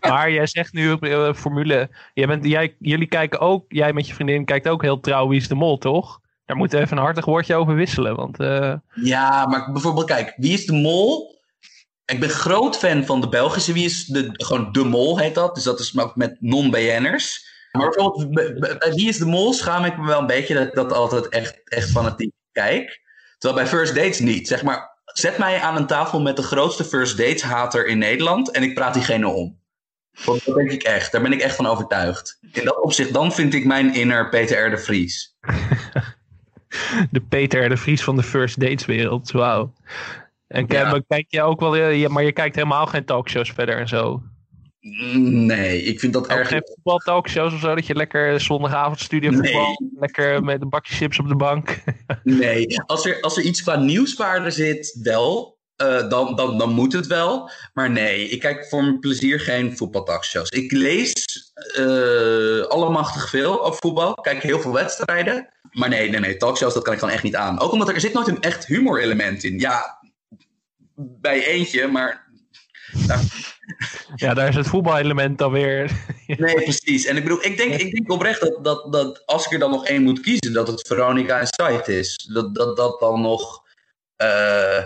Maar 0.00 0.30
jij 0.30 0.46
zegt 0.46 0.72
nu 0.72 0.92
op 0.92 1.04
eh, 1.04 1.34
formule. 1.34 1.90
Jij 2.14 2.26
bent, 2.26 2.44
jij, 2.44 2.76
jullie 2.78 3.08
kijken 3.08 3.40
ook, 3.40 3.64
jij 3.68 3.92
met 3.92 4.06
je 4.06 4.14
vriendin 4.14 4.44
kijkt 4.44 4.68
ook 4.68 4.82
heel 4.82 5.00
trouw 5.00 5.28
Wie 5.28 5.48
de 5.48 5.54
Mol, 5.54 5.78
toch? 5.78 6.20
Daar 6.48 6.56
moeten 6.56 6.78
we 6.78 6.84
even 6.84 6.96
een 6.96 7.02
hartig 7.02 7.24
woordje 7.24 7.54
over 7.54 7.74
wisselen. 7.74 8.16
Want 8.16 8.40
eh, 8.40 8.74
Ja, 8.94 9.46
maar 9.46 9.72
bijvoorbeeld 9.72 10.06
kijk, 10.06 10.34
Wie 10.36 10.52
is 10.52 10.66
de 10.66 10.72
Mol? 10.72 11.36
Ik 12.04 12.20
ben 12.20 12.28
groot 12.28 12.78
fan 12.78 13.04
van 13.04 13.20
de 13.20 13.28
Belgische 13.28 13.72
Wie 13.72 13.84
is 13.84 14.04
de, 14.04 14.30
gewoon 14.32 14.72
de 14.72 14.84
Mol 14.84 15.18
heet 15.18 15.34
dat. 15.34 15.54
Dus 15.54 15.64
dat 15.64 15.80
is 15.80 15.92
met 16.14 16.36
non-BN'ers. 16.40 17.46
Maar 17.72 17.88
bij 18.78 18.92
Wie 18.94 19.08
is 19.08 19.18
de 19.18 19.26
Mol 19.26 19.52
schaam 19.52 19.84
ik 19.84 19.98
me 19.98 20.06
wel 20.06 20.20
een 20.20 20.26
beetje 20.26 20.54
dat 20.54 20.66
ik 20.66 20.74
dat 20.74 20.92
altijd 20.92 21.28
echt, 21.28 21.60
echt 21.64 21.90
fanatiek 21.90 22.32
kijk. 22.52 23.00
Terwijl 23.38 23.62
bij 23.62 23.70
First 23.70 23.94
Dates 23.94 24.20
niet. 24.20 24.48
Zeg 24.48 24.62
maar, 24.62 25.00
zet 25.04 25.38
mij 25.38 25.60
aan 25.60 25.76
een 25.76 25.86
tafel 25.86 26.20
met 26.20 26.36
de 26.36 26.42
grootste 26.42 26.84
First 26.84 27.16
Dates 27.16 27.42
hater 27.42 27.86
in 27.86 27.98
Nederland 27.98 28.50
en 28.50 28.62
ik 28.62 28.74
praat 28.74 28.94
diegene 28.94 29.28
om. 29.28 29.60
Want 30.24 30.44
dat 30.44 30.54
denk 30.54 30.70
ik 30.70 30.82
echt. 30.82 31.12
Daar 31.12 31.22
ben 31.22 31.32
ik 31.32 31.40
echt 31.40 31.56
van 31.56 31.66
overtuigd. 31.66 32.38
In 32.52 32.64
dat 32.64 32.82
opzicht, 32.82 33.12
dan 33.12 33.32
vind 33.32 33.54
ik 33.54 33.64
mijn 33.64 33.94
inner 33.94 34.28
Peter 34.28 34.66
R. 34.66 34.70
de 34.70 34.78
Vries. 34.78 35.36
de 37.10 37.20
Peter 37.28 37.68
de 37.68 37.76
Vries 37.76 38.02
van 38.04 38.16
de 38.16 38.22
First 38.22 38.60
Dates 38.60 38.86
wereld. 38.86 39.30
Wauw. 39.30 39.72
En 40.46 40.66
kijk, 40.66 40.84
Ja. 40.84 40.90
maar 40.90 41.02
kijk 41.08 41.26
je 41.28 41.42
ook 41.42 41.60
wel, 41.60 41.76
eh, 41.76 42.00
ja, 42.00 42.08
maar 42.08 42.22
je 42.22 42.32
kijkt 42.32 42.54
helemaal 42.54 42.86
geen 42.86 43.04
talkshows 43.04 43.50
verder 43.52 43.78
en 43.78 43.88
zo. 43.88 44.22
Nee, 45.14 45.82
ik 45.82 46.00
vind 46.00 46.12
dat 46.12 46.22
Ook 46.24 46.30
erg. 46.38 46.48
geen 46.48 46.62
voetbaltalkshows 46.74 47.52
of 47.52 47.60
zo, 47.60 47.74
dat 47.74 47.86
je 47.86 47.94
lekker 47.94 48.40
zondagavond 48.40 49.00
studio 49.00 49.30
voetbal, 49.32 49.82
lekker 49.98 50.44
met 50.44 50.62
een 50.62 50.68
bakje 50.68 50.94
chips 50.94 51.18
op 51.18 51.28
de 51.28 51.36
bank. 51.36 51.78
Nee, 52.22 52.82
als 52.86 53.06
er, 53.06 53.20
als 53.20 53.36
er 53.36 53.42
iets 53.42 53.62
qua 53.62 53.76
nieuwswaarde 53.76 54.50
zit, 54.50 54.98
wel. 55.02 55.56
eh, 55.76 56.08
dan, 56.08 56.36
dan, 56.36 56.58
dan 56.58 56.70
moet 56.72 56.92
het 56.92 57.06
wel. 57.06 57.50
Maar 57.74 57.90
nee, 57.90 58.28
ik 58.28 58.40
kijk 58.40 58.66
voor 58.68 58.82
mijn 58.82 58.98
plezier 58.98 59.40
geen 59.40 59.76
voetbaltalkshows. 59.76 60.48
Ik 60.50 60.72
lees 60.72 61.12
eh 61.76 62.60
allemachtig 62.68 63.28
veel 63.30 63.64
over 63.64 63.80
voetbal. 63.80 64.14
Kijk 64.14 64.42
heel 64.42 64.60
veel 64.60 64.72
wedstrijden. 64.72 65.48
Maar 65.78 65.88
nee, 65.88 66.10
nee, 66.10 66.20
nee, 66.20 66.36
talkshows, 66.36 66.74
dat 66.74 66.82
kan 66.82 66.92
ik 66.92 66.98
gewoon 66.98 67.14
echt 67.14 67.22
niet 67.22 67.36
aan. 67.36 67.60
Ook 67.60 67.72
omdat 67.72 67.88
er, 67.88 67.94
er 67.94 68.00
zit 68.00 68.12
nooit 68.12 68.28
een 68.28 68.40
echt 68.40 68.66
humorelement 68.66 69.44
in. 69.44 69.58
Ja, 69.58 70.00
bij 70.94 71.46
eentje, 71.46 71.86
maar... 71.86 72.30
nou, 73.06 73.20
Ja, 74.14 74.34
daar 74.34 74.48
is 74.48 74.54
het 74.54 74.66
voetbalelement 74.66 75.38
dan 75.38 75.52
weer. 75.52 75.90
Nee, 76.26 76.54
precies. 76.54 77.04
En 77.04 77.16
ik 77.16 77.22
bedoel, 77.22 77.44
ik 77.44 77.56
denk, 77.56 77.74
ik 77.74 77.92
denk 77.92 78.12
oprecht 78.12 78.40
dat, 78.40 78.64
dat, 78.64 78.92
dat 78.92 79.26
als 79.26 79.46
ik 79.46 79.52
er 79.52 79.58
dan 79.58 79.70
nog 79.70 79.86
één 79.86 80.02
moet 80.02 80.20
kiezen, 80.20 80.52
dat 80.52 80.68
het 80.68 80.86
Veronica 80.86 81.38
en 81.40 81.46
Sight 81.46 81.88
is. 81.88 82.30
Dat 82.32 82.54
dat, 82.54 82.76
dat 82.76 83.00
dan 83.00 83.20
nog. 83.20 83.62
eh, 84.16 84.84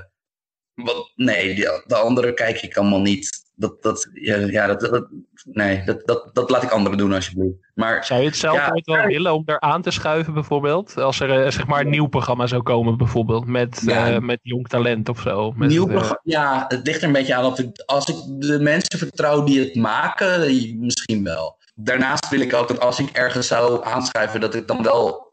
wat, 0.74 1.12
nee, 1.14 1.54
de 1.86 1.96
andere 1.96 2.34
kijk 2.34 2.62
ik 2.62 2.76
allemaal 2.76 3.00
niet. 3.00 3.41
Dat, 3.54 3.82
dat, 3.82 4.08
ja, 4.12 4.36
ja, 4.36 4.66
dat, 4.66 4.80
dat, 4.80 5.06
nee, 5.44 5.82
dat, 5.84 6.06
dat, 6.06 6.30
dat 6.32 6.50
laat 6.50 6.62
ik 6.62 6.70
anderen 6.70 6.98
doen 6.98 7.12
alsjeblieft. 7.12 7.54
Maar, 7.74 8.04
Zou 8.04 8.20
je 8.20 8.26
het 8.26 8.36
zelf 8.36 8.56
Ja, 8.56 8.70
ooit 8.72 8.86
wel 8.86 9.06
willen 9.06 9.32
om 9.34 9.42
er 9.46 9.60
aan 9.60 9.82
te 9.82 9.90
schuiven, 9.90 10.34
bijvoorbeeld? 10.34 10.96
Als 10.98 11.20
er 11.20 11.44
eh, 11.44 11.50
zeg 11.50 11.66
maar 11.66 11.80
een 11.80 11.90
nieuw 11.90 12.06
programma 12.06 12.46
zou 12.46 12.62
komen, 12.62 12.96
bijvoorbeeld, 12.96 13.46
met, 13.46 13.82
Ja. 13.86 14.10
eh, 14.12 14.18
met 14.18 14.38
jong 14.42 14.68
talent 14.68 15.08
of 15.08 15.20
zo. 15.20 15.52
Met, 15.56 15.68
nieuw 15.68 15.84
eh, 15.86 15.90
programma, 15.92 16.20
ja, 16.22 16.64
het 16.68 16.86
ligt 16.86 17.00
er 17.00 17.06
een 17.06 17.12
beetje 17.12 17.34
aan 17.34 17.44
of 17.44 17.58
ik, 17.58 17.82
als 17.86 18.08
ik 18.08 18.16
de 18.48 18.58
mensen 18.60 18.98
vertrouw 18.98 19.44
die 19.44 19.60
het 19.60 19.74
maken, 19.74 20.40
misschien 20.80 21.24
wel. 21.24 21.58
Daarnaast 21.74 22.28
wil 22.28 22.40
ik 22.40 22.54
ook 22.54 22.68
dat 22.68 22.80
als 22.80 22.98
ik 22.98 23.08
ergens 23.10 23.46
zou 23.46 23.84
aanschrijven, 23.84 24.40
dat 24.40 24.54
ik 24.54 24.66
dan 24.66 24.82
wel, 24.82 25.32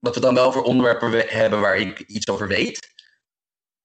dat 0.00 0.14
we 0.14 0.20
dan 0.20 0.34
wel 0.34 0.52
voor 0.52 0.62
onderwerpen 0.62 1.10
we- 1.10 1.26
hebben 1.28 1.60
waar 1.60 1.76
ik 1.76 1.98
iets 1.98 2.28
over 2.28 2.48
weet. 2.48 2.88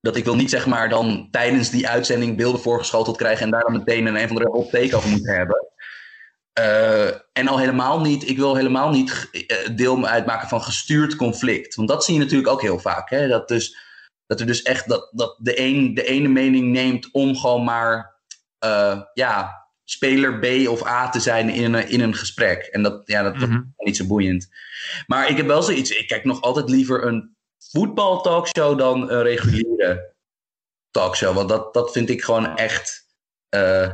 Dat 0.06 0.16
ik 0.16 0.24
wil 0.24 0.36
niet 0.36 0.50
zeg 0.50 0.66
maar 0.66 0.90
dan 0.90 1.28
tijdens 1.32 1.70
die 1.70 1.88
uitzending 1.88 2.38
beelden 2.38 2.62
voorgeschoteld 2.62 3.18
krijgen 3.18 3.46
en 3.46 3.52
daar 3.52 3.62
dan 3.62 3.72
meteen 3.72 4.06
een, 4.06 4.16
een 4.16 4.24
of 4.24 4.30
andere 4.30 4.50
hot 4.50 4.72
take 4.72 4.96
over 4.96 5.10
moeten 5.10 5.36
hebben. 5.36 5.68
Eh, 6.54 7.08
en 7.08 7.48
al 7.48 7.60
helemaal 7.60 8.02
niet, 8.02 8.30
ik 8.30 8.38
wil 8.38 8.56
helemaal 8.56 8.90
niet 8.90 9.30
eh, 9.32 9.76
deel 9.76 10.08
uitmaken 10.08 10.48
van 10.48 10.62
gestuurd 10.62 11.16
conflict. 11.16 11.76
Want 11.76 11.88
dat 11.88 12.06
zie 12.06 12.14
je 12.14 12.20
natuurlijk 12.20 12.50
ook 12.50 12.62
heel 12.62 12.80
vaak. 12.80 13.10
Hè? 13.10 13.28
Dat, 13.28 13.48
dus, 13.48 13.78
dat 14.26 14.40
er 14.40 14.46
dus 14.46 14.62
echt 14.62 14.88
dat, 14.88 15.12
dat 15.12 15.38
de, 15.40 15.60
een, 15.60 15.94
de 15.94 16.04
ene 16.04 16.28
mening 16.28 16.72
neemt 16.72 17.10
om 17.12 17.36
gewoon 17.36 17.64
maar 17.64 18.16
eh, 18.60 19.02
ja, 19.14 19.68
speler 19.84 20.40
B 20.40 20.68
of 20.68 20.88
A 20.88 21.10
te 21.10 21.20
zijn 21.20 21.50
in 21.50 21.74
een, 21.74 21.90
in 21.90 22.02
een 22.02 22.16
gesprek. 22.16 22.64
En 22.64 22.84
dat, 22.84 23.02
ja, 23.06 23.24
dat, 23.24 23.40
dat 23.40 23.50
is 23.50 23.58
niet 23.76 23.98
zo 23.98 24.06
boeiend. 24.06 24.50
Maar 25.08 25.30
ik 25.30 25.38
heb 25.38 25.48
wel 25.48 25.62
zoiets, 25.62 25.92
ik 25.92 26.08
kijk 26.08 26.24
nog 26.24 26.42
altijd 26.42 26.70
liever 26.70 27.06
een 27.06 27.35
voetbaltalkshow 27.72 28.78
dan 28.78 29.10
een 29.12 29.22
reguliere 29.22 30.14
talkshow. 30.92 31.36
Want 31.36 31.50
dat, 31.50 31.74
dat 31.74 31.92
vind 31.92 32.10
ik 32.10 32.24
gewoon 32.24 32.58
echt, 32.58 33.06
eh, 33.50 33.90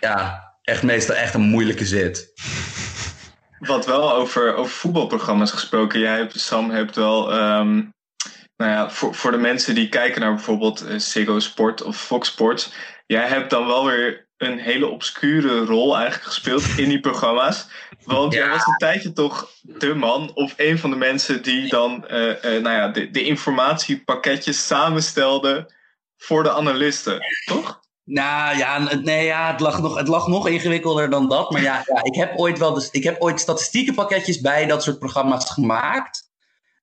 ja, 0.00 0.48
echt 0.62 0.82
meestal 0.82 1.14
echt 1.14 1.34
een 1.34 1.40
moeilijke 1.40 1.86
zit. 1.86 2.32
Wat 3.58 3.86
wel 3.86 4.12
over, 4.12 4.54
over 4.54 4.72
voetbalprogramma's 4.72 5.50
gesproken. 5.50 6.00
Jij 6.00 6.16
hebt, 6.16 6.40
Sam 6.40 6.70
hebt 6.70 6.96
wel. 6.96 7.32
ehm, 7.32 7.82
nou 8.56 8.72
ja, 8.72 8.90
voor, 8.90 9.14
voor 9.14 9.30
de 9.30 9.36
mensen 9.36 9.74
die 9.74 9.88
kijken 9.88 10.20
naar 10.20 10.34
bijvoorbeeld 10.34 10.86
eh, 10.86 10.98
Ziggo 10.98 11.38
Sport 11.38 11.82
of 11.82 12.00
Fox 12.00 12.28
Sports. 12.28 12.72
Jij 13.06 13.28
hebt 13.28 13.50
dan 13.50 13.66
wel 13.66 13.86
weer 13.86 14.28
een 14.40 14.58
hele 14.58 14.86
obscure 14.86 15.64
rol 15.64 15.96
eigenlijk 15.96 16.24
gespeeld 16.24 16.64
in 16.76 16.88
die 16.88 17.00
programma's. 17.00 17.66
Want 18.04 18.32
jij 18.32 18.48
was 18.48 18.66
een 18.66 18.76
tijdje 18.76 19.12
toch 19.12 19.50
de 19.62 19.94
man 19.94 20.30
of 20.34 20.54
een 20.56 20.78
van 20.78 20.90
de 20.90 20.96
mensen 20.96 21.42
die 21.42 21.68
dan 21.68 22.06
eh, 22.06 22.30
eh, 22.30 22.62
nou 22.62 22.76
ja, 22.76 22.88
de, 22.88 23.10
de 23.10 23.22
informatiepakketjes 23.22 24.66
samenstelde 24.66 25.72
voor 26.16 26.42
de 26.42 26.50
analisten, 26.50 27.20
toch? 27.44 27.80
Nou 28.04 28.56
ja, 28.56 28.94
nee, 28.94 29.24
ja 29.24 29.50
het, 29.50 29.60
lag 29.60 29.80
nog, 29.80 29.96
het 29.96 30.08
lag 30.08 30.26
nog 30.26 30.48
ingewikkelder 30.48 31.10
dan 31.10 31.28
dat. 31.28 31.50
Maar 31.50 31.62
ja, 31.62 31.84
ja 31.86 32.02
ik, 32.02 32.14
heb 32.14 32.36
ooit 32.36 32.58
wel 32.58 32.74
dus, 32.74 32.90
ik 32.90 33.04
heb 33.04 33.20
ooit 33.20 33.40
statistiekenpakketjes 33.40 34.40
bij 34.40 34.66
dat 34.66 34.82
soort 34.82 34.98
programma's 34.98 35.50
gemaakt. 35.50 36.30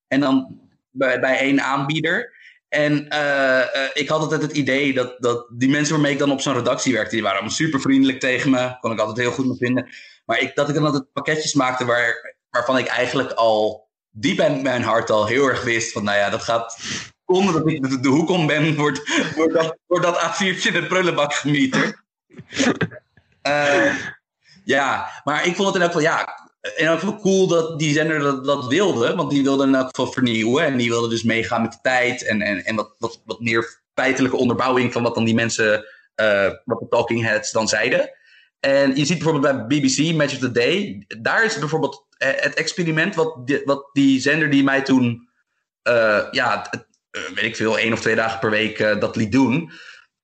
En 0.08 0.20
dan 0.20 0.60
bij, 0.89 1.20
bij 1.20 1.39
één 1.39 1.62
aanbieder. 1.62 2.37
En 2.70 3.09
eh, 3.09 3.61
eh, 3.61 3.89
ik 3.93 4.09
had 4.09 4.20
altijd 4.20 4.41
het 4.41 4.51
idee 4.51 4.93
dat, 4.93 5.15
dat 5.20 5.47
die 5.53 5.70
mensen 5.70 5.93
waarmee 5.93 6.11
ik 6.11 6.20
dan 6.20 6.32
op 6.32 6.41
zo'n 6.41 6.53
redactie 6.53 6.93
werkte, 6.93 7.13
die 7.13 7.22
waren 7.22 7.38
allemaal 7.38 7.57
super 7.57 7.82
vriendelijk 7.82 8.20
tegen 8.20 8.49
me. 8.49 8.78
Kon 8.80 8.91
ik 8.91 8.99
altijd 8.99 9.18
heel 9.18 9.32
goed 9.32 9.45
mee 9.45 9.57
vinden. 9.57 9.89
Maar 10.26 10.39
ik, 10.39 10.55
dat 10.55 10.70
ik 10.70 10.76
dan 10.76 10.86
altijd 10.86 11.11
pakketjes 11.13 11.53
maakte 11.53 11.86
waar, 11.86 12.36
waarvan 12.49 12.78
ik 12.78 12.88
eigenlijk 12.88 13.32
al 13.32 13.88
diep 14.09 14.39
in 14.39 14.61
mijn 14.61 14.84
hart 14.84 15.09
al 15.09 15.26
heel 15.26 15.47
erg 15.47 15.63
wist 15.63 15.91
van, 15.91 16.03
nou 16.03 16.18
ja, 16.18 16.30
dat 16.30 16.43
gaat 16.43 16.80
zonder 17.26 17.53
dat 17.53 17.68
ik 17.68 17.89
de, 17.89 17.99
de 17.99 18.07
hoek 18.07 18.30
om 18.30 18.47
ben, 18.47 18.76
wordt, 18.76 19.32
wordt, 19.36 19.53
dat, 19.53 19.78
wordt 19.86 20.05
dat 20.05 20.18
A4'tje 20.18 20.68
in 20.68 20.74
de 20.74 20.86
prullenbak 20.88 21.34
gemieterd. 21.34 21.95
Eh, 23.41 23.95
ja, 24.63 25.09
maar 25.24 25.45
ik 25.45 25.55
vond 25.55 25.68
het 25.68 25.76
in 25.76 25.82
elk 25.82 25.91
geval, 25.91 26.07
ja, 26.07 26.47
in 26.76 26.86
elk 26.86 26.99
geval 26.99 27.20
cool 27.20 27.47
dat 27.47 27.80
die 27.80 27.93
zender 27.93 28.20
dat, 28.20 28.45
dat 28.45 28.68
wilde. 28.68 29.15
Want 29.15 29.30
die 29.30 29.43
wilde 29.43 29.63
in 29.63 29.76
elk 29.76 29.88
geval 29.88 30.11
vernieuwen. 30.11 30.65
En 30.65 30.78
die 30.78 30.89
wilde 30.89 31.09
dus 31.09 31.24
meegaan 31.24 31.61
met 31.61 31.72
de 31.72 31.80
tijd. 31.82 32.24
En, 32.24 32.41
en, 32.41 32.65
en 32.65 32.76
wat, 32.76 32.95
wat, 32.97 33.22
wat 33.26 33.39
meer 33.39 33.82
feitelijke 33.93 34.38
onderbouwing 34.38 34.93
van 34.93 35.03
wat 35.03 35.15
dan 35.15 35.26
die 35.26 35.36
mensen, 35.36 35.86
eh, 36.15 36.51
wat 36.65 36.80
de 36.80 36.88
talking 36.89 37.24
heads 37.24 37.51
dan 37.51 37.68
zeiden. 37.68 38.11
En 38.59 38.95
je 38.95 39.05
ziet 39.05 39.20
bijvoorbeeld 39.20 39.68
bij 39.68 39.80
BBC, 39.80 40.15
Match 40.15 40.34
of 40.34 40.39
the 40.39 40.51
Day, 40.51 41.05
daar 41.07 41.45
is 41.45 41.59
bijvoorbeeld 41.59 42.05
eh, 42.18 42.30
het 42.36 42.53
experiment 42.53 43.15
wat 43.15 43.47
die, 43.47 43.61
wat 43.65 43.89
die 43.93 44.22
zender 44.22 44.49
die 44.49 44.63
mij 44.63 44.82
toen, 44.82 45.30
eh, 45.82 46.28
ja, 46.32 46.70
weet 47.11 47.43
ik 47.43 47.55
veel, 47.55 47.78
één 47.78 47.93
of 47.93 47.99
twee 47.99 48.15
dagen 48.15 48.39
per 48.39 48.49
week 48.49 48.78
dat 48.99 49.15
liet 49.15 49.32
doen. 49.32 49.72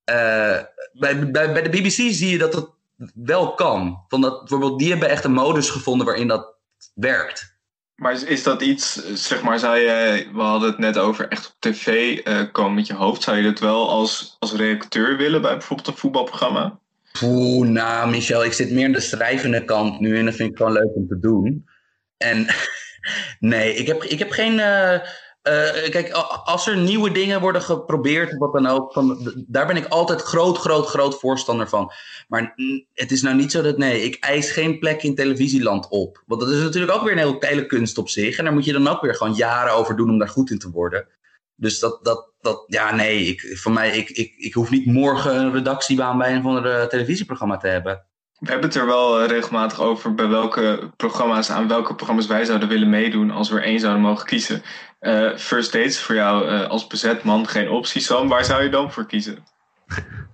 Bij, 0.04 1.32
bij, 1.32 1.32
bij 1.32 1.62
de 1.62 1.70
BBC 1.70 2.14
zie 2.14 2.30
je 2.30 2.38
dat 2.38 2.54
het 2.54 2.70
wel 3.14 3.54
kan. 3.54 4.04
Van 4.08 4.22
dat, 4.22 4.40
bijvoorbeeld, 4.40 4.80
die 4.80 4.90
hebben 4.90 5.10
echt 5.10 5.24
een 5.24 5.34
modus 5.34 5.70
gevonden 5.70 6.06
waarin 6.06 6.28
dat 6.28 6.56
werkt. 6.94 7.58
Maar 7.96 8.14
is, 8.14 8.24
is 8.24 8.44
dat 8.44 8.62
iets, 8.62 8.94
zeg 9.14 9.42
maar, 9.42 9.80
je, 9.80 10.28
we 10.34 10.42
hadden 10.42 10.70
het 10.70 10.78
net 10.78 10.98
over 10.98 11.28
echt 11.28 11.48
op 11.48 11.56
tv 11.60 12.18
eh, 12.18 12.42
komen 12.52 12.74
met 12.74 12.88
je 12.88 12.94
hoofd. 12.94 13.24
Zou 13.24 13.38
je 13.38 13.44
dat 13.44 13.60
wel 13.60 13.90
als, 13.90 14.36
als 14.40 14.54
redacteur 14.54 15.18
willen 15.18 15.42
bij 15.42 15.52
bijvoorbeeld 15.52 15.88
een 15.88 15.98
voetbalprogramma? 15.98 16.80
Oeh, 17.22 17.68
nou, 17.68 18.10
Michel, 18.10 18.44
ik 18.44 18.54
zit 18.54 18.72
meer 18.72 18.86
aan 18.86 18.92
de 18.92 19.00
schrijvende 19.00 19.66
kant 19.66 20.00
nu 20.00 20.18
en 20.18 20.26
dat 20.26 20.36
vind 20.36 20.52
ik 20.52 20.58
gewoon 20.58 20.72
leuk 20.72 20.96
om 20.96 21.08
te 21.08 21.20
doen. 21.20 21.66
En 22.18 22.48
nee, 23.40 23.74
ik 23.74 23.88
heb, 23.88 24.04
ik 24.04 24.20
heb 24.20 24.32
geen. 24.32 24.60
eh, 24.60 25.00
eh, 25.44 25.90
kijk, 25.90 26.12
als 26.44 26.68
er 26.68 26.78
nieuwe 26.78 27.12
dingen 27.12 27.42
worden 27.42 27.62
geprobeerd, 27.62 28.32
of 28.32 28.38
wat 28.38 28.54
dan 28.54 28.68
ook, 28.68 28.94
van, 28.94 29.34
daar 29.48 29.68
ben 29.68 29.76
ik 29.76 29.86
altijd 29.86 30.22
groot, 30.22 30.58
groot, 30.58 30.88
groot 30.88 31.20
voorstander 31.20 31.70
van. 31.70 31.92
Maar 32.28 32.54
het 32.94 33.12
is 33.12 33.22
nou 33.22 33.36
niet 33.36 33.52
zo 33.52 33.62
dat, 33.62 33.78
nee, 33.78 34.02
ik 34.02 34.18
eis 34.20 34.52
geen 34.52 34.80
plek 34.80 35.04
in 35.04 35.16
televisieland 35.16 35.88
op. 35.90 36.24
Want 36.26 36.42
dat 36.42 36.50
is 36.50 36.62
natuurlijk 36.62 36.94
ook 36.94 37.04
weer 37.04 37.12
een 37.12 37.18
heel 37.18 37.40
geile 37.40 37.66
kunst 37.66 37.98
op 37.98 38.10
zich. 38.10 38.38
En 38.38 38.44
daar 38.44 38.54
moet 38.54 38.66
je 38.66 38.74
dan 38.74 38.88
ook 38.88 39.02
weer 39.02 39.16
gewoon 39.16 39.34
jaren 39.34 39.74
over 39.74 39.96
doen 39.96 40.10
om 40.10 40.18
daar 40.18 40.30
goed 40.30 40.50
in 40.50 40.60
te 40.60 40.72
worden. 40.72 41.08
Dus 41.56 41.80
dat, 41.80 42.00
dat, 42.06 42.32
dat 42.42 42.64
ja, 42.68 42.96
nee, 42.96 43.26
ik, 43.26 43.58
voor 43.58 43.72
mij, 43.72 43.98
ik, 43.98 44.10
ik, 44.10 44.34
ik 44.38 44.54
hoef 44.54 44.70
niet 44.70 44.86
morgen 44.86 45.36
een 45.36 45.54
redactiebaan 45.54 46.18
bij 46.18 46.36
een 46.36 46.42
van 46.42 46.64
de 46.64 46.86
televisieprogramma 46.90 47.58
te 47.58 47.68
hebben. 47.68 48.06
We 48.44 48.52
hebben 48.52 48.70
het 48.70 48.78
er 48.78 48.86
wel 48.86 49.20
eh, 49.20 49.28
regelmatig 49.28 49.82
over 49.82 50.14
bij 50.14 50.28
welke 50.28 50.92
programma's, 50.96 51.50
aan 51.50 51.68
welke 51.68 51.96
programma's 51.96 52.28
wij 52.28 52.46
zouden 52.46 52.68
willen 52.68 52.90
meedoen 52.90 53.32
als 53.32 53.50
we 53.50 53.56
er 53.56 53.64
één 53.64 53.80
zouden 53.80 54.02
mogen 54.02 54.26
kiezen. 54.26 54.62
Eh, 55.00 55.38
first 55.38 55.72
dates 55.72 56.00
voor 56.00 56.16
jou 56.16 56.48
eh, 56.48 56.70
als 56.70 56.88
bezet 56.88 57.24
man 57.24 57.48
geen 57.48 57.70
optie, 57.70 58.02
Sam. 58.02 58.28
Waar 58.28 58.46
zou 58.46 58.64
je 58.64 58.70
dan 58.70 58.92
voor 58.92 59.06
kiezen? 59.06 59.44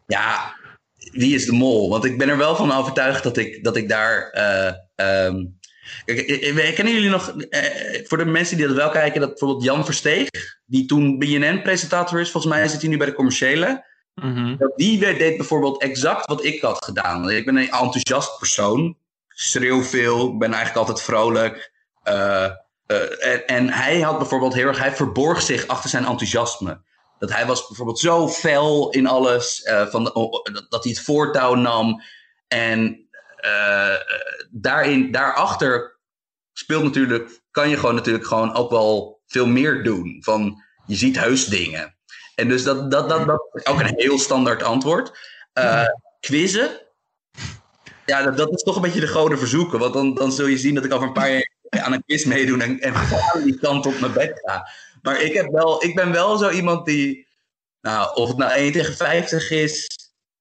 Ja, 0.08 0.56
wie 0.96 1.36
is 1.36 1.46
de 1.46 1.52
mol? 1.52 1.90
Want 1.90 2.06
ik 2.06 2.18
ben 2.18 2.30
er 2.30 2.38
wel 2.38 2.56
van 2.56 2.72
overtuigd 2.72 3.24
dat 3.24 3.38
ik, 3.38 3.64
dat 3.64 3.76
ik 3.76 3.90
daar. 3.90 4.30
ehm, 4.96 5.46
Kijk, 6.06 6.74
kennen 6.76 6.94
jullie 6.94 7.10
nog, 7.10 7.36
voor 8.04 8.18
de 8.18 8.26
mensen 8.26 8.58
die 8.58 8.68
dat 8.68 8.76
wel 8.76 8.90
kijken, 8.90 9.20
dat 9.20 9.30
bijvoorbeeld 9.30 9.64
Jan 9.64 9.86
Versteeg, 9.86 10.30
die 10.66 10.86
toen 10.86 11.20
BNN-presentator 11.20 12.20
is, 12.20 12.32
volgens 12.32 12.54
mij 12.54 12.68
zit 12.68 12.82
hij 12.82 12.90
nu 12.90 12.98
bij 12.98 13.08
de 13.08 13.14
commerciële. 13.14 13.86
Dat 14.58 14.78
Die 14.78 15.00
deed 15.00 15.38
bijvoorbeeld 15.38 15.82
exact 15.82 16.26
wat 16.26 16.44
ik 16.44 16.62
had 16.62 16.86
gedaan. 16.86 17.30
Ik 17.30 17.46
ben 17.46 17.56
een 17.56 17.72
enthousiast 17.72 18.38
persoon. 18.38 18.98
Schreeuw 19.28 19.84
veel. 19.84 20.38
Ben 20.38 20.54
eigenlijk 20.54 20.88
altijd 20.88 21.06
vrolijk. 21.06 21.72
Eh, 22.04 22.46
eh, 22.86 23.34
en, 23.34 23.48
en 23.48 23.70
hij 23.70 24.02
had 24.02 24.18
bijvoorbeeld 24.18 24.54
heel 24.54 24.68
erg... 24.68 24.80
Hij 24.80 24.96
verborg 24.96 25.42
zich 25.42 25.68
achter 25.68 25.90
zijn 25.90 26.06
enthousiasme. 26.06 26.82
Dat 27.20 27.34
hij 27.34 27.46
was 27.46 27.68
bijvoorbeeld 27.68 28.00
zo 28.00 28.28
fel 28.28 28.90
in 28.90 29.08
alles. 29.08 29.62
eh, 29.62 29.86
van 29.88 30.14
oh, 30.14 30.44
dat, 30.70 30.84
hij 30.84 30.92
het 30.92 31.02
voortouw 31.02 31.56
nam. 31.56 32.02
En 32.48 33.08
daarin, 34.50 35.12
daarachter 35.12 36.00
speelt 36.54 36.84
natuurlijk... 36.84 37.38
Kan 37.52 37.70
je 37.70 37.78
gewoon 37.78 37.96
natuurlijk 37.96 38.26
gewoon 38.26 38.54
ook 38.54 38.70
wel 38.70 39.22
veel 39.28 39.48
meer 39.48 39.84
doen. 39.84 40.18
Van, 40.20 40.64
je 40.86 40.96
ziet 40.96 41.20
heus 41.20 41.46
dingen. 41.46 41.98
En 42.40 42.48
dus 42.48 42.64
dat, 42.64 42.92
dat, 42.92 43.10
dat, 43.10 43.28
dat 43.28 43.50
is 43.54 43.66
ook 43.66 43.80
een 43.80 43.94
heel 43.96 44.20
standaard 44.20 44.64
antwoord. 44.64 45.12
Eh 45.54 45.86
quizzen. 46.20 46.70
Ja, 48.06 48.24
dat, 48.24 48.38
dat 48.38 48.52
is 48.52 48.64
toch 48.64 48.76
een 48.76 48.82
beetje 48.82 49.00
de 49.00 49.08
goden 49.08 49.38
verzoeken. 49.38 49.80
Want 49.80 49.94
dan, 49.94 50.14
dan 50.14 50.32
zul 50.32 50.48
je 50.48 50.58
zien 50.58 50.76
dat 50.76 50.86
ik 50.86 50.94
over 50.94 51.08
een 51.08 51.14
paar 51.14 51.32
jaar 51.32 51.50
aan 51.70 51.94
een 51.94 52.04
quiz 52.06 52.26
meedoen 52.26 52.62
en, 52.62 52.80
en 52.80 52.94
die 53.44 53.60
kant 53.60 53.86
op 53.86 54.00
mijn 54.00 54.14
bed 54.14 54.40
ga. 54.44 54.68
Maar 55.02 55.22
ik, 55.22 55.34
heb 55.34 55.52
wel, 55.52 55.84
ik 55.84 55.96
ben 55.96 56.12
wel 56.12 56.38
zo 56.38 56.50
iemand 56.50 56.86
die, 56.86 57.28
nou, 57.82 58.16
of 58.16 58.28
het 58.28 58.38
nou 58.38 58.52
1 58.52 58.72
tegen 58.72 58.96
50 58.96 59.52
is, 59.52 59.88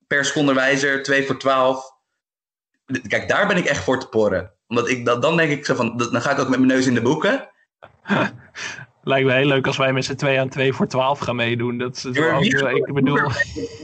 per 0.07 0.25
seconderwijzer, 0.25 1.03
2 1.03 1.27
voor 1.27 1.39
12. 1.39 1.93
Kijk, 3.09 3.29
daar 3.29 3.47
ben 3.47 3.57
ik 3.57 3.65
echt 3.65 3.85
voor 3.85 4.01
te 4.01 4.09
porren. 4.09 4.53
Omdat 4.69 4.89
ik, 4.89 5.05
dat, 5.05 5.23
dan 5.23 5.37
denk 5.37 5.51
ik 5.51 5.65
zo 5.65 5.75
van, 5.75 5.97
dan 5.97 6.23
ga 6.23 6.31
ik 6.31 6.39
ook 6.39 6.49
met 6.49 6.59
mijn 6.59 6.73
neus 6.73 6.87
in 6.87 6.95
de 6.95 7.03
boeken. 7.03 7.49
Lijkt 9.03 9.27
me 9.27 9.33
heel 9.33 9.47
leuk 9.47 9.67
als 9.67 9.77
wij 9.77 9.93
met 9.93 10.05
z'n 10.05 10.15
twee 10.15 10.41
aan 10.41 10.49
2 10.49 10.73
voor 10.73 10.87
12 10.87 11.19
gaan 11.19 11.37
meedoen. 11.37 11.79
Dat 11.79 11.97
is 11.97 12.03
Ja, 12.19 12.35
ook, 12.35 12.43
ik 12.87 12.95
bedoel, 12.95 13.19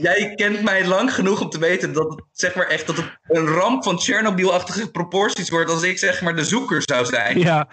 Jij 0.01 0.33
kent 0.35 0.63
mij 0.63 0.87
lang 0.87 1.13
genoeg 1.13 1.41
om 1.41 1.49
te 1.49 1.59
weten 1.59 1.93
dat 1.93 2.09
het, 2.09 2.23
zeg 2.31 2.55
maar 2.55 2.67
echt, 2.67 2.87
dat 2.87 2.95
het 2.97 3.17
een 3.27 3.47
ramp 3.47 3.83
van 3.83 3.99
Chernobyl-achtige 3.99 4.91
proporties 4.91 5.49
wordt 5.49 5.69
als 5.71 5.83
ik 5.83 5.97
zeg 5.97 6.21
maar 6.21 6.35
de 6.35 6.43
zoeker 6.43 6.81
zou 6.85 7.05
zijn. 7.05 7.39
ja. 7.39 7.67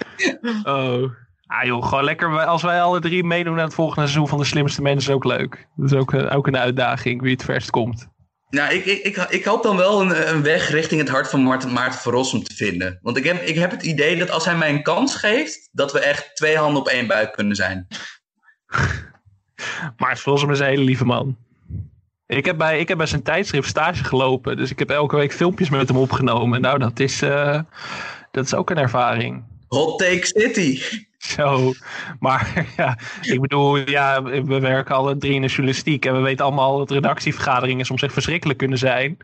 Oh. 0.63 1.11
Ah 1.47 1.65
joh, 1.65 1.85
gewoon 1.87 2.05
lekker. 2.05 2.45
Als 2.45 2.63
wij 2.63 2.83
alle 2.83 3.01
drie 3.01 3.25
meedoen 3.25 3.59
aan 3.59 3.65
het 3.65 3.75
volgende 3.75 4.01
seizoen 4.01 4.29
van 4.29 4.39
de 4.39 4.45
slimste 4.45 4.83
mensen 4.83 5.11
is 5.11 5.15
ook 5.17 5.25
leuk. 5.25 5.67
Dat 5.77 5.93
is 5.93 5.99
ook, 5.99 6.13
eh, 6.13 6.37
ook 6.37 6.47
een 6.47 6.57
uitdaging 6.57 7.23
wie 7.23 7.33
het 7.33 7.45
verst 7.45 7.71
komt. 7.71 8.09
Nou, 8.53 8.75
ik, 8.75 8.85
ik, 8.85 9.05
ik, 9.05 9.17
ik 9.17 9.45
hoop 9.45 9.63
dan 9.63 9.77
wel 9.77 10.01
een, 10.01 10.35
een 10.35 10.43
weg 10.43 10.71
richting 10.71 11.01
het 11.01 11.11
hart 11.11 11.29
van 11.29 11.43
Maarten, 11.43 11.73
Maarten 11.73 12.01
van 12.01 12.13
Rossum 12.13 12.43
te 12.43 12.55
vinden. 12.55 12.99
Want 13.03 13.17
ik 13.17 13.25
heb, 13.25 13.43
ik 13.43 13.55
heb 13.55 13.71
het 13.71 13.83
idee 13.83 14.17
dat 14.17 14.31
als 14.31 14.45
hij 14.45 14.57
mij 14.57 14.71
een 14.71 14.83
kans 14.83 15.15
geeft, 15.15 15.69
dat 15.73 15.93
we 15.93 15.99
echt 15.99 16.31
twee 16.37 16.57
handen 16.57 16.81
op 16.81 16.89
één 16.89 17.07
buik 17.07 17.33
kunnen 17.33 17.57
zijn. 17.57 17.87
Maar 19.97 20.19
Vlossum 20.19 20.51
is 20.51 20.59
een 20.59 20.67
hele 20.67 20.85
lieve 20.85 21.05
man. 21.05 21.37
Ik 22.27 22.45
heb, 22.45 22.59
bij, 22.59 22.79
ik 22.79 22.89
heb 22.89 22.97
bij 22.97 23.07
zijn 23.07 23.23
tijdschrift 23.23 23.69
stage 23.69 24.05
gelopen. 24.05 24.57
Dus 24.57 24.71
ik 24.71 24.79
heb 24.79 24.91
elke 24.91 25.17
week 25.17 25.33
filmpjes 25.33 25.71
met 25.71 25.89
hem 25.89 25.97
opgenomen. 25.97 26.61
Nou, 26.61 26.79
dat 26.79 27.01
is, 27.01 27.23
eh, 27.23 27.61
dat 28.31 28.45
is 28.45 28.55
ook 28.55 28.71
een 28.71 28.79
ervaring. 28.79 29.45
Hot 29.69 29.99
Take 29.99 30.27
City. 30.27 30.83
Zo, 31.23 31.73
maar 32.19 32.67
ja, 32.77 32.99
ik 33.21 33.41
bedoel, 33.41 33.77
ja, 33.77 34.23
we 34.23 34.61
werken 34.61 34.95
alle 34.95 35.17
drie 35.17 35.35
in 35.35 35.41
de 35.41 35.47
journalistiek 35.47 36.05
en 36.05 36.15
we 36.15 36.21
weten 36.21 36.45
allemaal 36.45 36.79
dat 36.79 36.91
redactievergaderingen 36.91 37.87
soms 37.87 38.03
echt 38.03 38.13
verschrikkelijk 38.13 38.59
kunnen 38.59 38.79
zijn. 38.79 39.17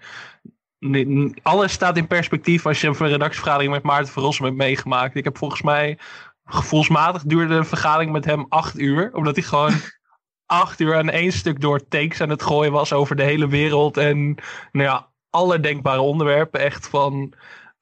Alles 1.42 1.72
staat 1.72 1.96
in 1.96 2.06
perspectief 2.06 2.66
als 2.66 2.80
je 2.80 2.86
een 2.86 3.06
redactievergadering 3.06 3.72
met 3.72 3.82
Maarten 3.82 4.12
van 4.12 4.22
Rossum 4.22 4.44
hebt 4.44 4.56
meegemaakt. 4.56 5.14
Ik 5.14 5.24
heb 5.24 5.38
volgens 5.38 5.62
mij, 5.62 5.98
gevoelsmatig 6.44 7.22
duurde 7.22 7.54
een 7.54 7.64
vergadering 7.64 8.12
met 8.12 8.24
hem 8.24 8.46
acht 8.48 8.78
uur, 8.78 9.10
omdat 9.14 9.36
hij 9.36 9.44
gewoon 9.44 9.74
acht 10.46 10.80
uur 10.80 10.96
aan 10.96 11.10
één 11.10 11.32
stuk 11.32 11.60
door 11.60 11.88
takes 11.88 12.20
aan 12.20 12.30
het 12.30 12.42
gooien 12.42 12.72
was 12.72 12.92
over 12.92 13.16
de 13.16 13.22
hele 13.22 13.48
wereld 13.48 13.96
en 13.96 14.34
nou 14.72 14.88
ja, 14.88 15.08
alle 15.30 15.60
denkbare 15.60 16.00
onderwerpen, 16.00 16.60
echt 16.60 16.88
van 16.88 17.34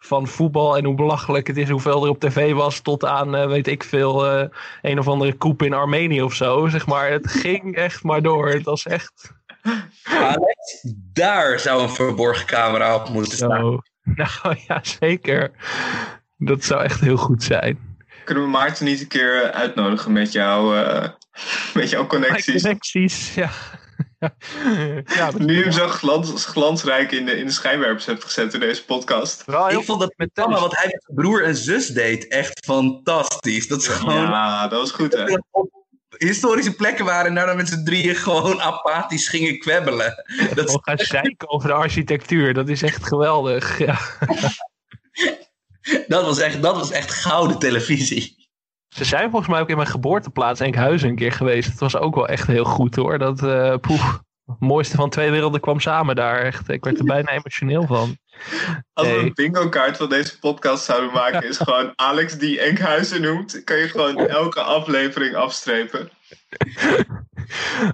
van 0.06 0.26
voetbal 0.26 0.76
en 0.76 0.84
hoe 0.84 0.94
belachelijk 0.94 1.46
het 1.46 1.56
is, 1.56 1.68
hoeveel 1.68 2.04
er 2.04 2.10
op 2.10 2.20
tv 2.20 2.52
was, 2.52 2.80
tot 2.80 3.04
aan, 3.04 3.36
eh, 3.36 3.46
weet 3.46 3.66
ik 3.66 3.84
veel, 3.84 4.26
eh, 4.26 4.48
een 4.82 4.98
of 4.98 5.08
andere 5.08 5.34
koep 5.34 5.62
in 5.62 5.72
Armenië 5.72 6.22
of 6.22 6.34
zo. 6.34 6.68
Zeg 6.68 6.86
maar, 6.86 7.10
het 7.10 7.30
ging 7.42 7.76
echt 7.76 8.02
maar 8.02 8.22
door. 8.22 8.48
Het 8.48 8.64
was 8.64 8.86
echt 8.86 9.34
Alex, 10.04 10.86
daar 11.12 11.60
zou 11.60 11.82
een 11.82 11.90
verborgen 11.90 12.46
camera 12.46 12.94
op 12.94 13.08
moeten 13.08 13.36
staan. 13.36 13.60
zo. 13.60 13.80
Nou 14.42 14.56
ja, 14.66 14.80
zeker. 14.82 15.50
Dat 16.36 16.64
zou 16.64 16.82
echt 16.82 17.00
heel 17.00 17.16
goed 17.16 17.42
zijn. 17.42 17.78
Kunnen 18.24 18.44
we 18.44 18.50
Maarten 18.50 18.84
niet 18.84 19.00
een 19.00 19.08
keer 19.08 19.50
uitnodigen 19.52 20.12
met, 20.12 20.32
jou, 20.32 20.78
eh, 20.78 21.08
met 21.74 21.90
jouw 21.90 22.06
connecties? 22.06 22.62
Connecties, 22.62 23.34
ja. 23.34 23.50
Ja, 24.18 25.30
Nu 25.38 25.56
je 25.56 25.62
hem 25.62 25.72
zo 25.72 25.88
glans, 25.88 26.44
glansrijk 26.44 27.12
in 27.12 27.26
de, 27.26 27.36
in 27.36 27.46
de 27.46 27.52
schijnwerpers 27.52 28.06
hebt 28.06 28.24
gezet 28.24 28.54
in 28.54 28.60
deze 28.60 28.84
podcast. 28.84 29.44
wel 29.44 29.70
Ik 29.70 29.84
vond 29.84 30.00
dat 30.00 30.12
met 30.16 30.30
tennis. 30.32 30.60
wat 30.60 30.76
hij 30.76 30.86
met 30.86 31.02
zijn 31.04 31.16
broer 31.16 31.44
en 31.44 31.56
zus 31.56 31.86
deed 31.88 32.28
echt 32.28 32.64
fantastisch. 32.64 33.68
Dat 33.68 33.80
is 33.80 33.88
gewoon 33.88 34.22
Ja, 34.22 34.68
dat 34.68 34.80
was 34.80 34.90
goed 34.90 35.12
hè. 35.12 35.24
historische 36.18 36.74
plekken 36.74 37.04
waren 37.04 37.26
en 37.26 37.34
daarna 37.34 37.54
met 37.54 37.68
z'n 37.68 37.84
drieën 37.84 38.14
gewoon 38.14 38.60
apathisch 38.60 39.28
gingen 39.28 39.58
kwebbelen. 39.58 40.24
Dat 40.54 40.68
is 40.68 40.78
gaan 40.80 40.98
zeiken 40.98 41.48
over 41.48 41.68
de 41.68 41.74
architectuur. 41.74 42.54
Dat 42.54 42.68
is 42.68 42.82
echt 42.82 43.06
geweldig. 43.06 43.78
Ja. 43.78 43.98
Dat 46.08 46.24
was 46.24 46.38
echt, 46.38 46.62
dat 46.62 46.76
was 46.76 46.90
echt 46.90 47.10
gouden 47.10 47.58
televisie. 47.58 48.45
Ze 48.96 49.04
zijn 49.04 49.30
volgens 49.30 49.50
mij 49.50 49.60
ook 49.60 49.68
in 49.68 49.76
mijn 49.76 49.88
geboorteplaats 49.88 50.60
Enkhuizen 50.60 51.08
een 51.08 51.16
keer 51.16 51.32
geweest. 51.32 51.68
Het 51.70 51.80
was 51.80 51.96
ook 51.96 52.14
wel 52.14 52.28
echt 52.28 52.46
heel 52.46 52.64
goed 52.64 52.96
hoor. 52.96 53.18
Dat, 53.18 53.42
eh 53.42 53.74
poeh, 53.80 54.14
het 54.46 54.60
mooiste 54.60 54.96
van 54.96 55.10
twee 55.10 55.30
werelden 55.30 55.60
kwam 55.60 55.80
samen 55.80 56.16
daar. 56.16 56.38
Echt, 56.38 56.68
ik 56.68 56.84
werd 56.84 56.98
er 56.98 57.04
bijna 57.04 57.30
emotioneel 57.30 57.86
van. 57.86 58.16
Als 58.92 59.06
we 59.08 59.16
een 59.16 59.32
bingo 59.34 59.68
kaart 59.68 59.96
van 59.96 60.08
deze 60.08 60.38
podcast 60.38 60.84
zouden 60.84 61.12
maken, 61.12 61.48
is 61.48 61.58
gewoon 61.58 61.92
Alex 61.94 62.38
die 62.38 62.60
Enkhuizen 62.60 63.22
noemt. 63.22 63.64
Kan 63.64 63.76
je 63.76 63.88
gewoon 63.88 64.16
elke 64.18 64.60
aflevering 64.60 65.34
afstrepen. 65.34 66.10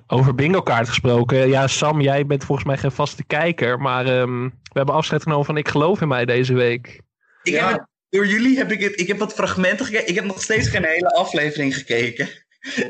Over 0.07 0.35
bingo 0.35 0.63
kaart 0.63 0.89
gesproken. 0.89 1.49
Ja, 1.49 1.67
Sam, 1.67 2.01
jij 2.01 2.27
bent 2.27 2.45
volgens 2.45 2.67
mij 2.67 2.77
geen 2.79 2.93
vaste 2.93 3.25
kijker. 3.25 3.79
Maar 3.79 4.07
ehm, 4.07 4.43
we 4.45 4.51
hebben 4.73 4.95
afscheid 4.95 5.23
genomen 5.23 5.45
van 5.45 5.57
Ik 5.57 5.69
geloof 5.69 6.01
in 6.01 6.09
mij 6.09 6.25
deze 6.25 6.55
week. 6.55 7.03
Ik 7.43 7.53
Ja. 7.53 7.69
heb 7.69 7.77
het- 7.79 7.91
door 8.13 8.27
jullie 8.27 8.57
heb 8.57 8.73
ik 8.73 8.81
het, 8.81 9.01
ik 9.01 9.09
heb 9.09 9.19
wat 9.19 9.33
fragmenten 9.33 9.87
gekeken. 9.87 10.09
Ik 10.09 10.15
heb 10.15 10.25
nog 10.25 10.43
steeds 10.43 10.69
geen 10.69 10.85
hele 10.85 11.15
aflevering 11.15 11.75
gekeken. 11.75 12.29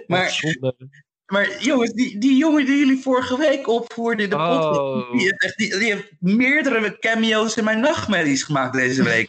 Maar 0.06 0.40
Maar 1.26 1.62
jongens, 1.62 1.92
die, 1.92 2.18
die 2.18 2.36
jongen 2.36 2.66
die 2.66 2.78
jullie 2.78 3.02
vorige 3.02 3.38
week 3.38 3.68
opvoerden 3.68 4.24
in 4.24 4.30
de 4.30 4.36
Oh. 4.36 4.48
podcast, 4.48 5.12
die, 5.12 5.34
heeft 5.36 5.56
die, 5.58 5.78
die 5.78 5.92
heeft 5.92 6.10
meerdere 6.18 6.98
cameo's 6.98 7.56
in 7.56 7.64
mijn 7.64 7.80
nachtmerries 7.80 8.42
gemaakt 8.42 8.72
deze 8.72 9.02
week. 9.02 9.28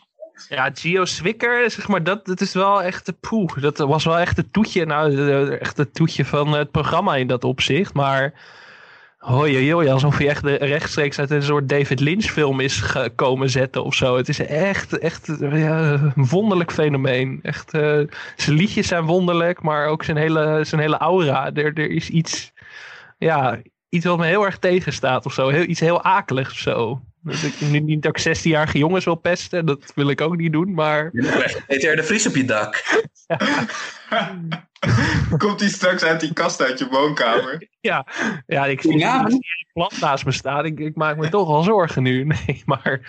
Ja, 0.49 0.72
Gio 0.74 1.06
Swicker, 1.06 1.72
zeg 1.72 1.88
maar, 1.88 2.03
dat, 2.03 2.26
dat 2.26 2.41
is 2.41 2.53
wel 2.53 2.84
echt 2.84 3.06
de 3.06 3.14
poeh. 3.14 3.61
Dat 3.61 3.78
was 3.78 4.03
wel 4.06 4.18
echt 4.18 4.38
het 4.38 4.53
toetje, 4.53 4.86
nou, 4.86 5.52
echt 5.57 5.78
het 5.78 5.94
toetje 5.94 6.26
van 6.26 6.53
het 6.53 6.72
programma 6.72 7.15
in 7.15 7.28
dat 7.28 7.44
opzicht. 7.44 7.94
Maar, 7.94 8.34
hoi, 9.23 9.71
hoi, 9.71 9.89
alsof 9.89 10.17
hij 10.17 10.27
echt 10.27 10.45
rechtstreeks 10.45 11.19
uit 11.19 11.31
een 11.31 11.43
soort 11.43 11.69
David 11.69 11.99
Lynch 11.99 12.23
film 12.23 12.59
is 12.59 12.79
gekomen 12.81 13.49
zetten 13.49 13.83
of 13.83 13.95
zo. 13.95 14.17
Het 14.17 14.29
is 14.29 14.39
echt, 14.39 14.97
echt 14.97 15.37
ja, 15.39 15.91
een 16.15 16.27
wonderlijk 16.27 16.71
fenomeen. 16.71 17.39
Echt, 17.41 17.73
eh, 17.73 17.99
zijn 18.35 18.57
liedjes 18.57 18.87
zijn 18.87 19.05
wonderlijk, 19.05 19.61
maar 19.61 19.87
ook 19.87 20.03
zijn 20.03 20.17
hele, 20.17 20.59
zijn 20.63 20.81
hele 20.81 20.97
aura. 20.97 21.53
Er, 21.53 21.73
er 21.73 21.89
is 21.89 22.09
iets, 22.09 22.53
ja, 23.17 23.61
iets 23.89 24.05
wat 24.05 24.17
me 24.17 24.25
heel 24.25 24.45
erg 24.45 24.57
tegenstaat 24.57 25.25
of 25.25 25.33
zo. 25.33 25.49
Heel, 25.49 25.63
iets 25.63 25.79
heel 25.79 26.03
akeligs 26.03 26.51
of 26.51 26.57
zo. 26.57 27.01
Dat 27.23 27.43
ik, 27.43 27.61
nu 27.61 27.79
niet 27.79 28.01
dat 28.01 28.17
ik 28.17 28.37
16-jarige 28.37 28.77
jongens 28.77 29.05
wil 29.05 29.15
pesten, 29.15 29.65
dat 29.65 29.91
wil 29.95 30.09
ik 30.09 30.21
ook 30.21 30.37
niet 30.37 30.51
doen, 30.51 30.73
maar... 30.73 31.09
Heeft 31.67 31.83
er 31.83 31.95
de 31.95 32.03
vries 32.03 32.27
op 32.27 32.35
je 32.35 32.45
dak? 32.45 32.83
Komt 35.37 35.59
hij 35.59 35.69
straks 35.69 36.03
uit 36.03 36.19
die 36.19 36.33
kast 36.33 36.61
uit 36.61 36.79
je 36.79 36.87
woonkamer? 36.87 37.67
Ja, 37.81 38.07
ja 38.47 38.65
ik 38.65 38.81
zie 38.81 38.97
Ja, 38.97 39.23
die 39.23 39.67
plant 39.73 39.99
naast 39.99 40.25
me 40.25 40.31
staan. 40.31 40.65
Ik, 40.65 40.79
ik 40.79 40.95
maak 40.95 41.17
me 41.17 41.29
toch 41.29 41.47
wel 41.47 41.63
zorgen 41.63 42.03
nu. 42.03 42.25
Nee, 42.45 42.61
maar, 42.65 42.99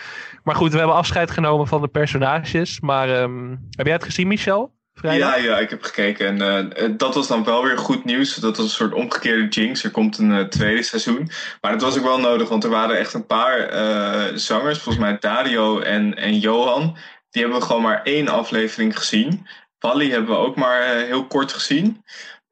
maar 0.44 0.54
goed, 0.54 0.72
we 0.72 0.78
hebben 0.78 0.96
afscheid 0.96 1.30
genomen 1.30 1.66
van 1.66 1.80
de 1.80 1.88
personages. 1.88 2.80
Maar 2.80 3.08
ehm, 3.08 3.56
heb 3.70 3.86
jij 3.86 3.94
het 3.94 4.04
gezien, 4.04 4.26
Michel? 4.26 4.72
Vrijdag? 4.94 5.36
Ja, 5.36 5.42
ja, 5.42 5.58
ik 5.58 5.70
heb 5.70 5.82
gekeken. 5.82 6.42
En 6.42 6.72
eh, 6.72 6.90
dat 6.96 7.14
was 7.14 7.28
dan 7.28 7.44
wel 7.44 7.62
weer 7.62 7.78
goed 7.78 8.04
nieuws. 8.04 8.34
Dat 8.34 8.56
was 8.56 8.66
een 8.66 8.72
soort 8.72 8.92
omgekeerde 8.92 9.48
jinx. 9.48 9.84
Er 9.84 9.90
komt 9.90 10.18
een 10.18 10.32
eh, 10.32 10.44
tweede 10.44 10.82
seizoen. 10.82 11.30
Maar 11.60 11.72
dat 11.72 11.82
was 11.82 11.98
ook 11.98 12.04
wel 12.04 12.20
nodig, 12.20 12.48
want 12.48 12.64
er 12.64 12.70
waren 12.70 12.98
echt 12.98 13.14
een 13.14 13.26
paar 13.26 13.58
eh, 13.58 14.36
zangers. 14.36 14.78
Volgens 14.78 15.04
mij 15.04 15.16
Dario 15.18 15.80
en, 15.80 16.14
en 16.16 16.38
Johan. 16.38 16.96
Die 17.30 17.42
hebben 17.42 17.60
we 17.60 17.66
gewoon 17.66 17.82
maar 17.82 18.02
één 18.02 18.28
aflevering 18.28 18.98
gezien. 18.98 19.46
Wally 19.78 20.10
hebben 20.10 20.30
we 20.30 20.36
ook 20.36 20.56
maar 20.56 20.80
eh, 20.82 21.02
heel 21.06 21.26
kort 21.26 21.52
gezien. 21.52 22.04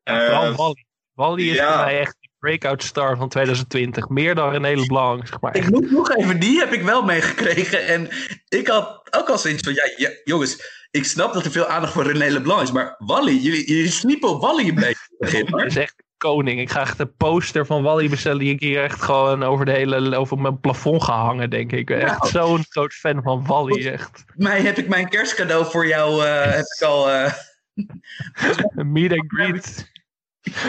Ja, 0.03 0.25
vooral 0.25 0.45
Eh, 0.51 0.57
Wally. 0.57 0.85
Wally 1.13 1.49
is 1.51 1.57
ja. 1.57 1.73
voor 1.73 1.85
mij 1.85 2.01
echt 2.01 2.17
breakout 2.43 2.83
star 2.83 3.17
van 3.17 3.29
2020. 3.29 4.09
Meer 4.09 4.35
dan 4.35 4.51
René 4.51 4.75
Leblanc, 4.75 5.27
zeg 5.27 5.41
maar. 5.41 5.57
Ik 5.57 5.71
moet 5.71 5.91
nog 5.91 6.11
even, 6.15 6.41
die 6.41 6.59
heb 6.59 6.73
ik 6.73 6.83
wel 6.83 7.03
meegekregen. 7.03 7.87
En 7.87 8.09
ik 8.49 8.67
had 8.69 9.01
ook 9.11 9.29
al 9.29 9.39
zoiets 9.39 9.63
van, 9.63 9.75
ja, 9.75 9.83
ja, 9.97 10.11
jongens, 10.25 10.81
ik 10.91 11.05
snap 11.05 11.33
dat 11.33 11.45
er 11.45 11.51
veel 11.51 11.67
aandacht 11.67 11.93
voor 11.93 12.13
René 12.13 12.33
Leblanc 12.33 12.63
is. 12.63 12.73
Maar 12.73 12.95
Wally, 12.99 13.37
jullie, 13.37 13.67
jullie 13.69 13.91
sniepen 13.91 14.29
op 14.29 14.41
Wally 14.41 14.69
een 14.69 14.75
beetje. 14.75 15.45
Dat 15.51 15.65
is 15.65 15.77
echt 15.77 15.95
koning. 16.17 16.61
Ik 16.61 16.71
ga 16.71 16.81
echt 16.81 16.99
een 16.99 17.17
poster 17.17 17.67
van 17.67 17.83
Wally 17.83 18.09
bestellen 18.09 18.39
die 18.39 18.53
ik 18.55 18.61
hier 18.61 18.83
echt 18.83 19.03
gewoon 19.03 19.43
over, 19.43 19.65
de 19.65 19.73
hele, 19.73 20.17
over 20.17 20.39
mijn 20.39 20.61
plafond 20.61 21.03
gehangen, 21.03 21.51
denk 21.51 21.73
ik. 21.73 21.91
Echt 21.91 22.19
Nou. 22.19 22.29
zo'n 22.31 22.65
groot 22.69 22.93
fan 22.93 23.23
van 23.23 23.47
Wally, 23.47 23.87
echt. 23.87 24.25
Mij 24.35 24.61
heb 24.61 24.79
ik 24.79 24.89
mijn 24.89 25.09
kerstcadeau 25.09 25.65
voor 25.71 25.87
jou, 25.87 26.25
eh, 26.25 26.53
heb 26.53 26.65
ik 26.79 26.83
al... 26.83 27.11
eh, 27.11 27.33
meet 28.95 29.13
and 29.13 29.25
greet. 29.35 29.91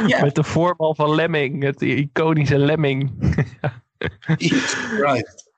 Ja. 0.08 0.22
Met 0.26 0.36
de 0.36 0.44
voorbal 0.44 0.96
van 0.96 1.16
Lemming, 1.16 1.64
het 1.64 1.82
iconische 1.82 2.58
Lemming. 2.58 3.12
right. 5.00 5.52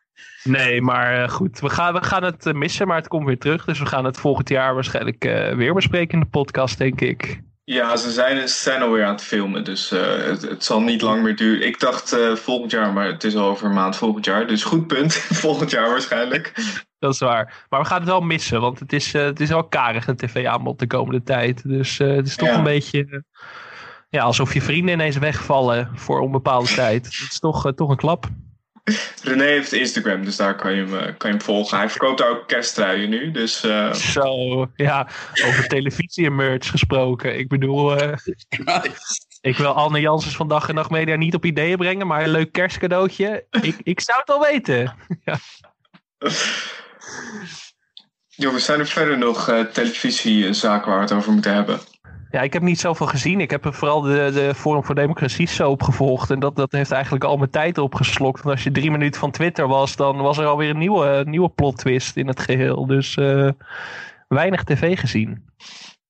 Nee, 0.44 0.82
maar 0.82 1.24
eh, 1.24 1.30
goed. 1.30 1.60
We 1.60 1.70
gaan, 1.70 1.94
we 1.94 2.04
gaan 2.04 2.24
het 2.24 2.46
eh, 2.46 2.54
missen, 2.54 2.88
maar 2.88 2.98
het 2.98 3.08
komt 3.08 3.26
weer 3.26 3.40
terug. 3.40 3.66
Dus 3.66 3.80
we 3.80 3.86
gaan 3.86 4.06
het 4.06 4.18
volgend 4.18 4.50
jaar 4.50 4.74
waarschijnlijk 4.74 5.26
eh, 5.26 5.54
weer 5.56 5.74
bespreken 5.74 6.14
in 6.14 6.20
de 6.20 6.30
podcast, 6.30 6.78
denk 6.78 7.02
ik. 7.02 7.42
Ja, 7.64 7.96
ze 7.96 8.12
zijn, 8.12 8.50
ze 8.50 8.56
zijn 8.64 8.82
alweer 8.82 9.06
aan 9.06 9.12
het 9.12 9.24
filmen, 9.24 9.64
dus 9.64 9.92
eh, 9.92 10.16
het, 10.26 10.42
het 10.42 10.64
zal 10.64 10.82
niet 10.82 11.02
lang 11.02 11.24
meer 11.24 11.36
duren. 11.36 11.68
Ik 11.68 11.80
dacht 11.80 12.14
eh, 12.14 12.36
volgend 12.36 12.72
jaar, 12.72 12.94
maar 12.94 13.08
het 13.08 13.24
is 13.24 13.36
al 13.36 13.50
over 13.50 13.66
een 13.66 13.74
maand 13.74 13.96
volgend 13.96 14.26
jaar. 14.26 14.48
Dus 14.48 14.64
goed 14.64 14.88
punt, 14.88 15.14
volgend 15.46 15.72
jaar 15.72 15.90
waarschijnlijk. 15.90 16.54
Dat 17.00 17.14
is 17.14 17.20
waar. 17.20 17.66
Maar 17.70 17.80
we 17.80 17.86
gaan 17.86 18.00
het 18.00 18.08
wel 18.08 18.22
missen, 18.22 18.62
want 18.62 18.80
het 18.80 18.94
is, 18.94 19.14
eh, 19.14 19.24
het 19.24 19.40
is 19.40 19.50
wel 19.50 19.64
karig 19.68 20.08
een 20.08 20.16
tv-aanbod 20.16 20.80
de 20.80 20.88
komende 20.88 21.24
tijd. 21.24 21.68
Dus 21.70 22.00
eh, 22.00 22.08
het 22.16 22.28
is 22.28 22.36
toch 22.36 22.48
Ja. 22.48 22.58
een 22.58 22.64
beetje 22.64 23.24
ja, 24.10 24.24
alsof 24.24 24.54
je 24.54 24.62
vrienden 24.62 24.94
ineens 24.94 25.18
wegvallen 25.18 25.92
voor 25.96 26.20
onbepaalde 26.20 26.74
tijd. 26.74 27.06
Het 27.22 27.32
is 27.32 27.40
toch, 27.40 27.66
eh, 27.66 27.72
toch 27.72 27.90
een 27.90 27.96
klap. 27.96 28.28
René 29.24 29.44
heeft 29.44 29.74
Instagram, 29.74 30.26
dus 30.26 30.36
daar 30.36 30.56
kan 30.56 30.74
je 30.74 30.86
hem, 30.86 30.94
eh, 30.94 31.04
kan 31.18 31.30
je 31.30 31.36
hem 31.36 31.42
volgen. 31.42 31.78
Hij 31.78 31.90
verkoopt 31.90 32.18
daar 32.18 32.30
ook 32.30 32.48
kersttruien 32.48 33.10
nu, 33.10 33.32
dus 33.32 33.64
eh, 33.64 33.94
Zo, 33.94 34.68
ja, 34.76 35.08
over 35.46 35.68
televisie 35.68 36.26
en 36.26 36.36
merch 36.36 36.70
gesproken. 36.70 37.38
Ik 37.40 37.48
bedoel, 37.48 37.98
ik 39.42 39.58
wil 39.58 39.72
Anne 39.72 40.00
Janssens 40.00 40.36
van 40.36 40.48
Dag 40.48 40.70
en 40.70 40.76
Nacht 40.76 40.90
Media 40.90 41.16
niet 41.16 41.36
op 41.36 41.46
ideeën 41.46 41.78
brengen, 41.78 42.08
maar 42.08 42.24
een 42.24 42.30
leuk 42.30 42.52
kerstcadeautje, 42.52 43.46
ik, 43.62 43.76
ik 43.84 44.00
zou 44.00 44.20
het 44.20 44.30
al 44.30 44.40
weten. 44.40 44.96
jongens, 48.36 48.66
zijn 48.66 48.80
er 48.80 48.88
verder 48.88 49.18
nog 49.18 49.50
eh, 49.50 49.60
televisiezaken 49.60 50.88
waar 50.90 50.98
we 51.00 51.06
het 51.06 51.14
over 51.14 51.32
moeten 51.32 51.54
hebben? 51.54 51.80
Ja, 52.36 52.42
ik 52.42 52.54
heb 52.54 52.62
niet 52.62 52.80
zoveel 52.80 53.08
gezien. 53.08 53.40
Ik 53.40 53.52
heb 53.52 53.68
vooral 53.70 54.02
de, 54.02 54.32
de 54.34 54.56
Forum 54.56 54.84
voor 54.84 54.96
Democratie 54.96 55.48
soap 55.48 55.84
gevolgd. 55.84 56.30
En 56.30 56.40
dat, 56.40 56.56
dat 56.56 56.72
heeft 56.72 56.92
eigenlijk 56.92 57.24
al 57.24 57.38
mijn 57.38 57.50
tijd 57.50 57.78
opgeslokt. 57.78 58.42
Want 58.42 58.56
als 58.56 58.64
je 58.64 58.72
drie 58.72 58.92
minuten 58.92 59.20
van 59.20 59.32
Twitter 59.32 59.68
was, 59.68 59.96
dan 59.96 60.18
was 60.18 60.38
er 60.38 60.46
alweer 60.46 60.70
een 60.70 60.78
nieuwe, 60.78 61.24
nieuwe 61.28 61.50
plot 61.50 61.78
twist 61.78 62.18
in 62.18 62.28
het 62.28 62.40
geheel. 62.40 62.86
Dus 62.86 63.16
eh, 63.16 63.50
weinig 64.28 64.64
tv 64.64 65.00
gezien. 65.00 65.46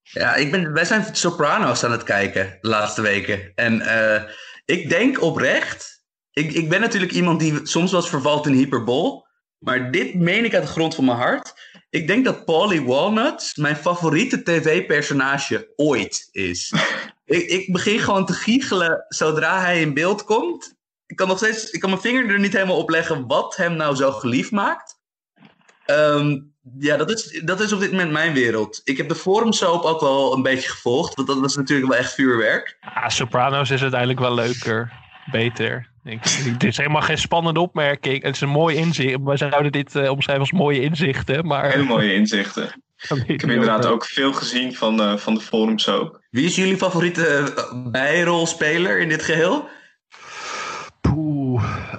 Ja, 0.02 0.34
ik 0.34 0.50
ben, 0.50 0.72
wij 0.72 0.84
zijn 0.84 1.04
Sopranos 1.12 1.84
aan 1.84 1.92
het 1.92 2.02
kijken 2.02 2.58
de 2.60 2.68
laatste 2.68 3.02
weken. 3.02 3.52
En 3.54 3.80
eh, 3.80 4.22
ik 4.64 4.88
denk 4.88 5.22
oprecht. 5.22 6.04
Ik, 6.32 6.52
ik 6.52 6.68
ben 6.68 6.80
natuurlijk 6.80 7.12
iemand 7.12 7.40
die 7.40 7.60
soms 7.62 7.90
wel 7.90 8.00
eens 8.00 8.10
vervalt 8.10 8.46
in 8.46 8.52
hyperbol. 8.52 9.26
Maar 9.58 9.90
dit 9.90 10.14
meen 10.14 10.44
ik 10.44 10.54
uit 10.54 10.62
de 10.62 10.68
grond 10.68 10.94
van 10.94 11.04
mijn 11.04 11.18
hart. 11.18 11.65
Ik 11.96 12.06
denk 12.06 12.24
dat 12.24 12.44
Paulie 12.44 12.84
Walnuts 12.84 13.54
mijn 13.54 13.76
favoriete 13.76 14.42
tv-personage 14.42 15.72
ooit 15.76 16.28
is. 16.32 16.72
ik, 17.24 17.42
ik 17.48 17.72
begin 17.72 17.98
gewoon 17.98 18.26
te 18.26 18.32
giechelen 18.32 19.04
zodra 19.08 19.60
hij 19.60 19.80
in 19.80 19.94
beeld 19.94 20.24
komt. 20.24 20.76
Ik 21.06 21.16
kan 21.16 21.28
nog 21.28 21.36
steeds, 21.36 21.70
ik 21.70 21.80
kan 21.80 21.90
mijn 21.90 22.02
vinger 22.02 22.30
er 22.30 22.38
niet 22.38 22.52
helemaal 22.52 22.76
op 22.76 22.90
leggen 22.90 23.26
wat 23.26 23.56
hem 23.56 23.76
nou 23.76 23.94
zo 23.94 24.12
geliefd 24.12 24.50
maakt. 24.50 25.00
Ehm, 25.84 26.38
ja, 26.78 26.96
dat 26.96 27.10
is, 27.10 27.40
dat 27.44 27.60
is 27.60 27.72
op 27.72 27.80
dit 27.80 27.90
moment 27.90 28.10
mijn 28.10 28.32
wereld. 28.32 28.80
Ik 28.84 28.96
heb 28.96 29.08
de 29.08 29.14
forum 29.14 29.52
soap 29.52 29.84
ook 29.84 30.00
wel 30.00 30.34
een 30.34 30.42
beetje 30.42 30.70
gevolgd, 30.70 31.14
want 31.14 31.28
dat 31.28 31.38
was 31.38 31.56
natuurlijk 31.56 31.90
wel 31.90 31.98
echt 31.98 32.14
vuurwerk. 32.14 32.76
Ah, 32.80 33.08
Sopranos 33.08 33.70
is 33.70 33.82
uiteindelijk 33.82 34.20
wel 34.20 34.34
leuker. 34.34 34.92
Beter. 35.30 35.94
Ik, 36.04 36.22
dit 36.58 36.64
is 36.64 36.76
helemaal 36.76 37.02
geen 37.02 37.18
spannende 37.18 37.60
opmerking. 37.60 38.22
Het 38.22 38.34
is 38.34 38.40
een 38.40 38.48
mooi 38.48 38.76
inzicht. 38.76 39.22
Wij 39.22 39.36
zouden 39.36 39.72
dit 39.72 39.94
eh, 39.94 40.10
omschrijven 40.10 40.44
als 40.44 40.52
mooie 40.52 40.80
inzichten. 40.80 41.46
Maar 41.46 41.70
Hele 41.70 41.84
mooie 41.84 42.14
inzichten. 42.14 42.64
Ik 43.26 43.40
heb 43.40 43.50
inderdaad 43.50 43.86
ook 43.86 44.04
veel 44.04 44.32
gezien 44.32 44.74
van, 44.74 45.00
eh, 45.00 45.16
van 45.16 45.34
de 45.34 45.40
forums 45.40 45.88
ook. 45.88 46.20
Wie 46.30 46.44
is 46.44 46.56
jullie 46.56 46.76
favoriete 46.76 47.26
eh, 47.26 47.90
bijrolspeler 47.90 48.98
in 48.98 49.08
dit 49.08 49.22
geheel? 49.22 49.68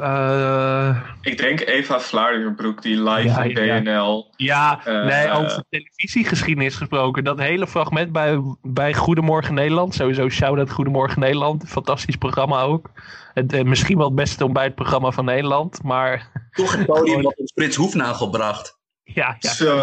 Eh, 0.02 0.98
Ik 1.22 1.38
denk 1.38 1.60
Eva 1.60 2.00
Vlaardingerbroek, 2.00 2.82
die 2.82 3.04
live 3.04 3.28
Ja, 3.28 3.42
in 3.44 3.66
ja. 3.66 3.82
BNL. 3.82 4.34
Ja, 4.36 4.80
Eh, 4.86 5.06
nee, 5.06 5.30
over 5.32 5.64
televisiegeschiedenis 5.70 6.76
gesproken. 6.76 7.24
Dat 7.24 7.40
hele 7.40 7.68
fragment 7.68 8.12
bij, 8.12 8.40
bij 8.62 8.94
Goedemorgen 8.94 9.54
Nederland. 9.54 9.94
Sowieso 9.96 10.30
shout-out 10.30 10.72
Goedemorgen 10.72 11.20
Nederland. 11.20 11.64
Fantastisch 11.70 12.16
programma 12.16 12.62
ook. 12.62 12.90
Het, 13.34 13.54
eh, 13.54 13.64
misschien 13.64 13.98
wel 13.98 14.06
het 14.06 14.16
beste 14.16 14.46
ontbijtprogramma 14.46 15.12
van 15.12 15.26
Nederland. 15.26 15.84
Maar 15.84 16.32
Toch 16.52 16.76
het 16.76 16.86
podium 16.86 17.22
wat 17.28 17.38
ons 17.38 17.52
Frits 17.56 17.76
Hoefnagel 17.76 18.30
bracht. 18.30 18.80
ja, 19.04 19.36
ja 19.40 19.50
Zo. 19.50 19.82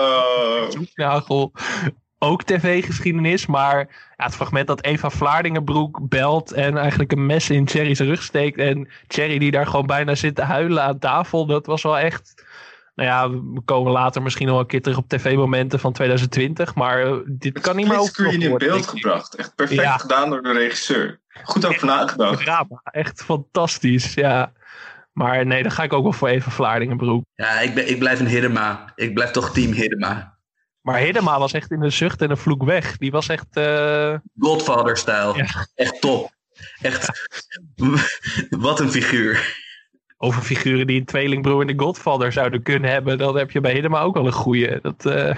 Nagel. 0.95 1.53
Ook 2.19 2.43
tv-geschiedenis, 2.43 3.47
maar 3.47 3.79
ja, 4.17 4.25
het 4.25 4.35
fragment 4.35 4.67
dat 4.67 4.83
Eva 4.85 5.11
Vlaardingenbroek 5.11 6.09
belt 6.09 6.53
en 6.53 6.77
eigenlijk 6.77 7.13
een 7.13 7.27
mes 7.27 7.51
in 7.51 7.65
Thierry's 7.65 8.01
rug 8.01 8.23
steekt. 8.23 8.59
En 8.59 8.89
Thierry 9.07 9.39
die 9.39 9.51
daar 9.51 9.67
gewoon 9.67 9.87
bijna 9.87 10.15
zit 10.15 10.35
te 10.35 10.43
huilen 10.43 10.83
aan 10.83 10.99
tafel. 10.99 11.47
Dat 11.47 11.67
was 11.67 11.83
wel 11.83 11.99
echt. 11.99 12.45
Nou 12.95 13.09
ja, 13.09 13.31
we 13.31 13.61
komen 13.65 13.93
later 13.93 14.23
misschien 14.23 14.47
nog 14.47 14.59
een 14.59 14.67
keer 14.67 14.83
terug 14.83 14.99
op 14.99 15.09
tv-momenten 15.09 15.81
van 15.81 15.93
2020. 15.93 16.75
Maar 16.75 17.03
eh, 17.03 17.17
dit 17.27 17.61
kan 17.61 17.77
niet 17.77 17.89
meer 17.89 17.99
overtroffen 17.99 18.43
in 18.43 18.59
beeld 18.59 18.87
gebracht. 18.87 19.35
Echt 19.35 19.55
perfect 19.55 19.81
Ja. 19.81 19.97
gedaan 19.97 20.31
door 20.31 20.43
de 20.43 20.53
regisseur. 20.53 21.21
Goed 21.45 21.67
over 21.67 21.87
nagedacht. 21.87 22.43
Drama, 22.45 22.81
echt 22.85 23.23
fantastisch, 23.25 24.15
ja. 24.15 24.53
Maar 25.13 25.47
nee, 25.47 25.63
dan 25.63 25.73
ga 25.73 25.83
ik 25.83 25.93
ook 25.93 26.03
wel 26.03 26.13
voor 26.13 26.29
Eva 26.29 26.51
Vlaardingenbroek. 26.51 27.25
Ja, 27.35 27.61
ik, 27.61 27.75
ben, 27.75 27.91
ik 27.91 27.99
blijf 27.99 28.21
een 28.21 28.27
Hiddema. 28.27 28.93
Ik 28.95 29.15
blijf 29.15 29.31
toch 29.31 29.53
team 29.53 29.73
Hiddema. 29.73 30.34
Maar 30.85 30.99
Hiddema 30.99 31.39
was 31.39 31.53
echt 31.53 31.71
in 31.71 31.83
een 31.83 31.93
zucht 31.93 32.23
en 32.23 32.31
een 32.31 32.37
vloek 32.37 32.63
weg. 32.65 32.97
Die 32.97 33.11
was 33.11 33.29
echt... 33.29 33.47
eh, 33.57 34.15
Godfather-stijl. 34.39 35.37
Ja. 35.37 35.67
Echt 35.75 36.01
top. 36.01 36.31
Echt. 36.83 37.29
Wat 38.51 38.81
een 38.81 38.91
figuur. 38.91 39.63
over 40.17 40.43
figuren 40.43 40.87
die 40.87 40.99
een 41.01 41.07
tweelingbroer 41.07 41.61
in 41.61 41.77
de 41.77 41.83
Godfather 41.85 42.33
zouden 42.33 42.63
kunnen 42.63 42.91
hebben, 42.91 43.19
dan 43.19 43.37
heb 43.37 43.51
je 43.51 43.61
bij 43.61 43.73
Hiddema 43.73 44.01
ook 44.01 44.15
wel 44.15 44.27
een 44.27 44.33
goeie. 44.33 44.81
Dat, 44.83 45.07
eh, 45.07 45.37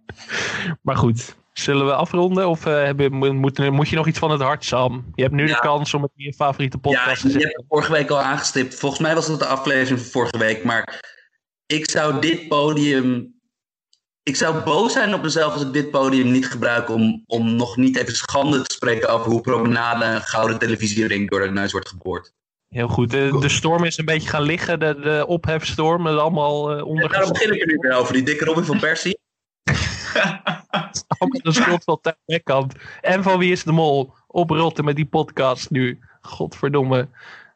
maar 0.82 0.96
goed, 0.96 1.36
Zullen 1.52 1.86
we 1.86 1.94
afronden 1.94 2.48
of 2.48 2.66
eh, 2.66 2.72
hebben, 2.72 3.12
mo- 3.12 3.32
moet, 3.32 3.70
moet 3.70 3.88
je 3.88 3.96
nog 3.96 4.06
iets 4.06 4.18
van 4.18 4.30
het 4.30 4.40
hart, 4.40 4.64
Sam? 4.64 5.10
Je 5.14 5.22
hebt 5.22 5.34
nu 5.34 5.46
Ja. 5.48 5.54
de 5.54 5.60
kans 5.60 5.94
om 5.94 6.02
het 6.02 6.10
in 6.16 6.24
je 6.24 6.34
favoriete 6.34 6.78
Ja, 6.82 6.88
podcast 6.90 7.20
te 7.20 7.26
je 7.26 7.32
zetten. 7.32 7.40
hebt 7.48 7.56
het 7.56 7.66
vorige 7.68 7.92
week 7.92 8.10
al 8.10 8.20
aangestipt. 8.20 8.74
Volgens 8.74 9.00
mij 9.00 9.14
was 9.14 9.26
het 9.28 9.38
de 9.38 9.46
aflevering 9.46 10.00
van 10.00 10.10
vorige 10.10 10.38
week. 10.38 10.64
Maar 10.64 11.02
ik 11.66 11.90
zou 11.90 12.20
dit 12.20 12.48
podium. 12.48 13.37
Ik 14.28 14.36
zou 14.36 14.62
boos 14.62 14.92
zijn 14.92 15.14
op 15.14 15.22
mezelf 15.22 15.52
als 15.52 15.62
ik 15.62 15.72
dit 15.72 15.90
podium 15.90 16.30
niet 16.30 16.50
gebruik 16.50 16.90
om, 16.90 17.22
om 17.26 17.56
nog 17.56 17.76
niet 17.76 17.96
even 17.96 18.14
schande 18.14 18.62
te 18.62 18.74
spreken 18.74 19.08
over 19.08 19.30
hoe 19.30 19.40
promenade 19.40 20.04
een 20.04 20.20
gouden 20.20 20.58
televisiering 20.58 21.30
door 21.30 21.40
de 21.40 21.50
neus 21.50 21.72
wordt 21.72 21.88
geboord. 21.88 22.32
Heel 22.68 22.88
goed. 22.88 23.10
De, 23.10 23.36
de 23.40 23.48
storm 23.48 23.84
is 23.84 23.98
een 23.98 24.04
beetje 24.04 24.28
gaan 24.28 24.42
liggen, 24.42 24.80
de, 24.80 25.00
de 25.00 25.24
ophefstorm 25.26 26.06
is 26.06 26.16
allemaal 26.16 26.70
eh 26.70 26.76
En 26.78 26.84
onder. 26.84 27.08
daarom 27.08 27.32
begin 27.32 27.52
ik 27.52 27.60
er 27.60 27.66
nu 27.66 27.76
weer 27.80 27.92
over, 27.92 28.12
die 28.12 28.22
dikke 28.22 28.44
Robin 28.44 28.64
van 28.64 28.78
Persie. 28.78 29.18
De 31.42 31.52
schuld 31.52 31.84
van 31.84 31.98
Tijn 32.00 32.16
Beckkamp. 32.26 32.72
En 33.00 33.22
van 33.22 33.38
Wie 33.38 33.52
is 33.52 33.62
de 33.62 33.72
Mol? 33.72 34.14
Oprotten 34.26 34.84
met 34.84 34.96
die 34.96 35.06
podcast 35.06 35.70
nu. 35.70 35.98
Godverdomme. 36.20 37.08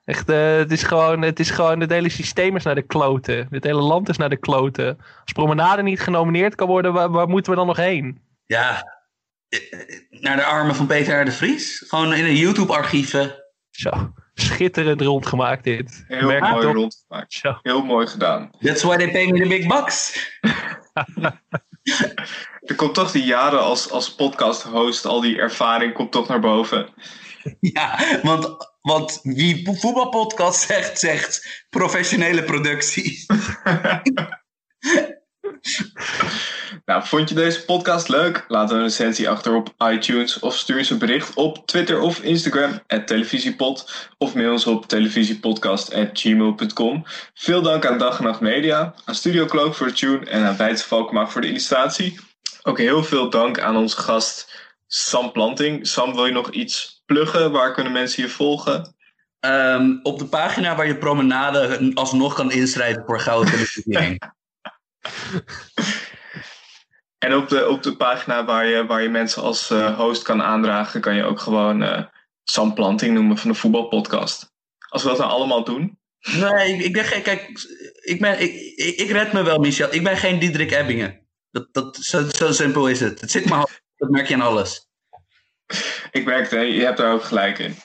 Echt, 0.04 0.28
eh, 0.28 0.56
het, 0.56 0.72
is 0.72 0.82
gewoon, 0.82 1.22
het 1.22 1.40
is 1.40 1.50
gewoon, 1.50 1.80
het 1.80 1.90
hele 1.90 2.08
systeem 2.08 2.56
is 2.56 2.64
naar 2.64 2.74
de 2.74 2.82
kloten. 2.82 3.46
Het 3.50 3.64
hele 3.64 3.80
land 3.80 4.08
is 4.08 4.16
naar 4.16 4.28
de 4.28 4.36
kloten. 4.36 4.98
Als 4.98 5.32
Promenade 5.32 5.82
niet 5.82 6.00
genomineerd 6.00 6.54
kan 6.54 6.68
worden, 6.68 6.92
waar, 6.92 7.10
waar 7.10 7.28
moeten 7.28 7.52
we 7.52 7.58
dan 7.58 7.66
nog 7.66 7.76
heen? 7.76 8.20
Ja, 8.46 8.82
eh, 9.48 9.72
eh, 9.72 10.00
naar 10.10 10.36
de 10.36 10.44
armen 10.44 10.74
van 10.74 10.86
Peter 10.86 11.20
R. 11.20 11.24
de 11.24 11.32
Vries. 11.32 11.84
Gewoon 11.88 12.14
in 12.14 12.24
de 12.24 12.38
YouTube-archieven. 12.38 13.34
Zo, 13.70 14.12
schitterend 14.34 15.00
rondgemaakt 15.00 15.64
dit. 15.64 16.04
Heel 16.08 16.26
Merk 16.26 16.50
mooi 16.50 16.66
rondgemaakt. 16.66 17.32
Zo. 17.32 17.58
Heel 17.62 17.84
mooi 17.84 18.06
gedaan. 18.06 18.50
That's 18.60 18.82
why 18.82 18.96
they 18.96 19.10
pay 19.10 19.26
me 19.26 19.42
the 19.42 19.48
big 19.48 19.66
bucks. 19.66 20.30
Er 22.60 22.74
komt 22.74 22.94
toch 22.94 23.10
die 23.10 23.24
jaren 23.24 23.62
als, 23.62 23.90
als 23.90 24.14
podcast-host, 24.14 25.06
al 25.06 25.20
die 25.20 25.38
ervaring 25.38 25.92
komt 25.94 26.12
toch 26.12 26.28
naar 26.28 26.40
boven. 26.40 26.88
Ja, 27.60 27.98
want, 28.22 28.71
want 28.82 29.20
wie 29.22 29.64
vo- 29.64 29.74
voetbalpodcast 29.74 30.66
zegt, 30.66 30.98
zegt 30.98 31.64
professionele 31.70 32.42
productie. 32.42 33.18
Nou, 36.84 37.06
vond 37.06 37.28
je 37.28 37.34
deze 37.34 37.64
podcast 37.64 38.08
leuk? 38.08 38.44
Laat 38.48 38.70
een 38.70 38.82
recensie 38.82 39.28
achter 39.28 39.54
op 39.54 39.74
iTunes 39.78 40.38
of 40.38 40.56
stuur 40.56 40.78
eens 40.78 40.90
een 40.90 40.98
bericht 40.98 41.34
op 41.34 41.66
Twitter 41.66 42.00
of 42.00 42.20
Instagram 42.20 42.80
televisiepod 43.04 44.08
of 44.18 44.34
mail 44.34 44.52
ons 44.52 44.66
op 44.66 44.86
televisiepodcast.gmail.com. 44.86 47.04
Veel 47.34 47.62
dank 47.62 47.86
aan 47.86 47.98
Dag 47.98 48.18
en 48.18 48.24
Nacht 48.24 48.40
Media, 48.40 48.94
aan 49.04 49.14
Studio 49.14 49.44
Cloak 49.44 49.74
voor 49.74 49.86
de 49.86 49.92
tune 49.92 50.26
en 50.26 50.44
aan 50.44 50.56
Wijts 50.56 50.82
Valkmaak 50.82 51.30
voor 51.30 51.40
de 51.40 51.48
illustratie. 51.48 52.18
Ook 52.62 52.78
heel 52.78 53.04
veel 53.04 53.30
dank 53.30 53.60
aan 53.60 53.76
onze 53.76 53.96
gast 53.96 54.60
Sam 54.86 55.32
Planting. 55.32 55.86
Sam, 55.86 56.14
wil 56.14 56.26
je 56.26 56.32
nog 56.32 56.50
iets 56.50 56.91
pluggen? 57.12 57.52
Waar 57.52 57.72
kunnen 57.72 57.92
mensen 57.92 58.22
je 58.22 58.28
volgen? 58.28 58.94
Ehm, 59.40 59.98
op 60.02 60.18
de 60.18 60.26
pagina 60.26 60.76
waar 60.76 60.86
je 60.86 60.98
promenade 60.98 61.90
alsnog 61.94 62.34
kan 62.34 62.52
inschrijven 62.52 63.02
voor 63.06 63.20
gouden 63.20 63.52
televisiering. 63.52 64.22
En 67.22 67.34
op 67.34 67.48
de, 67.48 67.68
op 67.68 67.82
de 67.82 67.96
pagina 67.96 68.44
waar 68.44 68.66
je, 68.66 68.86
waar 68.86 69.02
je 69.02 69.08
mensen 69.08 69.42
als 69.42 69.70
eh, 69.70 69.96
host 69.98 70.22
kan 70.22 70.42
aandragen, 70.42 71.00
kan 71.00 71.14
je 71.14 71.24
ook 71.24 71.40
gewoon 71.40 71.82
eh, 71.82 72.02
Sam 72.44 72.74
Planting 72.74 73.14
noemen 73.14 73.38
van 73.38 73.50
de 73.50 73.56
voetbalpodcast. 73.56 74.52
Als 74.88 75.02
we 75.02 75.08
dat 75.08 75.18
nou 75.18 75.30
allemaal 75.30 75.64
doen. 75.64 75.98
Nee, 76.20 76.74
ik, 76.74 76.84
ik 76.84 76.92
ben 76.92 77.04
geen. 77.04 77.22
Kijk, 77.22 77.48
ik, 78.00 78.20
ben, 78.20 78.40
ik, 78.40 78.54
ik, 78.76 78.96
ik 78.96 79.10
red 79.10 79.32
me 79.32 79.42
wel, 79.42 79.58
Michel. 79.58 79.94
Ik 79.94 80.02
ben 80.02 80.16
geen 80.16 80.38
Diederik 80.38 80.70
Ebbingen. 80.70 81.26
Dat, 81.50 81.68
dat, 81.72 81.96
zo, 81.96 82.28
zo 82.28 82.52
simpel 82.52 82.88
is 82.88 83.00
het. 83.00 83.20
Het 83.20 83.30
zit 83.30 83.48
maar 83.48 83.80
dat 83.96 84.10
merk 84.10 84.28
je 84.28 84.34
aan 84.34 84.40
alles. 84.40 84.88
Ik 86.10 86.24
merkte, 86.24 86.58
je 86.58 86.84
hebt 86.84 86.96
daar 86.96 87.12
ook 87.12 87.24
gelijk 87.24 87.58
in. 87.58 87.76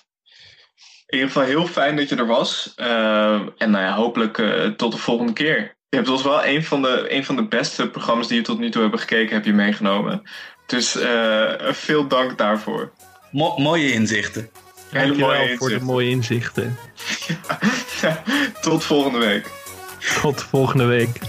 In 1.06 1.18
ieder 1.18 1.28
geval 1.28 1.44
heel 1.48 1.68
fijn 1.68 1.96
dat 1.96 2.10
je 2.10 2.16
er 2.16 2.26
was. 2.28 2.74
Eh, 2.76 3.34
en 3.58 3.72
nou 3.72 3.84
ja, 3.84 3.94
hopelijk 3.96 4.38
eh, 4.38 4.66
tot 4.66 4.92
de 4.92 4.98
volgende 4.98 5.34
keer. 5.34 5.76
Je 5.90 5.98
hebt 5.98 6.10
ons 6.10 6.24
wel 6.24 6.46
een 6.46 6.64
van, 6.64 6.82
de, 6.82 7.06
een 7.10 7.26
van 7.26 7.36
de 7.36 7.48
beste 7.48 7.90
programma's 7.90 8.28
die 8.28 8.38
je 8.38 8.44
tot 8.44 8.60
nu 8.60 8.70
toe 8.70 8.82
hebben 8.82 9.00
gekeken, 9.00 9.36
heb 9.36 9.46
je 9.46 9.54
meegenomen. 9.54 10.22
Dus 10.66 10.96
eh, 10.96 11.54
veel 11.72 12.08
dank 12.08 12.38
daarvoor. 12.38 12.92
Mo- 13.32 13.58
mooie 13.58 13.92
inzichten. 13.92 14.50
Hele 14.90 15.06
Dankjewel 15.06 15.36
mooie 15.36 15.58
voor 15.58 15.68
de 15.68 15.74
inzichten. 15.74 15.94
mooie 15.94 16.10
inzichten. 16.10 16.78
Tot 18.62 18.84
volgende 18.84 19.18
week. 19.20 19.52
Tot 20.22 20.44
volgende 20.44 20.86
week. 20.86 21.20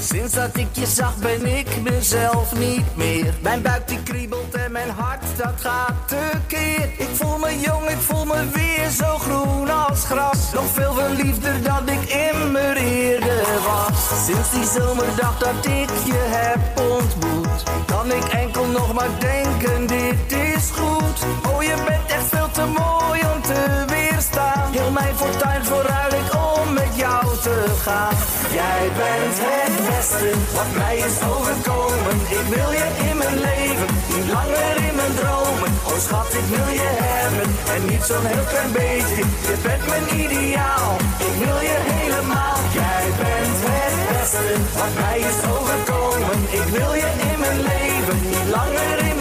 Sinds 0.00 0.34
dat 0.34 0.56
ik 0.56 0.66
je 0.72 0.86
zag 0.86 1.16
ben 1.16 1.46
ik 1.56 1.82
mezelf 1.82 2.58
niet 2.58 2.96
meer. 2.96 3.34
Mijn 3.40 3.62
buik 3.62 3.88
die 3.88 4.02
kriebelt 4.02 4.54
en 4.54 4.72
mijn 4.72 4.90
hart 4.90 5.24
dat 5.36 5.60
gaat 5.60 6.08
tekeer. 6.08 6.88
Ik 6.98 7.08
voel 7.12 7.38
me 7.38 7.60
jong, 7.60 7.88
ik 7.88 8.00
voel 8.00 8.24
me 8.24 8.48
weer 8.52 8.90
zo 8.90 9.18
groen 9.18 9.70
als 9.70 10.04
gras. 10.04 10.52
Nog 10.52 10.66
veel 10.72 10.92
verliefder 10.92 11.62
dan 11.62 11.88
ik 11.88 12.32
immer 12.32 12.76
eerder 12.76 13.46
was. 13.66 14.24
Sinds 14.26 14.50
die 14.50 14.80
zomerdag 14.80 15.38
dat 15.38 15.66
ik 15.66 15.90
je 16.04 16.24
heb 16.26 16.80
ontmoet. 16.80 17.62
Kan 17.86 18.12
ik 18.12 18.24
enkel 18.24 18.66
nog 18.66 18.92
maar 18.92 19.10
denken, 19.18 19.86
dit 19.86 20.32
is 20.32 20.70
goed. 20.70 21.18
Oh, 21.52 21.62
je 21.62 21.74
bent 21.86 22.06
echt 22.06 22.28
veel 22.28 22.50
te 22.50 22.64
mooi 22.66 23.20
om 23.34 23.42
te 23.42 23.93
Heel 24.14 24.90
mijn 24.90 25.16
fortuin 25.16 25.64
vooruit 25.64 26.12
ik 26.12 26.30
om 26.56 26.72
met 26.72 26.92
jou 26.96 27.24
te 27.42 27.56
gaan. 27.82 28.16
Jij 28.52 28.82
bent 28.98 29.36
het 29.46 29.74
beste 29.88 30.30
wat 30.56 30.70
mij 30.76 30.96
is 30.96 31.16
overkomen. 31.32 32.16
Ik 32.38 32.46
wil 32.54 32.70
je 32.78 32.86
in 33.08 33.16
mijn 33.16 33.38
leven, 33.48 33.88
niet 34.14 34.28
langer 34.36 34.76
in 34.88 34.94
mijn 35.00 35.14
dromen. 35.20 35.70
Oh 35.90 35.98
schat, 36.06 36.30
ik 36.40 36.46
wil 36.54 36.68
je 36.80 36.90
hebben 37.08 37.48
en 37.74 37.82
niet 37.90 38.04
zo'n 38.08 38.26
heel 38.32 38.46
klein 38.52 38.72
beetje. 38.72 39.22
Je 39.48 39.56
bent 39.62 39.84
mijn 39.92 40.06
ideaal, 40.24 40.90
ik 41.28 41.34
wil 41.44 41.60
je 41.70 41.78
helemaal. 41.94 42.58
Jij 42.80 43.04
bent 43.20 43.58
het 43.68 43.94
beste 44.08 44.46
wat 44.78 44.94
mij 45.02 45.18
is 45.30 45.38
overkomen. 45.56 46.38
Ik 46.60 46.66
wil 46.76 46.92
je 47.02 47.10
in 47.30 47.38
mijn 47.44 47.60
leven, 47.70 48.16
niet 48.32 48.48
langer 48.56 48.98
in. 49.08 49.13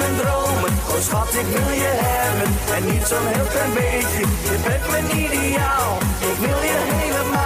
Oh 0.93 0.99
schat, 1.01 1.33
ik 1.33 1.45
wil 1.45 1.71
je 1.71 1.91
hebben. 1.95 2.53
En 2.75 2.91
niet 2.91 3.07
zo'n 3.07 3.27
heel 3.27 3.45
klein 3.45 3.73
beetje. 3.73 4.19
Je 4.19 4.57
bent 4.63 4.91
mijn 4.91 5.05
ideaal. 5.05 5.97
Ik 6.19 6.37
wil 6.39 6.61
je 6.61 6.77
helemaal. 6.85 7.42